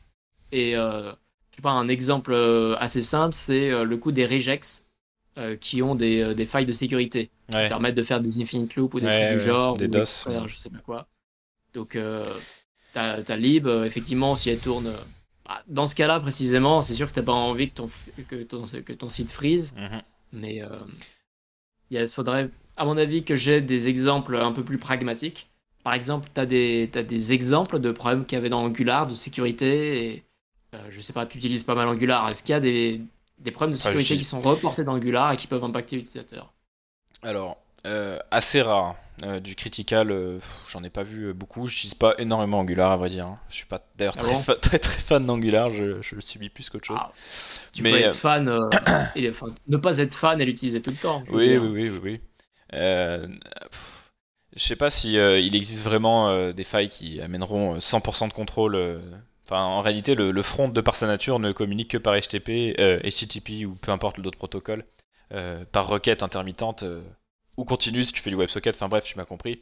et 0.53 0.77
euh, 0.77 1.11
je 1.55 1.61
pas 1.61 1.71
un 1.71 1.89
exemple 1.89 2.33
assez 2.79 3.01
simple, 3.01 3.35
c'est 3.35 3.83
le 3.83 3.97
coup 3.97 4.11
des 4.11 4.25
regex 4.25 4.83
qui 5.59 5.83
ont 5.83 5.93
des, 5.93 6.33
des, 6.33 6.45
failles 6.45 6.65
de 6.65 6.73
sécurité 6.73 7.29
qui 7.49 7.57
permettent 7.57 7.95
de 7.95 8.03
faire 8.03 8.19
des 8.19 8.41
infinite 8.41 8.75
loops 8.75 8.95
ou 8.95 8.99
des 8.99 9.05
trucs 9.05 9.37
du 9.37 9.39
genre, 9.41 9.77
des 9.77 9.87
DOS, 9.87 10.27
je 10.47 10.55
sais 10.55 10.69
pas 10.69 10.79
quoi. 10.79 11.07
Donc 11.73 11.97
ta, 12.93 13.21
ta 13.21 13.35
lib, 13.35 13.67
effectivement, 13.67 14.35
si 14.35 14.49
elle 14.49 14.59
tourne. 14.59 14.91
bah, 15.45 15.61
dans 15.67 15.85
ce 15.85 15.93
cas-là, 15.93 16.19
précisément, 16.19 16.81
c'est 16.81 16.95
sûr 16.95 17.07
que 17.09 17.13
t'as 17.13 17.21
pas 17.21 17.31
envie 17.31 17.69
que 17.69 17.75
ton, 17.75 17.89
que 18.27 18.41
ton, 18.43 18.63
que 18.63 18.93
ton 18.93 19.09
site 19.11 19.31
freeze. 19.31 19.73
Mhm. 19.77 20.01
Mais 20.33 20.63
il 21.91 22.07
faudrait, 22.07 22.49
à 22.77 22.85
mon 22.85 22.97
avis, 22.97 23.23
que 23.23 23.35
j'ai 23.35 23.61
des 23.61 23.87
exemples 23.87 24.35
un 24.37 24.51
peu 24.51 24.63
plus 24.63 24.77
pragmatiques. 24.77 25.49
Par 25.83 25.93
exemple, 25.93 26.29
tu 26.33 26.39
as 26.39 26.45
des, 26.45 26.89
t'as 26.91 27.03
des 27.03 27.33
exemples 27.33 27.79
de 27.79 27.91
problèmes 27.91 28.25
qu'il 28.25 28.37
y 28.37 28.39
avait 28.39 28.49
dans 28.49 28.63
Angular, 28.63 29.07
de 29.07 29.15
sécurité. 29.15 30.07
Et, 30.07 30.23
euh, 30.75 30.87
je 30.89 31.01
sais 31.01 31.13
pas, 31.13 31.25
tu 31.25 31.37
utilises 31.37 31.63
pas 31.63 31.75
mal 31.75 31.87
Angular. 31.87 32.29
Est-ce 32.29 32.43
qu'il 32.43 32.53
y 32.53 32.55
a 32.55 32.59
des, 32.59 33.01
des 33.39 33.51
problèmes 33.51 33.73
de 33.73 33.79
sécurité 33.79 34.15
qui 34.17 34.23
sont 34.23 34.41
reportés 34.41 34.83
dans 34.83 34.93
Angular 34.93 35.31
et 35.33 35.37
qui 35.37 35.47
peuvent 35.47 35.63
impacter 35.63 35.95
l'utilisateur? 35.97 36.53
Alors, 37.23 37.57
euh, 37.85 38.19
assez 38.29 38.61
rare. 38.61 38.95
Euh, 39.23 39.39
du 39.39 39.55
critical, 39.55 40.09
euh, 40.09 40.39
j'en 40.67 40.83
ai 40.83 40.89
pas 40.89 41.03
vu 41.03 41.25
euh, 41.27 41.33
beaucoup. 41.33 41.67
Je 41.67 41.73
n'utilise 41.75 41.93
pas 41.93 42.15
énormément 42.17 42.59
Angular, 42.59 42.91
à 42.91 42.97
vrai 42.97 43.09
dire. 43.09 43.27
hein. 43.27 43.39
Je 43.49 43.55
suis 43.55 43.65
pas 43.67 43.85
d'ailleurs 43.95 44.17
Ah 44.17 44.23
très, 44.23 44.33
bon 44.33 44.41
fa- 44.43 44.55
très 44.61 44.79
très 44.79 44.99
fan 44.99 45.25
d'Angular. 45.25 45.69
Je, 45.69 46.01
je 46.01 46.15
le 46.15 46.21
subis 46.21 46.49
plus 46.49 46.69
qu'autre 46.69 46.87
chose. 46.87 46.97
Ah, 46.97 47.11
Tu 47.73 47.83
Mais, 47.83 47.91
peux 47.91 47.97
être 47.99 48.15
fan, 48.15 48.47
euh, 48.47 48.59
et, 49.15 49.29
enfin, 49.29 49.47
ne 49.67 49.77
pas 49.77 49.99
être 49.99 50.15
fan 50.15 50.41
et 50.41 50.45
l'utiliser 50.45 50.81
tout 50.81 50.91
le 50.91 50.97
temps. 50.97 51.23
Oui, 51.31 51.57
oui, 51.57 51.57
oui, 51.57 51.89
oui, 51.89 51.99
oui. 52.03 52.21
Pff, 52.71 54.11
je 54.55 54.59
sais 54.63 54.75
pas 54.75 54.89
si 54.89 55.13
il 55.13 55.55
existe 55.55 55.83
vraiment 55.83 56.51
des 56.51 56.63
failles 56.63 56.89
qui 56.89 57.21
amèneront 57.21 57.75
euh, 57.75 57.79
100% 57.79 58.27
de 58.27 58.33
contrôle. 58.33 59.01
Enfin, 59.45 59.61
en 59.63 59.81
réalité, 59.81 60.15
le, 60.15 60.31
le 60.31 60.41
front 60.41 60.67
de 60.69 60.81
par 60.81 60.95
sa 60.95 61.07
nature 61.07 61.39
ne 61.39 61.51
communique 61.51 61.91
que 61.91 61.97
par 61.97 62.15
HTTP, 62.15 62.75
HTTP 63.03 63.65
ou 63.65 63.75
peu 63.75 63.91
importe 63.91 64.19
d'autres 64.19 64.37
protocoles, 64.37 64.85
par 65.71 65.87
requête 65.87 66.23
intermittente 66.23 66.83
ou 67.57 67.65
continue 67.65 68.03
si 68.03 68.13
tu 68.13 68.21
fais 68.21 68.29
du 68.29 68.35
WebSocket. 68.35 68.75
Enfin 68.75 68.87
bref, 68.87 69.03
tu 69.03 69.17
m'as 69.17 69.25
compris. 69.25 69.59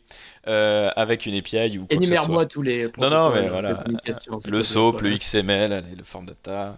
Euh, 0.48 0.90
avec 0.96 1.26
une 1.26 1.36
API 1.36 1.78
ou 1.78 1.86
quoi. 1.86 1.96
Énumère-moi 1.96 2.46
tous 2.46 2.62
les 2.62 2.84
Non, 2.98 3.10
non, 3.10 3.30
mais 3.32 3.48
protocoles 3.48 3.50
voilà, 3.50 3.84
Le. 4.48 4.64
SOAP, 4.64 5.02
le 5.02 5.18
XML, 5.18 5.84
le 5.98 6.04
form 6.04 6.26
data. 6.26 6.76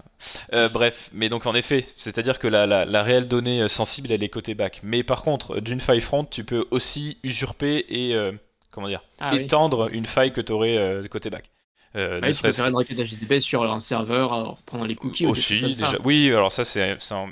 Euh, 0.54 0.70
bref, 0.70 1.10
mais 1.14 1.30
donc 1.30 1.46
en 1.46 1.54
effet, 1.56 1.86
c'est-à-dire 1.98 2.40
que 2.40 2.48
la, 2.48 2.66
la, 2.66 2.86
la 2.86 3.04
réelle 3.04 3.28
donnée 3.28 3.62
euh, 3.62 3.68
sensible, 3.68 4.12
elle 4.12 4.24
est 4.24 4.30
côté 4.30 4.56
back. 4.56 4.80
Mais 4.84 5.04
par 5.04 5.24
contre, 5.24 5.60
d'une 5.60 5.80
faille 5.80 6.02
front, 6.02 6.24
tu 6.26 6.44
peux 6.44 6.66
aussi 6.72 7.18
usurper 7.24 7.86
et 7.90 8.16
euh, 8.16 8.32
comment 8.72 8.88
dire, 8.88 9.04
Ah 9.20 9.32
oui. 9.34 9.42
étendre 9.42 9.90
une 9.92 10.06
faille 10.06 10.32
que 10.34 10.42
tu 10.42 10.52
aurais 10.52 11.02
côté 11.10 11.30
back. 11.30 11.50
Euh, 11.96 12.22
Ouais, 12.22 12.34
tu 12.34 12.42
peux 12.42 12.52
faire 12.52 12.68
une 12.68 12.76
requête 12.76 12.98
HTTP 12.98 13.40
sur 13.40 13.64
un 13.70 13.80
serveur 13.80 14.32
en 14.32 14.52
reprenant 14.54 14.86
les 14.86 14.96
cookies 14.96 15.26
ou 15.26 15.30
des 15.34 15.42
aussi 15.42 15.56
choses 15.56 15.62
comme 15.62 15.74
ça. 15.74 15.92
déjà. 15.92 16.02
Oui, 16.06 16.30
alors 16.32 16.52
ça 16.52 16.64
c'est 16.66 16.92
un- 17.12 17.30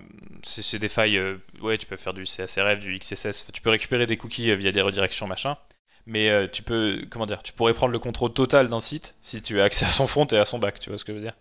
des 0.80 0.90
failles. 0.90 1.18
euh, 1.18 1.38
ouais, 1.62 1.78
tu 1.78 1.86
peux 1.86 1.96
faire 1.96 2.14
du 2.14 2.26
CSRF, 2.26 2.80
du 2.80 2.94
XSS. 2.96 3.46
Tu 3.54 3.62
peux 3.62 3.70
récupérer 3.70 4.06
des 4.06 4.18
cookies 4.18 4.52
euh, 4.52 4.56
via 4.56 4.72
des 4.72 4.82
redirections 4.82 5.28
machin. 5.28 5.58
Mais 6.06 6.30
euh, 6.30 6.48
tu 6.48 6.64
peux, 6.64 7.06
comment 7.10 7.26
dire, 7.26 7.44
tu 7.44 7.54
pourrais 7.54 7.74
prendre 7.74 7.92
le 7.94 8.00
contrôle 8.00 8.34
total 8.34 8.68
d'un 8.68 8.80
site 8.80 9.16
si 9.22 9.42
tu 9.42 9.60
as 9.62 9.64
accès 9.66 9.86
à 9.86 9.90
son 9.92 10.08
front 10.08 10.26
et 10.26 10.38
à 10.38 10.46
son 10.46 10.60
back. 10.60 10.80
Tu 10.80 10.90
vois 10.90 10.98
ce 10.98 11.06
que 11.06 11.12
je 11.14 11.18
veux 11.18 11.24
dire 11.24 11.36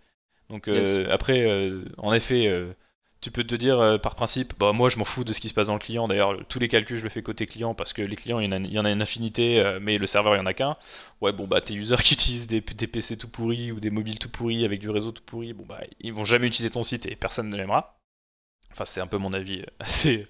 Donc 0.50 0.68
euh, 0.68 1.06
après, 1.10 1.70
en 1.98 2.12
effet, 2.12 2.46
tu 3.20 3.30
peux 3.30 3.44
te 3.44 3.54
dire 3.54 3.78
euh, 3.80 3.98
par 3.98 4.14
principe, 4.14 4.54
bah 4.58 4.72
moi 4.72 4.88
je 4.90 4.96
m'en 4.98 5.04
fous 5.04 5.24
de 5.24 5.32
ce 5.32 5.40
qui 5.40 5.48
se 5.48 5.54
passe 5.54 5.66
dans 5.68 5.74
le 5.74 5.78
client. 5.80 6.08
D'ailleurs, 6.08 6.32
le- 6.34 6.44
tous 6.44 6.58
les 6.58 6.68
calculs 6.68 6.98
je 6.98 7.02
le 7.04 7.08
fais 7.10 7.22
côté 7.22 7.46
client 7.46 7.74
parce 7.74 7.92
que 7.92 8.02
les 8.02 8.16
clients 8.16 8.38
il 8.40 8.46
y 8.46 8.48
en 8.48 8.52
a, 8.52 8.56
il 8.58 8.72
y 8.72 8.78
en 8.78 8.84
a 8.84 8.90
une 8.92 9.02
infinité, 9.02 9.60
euh, 9.60 9.78
mais 9.82 9.98
le 9.98 10.06
serveur 10.06 10.34
il 10.36 10.38
y 10.38 10.40
en 10.40 10.46
a 10.46 10.54
qu'un. 10.54 10.76
Ouais, 11.20 11.32
bon 11.32 11.46
bah 11.48 11.60
tes 11.60 11.74
users 11.74 11.96
qui 12.04 12.14
utilisent 12.14 12.46
des, 12.46 12.60
des 12.60 12.86
PC 12.86 13.16
tout 13.16 13.28
pourris 13.28 13.72
ou 13.72 13.80
des 13.80 13.90
mobiles 13.90 14.18
tout 14.18 14.30
pourris 14.30 14.64
avec 14.64 14.80
du 14.80 14.90
réseau 14.90 15.12
tout 15.12 15.22
pourri, 15.24 15.52
bon 15.52 15.64
bah 15.66 15.80
ils 16.00 16.12
vont 16.12 16.24
jamais 16.24 16.46
utiliser 16.48 16.70
ton 16.72 16.82
site 16.82 17.06
et 17.06 17.16
personne 17.16 17.50
ne 17.50 17.56
l'aimera. 17.56 17.98
Enfin, 18.72 18.84
c'est 18.86 19.00
un 19.02 19.08
peu 19.08 19.18
mon 19.18 19.32
avis 19.34 19.60
euh, 19.62 19.66
assez. 19.80 20.26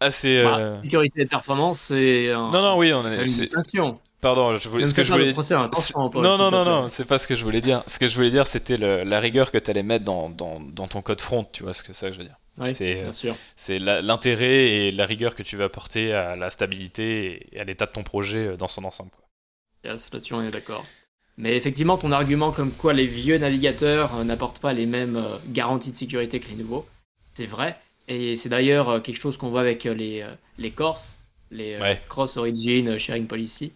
assez 0.00 0.38
Bah, 0.40 0.60
sécurité 0.82 1.22
et 1.22 1.26
performance, 1.26 1.80
c'est 1.80 2.32
Non, 2.46 2.62
non, 2.62 2.76
oui, 2.78 2.92
on 2.92 3.02
même 3.02 3.22
une 3.24 3.36
distinction. 3.36 4.00
Pardon, 4.20 4.56
je 4.56 4.68
voulais. 4.68 4.86
Ce 4.86 4.94
que 4.94 5.04
je 5.04 5.12
voulais. 5.12 5.32
procès, 5.32 5.54
attention, 5.54 6.10
Paul, 6.10 6.24
non, 6.24 6.36
non, 6.36 6.50
non, 6.50 6.64
non, 6.64 6.88
c'est 6.88 7.04
pas 7.04 7.18
ce 7.18 7.28
que 7.28 7.36
je 7.36 7.44
voulais 7.44 7.60
dire. 7.60 7.84
Ce 7.86 7.98
que 8.00 8.08
je 8.08 8.16
voulais 8.16 8.30
dire, 8.30 8.46
c'était 8.48 8.76
la 8.76 9.20
rigueur 9.20 9.52
que 9.52 9.58
tu 9.58 9.70
allais 9.70 9.82
mettre 9.84 10.04
dans, 10.04 10.28
dans, 10.28 10.58
dans 10.60 10.88
ton 10.88 11.02
code 11.02 11.20
front, 11.20 11.44
tu 11.52 11.62
vois 11.62 11.74
ce 11.74 11.82
que 11.84 11.92
c'est 11.92 12.08
que 12.08 12.14
je 12.14 12.18
veux 12.18 12.24
dire. 12.24 12.36
Oui, 12.60 12.74
c'est, 12.74 12.98
euh, 12.98 13.02
bien 13.04 13.12
sûr. 13.12 13.36
C'est 13.56 13.78
la- 13.78 14.02
l'intérêt 14.02 14.66
et 14.66 14.90
la 14.90 15.06
rigueur 15.06 15.36
que 15.36 15.44
tu 15.44 15.56
vas 15.56 15.64
apporter 15.66 16.12
à 16.12 16.34
la 16.34 16.50
stabilité 16.50 17.46
et 17.52 17.60
à 17.60 17.64
l'état 17.64 17.86
de 17.86 17.92
ton 17.92 18.02
projet 18.02 18.48
euh, 18.48 18.56
dans 18.56 18.66
son 18.66 18.82
ensemble. 18.84 19.10
Quoi. 19.12 19.24
Yes, 19.92 20.12
Là-dessus, 20.12 20.34
on 20.34 20.42
est 20.42 20.50
d'accord. 20.50 20.84
Mais 21.36 21.56
effectivement, 21.56 21.96
ton 21.96 22.10
argument 22.10 22.50
comme 22.50 22.72
quoi 22.72 22.92
les 22.94 23.06
vieux 23.06 23.38
navigateurs 23.38 24.16
euh, 24.16 24.24
n'apportent 24.24 24.58
pas 24.58 24.72
les 24.72 24.86
mêmes 24.86 25.22
garanties 25.46 25.92
de 25.92 25.96
sécurité 25.96 26.40
que 26.40 26.48
les 26.48 26.56
nouveaux, 26.56 26.84
c'est 27.34 27.46
vrai. 27.46 27.78
Et 28.08 28.34
c'est 28.36 28.48
d'ailleurs 28.48 29.00
quelque 29.02 29.20
chose 29.20 29.36
qu'on 29.36 29.50
voit 29.50 29.60
avec 29.60 29.84
les, 29.84 30.26
les 30.58 30.70
Corse, 30.72 31.16
les 31.52 31.78
Ouais. 31.78 32.00
Cross 32.08 32.38
Origin 32.38 32.98
Sharing 32.98 33.28
Policy. 33.28 33.70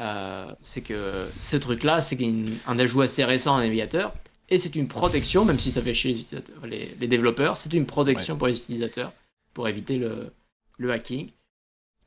Euh, 0.00 0.54
c'est 0.60 0.80
que 0.82 1.28
ce 1.38 1.56
truc-là, 1.56 2.00
c'est 2.00 2.18
un 2.66 2.78
ajout 2.78 3.02
assez 3.02 3.24
récent 3.24 3.56
en 3.56 3.58
navigateur. 3.60 4.14
Et 4.48 4.58
c'est 4.58 4.76
une 4.76 4.88
protection, 4.88 5.44
même 5.44 5.58
si 5.58 5.72
ça 5.72 5.82
fait 5.82 5.94
chez 5.94 6.10
les, 6.10 6.20
utilisateurs- 6.20 6.66
les, 6.66 6.94
les 7.00 7.08
développeurs, 7.08 7.56
c'est 7.56 7.72
une 7.72 7.86
protection 7.86 8.36
pour 8.36 8.46
les 8.46 8.56
utilisateurs, 8.56 9.12
pour 9.54 9.68
éviter 9.68 9.98
le, 9.98 10.32
le 10.78 10.92
hacking. 10.92 11.30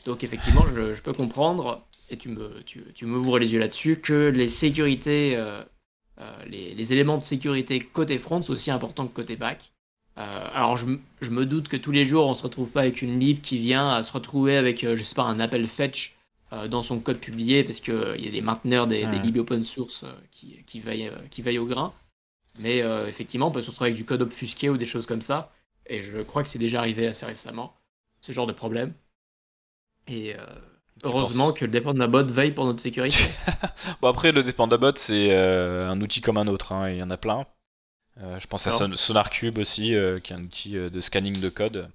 Donc 0.06 0.24
effectivement, 0.24 0.66
je, 0.74 0.94
je 0.94 1.02
peux 1.02 1.12
comprendre, 1.12 1.86
et 2.10 2.16
tu 2.16 2.30
me, 2.30 2.64
tu, 2.64 2.84
tu 2.94 3.06
m'ouvres 3.06 3.40
les 3.40 3.52
yeux 3.52 3.60
là-dessus, 3.60 4.00
que 4.00 4.30
les 4.30 4.48
sécurités, 4.48 5.36
euh, 5.36 5.62
euh, 6.22 6.32
les, 6.48 6.74
les 6.76 6.94
éléments 6.94 7.18
de 7.18 7.24
sécurité 7.24 7.80
côté 7.80 8.18
front 8.18 8.42
sont 8.42 8.54
aussi 8.54 8.72
importants 8.72 9.08
que 9.08 9.14
côté 9.14 9.36
back. 9.36 9.74
Euh, 10.18 10.48
alors 10.54 10.78
je, 10.78 10.86
me 11.30 11.46
doute 11.46 11.68
que 11.68 11.78
tous 11.78 11.92
les 11.92 12.06
jours, 12.06 12.26
on 12.26 12.34
se 12.34 12.44
retrouve 12.44 12.70
pas 12.70 12.82
avec 12.82 13.02
une 13.02 13.20
lib 13.20 13.42
qui 13.42 13.58
vient 13.58 13.90
à 13.90 14.02
se 14.02 14.14
retrouver 14.14 14.56
avec, 14.56 14.82
je 14.82 15.04
sais 15.04 15.16
pas, 15.16 15.24
un 15.24 15.42
appel 15.42 15.68
fetch 15.68 16.16
dans 16.68 16.82
son 16.82 17.00
code 17.00 17.20
publié, 17.20 17.64
parce 17.64 17.80
qu'il 17.82 17.94
y 18.24 18.28
a 18.28 18.32
des 18.32 18.42
mainteneurs 18.42 18.88
des, 18.88 19.08
des 19.08 19.20
Mhm. 19.20 19.24
libs 19.24 19.38
open 19.38 19.64
source 19.64 20.04
euh, 20.04 20.14
qui, 20.32 20.64
qui, 20.66 20.80
veillent, 20.80 21.08
euh, 21.10 21.28
qui 21.30 21.42
veillent 21.42 21.60
au 21.60 21.66
grain. 21.68 21.94
Mais 22.60 22.82
euh, 22.84 23.08
effectivement, 23.08 23.48
on 23.48 23.52
peut 23.52 23.62
se 23.62 23.72
retrouver 23.72 23.90
avec 23.92 23.98
du 23.98 24.06
code 24.06 24.22
obfusqué 24.24 24.70
ou 24.70 24.78
des 24.78 24.86
choses 24.86 25.08
comme 25.08 25.22
ça. 25.22 25.54
Et 25.88 26.02
je 26.02 26.20
crois 26.22 26.44
que 26.44 26.50
c'est 26.50 26.60
déjà 26.60 26.80
arrivé 26.80 27.08
assez 27.08 27.26
récemment, 27.26 27.76
ce 28.22 28.32
genre 28.34 28.48
de 28.48 28.54
problème. 28.54 28.94
Et 30.08 30.36
euh, 30.36 30.46
heureusement 31.04 31.54
que 31.54 31.64
le 31.66 31.72
dépend 31.72 31.94
de 31.94 32.00
la 32.00 32.08
bot 32.08 32.26
veille 32.26 32.52
pour 32.52 32.66
notre 32.66 32.82
sécurité. 32.82 33.30
Bon, 34.02 34.08
après, 34.10 34.32
le 34.32 34.44
Dependabot, 34.44 34.92
c'est 34.96 35.32
euh, 35.32 35.90
un 35.90 36.00
outil 36.02 36.22
comme 36.22 36.38
un 36.38 36.48
autre, 36.48 36.72
hein, 36.74 36.90
il 36.90 36.98
y 36.98 37.04
en 37.04 37.10
a 37.10 37.18
plein. 37.18 37.46
Euh, 38.22 38.40
je 38.40 38.48
pense 38.48 38.68
à. 38.68 38.72
Son- 38.72 38.96
SonarCube 38.96 39.58
aussi, 39.60 39.96
euh, 39.96 40.20
qui 40.20 40.34
est 40.34 40.38
un 40.38 40.44
outil 40.44 40.78
euh, 40.78 40.90
de 40.92 41.00
scanning 41.02 41.40
de 41.40 41.50
code. 41.50 41.90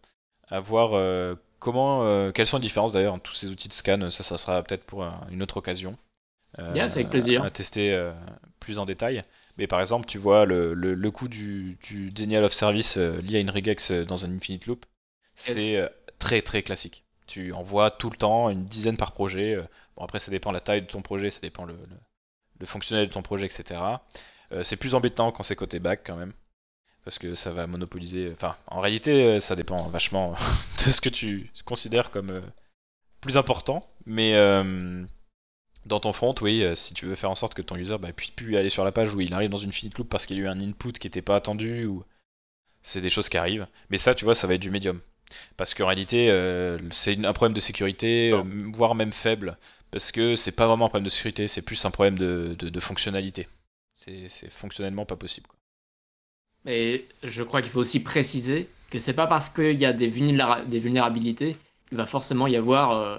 À 0.48 0.60
voir 0.60 0.90
euh, 0.94 1.34
comment, 1.64 2.04
euh, 2.04 2.32
quelles 2.32 2.46
sont 2.46 2.58
les 2.58 2.62
différences 2.62 2.92
d'ailleurs 2.92 3.14
entre 3.14 3.24
tous 3.30 3.34
ces 3.36 3.50
outils 3.50 3.68
de 3.68 3.72
scan, 3.72 4.10
ça, 4.10 4.22
ça 4.22 4.38
sera 4.38 4.62
peut-être 4.62 4.84
pour 4.86 5.04
un- 5.04 5.26
une 5.30 5.42
autre 5.42 5.56
occasion. 5.58 5.96
Euh, 6.58 6.74
Yes, 6.76 6.96
avec 6.96 7.10
plaisir. 7.10 7.44
À, 7.44 7.50
tester 7.50 7.92
euh, 7.92 8.12
plus 8.60 8.78
en 8.78 8.86
détail. 8.86 9.24
Mais 9.58 9.66
par 9.66 9.80
exemple, 9.80 10.06
tu 10.06 10.18
vois, 10.18 10.46
le, 10.46 10.74
le, 10.74 10.94
le 10.94 11.10
coût 11.10 11.28
du, 11.28 11.78
du 11.82 12.10
denial 12.10 12.44
of 12.44 12.52
service 12.52 12.96
lié 12.98 13.36
à 13.38 13.40
une 13.40 13.50
regex 13.50 13.92
dans 13.92 14.24
un 14.26 14.36
infinite 14.36 14.66
loop, 14.66 14.86
c'est 15.36 15.72
Yes. 15.72 15.90
très 16.18 16.42
très 16.42 16.62
classique. 16.62 17.04
Tu 17.26 17.52
en 17.52 17.62
vois 17.62 17.90
tout 17.90 18.10
le 18.10 18.16
temps, 18.16 18.50
une 18.50 18.64
dizaine 18.66 18.96
par 18.96 19.12
projet. 19.12 19.56
Bon, 19.96 20.04
après, 20.04 20.18
ça 20.20 20.30
dépend 20.30 20.52
la 20.52 20.60
taille 20.60 20.82
de 20.82 20.86
ton 20.86 21.02
projet, 21.02 21.30
ça 21.30 21.40
dépend 21.40 21.64
le, 21.64 21.74
le, 21.74 21.96
le 22.60 22.66
fonctionnel 22.66 23.08
de 23.08 23.12
ton 23.12 23.22
projet, 23.22 23.46
etc. 23.46 24.04
Euh, 24.52 24.64
c'est 24.64 24.76
plus 24.76 24.94
embêtant 24.94 25.32
quand 25.32 25.42
c'est 25.44 25.56
côté 25.56 25.78
back 25.80 26.02
quand 26.06 26.16
même. 26.16 26.32
Parce 27.04 27.18
que 27.18 27.34
ça 27.34 27.52
va 27.52 27.66
monopoliser. 27.66 28.32
Enfin, 28.32 28.56
en 28.66 28.80
réalité, 28.80 29.24
euh, 29.24 29.40
ça 29.40 29.56
dépend 29.56 29.88
vachement 29.88 30.34
de 30.86 30.90
ce 30.90 31.00
que 31.00 31.10
tu 31.10 31.50
considères 31.64 32.10
comme 32.10 32.30
euh, 32.30 32.40
plus 33.20 33.36
important. 33.36 33.80
Mais 34.06 34.34
euh, 34.34 35.04
dans 35.86 36.00
ton 36.00 36.12
front, 36.12 36.34
oui, 36.40 36.64
si 36.74 36.94
tu 36.94 37.06
veux 37.06 37.14
faire 37.14 37.30
en 37.30 37.34
sorte 37.34 37.54
que 37.54 37.62
ton 37.62 37.76
user 37.76 37.98
bah, 37.98 38.12
puisse 38.12 38.30
plus 38.30 38.56
aller 38.56 38.70
sur 38.70 38.84
la 38.84 38.92
page 38.92 39.14
où 39.14 39.20
il 39.20 39.34
arrive 39.34 39.50
dans 39.50 39.58
une 39.58 39.72
finite 39.72 39.98
loop 39.98 40.08
parce 40.08 40.26
qu'il 40.26 40.38
y 40.38 40.40
a 40.40 40.44
eu 40.44 40.48
un 40.48 40.60
input 40.60 40.92
qui 40.92 41.06
n'était 41.06 41.22
pas 41.22 41.36
attendu, 41.36 41.84
ou 41.84 42.04
c'est 42.82 43.00
des 43.00 43.10
choses 43.10 43.28
qui 43.28 43.36
arrivent. 43.36 43.66
Mais 43.90 43.98
ça, 43.98 44.14
tu 44.14 44.24
vois, 44.24 44.34
ça 44.34 44.46
va 44.46 44.54
être 44.54 44.60
du 44.60 44.70
médium. 44.70 45.00
Parce 45.56 45.74
qu'en 45.74 45.86
réalité, 45.86 46.30
euh, 46.30 46.78
c'est 46.90 47.24
un 47.24 47.32
problème 47.32 47.54
de 47.54 47.60
sécurité, 47.60 48.30
euh, 48.32 48.42
voire 48.72 48.94
même 48.94 49.12
faible. 49.12 49.58
Parce 49.90 50.12
que 50.12 50.36
c'est 50.36 50.52
pas 50.52 50.66
vraiment 50.66 50.86
un 50.86 50.88
problème 50.88 51.04
de 51.04 51.10
sécurité, 51.10 51.48
c'est 51.48 51.62
plus 51.62 51.84
un 51.84 51.90
problème 51.90 52.18
de, 52.18 52.54
de, 52.58 52.68
de 52.68 52.80
fonctionnalité. 52.80 53.48
C'est 53.94 54.28
c'est 54.28 54.50
fonctionnellement 54.50 55.06
pas 55.06 55.16
possible. 55.16 55.46
Quoi. 55.46 55.58
Et 56.66 57.06
je 57.22 57.42
crois 57.42 57.62
qu'il 57.62 57.70
faut 57.70 57.80
aussi 57.80 58.00
préciser 58.00 58.68
que 58.90 58.98
c'est 58.98 59.12
pas 59.14 59.26
parce 59.26 59.50
qu'il 59.50 59.78
y 59.80 59.84
a 59.86 59.92
des, 59.92 60.08
vulnéra- 60.08 60.64
des 60.64 60.80
vulnérabilités 60.80 61.56
qu'il 61.88 61.98
va 61.98 62.06
forcément 62.06 62.46
y 62.46 62.56
avoir 62.56 62.92
euh, 62.92 63.18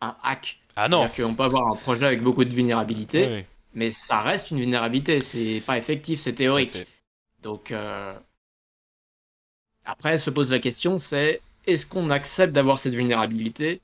un 0.00 0.16
hack. 0.22 0.58
Ah 0.76 0.88
non 0.88 1.08
C'est-à-dire 1.08 1.26
qu'on 1.26 1.34
peut 1.34 1.42
avoir 1.44 1.72
un 1.72 1.76
projet 1.76 2.06
avec 2.06 2.22
beaucoup 2.22 2.44
de 2.44 2.54
vulnérabilités, 2.54 3.26
Oui, 3.26 3.34
oui, 3.38 3.44
mais 3.74 3.90
ça 3.90 4.20
reste 4.22 4.50
une 4.50 4.60
vulnérabilité. 4.60 5.20
C'est 5.22 5.62
pas 5.66 5.78
effectif, 5.78 6.20
c'est 6.20 6.34
théorique. 6.34 6.76
Donc 7.42 7.72
euh, 7.72 8.14
après, 9.84 10.18
se 10.18 10.30
pose 10.30 10.52
la 10.52 10.58
question, 10.58 10.98
c'est 10.98 11.40
est-ce 11.66 11.86
qu'on 11.86 12.10
accepte 12.10 12.52
d'avoir 12.52 12.78
cette 12.78 12.94
vulnérabilité 12.94 13.80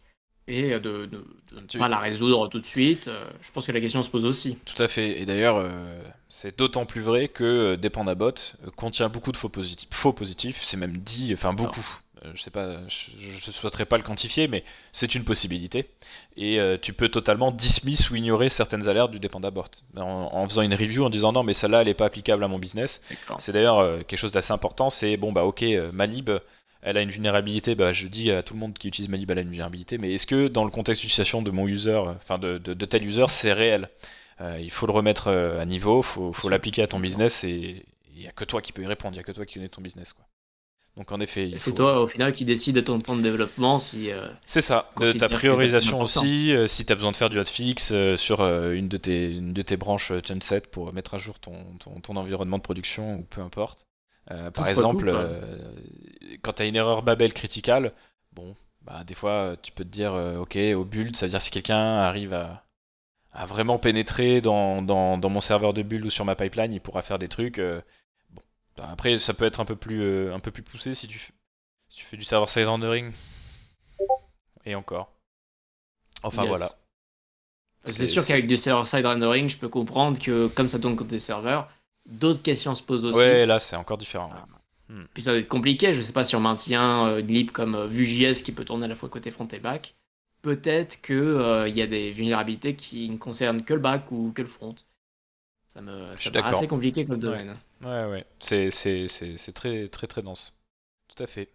et 0.47 0.71
de, 0.73 0.79
de- 1.07 1.07
de 1.07 1.61
ne 1.75 1.79
pas 1.79 1.89
la 1.89 1.99
résoudre 1.99 2.49
tout 2.49 2.59
de 2.61 2.67
suite 2.67 3.09
Euh, 3.09 3.25
Je 3.43 3.51
pense 3.53 3.67
que 3.67 3.73
la 3.73 3.81
question 3.81 4.03
se 4.03 4.11
pose 4.11 4.25
aussi. 4.25 4.57
Tout 4.65 4.83
à 4.83 4.89
fait. 4.89 5.21
Et 5.21 5.27
d'ailleurs, 5.27 5.57
euh, 5.57 6.03
c'est 6.29 6.59
d'autant 6.59 6.85
plus 6.85 7.01
vrai 7.01 7.29
que 7.29 7.45
euh, 7.45 7.77
Dependabot 7.77 8.33
contient 8.77 9.09
beaucoup 9.09 9.33
de 9.33 9.37
faux 9.37 9.49
positifs. 9.49 9.89
Faux 9.93 10.13
positifs, 10.13 10.61
c'est 10.63 10.77
même 10.77 10.99
dit, 10.99 11.31
enfin 11.33 11.53
beaucoup. 11.53 11.87
je 12.35 12.43
sais 12.43 12.51
pas, 12.51 12.79
je 12.89 13.11
ne 13.49 13.53
souhaiterais 13.53 13.85
pas 13.85 13.97
le 13.99 14.03
quantifier, 14.03 14.49
mais 14.49 14.65
c'est 14.93 15.15
une 15.15 15.25
possibilité. 15.25 15.89
Et 16.37 16.59
euh, 16.59 16.77
tu 16.81 16.93
peux 16.93 17.09
totalement 17.09 17.51
dismiss 17.53 18.11
ou 18.11 18.17
ignorer 18.17 18.49
certaines 18.49 18.89
alertes 18.89 19.11
du 19.13 19.21
dependabort. 19.21 19.69
En, 19.97 20.03
en 20.33 20.49
faisant 20.49 20.63
une 20.63 20.75
review 20.75 21.05
en 21.05 21.11
disant 21.11 21.33
non, 21.33 21.43
mais 21.43 21.55
celle-là, 21.55 21.83
elle 21.83 21.87
n'est 21.87 21.95
pas 21.95 22.07
applicable 22.07 22.43
à 22.43 22.49
mon 22.49 22.59
business. 22.59 23.01
C'est 23.39 23.53
d'ailleurs 23.53 24.05
quelque 24.07 24.19
chose 24.19 24.33
d'assez 24.33 24.53
important. 24.53 24.91
C'est 24.91 25.17
bon, 25.17 25.33
bah 25.33 25.45
ok, 25.45 25.65
Malib, 25.93 26.31
elle 26.85 26.97
a 26.97 27.03
une 27.03 27.11
vulnérabilité. 27.11 27.75
Bah, 27.75 27.93
je 27.93 28.07
dis 28.07 28.31
à 28.31 28.43
tout 28.43 28.55
le 28.55 28.61
monde 28.61 28.75
qui 28.75 28.89
utilise 28.89 29.09
Malib, 29.09 29.31
elle 29.31 29.39
a 29.39 29.43
une 29.43 29.49
vulnérabilité. 29.49 29.99
Mais 29.99 30.15
est-ce 30.15 30.27
que 30.27 30.49
dans 30.49 30.65
le 30.65 30.71
contexte 30.71 31.03
d'utilisation 31.03 31.43
de 31.43 31.51
mon 31.51 31.67
user, 31.67 31.97
enfin 31.97 32.39
de, 32.39 32.59
de, 32.59 32.85
tel 32.85 33.05
user, 33.05 33.27
c'est 33.29 33.53
réel? 33.53 33.89
Il 34.41 34.71
faut 34.71 34.87
le 34.87 34.93
remettre 34.93 35.29
à 35.29 35.65
niveau, 35.65 36.01
il 36.01 36.05
faut, 36.05 36.33
faut 36.33 36.49
l'appliquer 36.49 36.83
à 36.83 36.87
ton 36.87 37.01
business 37.01 37.45
et 37.45 37.85
il 38.15 38.21
n'y 38.21 38.29
a 38.29 38.33
que 38.33 38.45
toi 38.45 38.61
qui 38.61 38.73
peux 38.73 38.83
y 38.83 38.87
répondre, 38.87 39.15
il 39.15 39.19
n'y 39.19 39.21
a 39.21 39.25
que 39.25 39.33
toi 39.33 39.47
qui 39.47 39.55
connais 39.55 39.69
ton 39.69 39.83
business. 39.83 40.13
Quoi. 40.13 40.25
Donc 40.97 41.11
en 41.11 41.19
effet, 41.19 41.53
c'est 41.57 41.75
toi 41.75 42.01
au 42.01 42.07
final 42.07 42.33
qui 42.33 42.45
décide 42.45 42.77
de 42.77 42.81
ton 42.81 42.99
temps 42.99 43.17
de 43.17 43.23
développement 43.23 43.81
si. 43.81 44.13
Euh, 44.13 44.29
c'est 44.47 44.61
ça, 44.61 44.93
de 45.01 45.13
ta 45.13 45.29
priorisation 45.29 46.01
aussi. 46.01 46.53
Euh, 46.53 46.69
si 46.69 46.87
tu 46.87 46.93
as 46.93 46.95
besoin 46.95 47.11
de 47.11 47.17
faire 47.17 47.31
du 47.31 47.39
hotfix 47.39 47.91
euh, 47.91 48.17
sur 48.17 48.43
une, 48.43 48.89
de 48.89 48.97
tes, 48.97 49.33
une 49.33 49.53
de 49.53 49.63
tes 49.63 49.77
branches 49.77 50.13
Genset 50.25 50.63
pour 50.71 50.93
mettre 50.93 51.15
à 51.15 51.19
jour 51.19 51.41
ton, 51.41 51.57
ton, 51.79 52.17
environnement 52.17 52.59
de 52.59 52.63
production 52.63 53.17
ou 53.17 53.23
peu 53.23 53.41
importe. 53.41 53.87
Par 54.27 54.69
exemple, 54.69 55.15
quand 56.43 56.55
tu 56.55 56.63
as 56.63 56.67
une 56.67 56.77
erreur 56.77 57.03
Babel 57.03 57.33
critical, 57.33 57.93
bon, 58.33 58.55
bah 58.83 59.05
des 59.05 59.15
fois 59.15 59.57
tu 59.63 59.73
peux 59.73 59.85
te 59.85 59.91
dire 59.91 60.13
ok 60.39 60.57
au 60.75 60.85
build, 60.85 61.17
ça 61.17 61.27
veut 61.27 61.31
dire 61.31 61.43
si 61.43 61.51
quelqu'un 61.51 61.97
arrive 61.99 62.35
à, 62.35 62.65
à 63.33 63.47
vraiment 63.47 63.79
pénétrer 63.79 64.41
dans, 64.41 64.83
dans, 64.83 65.19
dans, 65.19 65.31
mon 65.31 65.41
serveur 65.41 65.75
de 65.75 65.83
build 65.83 66.05
ou 66.05 66.11
sur 66.11 66.25
ma 66.25 66.37
pipeline, 66.37 66.73
il 66.73 66.81
pourra 66.81 67.03
faire 67.03 67.19
des 67.19 67.29
trucs 67.29 67.61
bah, 68.77 68.89
après, 68.91 69.19
ça 69.19 69.35
peut 69.35 69.45
être 69.45 69.61
un 69.61 69.65
peu 69.65 69.77
plus, 69.77 70.03
euh, 70.03 70.35
un 70.35 70.41
peu 70.41 70.51
plus 70.51 70.63
poussé 70.63 70.95
si 70.95 71.07
tu, 71.07 71.33
tu 71.91 72.05
fais 72.05 72.17
du 72.17 72.25
server-side 72.25 72.67
rendering. 72.67 73.13
Et 74.65 74.75
encore. 74.75 75.13
Enfin 76.23 76.45
voilà. 76.47 76.71
C'est 77.85 78.07
sûr 78.07 78.25
qu'avec 78.27 78.47
du 78.47 78.57
server-side 78.57 79.05
rendering, 79.05 79.49
je 79.49 79.59
peux 79.59 79.69
comprendre 79.69 80.21
que 80.21 80.47
comme 80.49 80.69
ça 80.69 80.79
tourne 80.79 80.97
côté 80.97 81.19
serveur, 81.19 81.71
d'autres 82.07 82.43
questions 82.43 82.75
se 82.75 82.83
posent 82.83 83.05
aussi. 83.05 83.19
Ouais, 83.19 83.45
là 83.45 83.59
c'est 83.59 83.77
encore 83.77 83.99
différent. 83.99 84.31
Ah. 84.33 84.47
Hmm. 84.89 85.05
Puis 85.15 85.23
ça 85.23 85.33
va 85.33 85.39
être 85.39 85.49
compliqué, 85.49 85.93
je 85.93 86.03
sais 86.03 86.13
pas 86.13 86.25
si 86.25 86.37
on 86.37 86.41
maintient 86.41 87.07
euh, 87.07 87.23
une 87.27 87.51
comme 87.51 87.75
euh, 87.75 87.87
Vue.js 87.87 88.43
qui 88.43 88.53
peut 88.53 88.65
tourner 88.65 88.85
à 88.85 88.89
la 88.89 88.95
fois 88.95 89.09
côté 89.09 89.31
front 89.31 89.49
et 89.49 89.59
back. 89.59 89.95
Peut-être 90.43 91.01
qu'il 91.01 91.15
il 91.69 91.75
y 91.75 91.81
a 91.81 91.87
des 91.87 92.13
vulnérabilités 92.13 92.77
qui 92.77 93.09
ne 93.09 93.17
concernent 93.17 93.65
que 93.65 93.73
le 93.73 93.81
back 93.81 94.13
ou 94.13 94.31
que 94.35 94.43
le 94.43 94.49
front. 94.49 94.75
Ça 95.75 95.81
me 95.81 96.15
ça 96.15 96.31
paraît 96.31 96.55
assez 96.55 96.69
compliqué 96.69 97.05
comme 97.05 97.19
domaine. 97.19 97.55
Ouais, 97.83 98.05
ouais. 98.07 98.25
C'est, 98.39 98.71
c'est, 98.71 99.09
c'est, 99.09 99.39
c'est 99.39 99.53
très, 99.53 99.89
très, 99.89 100.07
très 100.07 100.23
dense. 100.23 100.61
Tout 101.09 101.23
à 101.23 101.27
fait. 101.27 101.51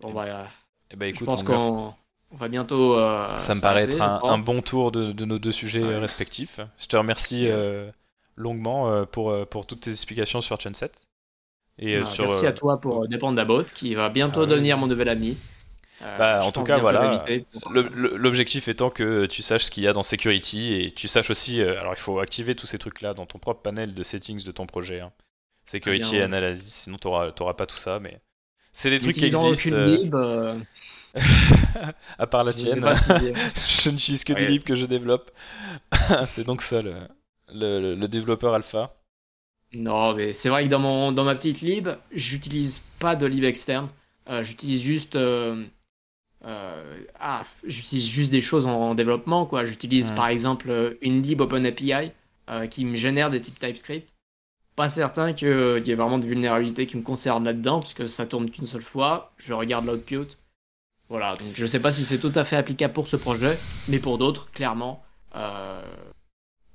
Bon, 0.00 0.12
bah, 0.12 0.48
eh 0.90 0.96
ben, 0.96 1.06
écoute, 1.06 1.20
je 1.20 1.24
pense 1.24 1.42
qu'on 1.42 1.94
va 2.30 2.48
bientôt. 2.48 2.98
Euh, 2.98 3.38
ça 3.38 3.54
me 3.54 3.60
paraît 3.60 3.84
être 3.84 4.00
un, 4.00 4.38
bon 4.38 4.62
tour 4.62 4.92
de, 4.92 5.12
de 5.12 5.24
nos 5.24 5.38
deux 5.38 5.52
sujets 5.52 5.82
respectifs. 5.98 6.60
Je 6.78 6.86
te 6.86 6.96
remercie 6.96 7.48
euh, 7.48 7.90
longuement 8.36 8.90
euh, 8.90 9.04
pour, 9.04 9.46
pour 9.48 9.66
toutes 9.66 9.80
tes 9.80 9.90
explications 9.90 10.40
sur 10.40 10.60
Chainset. 10.60 10.92
Et 11.78 12.02
sur, 12.06 12.24
merci 12.24 12.46
à 12.46 12.52
toi 12.52 12.80
pour 12.80 13.06
Dépendre 13.06 13.36
d'Abot, 13.36 13.64
qui 13.64 13.94
va 13.94 14.08
bientôt 14.08 14.42
ah 14.42 14.46
devenir 14.46 14.78
mon 14.78 14.86
nouvel 14.86 15.08
ami. 15.10 15.36
Euh, 16.02 16.18
bah, 16.18 16.40
en 16.44 16.52
tout 16.52 16.62
cas, 16.62 16.78
voilà. 16.78 17.24
L'objectif 17.70 18.68
étant 18.68 18.90
que 18.90 19.26
tu 19.26 19.42
saches 19.42 19.64
ce 19.64 19.70
qu'il 19.70 19.82
y 19.82 19.88
a 19.88 19.92
dans 19.92 20.02
Security 20.02 20.74
et 20.74 20.90
tu 20.90 21.08
saches 21.08 21.30
aussi. 21.30 21.60
Euh, 21.60 21.78
alors, 21.80 21.94
il 21.94 22.00
faut 22.00 22.18
activer 22.18 22.54
tous 22.54 22.66
ces 22.66 22.78
trucs-là 22.78 23.14
dans 23.14 23.26
ton 23.26 23.38
propre 23.38 23.62
panel 23.62 23.94
de 23.94 24.02
settings 24.02 24.44
de 24.44 24.52
ton 24.52 24.66
projet. 24.66 25.00
Hein. 25.00 25.12
Security 25.64 26.16
et 26.16 26.22
Analysis, 26.22 26.72
sinon 26.72 26.98
tu 26.98 27.08
n'auras 27.08 27.54
pas 27.54 27.66
tout 27.66 27.78
ça. 27.78 27.98
Mais 27.98 28.20
c'est 28.72 28.90
des 28.90 29.00
trucs 29.00 29.16
qui 29.16 29.24
existent. 29.24 29.74
Euh, 29.74 30.58
à 32.18 32.26
part 32.26 32.44
la 32.44 32.52
tienne. 32.52 32.84
je 33.66 33.90
n'utilise 33.90 34.22
que 34.24 34.34
des 34.34 34.46
libres 34.46 34.64
que 34.64 34.74
je 34.74 34.86
développe. 34.86 35.30
c'est 36.26 36.44
donc 36.44 36.62
ça 36.62 36.82
le, 36.82 36.94
le, 37.56 38.06
développeur 38.06 38.54
alpha. 38.54 38.96
Non, 39.74 40.14
mais 40.14 40.32
c'est 40.32 40.48
vrai 40.48 40.64
que 40.64 40.68
dans, 40.68 40.78
mon, 40.78 41.12
dans 41.12 41.24
ma 41.24 41.34
petite 41.34 41.60
lib, 41.60 41.88
j'utilise 42.12 42.82
pas 42.98 43.16
de 43.16 43.26
lib 43.26 43.44
externe. 43.44 43.88
j'utilise 44.42 44.80
juste 44.80 45.16
euh, 46.46 47.04
ah, 47.18 47.42
j'utilise 47.64 48.06
juste 48.06 48.30
des 48.30 48.40
choses 48.40 48.66
en, 48.66 48.94
développement, 48.94 49.46
quoi. 49.46 49.64
J'utilise 49.64 50.12
par 50.12 50.28
exemple 50.28 50.96
une 51.00 51.22
lib 51.22 51.40
OpenAPI 51.40 52.12
euh, 52.50 52.66
qui 52.66 52.84
me 52.84 52.94
génère 52.94 53.30
des 53.30 53.40
types 53.40 53.58
TypeScript. 53.58 54.14
Pas 54.76 54.88
certain 54.88 55.32
qu'il 55.32 55.48
y 55.48 55.90
ait 55.90 55.94
vraiment 55.94 56.18
de 56.18 56.26
vulnérabilité 56.26 56.86
qui 56.86 56.96
me 56.96 57.02
concerne 57.02 57.44
là-dedans, 57.44 57.80
puisque 57.80 58.08
ça 58.08 58.26
tourne 58.26 58.50
qu'une 58.50 58.66
seule 58.66 58.82
fois. 58.82 59.32
Je 59.38 59.54
regarde 59.54 59.86
l'output. 59.86 60.36
Voilà, 61.08 61.36
donc 61.36 61.48
je 61.54 61.66
sais 61.66 61.80
pas 61.80 61.92
si 61.92 62.04
c'est 62.04 62.18
tout 62.18 62.32
à 62.34 62.44
fait 62.44 62.56
applicable 62.56 62.92
pour 62.92 63.08
ce 63.08 63.16
projet, 63.16 63.58
mais 63.88 63.98
pour 63.98 64.18
d'autres, 64.18 64.50
clairement, 64.50 65.04
euh, 65.36 65.80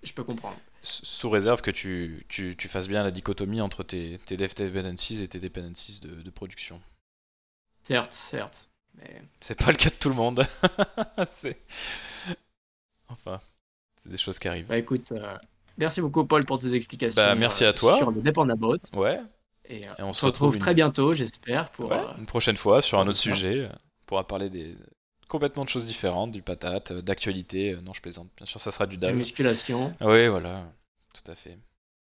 je 0.04 0.14
peux 0.14 0.24
comprendre. 0.24 0.56
Sous 0.84 1.30
réserve 1.30 1.62
que 1.62 1.70
tu, 1.70 2.26
tu, 2.28 2.56
tu, 2.58 2.68
fasses 2.68 2.88
bien 2.88 3.02
la 3.02 3.12
dichotomie 3.12 3.62
entre 3.62 3.84
tes, 3.84 4.20
tes 4.26 4.36
dependencies 4.36 5.22
et 5.22 5.28
tes 5.28 5.40
dependencies 5.40 6.00
de, 6.02 6.22
de 6.22 6.30
production. 6.32 6.82
Certes, 7.84 8.14
certes. 8.14 8.68
C'est 9.40 9.58
pas 9.58 9.72
le 9.72 9.78
cas 9.78 9.90
de 9.90 9.96
tout 9.96 10.10
le 10.10 10.16
monde. 10.16 10.46
enfin, 13.10 13.40
c'est 14.02 14.10
des 14.10 14.18
choses 14.18 14.40
qui 14.40 14.48
arrivent. 14.48 14.68
Bah 14.68 14.78
écoute, 14.78 15.12
euh, 15.12 15.38
merci 15.78 16.02
beaucoup 16.02 16.26
Paul 16.26 16.46
pour 16.46 16.58
tes 16.58 16.76
explications. 16.76 17.22
Bah, 17.22 17.36
merci 17.36 17.64
à 17.64 17.74
toi. 17.74 17.98
Sur 17.98 18.12
le 18.12 18.22
Dependabot. 18.22 18.78
Ouais. 18.94 19.20
Et, 19.66 19.88
euh, 19.88 19.94
on, 20.00 20.14
se 20.14 20.26
retrouve, 20.26 20.58
très 20.58 20.74
bientôt, 20.74 21.14
j'espère, 21.14 21.70
pour 21.72 21.94
euh, 21.94 22.12
une 22.18 22.26
prochaine 22.26 22.58
fois 22.58 22.82
sur 22.82 23.00
un 23.00 23.08
autre 23.08 23.18
sujet. 23.18 23.70
On 23.72 24.06
pourra 24.06 24.28
parler 24.28 24.50
des 24.50 24.76
complètement 25.32 25.64
de 25.64 25.70
choses 25.70 25.86
différentes, 25.86 26.32
du 26.32 26.42
patate, 26.42 26.92
d'actualité. 26.92 27.78
Non, 27.82 27.94
je 27.94 28.02
plaisante. 28.02 28.30
Bien 28.36 28.46
sûr, 28.46 28.60
ça 28.60 28.70
sera 28.72 28.86
du 28.86 28.98
DAL. 28.98 29.12
La 29.12 29.16
musculation. 29.16 29.96
Oui, 30.02 30.28
voilà, 30.28 30.66
tout 31.14 31.32
à 31.32 31.36
fait. 31.36 31.58